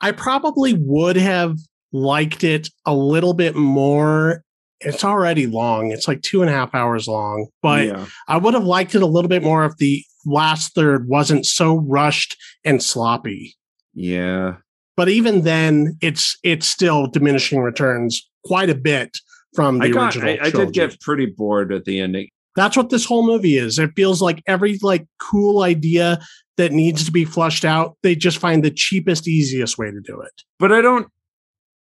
I 0.00 0.12
probably 0.12 0.72
would 0.72 1.16
have 1.16 1.58
liked 1.92 2.42
it 2.42 2.70
a 2.86 2.94
little 2.94 3.34
bit 3.34 3.54
more. 3.54 4.42
It's 4.80 5.04
already 5.04 5.46
long. 5.46 5.90
It's 5.90 6.08
like 6.08 6.22
two 6.22 6.40
and 6.40 6.50
a 6.50 6.54
half 6.54 6.74
hours 6.74 7.06
long, 7.06 7.48
but 7.62 7.86
yeah. 7.86 8.06
I 8.26 8.38
would 8.38 8.54
have 8.54 8.64
liked 8.64 8.94
it 8.94 9.02
a 9.02 9.06
little 9.06 9.28
bit 9.28 9.42
more 9.42 9.66
if 9.66 9.76
the 9.76 10.02
last 10.24 10.74
third 10.74 11.06
wasn't 11.06 11.44
so 11.44 11.76
rushed 11.76 12.34
and 12.64 12.82
sloppy. 12.82 13.56
Yeah. 13.92 14.56
But 14.96 15.10
even 15.10 15.42
then, 15.42 15.98
it's 16.00 16.38
it's 16.42 16.66
still 16.66 17.08
diminishing 17.08 17.60
returns 17.60 18.26
quite 18.46 18.70
a 18.70 18.74
bit 18.74 19.18
from 19.56 19.78
the 19.78 19.86
I 19.86 19.90
got, 19.90 20.16
original. 20.16 20.36
I, 20.40 20.46
I, 20.46 20.50
did 20.50 20.72
get 20.72 21.00
pretty 21.00 21.26
bored 21.26 21.72
at 21.72 21.84
the 21.84 21.98
ending. 21.98 22.28
That's 22.54 22.76
what 22.76 22.90
this 22.90 23.04
whole 23.04 23.26
movie 23.26 23.56
is. 23.56 23.78
It 23.78 23.90
feels 23.96 24.22
like 24.22 24.42
every 24.46 24.78
like 24.82 25.06
cool 25.18 25.62
idea 25.62 26.20
that 26.56 26.72
needs 26.72 27.04
to 27.04 27.12
be 27.12 27.24
flushed 27.24 27.64
out, 27.64 27.96
they 28.02 28.14
just 28.14 28.38
find 28.38 28.64
the 28.64 28.70
cheapest, 28.70 29.28
easiest 29.28 29.78
way 29.78 29.90
to 29.90 30.00
do 30.00 30.20
it. 30.20 30.42
But 30.58 30.72
I 30.72 30.80
don't 30.80 31.08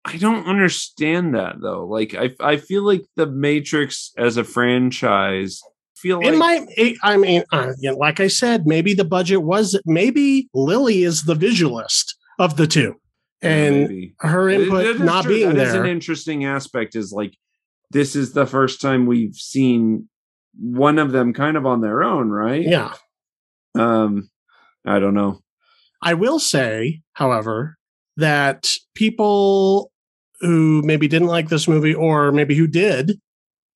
I 0.05 0.17
don't 0.19 0.47
understand 0.47 1.35
that 1.35 1.57
though. 1.61 1.87
Like 1.87 2.15
I 2.15 2.31
I 2.41 2.57
feel 2.57 2.85
like 2.85 3.05
the 3.17 3.27
Matrix 3.27 4.13
as 4.17 4.37
a 4.37 4.45
franchise 4.45 5.61
feel 5.97 6.23
like 6.23 6.37
might 6.37 6.67
it, 6.77 6.97
I 7.03 7.17
mean 7.17 7.43
uh, 7.53 7.73
you 7.81 7.91
know, 7.91 7.97
like 7.97 8.21
I 8.21 8.29
said, 8.29 8.67
maybe 8.67 8.95
the 8.95 9.05
budget 9.05 9.43
was 9.43 9.81
maybe 9.85 10.49
Lilly 10.55 11.03
is 11.03 11.25
the 11.25 11.35
visualist 11.35 12.17
of 12.39 12.57
the 12.57 12.67
two. 12.67 12.95
And 13.43 13.91
yeah, 13.91 14.09
her 14.21 14.49
input 14.49 15.01
not 15.01 15.25
true. 15.25 15.35
being 15.35 15.49
that 15.51 15.57
there. 15.57 15.67
is 15.69 15.75
an 15.75 15.87
interesting 15.87 16.45
aspect 16.45 16.97
is 16.97 17.13
like 17.13 17.37
this 17.91 18.17
is 18.17 18.33
the 18.33 18.47
first 18.47 18.81
time 18.81 19.07
we've 19.07 19.35
seen 19.35 20.09
one 20.59 20.99
of 20.99 21.13
them 21.13 21.33
kind 21.33 21.57
of 21.57 21.67
on 21.67 21.81
their 21.81 22.03
own, 22.03 22.31
right? 22.31 22.63
Yeah. 22.63 22.95
Um, 23.75 24.31
I 24.85 24.99
don't 24.99 25.15
know. 25.15 25.41
I 26.03 26.15
will 26.15 26.39
say, 26.39 27.03
however, 27.13 27.77
that 28.17 28.71
people 28.95 29.93
who 30.41 30.83
maybe 30.85 31.09
didn't 31.09 31.29
like 31.29 31.49
this 31.49 31.69
movie 31.69 31.95
or 31.95 32.33
maybe 32.33 32.55
who 32.55 32.67
did 32.67 33.19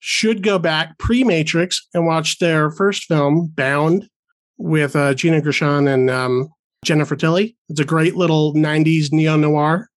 should 0.01 0.43
go 0.43 0.59
back 0.59 0.99
pre 0.99 1.24
Matrix 1.24 1.87
and 1.93 2.07
watch 2.07 2.39
their 2.39 2.70
first 2.70 3.05
film, 3.05 3.53
Bound, 3.55 4.09
with 4.57 4.97
uh, 4.97 5.15
Gina 5.15 5.41
Gershon 5.41 5.87
and 5.89 6.11
um, 6.11 6.49
Jennifer 6.85 7.16
Tilly. 7.16 7.57
It's 7.69 7.81
a 7.81 7.85
great 7.85 8.16
little 8.16 8.55
90s 8.55 9.12
neo 9.12 9.37
noir. 9.37 9.89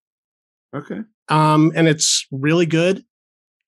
Okay. 0.75 1.01
Um, 1.29 1.71
and 1.75 1.87
it's 1.87 2.25
really 2.31 2.65
good 2.65 3.03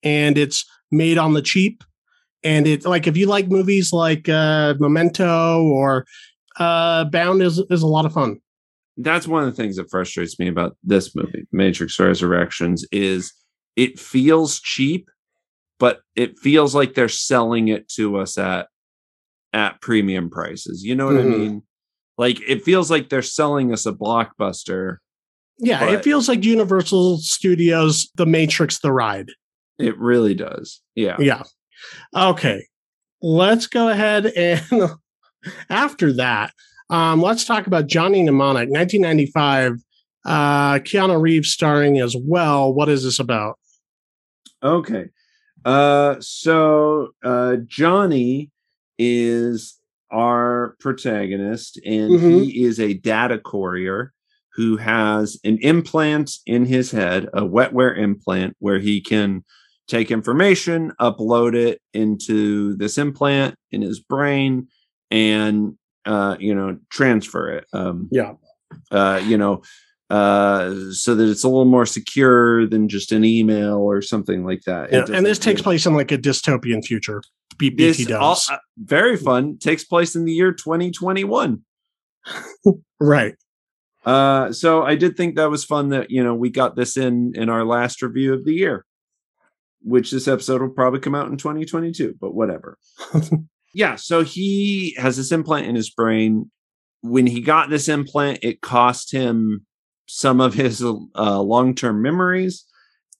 and 0.05 0.37
it's 0.37 0.63
made 0.91 1.17
on 1.17 1.33
the 1.33 1.41
cheap. 1.41 1.83
And 2.43 2.67
it 2.67 2.85
like 2.85 3.07
if 3.07 3.17
you 3.17 3.25
like 3.25 3.49
movies 3.49 3.91
like 3.91 4.29
uh, 4.29 4.75
Memento 4.79 5.63
or 5.63 6.05
uh, 6.57 7.05
Bound 7.05 7.41
is 7.41 7.61
is 7.69 7.81
a 7.81 7.87
lot 7.87 8.05
of 8.05 8.13
fun. 8.13 8.39
That's 8.97 9.27
one 9.27 9.43
of 9.43 9.49
the 9.49 9.61
things 9.61 9.75
that 9.75 9.89
frustrates 9.89 10.39
me 10.39 10.47
about 10.47 10.77
this 10.81 11.15
movie, 11.15 11.45
Matrix 11.51 11.99
Resurrections, 11.99 12.85
is 12.93 13.33
it 13.75 13.99
feels 13.99 14.61
cheap, 14.61 15.09
but 15.79 15.99
it 16.15 16.39
feels 16.39 16.73
like 16.73 16.93
they're 16.93 17.09
selling 17.09 17.67
it 17.67 17.89
to 17.89 18.17
us 18.17 18.37
at 18.37 18.67
at 19.51 19.81
premium 19.81 20.29
prices. 20.29 20.83
You 20.83 20.95
know 20.95 21.07
what 21.07 21.15
mm-hmm. 21.15 21.33
I 21.33 21.37
mean? 21.37 21.63
Like 22.17 22.39
it 22.47 22.63
feels 22.63 22.91
like 22.91 23.09
they're 23.09 23.21
selling 23.21 23.73
us 23.73 23.85
a 23.85 23.91
blockbuster. 23.91 24.97
Yeah, 25.57 25.89
it 25.89 26.03
feels 26.03 26.29
like 26.29 26.43
Universal 26.43 27.19
Studios 27.19 28.09
The 28.15 28.25
Matrix 28.25 28.79
the 28.79 28.91
ride. 28.91 29.29
It 29.77 29.97
really 29.97 30.33
does. 30.33 30.81
Yeah. 30.95 31.17
Yeah. 31.19 31.43
Okay. 32.15 32.65
Let's 33.21 33.67
go 33.67 33.89
ahead 33.89 34.27
and 34.27 34.61
after 35.69 36.13
that, 36.13 36.53
um, 36.89 37.21
let's 37.21 37.45
talk 37.45 37.67
about 37.67 37.87
Johnny 37.87 38.21
Mnemonic, 38.21 38.69
1995. 38.69 39.77
Uh, 40.25 40.79
Keanu 40.79 41.21
Reeves 41.21 41.49
starring 41.49 41.99
as 41.99 42.15
well. 42.17 42.73
What 42.73 42.89
is 42.89 43.03
this 43.03 43.19
about? 43.19 43.59
Okay. 44.63 45.09
Uh, 45.63 46.15
so 46.19 47.09
uh, 47.23 47.57
Johnny 47.65 48.51
is 48.97 49.79
our 50.11 50.75
protagonist, 50.79 51.79
and 51.85 52.11
mm-hmm. 52.11 52.43
he 52.43 52.63
is 52.63 52.79
a 52.79 52.93
data 52.93 53.39
courier 53.39 54.13
who 54.53 54.77
has 54.77 55.37
an 55.43 55.57
implant 55.61 56.31
in 56.45 56.65
his 56.65 56.91
head, 56.91 57.25
a 57.33 57.41
wetware 57.41 57.97
implant, 57.97 58.55
where 58.59 58.79
he 58.79 59.01
can 59.01 59.43
take 59.87 60.11
information, 60.11 60.91
upload 60.99 61.55
it 61.55 61.81
into 61.93 62.75
this 62.77 62.97
implant 62.97 63.55
in 63.71 63.81
his 63.81 63.99
brain, 63.99 64.67
and 65.11 65.77
uh, 66.05 66.35
you 66.39 66.53
know 66.53 66.77
transfer 66.89 67.49
it. 67.49 67.65
Um, 67.73 68.09
yeah, 68.11 68.33
uh, 68.91 69.21
you 69.25 69.37
know, 69.37 69.61
uh, 70.09 70.73
so 70.91 71.15
that 71.15 71.29
it's 71.29 71.43
a 71.43 71.47
little 71.47 71.65
more 71.65 71.85
secure 71.85 72.67
than 72.67 72.89
just 72.89 73.11
an 73.11 73.23
email 73.23 73.77
or 73.77 74.01
something 74.01 74.45
like 74.45 74.61
that. 74.63 74.91
Yeah, 74.91 75.05
and 75.11 75.25
this 75.25 75.39
takes 75.39 75.61
place 75.61 75.85
in 75.85 75.93
like 75.93 76.11
a 76.11 76.17
dystopian 76.17 76.83
future. 76.83 77.21
BT 77.57 77.75
this 77.75 78.05
does. 78.05 78.49
All, 78.49 78.55
uh, 78.55 78.59
very 78.77 79.17
fun. 79.17 79.57
Takes 79.57 79.83
place 79.83 80.15
in 80.15 80.25
the 80.25 80.33
year 80.33 80.51
2021. 80.51 81.61
right. 82.99 83.35
Uh, 84.05 84.51
so 84.51 84.83
I 84.83 84.95
did 84.95 85.17
think 85.17 85.35
that 85.35 85.49
was 85.49 85.65
fun 85.65 85.89
that 85.89 86.11
you 86.11 86.23
know 86.23 86.35
we 86.35 86.49
got 86.49 86.75
this 86.75 86.97
in 86.97 87.33
in 87.35 87.49
our 87.49 87.63
last 87.63 88.01
review 88.01 88.33
of 88.33 88.45
the 88.45 88.53
year 88.53 88.85
which 89.85 90.09
this 90.09 90.27
episode 90.27 90.61
will 90.61 90.69
probably 90.69 90.99
come 90.99 91.15
out 91.15 91.29
in 91.29 91.37
2022, 91.37 92.15
but 92.19 92.33
whatever. 92.33 92.77
yeah, 93.73 93.95
so 93.95 94.23
he 94.23 94.95
has 94.97 95.15
this 95.15 95.31
implant 95.31 95.67
in 95.67 95.75
his 95.75 95.91
brain. 95.91 96.49
When 97.01 97.27
he 97.27 97.39
got 97.39 97.69
this 97.69 97.87
implant, 97.87 98.39
it 98.41 98.61
cost 98.61 99.11
him 99.11 99.65
some 100.07 100.41
of 100.41 100.55
his 100.55 100.83
uh, 100.83 101.41
long 101.41 101.75
term 101.75 102.01
memories, 102.01 102.65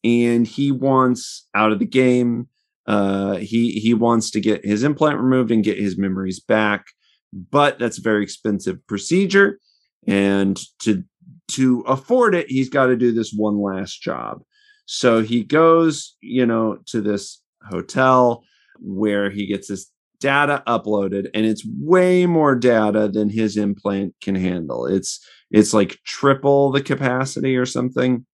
and 0.04 0.48
he 0.48 0.72
wants 0.72 1.48
out 1.54 1.72
of 1.72 1.78
the 1.78 1.86
game. 1.86 2.50
Uh, 2.88 3.36
he 3.36 3.72
he 3.74 3.94
wants 3.94 4.32
to 4.32 4.42
get 4.42 4.66
his 4.66 4.84
implant 4.84 5.20
removed 5.20 5.52
and 5.52 5.64
get 5.64 5.78
his 5.78 6.00
memories 6.00 6.40
back, 6.40 6.86
but 7.32 7.78
that's 7.78 8.00
a 8.00 8.04
very 8.04 8.24
expensive 8.24 8.78
procedure, 8.88 9.60
and 10.08 10.60
to 10.80 11.04
to 11.50 11.82
afford 11.82 12.34
it, 12.34 12.50
he's 12.50 12.70
got 12.70 12.88
to 12.88 12.96
do 12.96 13.12
this 13.12 13.32
one 13.32 13.62
last 13.62 14.02
job. 14.02 14.42
So 14.86 15.22
he 15.22 15.44
goes, 15.44 16.16
you 16.22 16.46
know, 16.46 16.80
to 16.88 17.02
this 17.02 17.42
hotel 17.70 18.44
where 18.80 19.30
he 19.30 19.48
gets 19.48 19.68
this 19.68 19.90
data 20.20 20.64
uploaded 20.68 21.28
and 21.34 21.46
it's 21.46 21.66
way 21.80 22.26
more 22.26 22.56
data 22.56 23.08
than 23.08 23.30
his 23.30 23.58
implant 23.58 24.14
can 24.22 24.36
handle. 24.36 24.86
It's 24.86 25.20
it's 25.52 25.74
like 25.74 26.00
triple 26.06 26.72
the 26.72 26.82
capacity 26.82 27.56
or 27.56 27.66
something 27.66 28.26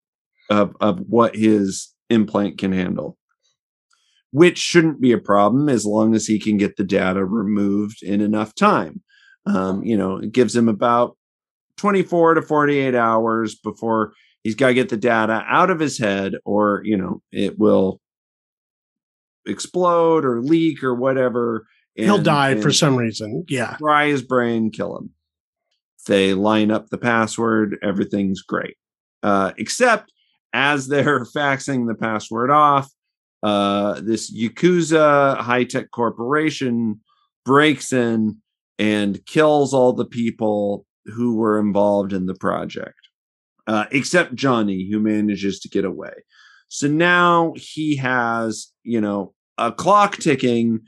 of 0.49 0.75
of 0.81 0.99
what 1.07 1.35
his 1.35 1.93
implant 2.09 2.57
can 2.57 2.71
handle. 2.73 3.17
which 4.31 4.57
shouldn't 4.57 5.01
be 5.01 5.11
a 5.11 5.17
problem 5.17 5.67
as 5.69 5.85
long 5.85 6.15
as 6.15 6.25
he 6.25 6.39
can 6.39 6.57
get 6.57 6.77
the 6.77 6.83
data 6.83 7.25
removed 7.25 8.01
in 8.01 8.21
enough 8.21 8.55
time. 8.55 9.01
Um, 9.45 9.83
you 9.83 9.97
know, 9.97 10.17
it 10.17 10.31
gives 10.31 10.55
him 10.55 10.69
about 10.69 11.17
24 11.77 12.35
to 12.35 12.41
48 12.41 12.95
hours 12.95 13.55
before 13.55 14.13
he's 14.43 14.55
got 14.55 14.67
to 14.67 14.73
get 14.73 14.89
the 14.89 14.97
data 14.97 15.43
out 15.47 15.69
of 15.69 15.79
his 15.79 15.97
head 15.97 16.35
or, 16.45 16.81
you 16.83 16.97
know, 16.97 17.21
it 17.31 17.57
will 17.59 17.99
explode 19.45 20.25
or 20.25 20.41
leak 20.41 20.83
or 20.83 20.95
whatever. 20.95 21.65
And, 21.97 22.05
He'll 22.05 22.21
die 22.21 22.59
for 22.59 22.71
some 22.71 22.95
reason. 22.95 23.45
Yeah. 23.49 23.75
Fry 23.77 24.07
his 24.07 24.21
brain, 24.21 24.71
kill 24.71 24.97
him. 24.97 25.11
They 26.07 26.33
line 26.33 26.71
up 26.71 26.89
the 26.89 26.97
password, 26.97 27.77
everything's 27.83 28.41
great. 28.41 28.75
Uh, 29.21 29.51
except 29.57 30.11
as 30.53 30.87
they're 30.87 31.25
faxing 31.35 31.87
the 31.87 31.95
password 31.95 32.49
off, 32.49 32.89
uh, 33.43 34.01
this 34.01 34.33
Yakuza 34.35 35.37
high 35.37 35.63
tech 35.63 35.91
corporation 35.91 37.01
breaks 37.45 37.91
in 37.91 38.37
and 38.77 39.25
kills 39.25 39.73
all 39.73 39.93
the 39.93 40.05
people 40.05 40.85
who 41.05 41.35
were 41.35 41.59
involved 41.59 42.13
in 42.13 42.25
the 42.25 42.35
project, 42.35 43.00
uh, 43.71 43.85
except 43.91 44.35
Johnny, 44.35 44.89
who 44.89 44.99
manages 44.99 45.59
to 45.61 45.69
get 45.69 45.85
away. 45.85 46.13
So 46.67 46.87
now 46.87 47.53
he 47.55 47.95
has, 47.97 48.71
you 48.83 48.99
know, 48.99 49.33
a 49.57 49.71
clock 49.71 50.17
ticking 50.17 50.81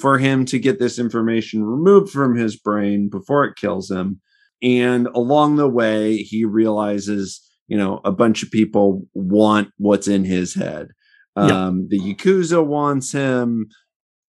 for 0.00 0.18
him 0.18 0.44
to 0.46 0.58
get 0.58 0.78
this 0.78 0.98
information 0.98 1.64
removed 1.64 2.10
from 2.10 2.36
his 2.36 2.56
brain 2.56 3.08
before 3.10 3.44
it 3.44 3.56
kills 3.56 3.90
him. 3.90 4.20
And 4.62 5.06
along 5.08 5.56
the 5.56 5.68
way, 5.68 6.16
he 6.16 6.44
realizes, 6.44 7.40
you 7.66 7.78
know, 7.78 8.00
a 8.04 8.12
bunch 8.12 8.42
of 8.42 8.50
people 8.50 9.06
want 9.14 9.68
what's 9.78 10.08
in 10.08 10.24
his 10.24 10.54
head. 10.54 10.88
Um, 11.36 11.88
The 11.88 11.98
Yakuza 11.98 12.64
wants 12.64 13.12
him. 13.12 13.68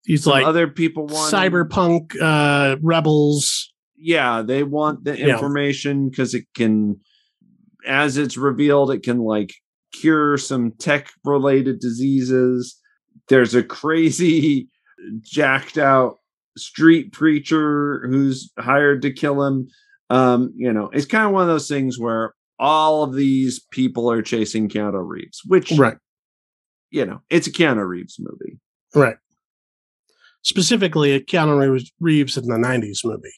He's 0.05 0.27
like 0.27 0.45
other 0.45 0.67
people 0.67 1.07
want 1.07 1.33
cyberpunk 1.33 2.15
uh, 2.21 2.77
rebels. 2.81 3.73
Yeah, 3.97 4.43
they 4.43 4.63
want 4.63 5.03
the 5.03 5.15
information 5.15 6.09
because 6.09 6.33
it 6.33 6.45
can, 6.55 6.99
as 7.85 8.17
it's 8.17 8.37
revealed, 8.37 8.91
it 8.91 9.03
can 9.03 9.19
like 9.19 9.53
cure 9.93 10.37
some 10.37 10.71
tech 10.73 11.11
related 11.23 11.79
diseases. 11.79 12.79
There's 13.27 13.55
a 13.55 13.63
crazy, 13.63 14.67
jacked 15.21 15.77
out 15.77 16.17
street 16.57 17.11
preacher 17.13 18.05
who's 18.07 18.51
hired 18.57 19.01
to 19.03 19.11
kill 19.11 19.43
him. 19.43 19.67
Um, 20.09 20.53
you 20.55 20.71
know, 20.71 20.89
it's 20.91 21.05
kind 21.05 21.25
of 21.25 21.31
one 21.31 21.43
of 21.43 21.47
those 21.47 21.67
things 21.67 21.99
where 21.99 22.33
all 22.57 23.03
of 23.03 23.13
these 23.13 23.59
people 23.71 24.11
are 24.11 24.21
chasing 24.21 24.67
Keanu 24.67 25.07
Reeves, 25.07 25.41
which, 25.45 25.71
right, 25.73 25.97
you 26.91 27.05
know, 27.05 27.21
it's 27.29 27.47
a 27.47 27.51
Keanu 27.51 27.87
Reeves 27.87 28.17
movie, 28.19 28.59
right? 28.95 29.17
Specifically, 30.41 31.13
a 31.13 31.19
Keanu 31.19 31.81
Reeves 31.99 32.37
in 32.37 32.47
the 32.47 32.55
'90s 32.55 33.05
movie, 33.05 33.29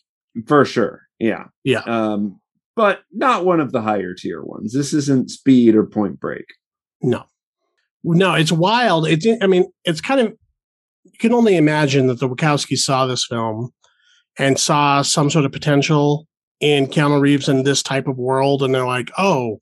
for 0.47 0.65
sure. 0.65 1.01
Yeah, 1.19 1.45
yeah. 1.63 1.81
Um, 1.81 2.39
but 2.81 3.03
not 3.11 3.45
one 3.45 3.59
of 3.59 3.71
the 3.71 3.79
higher 3.79 4.15
tier 4.15 4.41
ones. 4.41 4.73
This 4.73 4.91
isn't 4.91 5.29
Speed 5.29 5.75
or 5.75 5.85
Point 5.85 6.19
Break. 6.19 6.45
No, 7.03 7.25
no, 8.03 8.33
it's 8.33 8.51
wild. 8.51 9.07
It's, 9.07 9.27
I 9.39 9.45
mean, 9.45 9.71
it's 9.85 10.01
kind 10.01 10.19
of, 10.19 10.33
you 11.03 11.19
can 11.19 11.31
only 11.31 11.57
imagine 11.57 12.07
that 12.07 12.19
the 12.19 12.27
Wachowskis 12.27 12.79
saw 12.79 13.05
this 13.05 13.23
film 13.23 13.71
and 14.39 14.57
saw 14.57 15.03
some 15.03 15.29
sort 15.29 15.45
of 15.45 15.51
potential 15.51 16.27
in 16.59 16.87
Keanu 16.87 17.21
Reeves 17.21 17.47
in 17.47 17.65
this 17.65 17.83
type 17.83 18.07
of 18.07 18.17
world. 18.17 18.63
And 18.63 18.73
they're 18.73 18.87
like, 18.87 19.11
oh, 19.15 19.59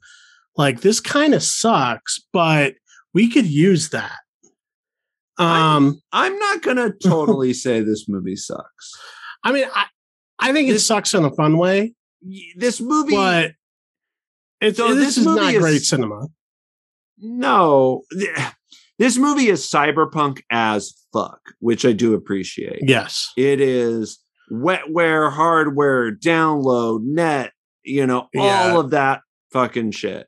like 0.56 0.80
this 0.80 1.02
kind 1.02 1.34
of 1.34 1.44
sucks, 1.44 2.22
but 2.32 2.76
we 3.14 3.30
could 3.30 3.48
use 3.48 3.90
that. 3.90 4.16
Um, 5.38 6.02
I'm, 6.14 6.32
I'm 6.32 6.40
not 6.40 6.62
going 6.62 6.78
to 6.78 6.94
totally 7.06 7.52
say 7.52 7.82
this 7.82 8.08
movie 8.08 8.38
sucks. 8.38 8.94
I 9.44 9.52
mean, 9.52 9.68
I, 9.76 9.88
I 10.40 10.54
think 10.54 10.70
it 10.70 10.80
sucks 10.80 11.14
in 11.14 11.26
a 11.26 11.32
fun 11.32 11.58
way. 11.58 11.96
This 12.56 12.82
movie, 12.82 13.16
but 13.16 13.52
it's, 14.62 14.78
so 14.78 14.94
this, 14.94 15.16
this 15.16 15.18
is 15.18 15.26
not 15.26 15.54
is, 15.54 15.62
great 15.62 15.82
cinema 15.82 16.28
no, 17.22 18.04
this 18.98 19.18
movie 19.18 19.50
is 19.50 19.70
cyberpunk 19.70 20.41
as 20.50 20.94
fuck, 21.14 21.40
which 21.60 21.86
I 21.86 21.91
do 21.91 22.14
appreciate. 22.14 22.80
Yes, 22.82 23.32
it 23.38 23.60
is 23.62 24.20
wetware, 24.52 25.32
hardware, 25.32 26.12
download, 26.16 27.02
net, 27.04 27.52
you 27.84 28.06
know, 28.06 28.28
yeah. 28.34 28.72
all 28.72 28.80
of 28.80 28.91
that 28.91 29.22
fucking 29.52 29.91
shit. 29.91 30.28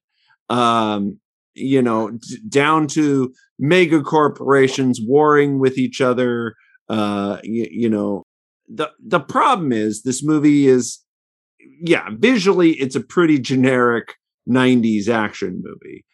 Um, 0.50 1.20
you 1.54 1.82
know, 1.82 2.12
d- 2.12 2.40
down 2.48 2.88
to 2.88 3.34
mega 3.60 4.02
corporations 4.02 5.00
warring 5.02 5.60
with 5.60 5.78
each 5.78 6.02
other. 6.02 6.56
Uh, 6.90 7.38
you, 7.44 7.68
you 7.72 7.90
know, 7.90 8.24
the 8.68 8.90
the 9.00 9.20
problem 9.20 9.72
is 9.72 10.04
this 10.04 10.24
movie 10.24 10.68
is, 10.68 11.00
yeah, 11.82 12.10
visually 12.18 12.72
it's 12.72 12.95
a 12.95 13.02
pretty 13.02 13.40
generic 13.40 14.16
'90s 14.49 15.08
action 15.08 15.62
movie 15.64 16.06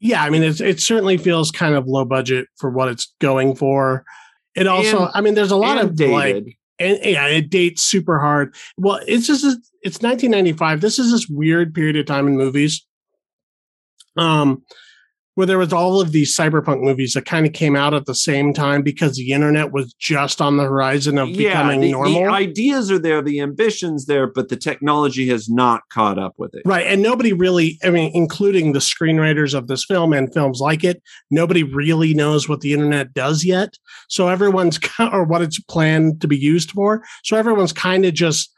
yeah, 0.00 0.22
I 0.22 0.30
mean, 0.30 0.42
it's, 0.42 0.60
it 0.60 0.80
certainly 0.80 1.16
feels 1.16 1.50
kind 1.50 1.74
of 1.74 1.86
low 1.86 2.04
budget 2.04 2.46
for 2.56 2.70
what 2.70 2.88
it's 2.88 3.12
going 3.20 3.56
for. 3.56 4.04
It 4.54 4.66
also, 4.66 5.06
and, 5.06 5.10
I 5.14 5.20
mean, 5.20 5.34
there's 5.34 5.50
a 5.50 5.56
lot 5.56 5.78
of 5.78 5.96
dated. 5.96 6.12
like, 6.12 6.58
and 6.78 6.98
yeah, 7.02 7.26
it 7.26 7.50
dates 7.50 7.82
super 7.82 8.20
hard. 8.20 8.54
Well, 8.76 9.00
it's 9.06 9.26
just 9.26 9.44
it's 9.82 10.00
1995. 10.00 10.80
This 10.80 10.98
is 10.98 11.10
this 11.10 11.26
weird 11.28 11.74
period 11.74 11.96
of 11.96 12.06
time 12.06 12.28
in 12.28 12.36
movies. 12.36 12.86
Um, 14.16 14.62
where 15.38 15.46
there 15.46 15.56
was 15.56 15.72
all 15.72 16.00
of 16.00 16.10
these 16.10 16.36
cyberpunk 16.36 16.82
movies 16.82 17.12
that 17.12 17.24
kind 17.24 17.46
of 17.46 17.52
came 17.52 17.76
out 17.76 17.94
at 17.94 18.06
the 18.06 18.14
same 18.16 18.52
time 18.52 18.82
because 18.82 19.14
the 19.14 19.30
internet 19.30 19.70
was 19.70 19.94
just 19.94 20.40
on 20.40 20.56
the 20.56 20.64
horizon 20.64 21.16
of 21.16 21.28
yeah, 21.28 21.50
becoming 21.50 21.80
the, 21.80 21.92
normal. 21.92 22.24
The 22.24 22.28
ideas 22.28 22.90
are 22.90 22.98
there, 22.98 23.22
the 23.22 23.38
ambitions 23.38 24.06
there, 24.06 24.26
but 24.26 24.48
the 24.48 24.56
technology 24.56 25.28
has 25.28 25.48
not 25.48 25.82
caught 25.92 26.18
up 26.18 26.34
with 26.38 26.56
it. 26.56 26.62
Right. 26.64 26.84
And 26.88 27.04
nobody 27.04 27.32
really, 27.32 27.78
I 27.84 27.90
mean, 27.90 28.10
including 28.14 28.72
the 28.72 28.80
screenwriters 28.80 29.56
of 29.56 29.68
this 29.68 29.84
film 29.84 30.12
and 30.12 30.34
films 30.34 30.58
like 30.58 30.82
it, 30.82 31.00
nobody 31.30 31.62
really 31.62 32.14
knows 32.14 32.48
what 32.48 32.60
the 32.60 32.72
internet 32.72 33.14
does 33.14 33.44
yet. 33.44 33.78
So 34.08 34.26
everyone's, 34.26 34.80
or 34.98 35.22
what 35.22 35.40
it's 35.40 35.60
planned 35.60 36.20
to 36.22 36.26
be 36.26 36.36
used 36.36 36.72
for. 36.72 37.04
So 37.22 37.36
everyone's 37.36 37.72
kind 37.72 38.04
of 38.04 38.12
just 38.12 38.52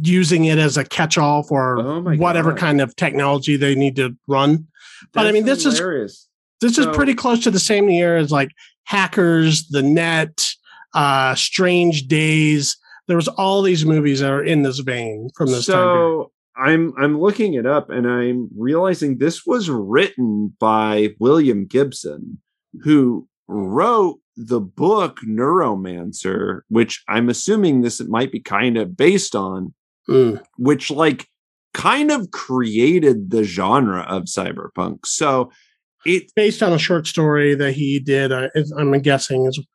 using 0.00 0.44
it 0.44 0.58
as 0.58 0.76
a 0.76 0.84
catch 0.84 1.18
all 1.18 1.42
for 1.42 1.80
oh 1.80 2.02
whatever 2.18 2.50
God. 2.50 2.60
kind 2.60 2.80
of 2.80 2.94
technology 2.94 3.56
they 3.56 3.74
need 3.74 3.96
to 3.96 4.16
run 4.28 4.68
but 5.12 5.26
I 5.26 5.32
mean, 5.32 5.44
this 5.44 5.64
hilarious. 5.64 6.12
is 6.12 6.28
this 6.60 6.76
so, 6.76 6.90
is 6.90 6.96
pretty 6.96 7.14
close 7.14 7.42
to 7.44 7.50
the 7.50 7.60
same 7.60 7.88
year 7.88 8.16
as 8.16 8.30
like 8.30 8.50
Hackers, 8.84 9.68
The 9.68 9.82
Net, 9.82 10.46
uh, 10.94 11.34
Strange 11.34 12.06
Days. 12.06 12.76
There 13.08 13.16
was 13.16 13.28
all 13.28 13.62
these 13.62 13.84
movies 13.84 14.20
that 14.20 14.30
are 14.30 14.44
in 14.44 14.62
this 14.62 14.78
vein 14.78 15.30
from 15.36 15.48
this 15.48 15.66
so, 15.66 16.32
I'm 16.56 16.92
I'm 16.98 17.18
looking 17.18 17.54
it 17.54 17.66
up 17.66 17.90
and 17.90 18.06
I'm 18.06 18.50
realizing 18.56 19.18
this 19.18 19.46
was 19.46 19.70
written 19.70 20.54
by 20.60 21.14
William 21.18 21.66
Gibson, 21.66 22.40
who 22.82 23.26
wrote 23.48 24.20
the 24.36 24.60
book 24.60 25.20
Neuromancer, 25.26 26.60
which 26.68 27.02
I'm 27.08 27.28
assuming 27.28 27.80
this 27.80 28.00
might 28.00 28.30
be 28.30 28.40
kind 28.40 28.76
of 28.76 28.96
based 28.96 29.34
on, 29.34 29.74
mm. 30.08 30.42
which 30.58 30.90
like 30.90 31.28
kind 31.72 32.10
of 32.10 32.30
created 32.30 33.30
the 33.30 33.44
genre 33.44 34.02
of 34.02 34.24
cyberpunk. 34.24 35.06
So 35.06 35.50
it's 36.04 36.32
based 36.32 36.62
on 36.62 36.72
a 36.72 36.78
short 36.78 37.06
story 37.06 37.54
that 37.54 37.72
he 37.72 38.00
did. 38.00 38.32
Uh, 38.32 38.48
I'm 38.76 38.92
guessing 39.00 39.46
is 39.46 39.58
what 39.58 39.66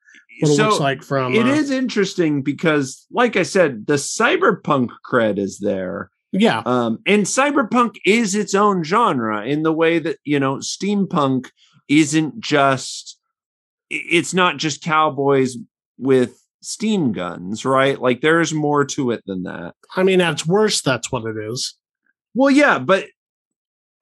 it 0.51 0.61
looks 0.61 0.79
like 0.79 1.03
from. 1.03 1.33
It 1.35 1.45
uh, 1.45 1.49
is 1.49 1.71
interesting 1.71 2.41
because, 2.41 3.05
like 3.11 3.35
I 3.35 3.43
said, 3.43 3.87
the 3.87 3.93
cyberpunk 3.93 4.89
cred 5.09 5.37
is 5.37 5.59
there. 5.59 6.09
Yeah. 6.31 6.63
Um, 6.65 6.99
and 7.05 7.23
cyberpunk 7.23 7.95
is 8.05 8.35
its 8.35 8.53
own 8.53 8.83
genre 8.83 9.45
in 9.45 9.63
the 9.63 9.71
way 9.71 9.99
that, 9.99 10.17
you 10.25 10.39
know, 10.39 10.57
steampunk 10.57 11.49
isn't 11.87 12.41
just, 12.41 13.17
it's 13.89 14.33
not 14.33 14.57
just 14.57 14.83
cowboys 14.83 15.55
with 15.97 16.37
steam 16.61 17.13
guns, 17.13 17.63
right? 17.63 18.01
Like 18.01 18.19
there's 18.19 18.53
more 18.53 18.83
to 18.85 19.11
it 19.11 19.23
than 19.25 19.43
that. 19.43 19.75
I 19.95 20.03
mean, 20.03 20.19
that's 20.19 20.45
worse. 20.45 20.81
That's 20.81 21.11
what 21.11 21.23
it 21.23 21.37
is. 21.37 21.75
Well, 22.35 22.51
yeah, 22.51 22.77
but 22.77 23.07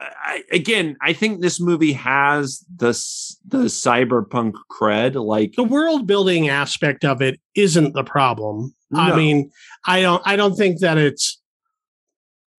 I, 0.02 0.44
again, 0.52 0.98
I 1.02 1.14
think 1.14 1.40
this 1.40 1.62
movie 1.62 1.94
has 1.94 2.66
the 2.76 2.90
the 3.48 3.66
cyberpunk 3.66 4.54
cred. 4.70 5.16
Like 5.16 5.54
the 5.54 5.64
world 5.64 6.08
building 6.08 6.50
aspect 6.50 7.06
of 7.06 7.22
it 7.22 7.40
isn't 7.56 7.94
the 7.94 8.04
problem. 8.04 8.76
No. 8.92 9.00
I 9.00 9.16
mean, 9.16 9.52
I 9.88 10.02
don't 10.02 10.22
I 10.26 10.36
don't 10.36 10.56
think 10.56 10.80
that 10.80 10.98
it's 10.98 11.40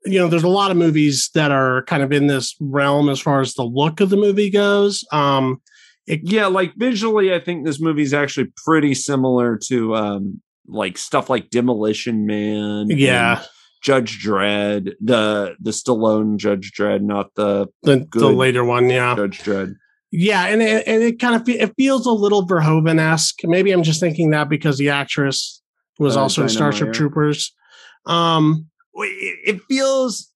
you 0.05 0.19
know, 0.19 0.29
there's 0.29 0.45
a 0.45 0.49
lot 0.49 0.71
of 0.71 0.77
movies 0.77 1.31
that 1.35 1.51
are 1.51 1.83
kind 1.85 2.03
of 2.03 2.13
in 2.13 2.27
this 2.27 2.55
realm 2.61 3.09
as 3.09 3.21
far 3.21 3.41
as 3.41 3.55
the 3.55 3.63
look 3.63 4.01
of 4.01 4.11
the 4.11 4.17
movie 4.17 4.51
goes. 4.51 5.05
Um, 5.13 5.63
it, 6.07 6.21
yeah, 6.23 6.47
like 6.47 6.75
visually, 6.77 7.33
I 7.33 7.41
think 7.41 7.65
this 7.65 7.81
movie 7.81 8.03
is 8.03 8.13
actually 8.13 8.53
pretty 8.65 8.95
similar 8.95 9.59
to 9.69 9.97
um, 9.97 10.43
like 10.67 10.99
stuff 10.99 11.31
like 11.31 11.49
Demolition 11.49 12.27
Man. 12.27 12.89
Yeah. 12.91 13.39
And, 13.39 13.49
Judge 13.85 14.25
Dredd, 14.25 14.93
the 15.01 15.55
the 15.61 15.71
Stallone 15.71 16.39
Judge 16.39 16.73
Dredd, 16.73 17.03
not 17.03 17.35
the 17.35 17.69
the, 17.83 18.09
the 18.15 18.31
later 18.31 18.65
one, 18.65 18.89
yeah. 18.89 19.15
Judge 19.15 19.41
Dredd. 19.41 19.75
Yeah, 20.11 20.47
and 20.47 20.63
it, 20.63 20.85
and 20.87 21.03
it 21.03 21.19
kind 21.19 21.35
of 21.35 21.45
fe- 21.45 21.59
it 21.61 21.75
feels 21.77 22.07
a 22.07 22.11
little 22.13 22.47
Verhoeven 22.47 22.99
esque. 22.99 23.41
Maybe 23.45 23.73
I'm 23.73 23.83
just 23.83 24.01
thinking 24.01 24.31
that 24.31 24.49
because 24.49 24.79
the 24.79 24.89
actress 24.89 25.61
was 25.99 26.17
Uh, 26.17 26.23
also 26.23 26.43
in 26.45 26.49
Starship. 26.49 26.93
Troopers. 26.95 27.53
Um, 28.07 28.67
It, 28.95 29.57
it 29.57 29.61
feels. 29.69 30.31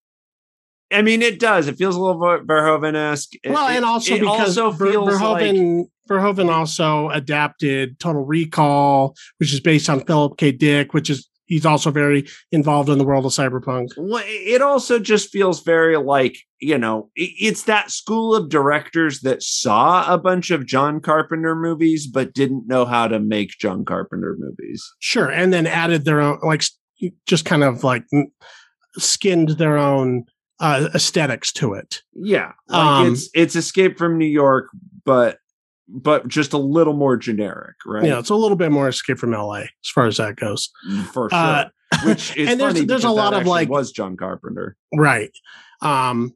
I 0.93 1.01
mean, 1.03 1.23
it 1.23 1.39
does. 1.41 1.69
It 1.69 1.77
feels 1.77 1.97
a 1.97 2.01
little 2.01 2.19
Ver- 2.19 2.45
Verhoeven-esque. 2.45 3.33
Well, 3.47 3.69
and 3.69 3.85
also 3.85 4.15
it 4.15 4.21
because 4.21 4.59
also 4.59 4.73
Ver- 4.73 4.91
feels 4.91 5.07
like 5.21 5.45
Verhoeven 5.45 5.85
Verhoeven 6.11 6.51
also 6.51 7.09
adapted 7.11 7.99
Total 7.99 8.25
Recall, 8.25 9.15
which 9.39 9.55
is 9.55 9.61
based 9.61 9.89
on 9.89 10.01
Philip 10.05 10.37
K. 10.39 10.53
Dick, 10.53 10.93
which 10.93 11.09
is 11.09 11.29
he's 11.49 11.67
also 11.67 11.91
very 11.91 12.27
involved 12.53 12.89
in 12.89 12.99
the 12.99 13.05
world 13.05 13.27
of 13.27 13.33
cyberpunk. 13.33 13.89
Well, 13.97 14.23
it 14.27 14.63
also 14.63 14.99
just 15.01 15.31
feels 15.31 15.63
very 15.65 15.97
like 15.97 16.39
you 16.61 16.79
know 16.79 17.11
it's 17.17 17.65
that 17.65 17.91
school 17.91 18.35
of 18.35 18.49
directors 18.49 19.21
that 19.21 19.43
saw 19.43 20.13
a 20.13 20.19
bunch 20.19 20.51
of 20.51 20.67
john 20.67 21.01
carpenter 21.01 21.55
movies 21.55 22.07
but 22.09 22.35
didn't 22.35 22.67
know 22.67 22.85
how 22.85 23.07
to 23.07 23.21
make 23.21 23.51
john 23.61 23.85
carpenter 23.85 24.37
movies 24.39 24.85
Sure, 24.99 25.31
and 25.31 25.53
then 25.53 25.67
added 25.69 26.05
their 26.05 26.21
own, 26.21 26.41
like 26.43 26.63
just 27.27 27.45
kind 27.45 27.63
of 27.63 27.85
like 27.85 28.05
skinned 28.97 29.51
their 29.51 29.79
own 29.79 30.25
uh, 30.61 30.89
aesthetics 30.95 31.53
to 31.53 31.75
it. 31.75 32.03
yeah 32.15 32.53
like 32.69 32.81
Um, 33.07 33.13
it's 33.13 33.31
it's 33.35 33.55
escape 33.57 33.97
from 33.97 34.19
new 34.19 34.27
york 34.27 34.67
but 35.05 35.39
but 35.89 36.29
just 36.29 36.53
a 36.53 36.59
little 36.59 36.93
more 36.95 37.17
generic 37.17 37.75
right 37.87 38.05
Yeah, 38.05 38.19
it's 38.19 38.31
a 38.31 38.35
little 38.35 38.57
bit 38.57 38.71
more 38.71 38.89
Escape 38.89 39.19
from 39.19 39.35
L.A. 39.35 39.63
as 39.63 39.89
far 39.95 40.07
as 40.07 40.19
that 40.19 40.37
goes. 40.37 40.69
for 41.13 41.31
sure 41.31 41.39
Uh, 41.39 41.65
which 42.05 42.37
is 42.37 42.49
and 42.51 42.61
there's- 42.61 42.75
funny 42.75 42.85
there's 42.87 43.05
a 43.05 43.11
lot 43.11 43.31
that 43.31 43.43
of, 43.43 43.47
like- 43.47 43.69
was 43.69 43.91
john 43.93 44.17
carpenter 44.17 44.77
Right. 44.95 45.31
Um, 45.83 46.33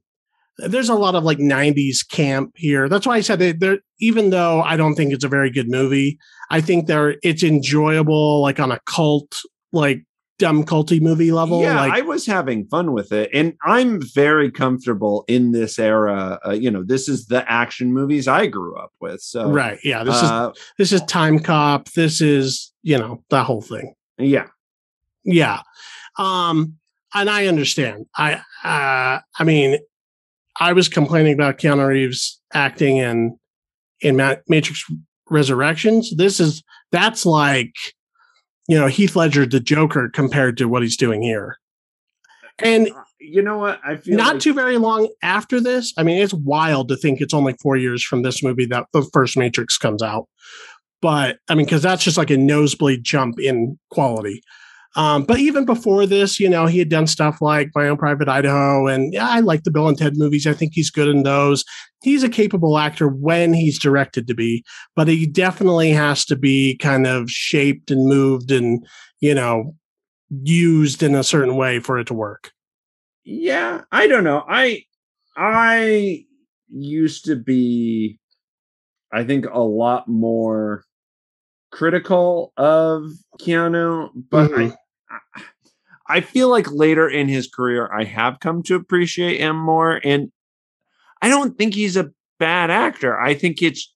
there's 0.58 0.88
a 0.90 0.94
lot 0.94 1.14
of 1.14 1.24
like 1.24 1.38
90s 1.38 2.06
camp 2.08 2.52
here. 2.56 2.88
That's 2.88 3.06
why 3.06 3.16
I 3.16 3.20
said 3.22 3.40
it 3.40 3.58
there, 3.60 3.78
even 4.00 4.30
though 4.30 4.60
I 4.62 4.76
don't 4.76 4.94
think 4.94 5.12
it's 5.12 5.24
a 5.24 5.28
very 5.28 5.50
good 5.50 5.68
movie, 5.68 6.18
I 6.50 6.60
think 6.60 6.86
there 6.86 7.16
it's 7.22 7.42
enjoyable, 7.42 8.42
like 8.42 8.60
on 8.60 8.70
a 8.70 8.78
cult, 8.86 9.40
like 9.72 10.04
dumb 10.38 10.64
culty 10.64 11.00
movie 11.00 11.30
level. 11.30 11.60
yeah 11.62 11.76
like 11.76 11.92
i 11.92 12.00
was 12.00 12.26
having 12.26 12.66
fun 12.66 12.92
with 12.92 13.12
it 13.12 13.30
and 13.32 13.54
i'm 13.64 14.00
very 14.14 14.50
comfortable 14.50 15.24
in 15.28 15.52
this 15.52 15.78
era 15.78 16.38
uh, 16.46 16.50
you 16.50 16.70
know 16.70 16.82
this 16.82 17.08
is 17.08 17.26
the 17.26 17.48
action 17.50 17.92
movies 17.92 18.26
i 18.26 18.46
grew 18.46 18.76
up 18.76 18.92
with 19.00 19.20
so 19.20 19.50
right. 19.50 19.78
Yeah. 19.84 20.04
This 20.04 20.22
uh, 20.22 20.50
is 20.54 20.62
this 20.78 20.92
is 20.92 21.02
Time 21.02 21.38
Cop. 21.38 21.88
This 21.92 22.20
is, 22.20 22.72
you 22.82 22.98
know, 22.98 23.22
that 23.30 23.44
whole 23.44 23.62
thing. 23.62 23.94
yeah 24.18 24.46
Yeah. 25.24 25.62
Um, 26.18 26.78
and 27.14 27.30
I 27.30 27.46
understand. 27.46 28.06
I 28.16 28.34
uh 28.64 29.20
I 29.38 29.44
mean, 29.44 29.78
I 30.60 30.72
was 30.72 30.88
complaining 30.88 31.34
about 31.34 31.58
Keanu 31.58 31.86
Reeves 31.86 32.40
acting 32.52 32.96
in 32.98 33.38
in 34.00 34.16
Ma- 34.16 34.36
Matrix 34.48 34.84
Resurrections. 35.30 36.14
This 36.16 36.40
is 36.40 36.62
that's 36.90 37.24
like 37.24 37.74
you 38.68 38.78
know 38.78 38.86
Heath 38.86 39.16
Ledger 39.16 39.46
the 39.46 39.60
Joker 39.60 40.08
compared 40.08 40.56
to 40.58 40.66
what 40.66 40.82
he's 40.82 40.96
doing 40.96 41.22
here. 41.22 41.58
And 42.58 42.90
Uh, 42.90 43.02
you 43.18 43.40
know 43.40 43.56
what 43.56 43.80
i 43.84 43.96
feel 43.96 44.16
not 44.16 44.34
like, 44.34 44.42
too 44.42 44.52
very 44.52 44.76
long 44.76 45.08
after 45.22 45.60
this. 45.60 45.92
I 45.96 46.02
mean, 46.02 46.20
it's 46.20 46.34
wild 46.34 46.88
to 46.88 46.96
think 46.96 47.20
it's 47.20 47.34
only 47.34 47.54
four 47.62 47.76
years 47.76 48.02
from 48.02 48.22
this 48.22 48.42
movie 48.42 48.66
that 48.66 48.86
the 48.92 49.08
first 49.12 49.36
Matrix 49.36 49.78
comes 49.78 50.02
out. 50.02 50.28
But 51.00 51.38
I 51.48 51.54
mean, 51.54 51.66
because 51.66 51.82
that's 51.82 52.04
just 52.04 52.16
like 52.16 52.30
a 52.30 52.36
nosebleed 52.36 53.04
jump 53.04 53.40
in 53.40 53.78
quality. 53.90 54.42
Um, 54.94 55.24
but 55.24 55.38
even 55.38 55.64
before 55.64 56.04
this, 56.06 56.38
you 56.38 56.48
know, 56.48 56.66
he 56.66 56.78
had 56.78 56.88
done 56.90 57.06
stuff 57.06 57.40
like 57.40 57.70
My 57.74 57.88
Own 57.88 57.96
Private 57.96 58.28
Idaho, 58.28 58.86
and 58.86 59.12
yeah, 59.14 59.28
I 59.28 59.40
like 59.40 59.62
the 59.64 59.70
Bill 59.70 59.88
and 59.88 59.96
Ted 59.96 60.16
movies. 60.16 60.46
I 60.46 60.52
think 60.52 60.72
he's 60.74 60.90
good 60.90 61.08
in 61.08 61.22
those. 61.22 61.64
He's 62.02 62.22
a 62.22 62.28
capable 62.28 62.78
actor 62.78 63.08
when 63.08 63.54
he's 63.54 63.78
directed 63.78 64.26
to 64.26 64.34
be, 64.34 64.64
but 64.94 65.08
he 65.08 65.26
definitely 65.26 65.90
has 65.92 66.24
to 66.26 66.36
be 66.36 66.76
kind 66.76 67.06
of 67.06 67.30
shaped 67.30 67.90
and 67.90 68.06
moved 68.06 68.50
and 68.50 68.84
you 69.20 69.34
know 69.34 69.74
used 70.42 71.02
in 71.02 71.14
a 71.14 71.22
certain 71.24 71.56
way 71.56 71.78
for 71.78 71.98
it 71.98 72.06
to 72.06 72.14
work. 72.14 72.50
yeah 73.24 73.82
i 73.92 74.06
don't 74.08 74.24
know 74.24 74.42
i 74.48 74.82
i 75.36 76.24
used 76.70 77.24
to 77.26 77.36
be 77.36 78.18
i 79.12 79.22
think 79.22 79.44
a 79.52 79.60
lot 79.60 80.08
more 80.08 80.82
critical 81.70 82.52
of 82.56 83.10
keanu 83.40 84.10
but 84.30 84.50
Mhm. 84.50 84.72
I, 84.72 84.76
I 86.08 86.20
feel 86.20 86.50
like 86.50 86.70
later 86.70 87.08
in 87.08 87.28
his 87.28 87.48
career 87.48 87.90
i 87.92 88.04
have 88.04 88.40
come 88.40 88.62
to 88.64 88.74
appreciate 88.74 89.40
him 89.40 89.56
more 89.56 90.00
and 90.04 90.30
i 91.22 91.28
don't 91.28 91.56
think 91.56 91.74
he's 91.74 91.96
a 91.96 92.10
bad 92.38 92.70
actor 92.70 93.18
i 93.20 93.34
think 93.34 93.62
it's 93.62 93.92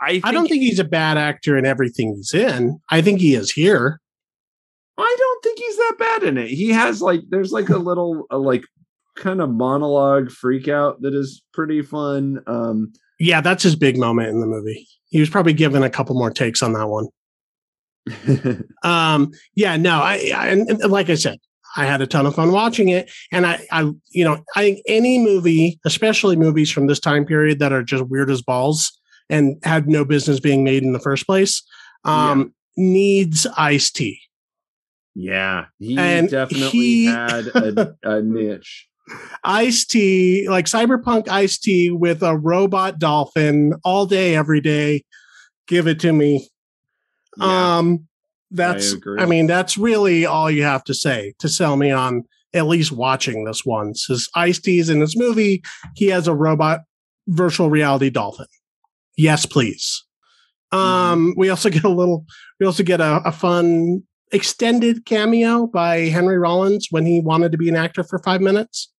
i 0.00 0.12
think, 0.12 0.26
I 0.26 0.32
don't 0.32 0.48
think 0.48 0.62
he's 0.62 0.78
a 0.78 0.84
bad 0.84 1.16
actor 1.18 1.56
in 1.56 1.66
everything 1.66 2.14
he's 2.16 2.34
in. 2.34 2.80
I 2.90 3.00
think 3.02 3.20
he 3.20 3.34
is 3.34 3.50
here. 3.50 4.00
I 4.96 5.16
don't 5.18 5.42
think 5.42 5.58
he's 5.58 5.76
that 5.76 5.96
bad 5.98 6.22
in 6.24 6.38
it. 6.38 6.48
He 6.48 6.70
has 6.70 7.02
like 7.02 7.22
there's 7.28 7.52
like 7.52 7.68
a 7.68 7.78
little 7.78 8.26
a, 8.30 8.38
like 8.38 8.64
kind 9.16 9.40
of 9.40 9.50
monologue 9.50 10.30
freak 10.30 10.68
out 10.68 11.02
that 11.02 11.14
is 11.14 11.42
pretty 11.52 11.82
fun. 11.82 12.40
Um 12.46 12.92
Yeah, 13.18 13.40
that's 13.40 13.62
his 13.62 13.76
big 13.76 13.96
moment 13.98 14.28
in 14.28 14.40
the 14.40 14.46
movie. 14.46 14.86
He 15.08 15.20
was 15.20 15.30
probably 15.30 15.52
given 15.52 15.82
a 15.82 15.90
couple 15.90 16.16
more 16.16 16.30
takes 16.30 16.62
on 16.62 16.72
that 16.74 16.88
one. 16.88 17.08
Um, 18.82 19.32
yeah, 19.54 19.76
no, 19.76 20.00
I, 20.00 20.30
I 20.36 20.48
and, 20.48 20.78
like 20.90 21.08
I 21.10 21.14
said, 21.14 21.38
I 21.76 21.86
had 21.86 22.02
a 22.02 22.06
ton 22.06 22.26
of 22.26 22.34
fun 22.34 22.52
watching 22.52 22.88
it, 22.90 23.10
and 23.32 23.46
I, 23.46 23.66
I, 23.72 23.90
you 24.10 24.24
know, 24.24 24.44
I 24.54 24.60
think 24.62 24.82
any 24.86 25.18
movie, 25.18 25.80
especially 25.84 26.36
movies 26.36 26.70
from 26.70 26.86
this 26.86 27.00
time 27.00 27.24
period 27.24 27.58
that 27.60 27.72
are 27.72 27.82
just 27.82 28.04
weird 28.08 28.30
as 28.30 28.42
balls 28.42 28.92
and 29.30 29.56
had 29.64 29.88
no 29.88 30.04
business 30.04 30.38
being 30.38 30.62
made 30.64 30.82
in 30.82 30.92
the 30.92 31.00
first 31.00 31.26
place, 31.26 31.62
um, 32.04 32.52
needs 32.76 33.46
Ice 33.56 33.90
T. 33.90 34.20
yeah, 35.14 35.66
he 35.78 35.96
And 35.98 36.28
definitely 36.28 36.68
he- 36.68 37.04
had 37.06 37.46
a, 37.48 37.94
a 38.02 38.20
niche. 38.22 38.86
Iced 39.44 39.90
tea, 39.90 40.46
like 40.48 40.66
cyberpunk 40.66 41.28
Ice 41.28 41.58
T 41.58 41.90
with 41.90 42.22
a 42.22 42.36
robot 42.36 42.98
dolphin 42.98 43.74
all 43.84 44.06
day, 44.06 44.34
every 44.34 44.60
day. 44.60 45.04
Give 45.66 45.86
it 45.86 46.00
to 46.00 46.12
me. 46.12 46.48
Yeah. 47.38 47.78
Um, 47.78 48.06
that's, 48.50 48.92
agree. 48.92 49.20
I, 49.20 49.26
mean, 49.26 49.46
that's 49.46 49.76
really 49.76 50.26
all 50.26 50.50
you 50.50 50.62
have 50.62 50.84
to 50.84 50.94
say 50.94 51.34
to 51.40 51.48
sell 51.48 51.76
me 51.76 51.90
on 51.90 52.24
at 52.52 52.66
least 52.66 52.92
watching 52.92 53.44
this 53.44 53.64
once. 53.64 54.06
His 54.06 54.28
Ice 54.36 54.60
T's 54.60 54.88
in 54.88 55.00
this 55.00 55.16
movie, 55.16 55.62
he 55.96 56.06
has 56.06 56.28
a 56.28 56.34
robot 56.34 56.80
virtual 57.26 57.68
reality 57.68 58.10
dolphin. 58.10 58.46
Yes, 59.16 59.44
please. 59.44 60.04
Um, 60.70 61.34
we 61.36 61.48
also 61.48 61.68
get 61.70 61.84
a 61.84 61.88
little, 61.88 62.24
we 62.60 62.66
also 62.66 62.82
get 62.82 63.00
a, 63.00 63.20
a 63.24 63.32
fun 63.32 64.04
extended 64.32 65.04
cameo 65.04 65.66
by 65.66 66.00
Henry 66.02 66.38
Rollins 66.38 66.88
when 66.90 67.06
he 67.06 67.20
wanted 67.20 67.52
to 67.52 67.58
be 67.58 67.68
an 67.68 67.76
actor 67.76 68.04
for 68.04 68.18
five 68.20 68.40
minutes. 68.40 68.92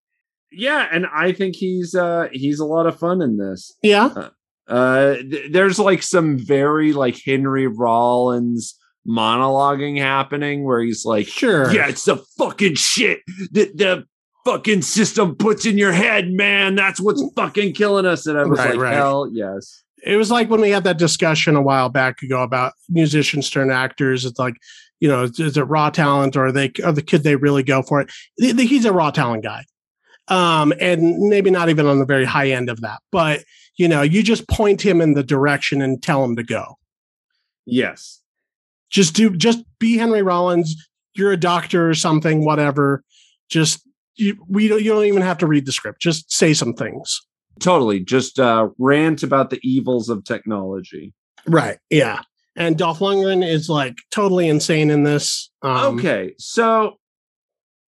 yeah, 0.51 0.87
and 0.91 1.05
I 1.13 1.33
think 1.33 1.55
he's 1.55 1.95
uh 1.95 2.27
he's 2.31 2.59
a 2.59 2.65
lot 2.65 2.87
of 2.87 2.97
fun 2.97 3.21
in 3.21 3.37
this. 3.37 3.73
Yeah. 3.81 4.05
Uh 4.15 4.29
th- 4.67 5.51
there's 5.51 5.79
like 5.79 6.01
some 6.03 6.37
very 6.37 6.93
like 6.93 7.19
Henry 7.23 7.67
Rollins 7.67 8.77
monologuing 9.07 9.99
happening 9.99 10.63
where 10.63 10.81
he's 10.81 11.05
like 11.05 11.27
Sure. 11.27 11.71
Yeah, 11.73 11.87
it's 11.87 12.05
the 12.05 12.17
fucking 12.37 12.75
shit 12.75 13.19
that 13.51 13.77
the 13.77 14.05
fucking 14.45 14.81
system 14.81 15.35
puts 15.35 15.65
in 15.65 15.77
your 15.77 15.91
head, 15.91 16.31
man. 16.31 16.75
That's 16.75 16.99
what's 16.99 17.23
fucking 17.35 17.73
killing 17.73 18.05
us. 18.05 18.25
And 18.27 18.37
I 18.37 18.43
was 18.45 18.57
Right, 18.59 18.71
like, 18.71 18.79
right. 18.79 18.93
hell 18.93 19.29
yes. 19.31 19.83
it 20.03 20.15
was 20.17 20.29
like 20.31 20.49
when 20.49 20.61
we 20.61 20.69
had 20.69 20.83
that 20.85 20.97
discussion 20.97 21.55
a 21.55 21.61
while 21.61 21.89
back 21.89 22.21
ago 22.21 22.41
about 22.41 22.73
musicians 22.89 23.49
turn 23.49 23.71
actors. 23.71 24.25
It's 24.25 24.39
like, 24.39 24.55
you 24.99 25.07
know, 25.07 25.23
is, 25.23 25.39
is 25.39 25.57
it 25.57 25.63
raw 25.63 25.89
talent 25.89 26.35
or 26.35 26.47
are 26.47 26.51
they, 26.51 26.71
or 26.83 26.91
the 26.91 27.01
could 27.01 27.23
they 27.23 27.35
really 27.35 27.63
go 27.63 27.81
for 27.81 28.01
it? 28.01 28.11
Th- 28.39 28.55
th- 28.55 28.69
He's 28.69 28.85
a 28.85 28.93
raw 28.93 29.11
talent 29.11 29.43
guy. 29.43 29.63
Um, 30.27 30.73
and 30.79 31.17
maybe 31.29 31.51
not 31.51 31.69
even 31.69 31.85
on 31.85 31.99
the 31.99 32.05
very 32.05 32.25
high 32.25 32.49
end 32.49 32.69
of 32.69 32.81
that, 32.81 32.99
but 33.11 33.43
you 33.77 33.87
know, 33.87 34.01
you 34.01 34.23
just 34.23 34.47
point 34.47 34.81
him 34.81 35.01
in 35.01 35.13
the 35.13 35.23
direction 35.23 35.81
and 35.81 36.01
tell 36.01 36.23
him 36.23 36.35
to 36.35 36.43
go. 36.43 36.77
Yes. 37.65 38.21
Just 38.89 39.15
do, 39.15 39.35
just 39.35 39.63
be 39.79 39.97
Henry 39.97 40.21
Rollins. 40.21 40.75
You're 41.15 41.31
a 41.31 41.37
doctor 41.37 41.89
or 41.89 41.93
something, 41.93 42.45
whatever. 42.45 43.03
Just, 43.49 43.81
you, 44.15 44.37
we 44.47 44.67
don't, 44.67 44.81
you 44.81 44.93
don't 44.93 45.05
even 45.05 45.21
have 45.21 45.37
to 45.39 45.47
read 45.47 45.65
the 45.65 45.71
script. 45.71 46.01
Just 46.01 46.31
say 46.31 46.53
some 46.53 46.73
things. 46.73 47.19
Totally. 47.59 47.99
Just 48.01 48.39
uh 48.39 48.69
rant 48.77 49.23
about 49.23 49.49
the 49.49 49.59
evils 49.63 50.09
of 50.09 50.23
technology. 50.23 51.13
Right. 51.47 51.77
Yeah. 51.89 52.21
And 52.55 52.77
Dolph 52.77 52.99
Lundgren 52.99 53.47
is 53.47 53.69
like 53.69 53.95
totally 54.11 54.47
insane 54.47 54.89
in 54.89 55.03
this. 55.03 55.51
Um, 55.61 55.97
okay. 55.97 56.33
So 56.37 56.97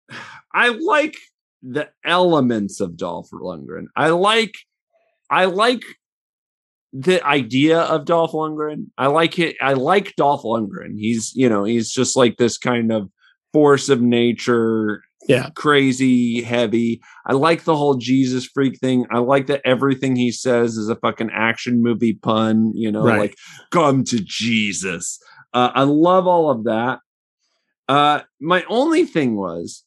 I 0.53 0.69
like 0.69 1.15
the 1.61 1.89
elements 2.03 2.79
of 2.79 2.95
Dolph 2.95 3.29
Lundgren. 3.31 3.85
I 3.95 4.09
like 4.09 4.53
I 5.29 5.45
like 5.45 5.83
the 6.93 7.25
idea 7.25 7.79
of 7.81 8.05
Dolph 8.05 8.31
Lundgren. 8.31 8.85
I 8.97 9.07
like 9.07 9.37
it. 9.39 9.55
I 9.61 9.73
like 9.73 10.15
Dolph 10.15 10.43
Lundgren. 10.43 10.97
He's, 10.97 11.33
you 11.35 11.49
know, 11.49 11.63
he's 11.63 11.91
just 11.91 12.15
like 12.15 12.37
this 12.37 12.57
kind 12.57 12.91
of 12.91 13.09
force 13.53 13.89
of 13.89 14.01
nature 14.01 15.01
Yeah. 15.27 15.49
crazy 15.55 16.41
heavy. 16.41 17.01
I 17.25 17.33
like 17.33 17.63
the 17.63 17.75
whole 17.75 17.95
Jesus 17.95 18.45
freak 18.45 18.79
thing. 18.79 19.05
I 19.11 19.17
like 19.19 19.47
that 19.47 19.61
everything 19.65 20.15
he 20.15 20.31
says 20.31 20.77
is 20.77 20.87
a 20.89 20.95
fucking 20.97 21.31
action 21.33 21.81
movie 21.81 22.13
pun, 22.13 22.71
you 22.75 22.91
know, 22.91 23.03
Right. 23.03 23.19
like 23.19 23.35
come 23.71 24.03
to 24.05 24.19
Jesus. 24.19 25.17
Uh, 25.53 25.71
I 25.73 25.83
love 25.83 26.27
all 26.27 26.49
of 26.51 26.65
that. 26.65 26.99
Uh, 27.87 28.21
my 28.41 28.63
only 28.67 29.05
thing 29.05 29.35
was 29.37 29.83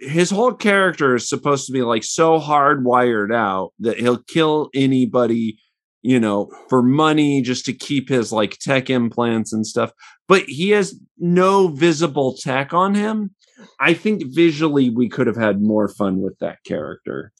his 0.00 0.30
whole 0.30 0.52
character 0.52 1.14
is 1.14 1.28
supposed 1.28 1.66
to 1.66 1.72
be 1.72 1.82
like 1.82 2.04
so 2.04 2.38
hardwired 2.38 3.34
out 3.34 3.72
that 3.80 3.98
he'll 3.98 4.22
kill 4.22 4.70
anybody, 4.74 5.58
you 6.02 6.20
know, 6.20 6.50
for 6.68 6.82
money 6.82 7.42
just 7.42 7.64
to 7.66 7.72
keep 7.72 8.08
his 8.08 8.32
like 8.32 8.58
tech 8.58 8.90
implants 8.90 9.52
and 9.52 9.66
stuff. 9.66 9.92
But 10.28 10.42
he 10.42 10.70
has 10.70 10.98
no 11.18 11.68
visible 11.68 12.36
tech 12.36 12.74
on 12.74 12.94
him. 12.94 13.34
I 13.80 13.94
think 13.94 14.22
visually 14.34 14.90
we 14.90 15.08
could 15.08 15.26
have 15.26 15.36
had 15.36 15.62
more 15.62 15.88
fun 15.88 16.20
with 16.20 16.38
that 16.40 16.58
character. 16.64 17.32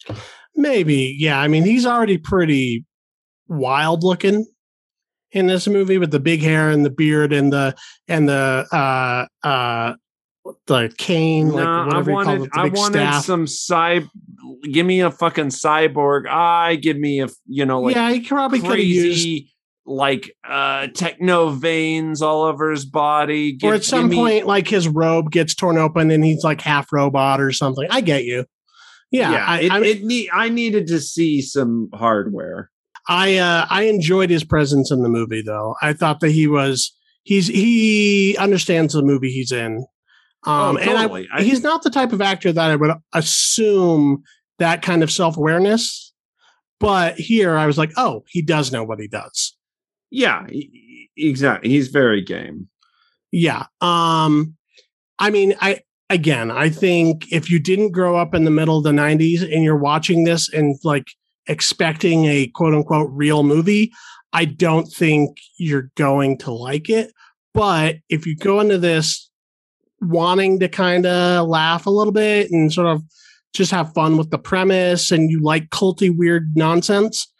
Maybe, 0.54 1.14
yeah. 1.18 1.40
I 1.40 1.48
mean, 1.48 1.64
he's 1.64 1.84
already 1.84 2.16
pretty 2.16 2.84
wild 3.48 4.02
looking 4.02 4.46
in 5.32 5.46
this 5.46 5.66
movie 5.68 5.98
with 5.98 6.10
the 6.10 6.20
big 6.20 6.40
hair 6.40 6.70
and 6.70 6.84
the 6.84 6.90
beard 6.90 7.32
and 7.32 7.52
the 7.52 7.74
and 8.08 8.28
the 8.28 8.66
uh 8.72 9.26
uh 9.46 9.94
the 10.66 10.92
cane, 10.96 11.48
like 11.48 11.64
No, 11.64 11.70
I 11.70 11.86
whatever 11.86 12.10
you 12.10 12.16
call 12.16 12.24
wanted, 12.26 12.42
it, 12.44 12.50
the 12.52 12.58
I 12.60 12.64
wanted 12.68 12.98
staff. 12.98 13.24
some 13.24 13.46
cy. 13.46 14.02
Give 14.70 14.86
me 14.86 15.00
a 15.00 15.10
fucking 15.10 15.46
cyborg 15.46 16.26
eye. 16.28 16.76
Give 16.76 16.96
me 16.98 17.20
a, 17.20 17.28
you 17.46 17.64
know, 17.66 17.80
like 17.80 17.94
yeah, 17.96 18.10
he 18.12 18.20
probably 18.20 18.60
could 18.60 18.70
have 18.70 18.78
used 18.78 19.48
like 19.88 20.34
uh 20.48 20.88
techno 20.94 21.50
veins 21.50 22.20
all 22.20 22.42
over 22.42 22.72
his 22.72 22.84
body 22.84 23.56
or 23.62 23.74
at 23.74 23.84
some 23.84 24.02
give 24.02 24.10
me- 24.10 24.16
point 24.16 24.46
like 24.46 24.66
his 24.66 24.88
robe 24.88 25.30
gets 25.30 25.54
torn 25.54 25.78
open 25.78 26.10
and 26.10 26.24
he's 26.24 26.42
like 26.42 26.60
half 26.60 26.92
robot 26.92 27.40
or 27.40 27.52
something. 27.52 27.86
I 27.90 28.00
get 28.00 28.24
you. 28.24 28.44
Yeah, 29.12 29.44
I, 29.46 29.60
it, 29.60 29.70
I, 29.72 29.84
it 29.84 30.02
need, 30.02 30.28
I 30.32 30.48
needed 30.48 30.88
to 30.88 31.00
see 31.00 31.40
some 31.40 31.88
hardware 31.94 32.70
I 33.08 33.36
uh, 33.36 33.66
I 33.70 33.82
enjoyed 33.84 34.30
his 34.30 34.42
presence 34.42 34.90
in 34.90 35.02
the 35.02 35.08
movie 35.08 35.42
though. 35.42 35.76
I 35.80 35.92
thought 35.92 36.18
that 36.20 36.32
he 36.32 36.48
was 36.48 36.92
he's 37.22 37.46
he 37.46 38.36
understands 38.38 38.94
the 38.94 39.02
movie 39.02 39.30
he's 39.30 39.52
in. 39.52 39.86
Um 40.46 40.76
Oh, 40.76 40.80
totally. 40.84 41.28
and 41.32 41.40
I, 41.40 41.42
he's 41.42 41.62
not 41.62 41.82
the 41.82 41.90
type 41.90 42.12
of 42.12 42.20
actor 42.22 42.52
that 42.52 42.70
I 42.70 42.76
would 42.76 42.92
assume 43.12 44.22
that 44.58 44.82
kind 44.82 45.02
of 45.02 45.10
self-awareness. 45.10 46.12
But 46.78 47.16
here 47.18 47.56
I 47.56 47.66
was 47.66 47.78
like, 47.78 47.92
"Oh, 47.96 48.24
he 48.28 48.42
does 48.42 48.70
know 48.72 48.84
what 48.84 49.00
he 49.00 49.08
does." 49.08 49.52
yeah 50.12 50.46
exactly 51.16 51.68
he's 51.68 51.88
very 51.88 52.22
game 52.22 52.68
Yeah. 53.32 53.64
Um 53.80 54.54
I 55.18 55.30
mean, 55.30 55.54
I 55.60 55.80
again, 56.10 56.50
I 56.52 56.68
think 56.68 57.26
if 57.32 57.50
you 57.50 57.58
didn't 57.58 57.90
grow 57.90 58.16
up 58.16 58.32
in 58.34 58.44
the 58.44 58.50
middle 58.52 58.78
of 58.78 58.84
the 58.84 58.92
90s 58.92 59.42
and 59.42 59.64
you're 59.64 59.76
watching 59.76 60.22
this 60.24 60.48
and 60.52 60.76
like 60.84 61.06
expecting 61.48 62.26
a 62.26 62.46
quote 62.48 62.72
unquote 62.74 63.10
real 63.12 63.42
movie, 63.42 63.90
I 64.32 64.44
don't 64.44 64.86
think 64.86 65.38
you're 65.58 65.90
going 65.96 66.38
to 66.38 66.52
like 66.52 66.88
it. 66.88 67.12
But 67.52 67.96
if 68.08 68.26
you 68.26 68.36
go 68.36 68.60
into 68.60 68.78
this 68.78 69.28
wanting 70.00 70.58
to 70.60 70.68
kind 70.68 71.06
of 71.06 71.46
laugh 71.48 71.86
a 71.86 71.90
little 71.90 72.12
bit 72.12 72.50
and 72.50 72.72
sort 72.72 72.86
of 72.86 73.02
just 73.54 73.70
have 73.70 73.92
fun 73.94 74.16
with 74.18 74.30
the 74.30 74.38
premise 74.38 75.10
and 75.10 75.30
you 75.30 75.40
like 75.42 75.70
culty 75.70 76.10
weird 76.14 76.52
nonsense, 76.54 77.32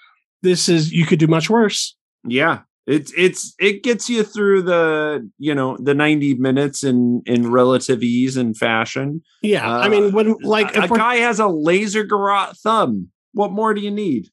this 0.43 0.69
is 0.69 0.93
you 0.93 1.05
could 1.07 1.19
do 1.19 1.27
much 1.27 1.51
worse. 1.51 1.95
yeah 2.27 2.61
it's 2.87 3.13
it's 3.17 3.53
it 3.59 3.83
gets 3.83 4.09
you 4.09 4.23
through 4.23 4.63
the 4.63 5.29
you 5.39 5.53
know 5.53 5.77
the 5.81 5.93
90 5.93 6.35
minutes 6.37 6.85
in 6.85 7.21
in 7.27 7.51
relative 7.51 8.01
ease 8.01 8.37
and 8.37 8.57
fashion 8.57 9.21
Yeah. 9.43 9.69
I 9.69 9.87
Uh, 9.87 9.89
mean, 9.89 10.13
when 10.13 10.37
like 10.43 10.77
a, 10.77 10.85
if 10.85 10.91
a 10.93 10.97
guy 10.97 11.17
has 11.17 11.41
a 11.41 11.49
laser 11.49 12.05
garrote 12.05 12.57
thumb 12.59 13.09
what 13.33 13.51
more 13.51 13.75
do 13.75 13.81
you 13.81 13.91
need 13.91 14.29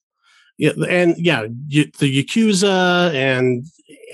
and 0.60 1.16
yeah, 1.18 1.46
the 1.70 2.24
Yakuza 2.24 3.14
and 3.14 3.66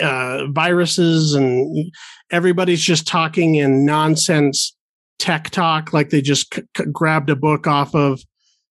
uh, 0.01 0.47
viruses, 0.47 1.33
and 1.33 1.91
everybody's 2.31 2.81
just 2.81 3.07
talking 3.07 3.55
in 3.55 3.85
nonsense 3.85 4.75
tech 5.19 5.49
talk, 5.49 5.91
like 5.93 6.09
they 6.09 6.21
just 6.21 6.53
c- 6.53 6.61
c- 6.77 6.85
grabbed 6.91 7.29
a 7.29 7.35
book 7.35 7.67
off 7.67 7.93
of, 7.93 8.21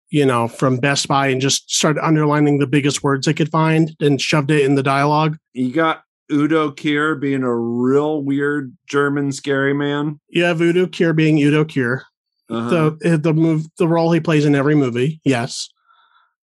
you 0.09 0.25
know, 0.25 0.47
from 0.47 0.77
Best 0.77 1.07
Buy 1.09 1.27
and 1.27 1.41
just 1.41 1.69
started 1.69 2.03
underlining 2.05 2.59
the 2.59 2.67
biggest 2.67 3.03
words 3.03 3.25
they 3.25 3.33
could 3.33 3.51
find 3.51 3.93
and 3.99 4.21
shoved 4.21 4.49
it 4.51 4.63
in 4.63 4.75
the 4.75 4.83
dialogue. 4.83 5.37
you 5.53 5.71
got 5.73 6.03
udo 6.31 6.71
kier 6.71 7.17
being 7.19 7.41
a 7.43 7.55
real 7.55 8.21
weird 8.21 8.75
german 8.85 9.31
scary 9.31 9.73
man 9.73 10.19
You 10.27 10.43
have 10.43 10.59
Udo 10.61 10.85
Kier 10.85 11.15
being 11.15 11.37
Udo 11.39 11.63
Kier, 11.63 12.01
Uh-huh. 12.49 12.91
the 12.99 13.17
the 13.17 13.33
move 13.33 13.65
the 13.77 13.87
role 13.87 14.11
he 14.11 14.19
plays 14.19 14.43
in 14.45 14.53
every 14.55 14.75
movie. 14.75 15.19
Yes. 15.25 15.69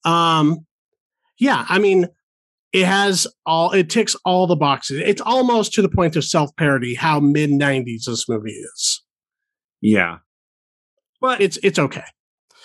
Um 0.05 0.67
yeah, 1.39 1.65
I 1.69 1.79
mean 1.79 2.09
it 2.73 2.87
has 2.87 3.27
all 3.47 3.73
it 3.73 3.89
ticks 3.91 4.17
all 4.25 4.47
the 4.47 4.57
boxes. 4.57 5.01
It's 5.05 5.21
almost 5.21 5.73
to 5.75 5.83
the 5.83 5.89
point 5.89 6.17
of 6.17 6.25
self-parody 6.25 6.95
how 6.95 7.21
mid 7.21 7.51
90s 7.51 8.05
this 8.07 8.29
movie 8.29 8.51
is. 8.53 9.03
yeah 9.81 10.19
but 11.21 11.41
It's 11.41 11.57
it's 11.63 11.79
okay. 11.79 12.05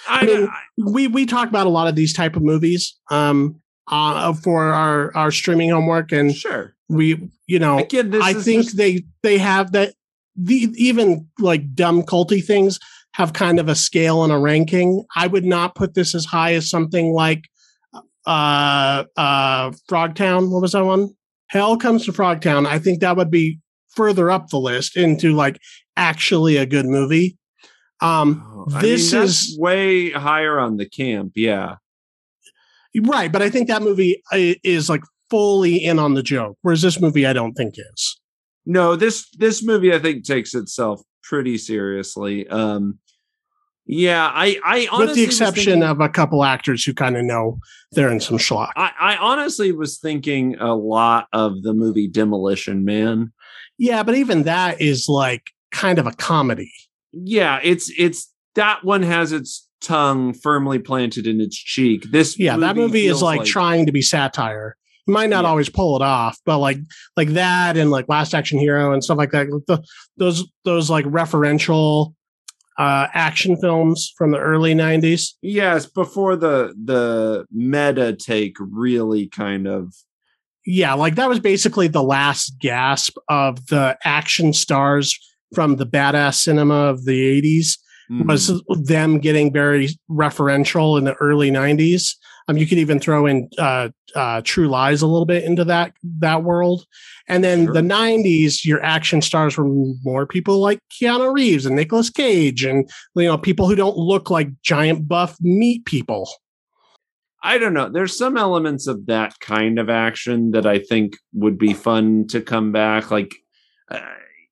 I, 0.08 0.20
I 0.22 0.26
mean, 0.26 0.48
I- 0.48 0.64
We 0.91 1.08
we 1.08 1.26
talk 1.26 1.48
about 1.50 1.68
a 1.68 1.70
lot 1.70 1.88
of 1.88 1.96
these 1.96 2.14
type 2.14 2.36
of 2.36 2.41
movies 2.41 2.98
um 3.12 3.62
uh, 3.91 4.34
for 4.34 4.66
our 4.66 5.16
our 5.16 5.32
streaming 5.32 5.70
homework 5.72 6.12
and 6.12 6.36
sure 6.36 6.76
we 6.90 7.30
you 7.48 7.58
know 7.60 7.80
again 7.80 8.10
this 8.12 8.24
I 8.24 8.34
think 8.34 8.64
just- 8.66 8.78
they 8.78 9.04
they 9.24 9.38
have 9.38 9.72
that 9.74 9.94
the 10.36 10.72
even 10.78 11.28
like 11.40 11.74
dumb 11.76 12.04
culty 12.04 12.44
things 12.44 12.80
have 13.14 13.34
kind 13.34 13.60
of 13.60 13.68
a 13.68 13.76
scale 13.76 14.24
and 14.24 14.32
a 14.32 14.38
ranking. 14.38 15.04
I 15.16 15.28
would 15.28 15.44
not 15.44 15.76
put 15.76 15.96
this 15.96 16.14
as 16.16 16.26
high 16.26 16.54
as 16.54 16.70
something 16.70 17.12
like 17.12 17.50
uh 18.26 19.04
uh 19.18 19.72
Frogtown. 19.90 20.50
What 20.52 20.62
was 20.62 20.74
that 20.74 20.86
one? 20.86 21.10
Hell 21.48 21.78
comes 21.78 22.06
to 22.06 22.12
Frogtown. 22.12 22.68
I 22.68 22.78
think 22.80 23.00
that 23.02 23.18
would 23.18 23.32
be 23.32 23.60
further 23.96 24.30
up 24.30 24.50
the 24.50 24.60
list 24.60 24.96
into 24.98 25.34
like 25.34 25.60
actually 25.98 26.58
a 26.58 26.66
good 26.66 26.86
movie. 26.86 27.38
Um 28.02 28.44
Oh, 28.70 28.80
this 28.82 29.14
mean, 29.14 29.24
is- 29.24 29.58
way 29.60 30.12
higher 30.12 30.60
on 30.60 30.78
the 30.78 30.88
camp 30.88 31.34
yeah 31.36 31.76
right, 33.04 33.32
but 33.32 33.41
I 33.41 33.50
think 33.50 33.68
that 33.68 33.82
movie 33.82 34.22
is 34.34 34.90
like 34.90 35.02
fully 35.30 35.78
in 35.78 36.00
on 36.00 36.16
the 36.16 36.24
joke, 36.24 36.58
whereas 36.62 36.82
this 36.82 37.00
movie 37.00 37.26
I 37.26 37.34
don't 37.34 37.54
think 37.54 37.76
is. 37.78 38.20
no 38.66 38.96
this 38.96 39.28
this 39.38 39.64
movie 39.64 39.94
i 39.94 40.00
think 40.00 40.26
takes 40.26 40.54
itself 40.56 41.02
pretty 41.24 41.58
seriously 41.58 42.48
um 42.50 43.00
yeah 43.91 44.30
i 44.36 44.60
i 44.64 44.88
honestly 44.91 45.06
With 45.07 45.16
the 45.16 45.24
exception 45.24 45.64
thinking- 45.66 45.84
of 45.84 45.99
a 45.99 46.07
couple 46.10 46.44
actors 46.44 46.84
who 46.84 46.94
kind 46.94 47.18
of 47.18 47.26
know 47.26 47.60
they're 47.91 48.11
in 48.11 48.20
some 48.20 48.38
schlock. 48.38 48.72
I, 48.76 48.91
I 48.99 49.16
honestly 49.18 49.72
was 49.72 49.98
thinking 49.98 50.56
a 50.60 50.76
lot 50.76 51.28
of 51.34 51.64
the 51.64 51.74
movie 51.74 52.07
demolition 52.07 52.86
man 52.86 53.34
Yeah, 53.80 54.03
but 54.03 54.14
even 54.16 54.44
that 54.44 54.80
is 54.80 55.07
like 55.10 55.49
kind 55.72 55.98
of 55.98 56.06
a 56.06 56.11
comedy. 56.11 56.72
yeah 57.14 57.60
it's 57.64 57.91
it's 57.98 58.32
that 58.53 58.84
one 58.84 59.02
has 59.02 59.32
its 59.32 59.68
tongue 59.82 60.34
firmly 60.34 60.78
planted 60.78 61.26
in 61.26 61.41
its 61.41 61.56
cheek 61.57 62.03
this 62.11 62.38
Yeah, 62.38 62.57
that 62.57 62.76
movie 62.76 63.06
is 63.07 63.14
feels 63.20 63.24
like, 63.24 63.44
trying 63.45 63.88
to 63.88 63.91
be 63.91 64.02
satire. 64.03 64.76
Might 65.07 65.30
not 65.32 65.44
Yeah. 65.45 65.49
always 65.49 65.70
pull 65.70 65.95
it 65.95 66.03
off, 66.03 66.38
but 66.45 66.60
like 66.60 66.78
like 67.18 67.30
that 67.30 67.76
and 67.78 67.90
like 67.90 68.06
Last 68.07 68.36
Action 68.36 68.60
Hero 68.60 68.94
and 68.94 69.03
stuff 69.03 69.18
like 69.18 69.32
that. 69.32 69.48
The, 69.68 69.84
those 70.18 70.44
those 70.66 70.90
like 70.91 71.06
referential 71.06 72.14
uh 72.80 73.07
action 73.14 73.56
films 73.57 74.11
from 74.18 74.31
the 74.31 74.39
early 74.39 74.73
90s. 74.73 75.34
yes 75.41 75.85
before 75.85 76.35
the 76.35 76.73
the 76.84 77.45
meta 77.51 78.14
take 78.15 78.56
really 78.60 79.27
kind 79.27 79.68
of 79.68 79.93
Yeah, 80.65 80.93
like 80.93 81.15
that 81.15 81.30
was 81.30 81.39
basically 81.39 81.88
the 81.89 82.03
last 82.03 82.53
gasp 82.60 83.18
of 83.27 83.68
the 83.68 83.97
action 84.03 84.53
stars 84.53 85.18
from 85.56 85.76
the 85.77 85.85
badass 85.85 86.35
cinema 86.35 86.76
of 86.93 87.06
the 87.06 87.41
80s. 87.41 87.77
mm, 88.11 88.27
was 88.27 88.61
them 88.85 89.19
getting 89.19 89.51
very 89.51 89.89
referential 90.10 90.97
in 90.97 91.03
the 91.06 91.15
early 91.15 91.49
90s. 91.51 92.15
Um, 92.49 92.57
you 92.57 92.65
could 92.65 92.80
even 92.80 92.99
throw 92.99 93.27
in 93.27 93.47
uh, 93.59 93.89
uh, 94.15 94.41
True 94.43 94.67
Lies 94.67 95.03
a 95.03 95.07
little 95.07 95.27
bit 95.27 95.43
into 95.43 95.63
that 95.65 95.93
that 96.17 96.43
world, 96.43 96.85
and 97.27 97.43
then 97.43 97.65
Sure. 97.65 97.73
the 97.76 97.81
90s, 97.81 98.65
your 98.65 98.84
action 98.84 99.21
stars 99.21 99.55
were 99.55 99.67
more 100.03 100.26
people 100.26 100.59
like 100.59 100.80
Keanu 100.89 101.31
Reeves 101.31 101.67
and 101.67 101.76
Nicolas 101.76 102.09
Cage, 102.09 102.63
and 102.63 102.89
you 103.15 103.26
know 103.26 103.38
people 103.38 103.67
who 103.67 103.76
don't 103.76 103.97
look 103.97 104.31
like 104.31 104.49
giant 104.63 105.07
buff 105.07 105.38
meat 105.39 105.85
people. 105.85 106.27
I 107.43 107.59
don't 107.59 107.73
know. 107.76 107.88
There's 107.88 108.17
some 108.17 108.35
elements 108.35 108.88
of 108.88 109.05
that 109.05 109.39
kind 109.39 109.77
of 109.77 109.89
action 109.89 110.51
that 110.51 110.65
I 110.65 110.80
think 110.80 111.17
would 111.34 111.57
be 111.57 111.73
fun 111.73 112.26
to 112.30 112.41
come 112.41 112.71
back. 112.71 113.11
Like, 113.11 113.35
uh, 113.89 114.01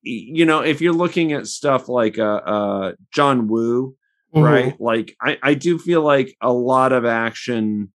you 0.04 0.46
know, 0.46 0.60
if 0.62 0.82
you're 0.82 0.94
looking 0.94 1.34
at 1.34 1.48
stuff 1.48 1.90
like 1.90 2.18
uh, 2.20 2.42
uh, 2.46 2.92
John 3.12 3.48
Woo, 3.48 3.96
Mm-hmm. 4.38 4.54
right? 4.54 4.82
Like, 4.82 5.16
I, 5.22 5.38
I 5.44 5.54
do 5.54 5.78
feel 5.78 6.02
like 6.02 6.36
a 6.42 6.52
lot 6.52 6.94
of 6.94 7.06
action 7.06 7.92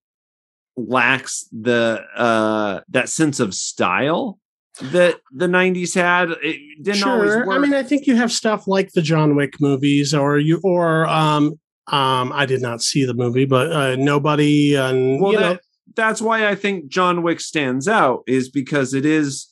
lacks 0.76 1.46
the 1.52 2.02
uh, 2.16 2.80
that 2.90 3.08
sense 3.08 3.40
of 3.40 3.54
style 3.54 4.38
that 4.80 5.20
the 5.30 5.46
90s 5.46 5.94
had 5.94 6.30
it 6.42 6.82
didn't 6.82 7.00
sure. 7.00 7.10
always 7.10 7.36
work. 7.36 7.48
I 7.50 7.58
mean, 7.58 7.74
I 7.74 7.82
think 7.82 8.06
you 8.06 8.16
have 8.16 8.32
stuff 8.32 8.66
like 8.66 8.92
the 8.92 9.02
John 9.02 9.36
Wick 9.36 9.60
movies 9.60 10.14
or 10.14 10.38
you 10.38 10.60
or 10.64 11.06
um 11.06 11.58
um 11.88 12.32
I 12.32 12.46
did 12.46 12.62
not 12.62 12.82
see 12.82 13.04
the 13.04 13.14
movie, 13.14 13.44
but 13.44 13.70
uh, 13.70 13.96
nobody 13.96 14.74
and 14.74 15.20
well, 15.20 15.32
you 15.32 15.38
that, 15.38 15.52
know. 15.54 15.58
that's 15.94 16.22
why 16.22 16.48
I 16.48 16.54
think 16.54 16.88
John 16.88 17.22
Wick 17.22 17.40
stands 17.40 17.86
out 17.86 18.22
is 18.26 18.48
because 18.48 18.94
it 18.94 19.04
is 19.04 19.48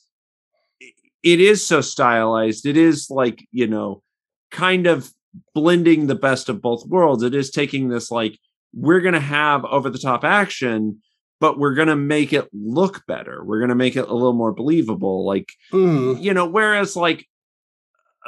it 1.23 1.39
is 1.39 1.65
so 1.65 1.81
stylized. 1.81 2.65
It 2.65 2.77
is 2.77 3.07
like, 3.09 3.47
you 3.51 3.67
know, 3.67 4.01
kind 4.49 4.87
of 4.87 5.11
blending 5.53 6.07
the 6.07 6.15
best 6.15 6.49
of 6.49 6.61
both 6.61 6.85
worlds. 6.87 7.23
It 7.23 7.35
is 7.35 7.51
taking 7.51 7.89
this 7.89 8.11
like 8.11 8.37
we're 8.73 9.01
going 9.01 9.13
to 9.13 9.19
have 9.19 9.65
over 9.65 9.89
the 9.89 9.99
top 9.99 10.23
action 10.23 11.01
but 11.41 11.57
we're 11.57 11.73
going 11.73 11.87
to 11.87 11.95
make 11.95 12.31
it 12.31 12.47
look 12.53 13.05
better. 13.07 13.43
We're 13.43 13.59
going 13.59 13.69
to 13.69 13.75
make 13.75 13.97
it 13.97 14.07
a 14.07 14.13
little 14.13 14.31
more 14.31 14.53
believable. 14.53 15.25
Like, 15.25 15.51
mm. 15.73 16.21
you 16.21 16.35
know, 16.35 16.45
whereas 16.45 16.95
like 16.95 17.25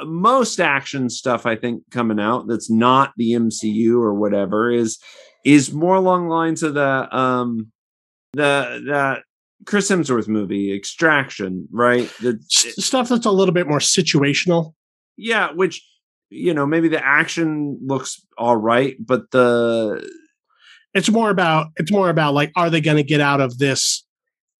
most 0.00 0.58
action 0.58 1.08
stuff, 1.08 1.46
I 1.46 1.54
think 1.54 1.84
coming 1.92 2.18
out 2.18 2.48
that's 2.48 2.68
not 2.68 3.12
the 3.16 3.30
MCU 3.34 4.02
or 4.02 4.14
whatever 4.14 4.68
is, 4.68 4.98
is 5.44 5.72
more 5.72 5.94
along 5.94 6.28
lines 6.28 6.64
of 6.64 6.74
the, 6.74 7.16
um, 7.16 7.70
the, 8.32 8.82
the 8.84 9.22
Chris 9.64 9.88
Hemsworth 9.88 10.26
movie, 10.26 10.74
Extraction, 10.74 11.68
right? 11.70 12.10
The 12.20 12.40
stuff 12.48 13.10
that's 13.10 13.26
a 13.26 13.30
little 13.30 13.54
bit 13.54 13.68
more 13.68 13.78
situational. 13.78 14.74
Yeah. 15.16 15.52
Which, 15.52 15.86
you 16.34 16.52
know, 16.52 16.66
maybe 16.66 16.88
the 16.88 17.04
action 17.04 17.78
looks 17.84 18.24
all 18.36 18.56
right, 18.56 18.96
but 18.98 19.30
the, 19.30 20.06
it's 20.92 21.10
more 21.10 21.30
about 21.30 21.68
it's 21.76 21.92
more 21.92 22.08
about 22.08 22.34
like 22.34 22.52
are 22.56 22.70
they 22.70 22.80
going 22.80 22.96
to 22.96 23.02
get 23.02 23.20
out 23.20 23.40
of 23.40 23.58
this 23.58 24.04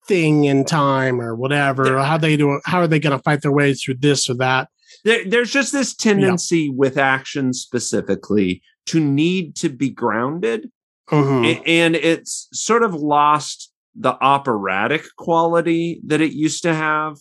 thing 0.07 0.45
in 0.45 0.65
time 0.65 1.21
or 1.21 1.35
whatever? 1.35 1.97
Or 1.97 2.03
how 2.03 2.19
they 2.19 2.37
do 2.37 2.61
how 2.65 2.81
are 2.81 2.87
they 2.87 2.99
going 2.99 3.17
to 3.17 3.23
fight 3.23 3.43
their 3.43 3.53
way 3.53 3.75
through 3.75 3.95
this 3.95 4.29
or 4.29 4.35
that? 4.35 4.69
There, 5.05 5.25
there's 5.25 5.53
just 5.53 5.73
this 5.73 5.95
tendency 5.95 6.63
yeah. 6.63 6.73
with 6.75 6.97
action 6.97 7.53
specifically 7.53 8.63
to 8.87 9.01
need 9.01 9.57
to 9.57 9.69
be 9.69 9.91
grounded. 9.91 10.71
Mm-hmm. 11.11 11.63
and 11.67 11.97
it's 11.97 12.49
sort 12.55 12.83
of 12.83 12.95
lost 12.95 13.71
the 13.95 14.15
operatic 14.23 15.05
quality 15.19 16.01
that 16.07 16.23
it 16.23 16.33
used 16.33 16.63
to 16.63 16.73
have. 16.73 17.19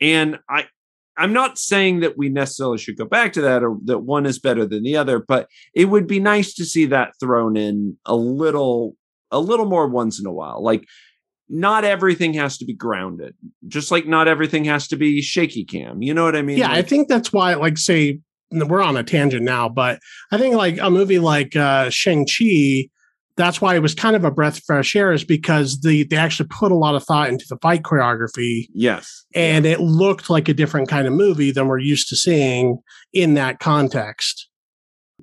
And 0.00 0.38
i 0.48 0.64
I'm 1.18 1.32
not 1.32 1.58
saying 1.58 2.00
that 2.00 2.18
we 2.18 2.28
necessarily 2.28 2.78
should 2.78 2.96
go 2.96 3.04
back 3.04 3.32
to 3.34 3.40
that 3.42 3.62
or 3.62 3.76
that 3.84 4.00
one 4.00 4.26
is 4.26 4.38
better 4.38 4.66
than 4.66 4.82
the 4.82 4.96
other, 4.96 5.18
but 5.18 5.48
it 5.74 5.86
would 5.86 6.06
be 6.06 6.20
nice 6.20 6.54
to 6.54 6.64
see 6.64 6.86
that 6.86 7.14
thrown 7.20 7.56
in 7.56 7.96
a 8.04 8.14
little 8.14 8.96
a 9.30 9.40
little 9.40 9.66
more 9.66 9.88
once 9.88 10.20
in 10.20 10.26
a 10.26 10.32
while. 10.32 10.62
Like 10.62 10.86
not 11.48 11.84
everything 11.84 12.34
has 12.34 12.58
to 12.58 12.64
be 12.64 12.74
grounded. 12.74 13.34
Just 13.66 13.90
like 13.90 14.06
not 14.06 14.28
everything 14.28 14.64
has 14.64 14.88
to 14.88 14.96
be 14.96 15.22
shaky 15.22 15.64
cam. 15.64 16.02
You 16.02 16.14
know 16.14 16.24
what 16.24 16.36
I 16.36 16.42
mean? 16.42 16.58
Yeah, 16.58 16.68
like, 16.68 16.78
I 16.78 16.82
think 16.82 17.08
that's 17.08 17.32
why 17.32 17.54
like 17.54 17.78
say 17.78 18.20
we're 18.50 18.82
on 18.82 18.96
a 18.96 19.02
tangent 19.02 19.42
now, 19.42 19.68
but 19.68 20.00
I 20.30 20.38
think 20.38 20.54
like 20.54 20.78
a 20.78 20.90
movie 20.90 21.18
like 21.18 21.56
uh 21.56 21.90
Shang-Chi 21.90 22.88
that's 23.36 23.60
why 23.60 23.74
it 23.74 23.80
was 23.80 23.94
kind 23.94 24.16
of 24.16 24.24
a 24.24 24.30
breath 24.30 24.58
of 24.58 24.64
fresh 24.64 24.96
air 24.96 25.12
is 25.12 25.24
because 25.24 25.80
the 25.80 26.04
they 26.04 26.16
actually 26.16 26.48
put 26.48 26.72
a 26.72 26.76
lot 26.76 26.94
of 26.94 27.04
thought 27.04 27.28
into 27.28 27.44
the 27.48 27.58
fight 27.58 27.82
choreography. 27.82 28.66
Yes. 28.72 29.24
And 29.34 29.64
yeah. 29.64 29.72
it 29.72 29.80
looked 29.80 30.30
like 30.30 30.48
a 30.48 30.54
different 30.54 30.88
kind 30.88 31.06
of 31.06 31.12
movie 31.12 31.50
than 31.50 31.68
we're 31.68 31.78
used 31.78 32.08
to 32.08 32.16
seeing 32.16 32.78
in 33.12 33.34
that 33.34 33.60
context. 33.60 34.48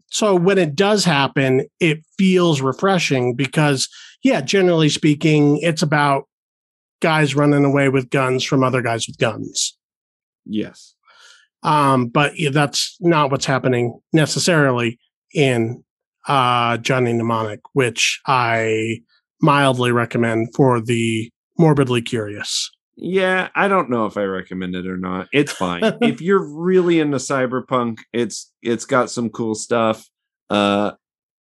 So 0.07 0.35
when 0.35 0.57
it 0.57 0.75
does 0.75 1.05
happen, 1.05 1.67
it 1.79 2.03
feels 2.17 2.61
refreshing 2.61 3.35
because 3.35 3.89
yeah, 4.23 4.41
generally 4.41 4.89
speaking, 4.89 5.57
it's 5.57 5.81
about 5.81 6.25
guys 7.01 7.35
running 7.35 7.65
away 7.65 7.89
with 7.89 8.09
guns 8.09 8.43
from 8.43 8.63
other 8.63 8.81
guys 8.81 9.07
with 9.07 9.17
guns. 9.17 9.77
Yes. 10.45 10.95
Um, 11.63 12.07
but 12.07 12.33
that's 12.51 12.95
not 12.99 13.31
what's 13.31 13.45
happening 13.45 13.99
necessarily 14.11 14.99
in 15.33 15.83
uh, 16.27 16.77
Johnny 16.77 17.13
Mnemonic, 17.13 17.61
which 17.73 18.21
I 18.25 19.01
mildly 19.41 19.91
recommend 19.91 20.55
for 20.55 20.79
the 20.79 21.29
morbidly 21.57 22.01
curious. 22.01 22.71
Yeah, 22.95 23.49
I 23.55 23.67
don't 23.67 23.89
know 23.89 24.05
if 24.05 24.17
I 24.17 24.23
recommend 24.23 24.75
it 24.75 24.87
or 24.87 24.97
not. 24.97 25.27
It's 25.33 25.51
fine. 25.51 25.81
if 26.01 26.21
you're 26.21 26.43
really 26.43 26.99
into 26.99 27.17
cyberpunk, 27.17 27.99
it's 28.13 28.51
it's 28.61 28.85
got 28.85 29.09
some 29.09 29.29
cool 29.29 29.55
stuff. 29.55 30.07
Uh 30.49 30.91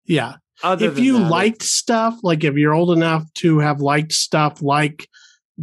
yeah. 0.06 0.36
if 0.64 0.98
you 0.98 1.18
that, 1.18 1.30
liked 1.30 1.62
stuff, 1.62 2.18
like 2.22 2.44
if 2.44 2.54
you're 2.54 2.74
old 2.74 2.96
enough 2.96 3.24
to 3.34 3.58
have 3.58 3.80
liked 3.80 4.12
stuff 4.12 4.62
like 4.62 5.08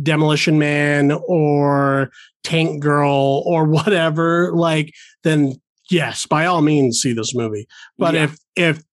Demolition 0.01 0.59
Man 0.59 1.11
or 1.27 2.11
Tank 2.43 2.81
Girl 2.81 3.43
or 3.45 3.65
whatever, 3.65 4.53
like 4.53 4.93
then 5.23 5.55
yes, 5.89 6.25
by 6.27 6.45
all 6.45 6.61
means 6.61 7.01
see 7.01 7.13
this 7.13 7.33
movie. 7.33 7.67
But 7.97 8.13
yeah. 8.13 8.23
if 8.23 8.37
if 8.55 8.83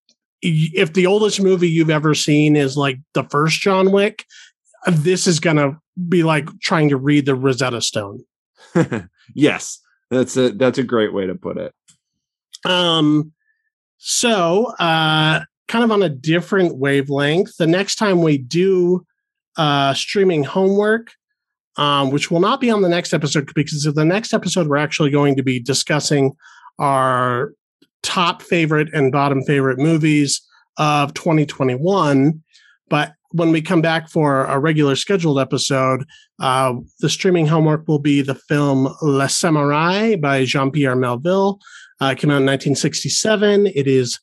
if 0.42 0.92
the 0.92 1.06
oldest 1.06 1.40
movie 1.40 1.68
you've 1.68 1.90
ever 1.90 2.14
seen 2.14 2.56
is 2.56 2.76
like 2.76 2.98
the 3.14 3.24
first 3.24 3.60
John 3.60 3.92
Wick, 3.92 4.24
this 4.86 5.26
is 5.26 5.40
going 5.40 5.56
to 5.56 5.76
be 6.08 6.22
like 6.22 6.48
trying 6.60 6.88
to 6.90 6.96
read 6.96 7.26
the 7.26 7.34
Rosetta 7.34 7.80
Stone. 7.80 8.20
yes, 9.34 9.80
that's 10.10 10.36
a 10.36 10.50
that's 10.50 10.78
a 10.78 10.82
great 10.82 11.12
way 11.12 11.26
to 11.26 11.34
put 11.34 11.56
it. 11.56 11.72
Um, 12.64 13.32
so 13.98 14.66
uh, 14.78 15.40
kind 15.68 15.84
of 15.84 15.90
on 15.90 16.02
a 16.02 16.08
different 16.08 16.76
wavelength. 16.76 17.56
The 17.56 17.66
next 17.66 17.96
time 17.96 18.22
we 18.22 18.38
do 18.38 19.04
uh, 19.56 19.94
streaming 19.94 20.44
homework, 20.44 21.12
um, 21.76 22.10
which 22.10 22.30
will 22.30 22.40
not 22.40 22.60
be 22.60 22.70
on 22.70 22.82
the 22.82 22.88
next 22.88 23.12
episode 23.12 23.50
because 23.54 23.82
the 23.82 24.04
next 24.04 24.32
episode 24.32 24.68
we're 24.68 24.76
actually 24.76 25.10
going 25.10 25.36
to 25.36 25.42
be 25.42 25.60
discussing 25.60 26.32
our 26.78 27.52
top 28.06 28.40
favorite 28.40 28.88
and 28.94 29.10
bottom 29.10 29.42
favorite 29.42 29.78
movies 29.78 30.40
of 30.78 31.12
2021. 31.14 32.40
But 32.88 33.14
when 33.32 33.50
we 33.50 33.60
come 33.60 33.82
back 33.82 34.08
for 34.08 34.44
a 34.44 34.58
regular 34.60 34.94
scheduled 34.94 35.40
episode, 35.40 36.04
uh, 36.40 36.74
the 37.00 37.10
streaming 37.10 37.46
homework 37.46 37.88
will 37.88 37.98
be 37.98 38.22
the 38.22 38.36
film 38.36 38.84
Le 39.02 39.26
Samouraï 39.26 40.20
by 40.20 40.44
Jean 40.44 40.70
Pierre 40.70 40.94
Melville. 40.94 41.58
Uh, 42.00 42.06
it 42.06 42.18
came 42.18 42.30
out 42.30 42.38
in 42.38 42.46
1967. 42.46 43.66
It 43.66 43.88
is 43.88 44.20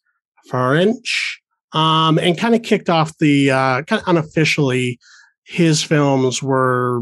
French 0.48 1.42
um, 1.74 2.18
and 2.20 2.38
kind 2.38 2.56
of 2.56 2.64
kicked 2.64 2.90
off 2.90 3.18
the 3.18 3.52
uh, 3.52 3.82
kind 3.84 4.02
of 4.02 4.08
unofficially, 4.08 5.00
his 5.44 5.84
films 5.84 6.42
were 6.42 7.02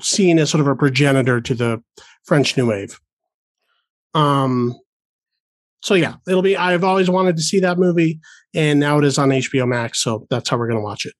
seen 0.00 0.38
as 0.38 0.50
sort 0.50 0.60
of 0.60 0.68
a 0.68 0.76
progenitor 0.76 1.40
to 1.40 1.54
the 1.54 1.82
French 2.24 2.56
New 2.56 2.68
Wave. 2.68 3.00
Um, 4.14 4.78
so 5.84 5.92
yeah, 5.92 6.14
it'll 6.26 6.40
be. 6.40 6.56
I've 6.56 6.82
always 6.82 7.10
wanted 7.10 7.36
to 7.36 7.42
see 7.42 7.60
that 7.60 7.78
movie, 7.78 8.18
and 8.54 8.80
now 8.80 8.98
it 8.98 9.04
is 9.04 9.18
on 9.18 9.28
HBO 9.28 9.68
Max. 9.68 10.02
So 10.02 10.26
that's 10.30 10.48
how 10.48 10.56
we're 10.56 10.66
going 10.66 10.78
to 10.78 10.82
watch 10.82 11.04
it. 11.04 11.12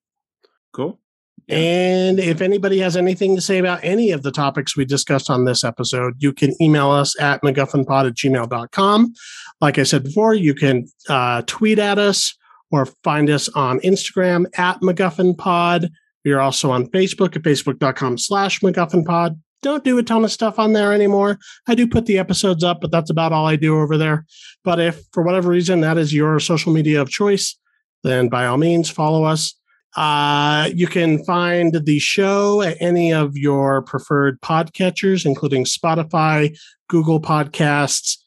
Cool. 0.72 0.98
Yeah. 1.46 1.56
And 1.58 2.18
if 2.18 2.40
anybody 2.40 2.78
has 2.78 2.96
anything 2.96 3.36
to 3.36 3.42
say 3.42 3.58
about 3.58 3.80
any 3.82 4.10
of 4.10 4.22
the 4.22 4.30
topics 4.30 4.74
we 4.74 4.86
discussed 4.86 5.28
on 5.28 5.44
this 5.44 5.64
episode, 5.64 6.14
you 6.18 6.32
can 6.32 6.54
email 6.62 6.90
us 6.90 7.14
at 7.20 7.42
MacGuffinPod 7.42 8.08
at 8.08 8.14
gmail.com. 8.14 9.12
Like 9.60 9.78
I 9.78 9.82
said 9.82 10.02
before, 10.02 10.32
you 10.32 10.54
can 10.54 10.86
uh, 11.10 11.42
tweet 11.46 11.78
at 11.78 11.98
us 11.98 12.34
or 12.70 12.86
find 13.04 13.28
us 13.28 13.50
on 13.50 13.80
Instagram 13.80 14.46
at 14.58 14.80
MacGuffinPod. 14.80 15.90
We 16.24 16.32
are 16.32 16.40
also 16.40 16.70
on 16.70 16.86
Facebook 16.86 17.36
at 17.36 17.42
facebook.com 17.42 18.16
slash 18.16 18.60
MacGuffinPod 18.60 19.38
don't 19.64 19.82
do 19.82 19.98
a 19.98 20.02
ton 20.02 20.22
of 20.24 20.30
stuff 20.30 20.58
on 20.58 20.74
there 20.74 20.92
anymore. 20.92 21.38
I 21.66 21.74
do 21.74 21.88
put 21.88 22.06
the 22.06 22.18
episodes 22.18 22.62
up, 22.62 22.80
but 22.80 22.92
that's 22.92 23.10
about 23.10 23.32
all 23.32 23.46
I 23.46 23.56
do 23.56 23.80
over 23.80 23.96
there. 23.96 24.26
But 24.62 24.78
if 24.78 25.02
for 25.12 25.22
whatever 25.24 25.48
reason 25.48 25.80
that 25.80 25.98
is 25.98 26.14
your 26.14 26.38
social 26.38 26.72
media 26.72 27.00
of 27.00 27.10
choice, 27.10 27.58
then 28.04 28.28
by 28.28 28.46
all 28.46 28.58
means 28.58 28.90
follow 28.90 29.24
us. 29.24 29.54
Uh, 29.96 30.68
you 30.74 30.86
can 30.86 31.24
find 31.24 31.72
the 31.72 31.98
show 31.98 32.60
at 32.60 32.76
any 32.80 33.12
of 33.12 33.36
your 33.36 33.82
preferred 33.82 34.40
podcatchers, 34.40 35.24
including 35.24 35.64
Spotify, 35.64 36.56
Google 36.88 37.20
Podcasts, 37.20 38.18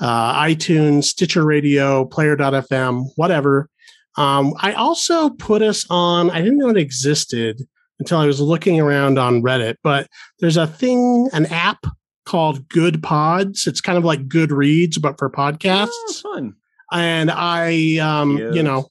uh, 0.00 0.42
iTunes, 0.42 1.04
Stitcher 1.04 1.44
Radio, 1.44 2.06
Player.fm, 2.06 3.06
whatever. 3.16 3.68
Um, 4.16 4.54
I 4.60 4.72
also 4.72 5.30
put 5.30 5.62
us 5.62 5.84
on, 5.90 6.30
I 6.30 6.40
didn't 6.40 6.58
know 6.58 6.70
it 6.70 6.78
existed 6.78 7.66
until 7.98 8.18
I 8.18 8.26
was 8.26 8.40
looking 8.40 8.80
around 8.80 9.18
on 9.18 9.42
Reddit. 9.42 9.76
But 9.82 10.08
there's 10.40 10.56
a 10.56 10.66
thing, 10.66 11.28
an 11.32 11.46
app 11.46 11.84
called 12.24 12.68
Goodpods. 12.68 13.66
It's 13.66 13.80
kind 13.80 13.96
of 13.96 14.04
like 14.04 14.28
Goodreads, 14.28 15.00
but 15.00 15.18
for 15.18 15.30
podcasts. 15.30 15.88
Oh, 15.92 16.14
fun. 16.34 16.54
And 16.92 17.30
I, 17.30 17.98
um, 17.98 18.38
yes. 18.38 18.54
you 18.54 18.62
know, 18.62 18.88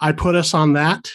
I 0.00 0.12
put 0.12 0.34
us 0.34 0.54
on 0.54 0.74
that. 0.74 1.10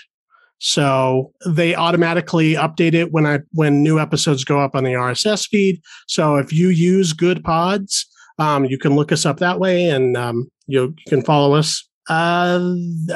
So 0.59 1.31
they 1.45 1.73
automatically 1.73 2.53
update 2.53 2.93
it 2.93 3.13
when 3.13 3.25
I 3.25 3.39
when 3.51 3.81
new 3.81 3.97
episodes 3.97 4.43
go 4.43 4.59
up 4.59 4.75
on 4.75 4.83
the 4.83 4.91
RSS 4.91 5.47
feed. 5.47 5.81
So 6.07 6.35
if 6.35 6.51
you 6.51 6.67
use 6.67 7.13
Goodpods, 7.13 8.05
um, 8.39 8.65
you 8.65 8.77
can 8.77 8.95
look 8.95 9.11
us 9.11 9.25
up 9.25 9.37
that 9.39 9.59
way, 9.59 9.89
and 9.89 10.17
um, 10.17 10.49
you, 10.67 10.93
you 10.97 11.03
can 11.07 11.23
follow 11.23 11.53
us 11.53 11.87
Uh, 12.09 12.73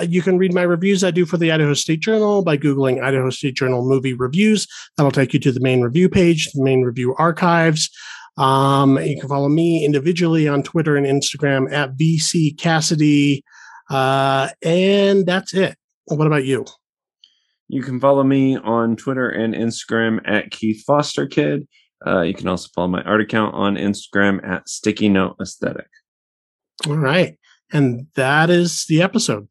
you 0.08 0.22
can 0.22 0.38
read 0.38 0.54
my 0.54 0.62
reviews 0.62 1.04
I 1.04 1.12
do 1.12 1.26
for 1.26 1.38
the 1.38 1.52
Idaho 1.52 1.74
State 1.74 2.00
Journal 2.00 2.44
by 2.44 2.58
Googling 2.58 3.04
Idaho 3.04 3.32
State 3.32 3.56
Journal 3.56 3.84
movie 3.84 4.14
reviews. 4.14 4.68
That'll 4.96 5.12
take 5.12 5.34
you 5.34 5.40
to 5.40 5.52
the 5.52 5.60
main 5.60 5.82
review 5.82 6.08
page, 6.10 6.52
the 6.54 6.64
main 6.64 6.84
review 6.84 7.16
archives. 7.18 7.90
Um, 8.38 8.98
you 9.00 9.20
can 9.20 9.28
follow 9.28 9.50
me 9.50 9.84
individually 9.84 10.48
on 10.48 10.64
Twitter 10.64 10.96
and 10.96 11.06
Instagram 11.06 11.72
at 11.72 11.98
VC 11.98 12.58
Cassidy. 12.58 13.44
Uh, 13.90 14.50
and 14.62 15.26
that's 15.26 15.54
it. 15.54 15.76
What 16.06 16.28
about 16.28 16.46
you? 16.46 16.66
You 17.68 17.82
can 17.82 18.00
follow 18.00 18.24
me 18.24 18.58
on 18.58 18.96
Twitter 18.96 19.30
and 19.30 19.54
Instagram 19.54 20.20
at 20.26 20.52
Keith 20.52 20.84
Foster 20.86 21.26
Kid. 21.26 21.68
Uh, 22.06 22.22
you 22.22 22.34
can 22.34 22.48
also 22.48 22.70
follow 22.76 22.90
my 22.90 23.02
art 23.04 23.22
account 23.22 23.56
on 23.56 23.76
Instagram 23.76 24.46
at 24.48 24.68
Sticky 24.68 25.10
Note 25.10 25.36
Aesthetic. 25.42 25.88
All 26.88 26.98
right. 26.98 27.38
And 27.74 28.06
that 28.14 28.52
is 28.52 28.86
the 28.86 29.02
episode. 29.02 29.48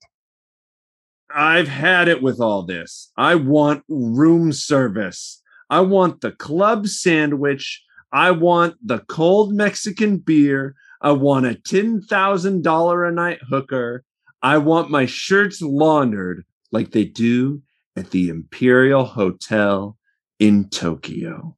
I've 1.34 1.68
had 1.68 2.06
it 2.06 2.22
with 2.22 2.40
all 2.40 2.62
this. 2.62 3.10
I 3.16 3.34
want 3.34 3.84
room 3.88 4.52
service. 4.52 5.42
I 5.68 5.80
want 5.80 6.20
the 6.20 6.30
club 6.30 6.86
sandwich. 6.86 7.82
I 8.12 8.30
want 8.30 8.76
the 8.86 9.00
cold 9.00 9.52
Mexican 9.52 10.18
beer. 10.18 10.76
I 11.00 11.12
want 11.12 11.46
a 11.46 11.54
$10,000 11.54 13.08
a 13.08 13.12
night 13.12 13.40
hooker. 13.48 14.04
I 14.40 14.58
want 14.58 14.90
my 14.90 15.06
shirts 15.06 15.60
laundered 15.60 16.44
like 16.70 16.92
they 16.92 17.04
do 17.04 17.62
at 17.96 18.10
the 18.10 18.28
Imperial 18.28 19.04
Hotel 19.04 19.96
in 20.38 20.68
Tokyo. 20.68 21.56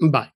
Bye. 0.00 0.30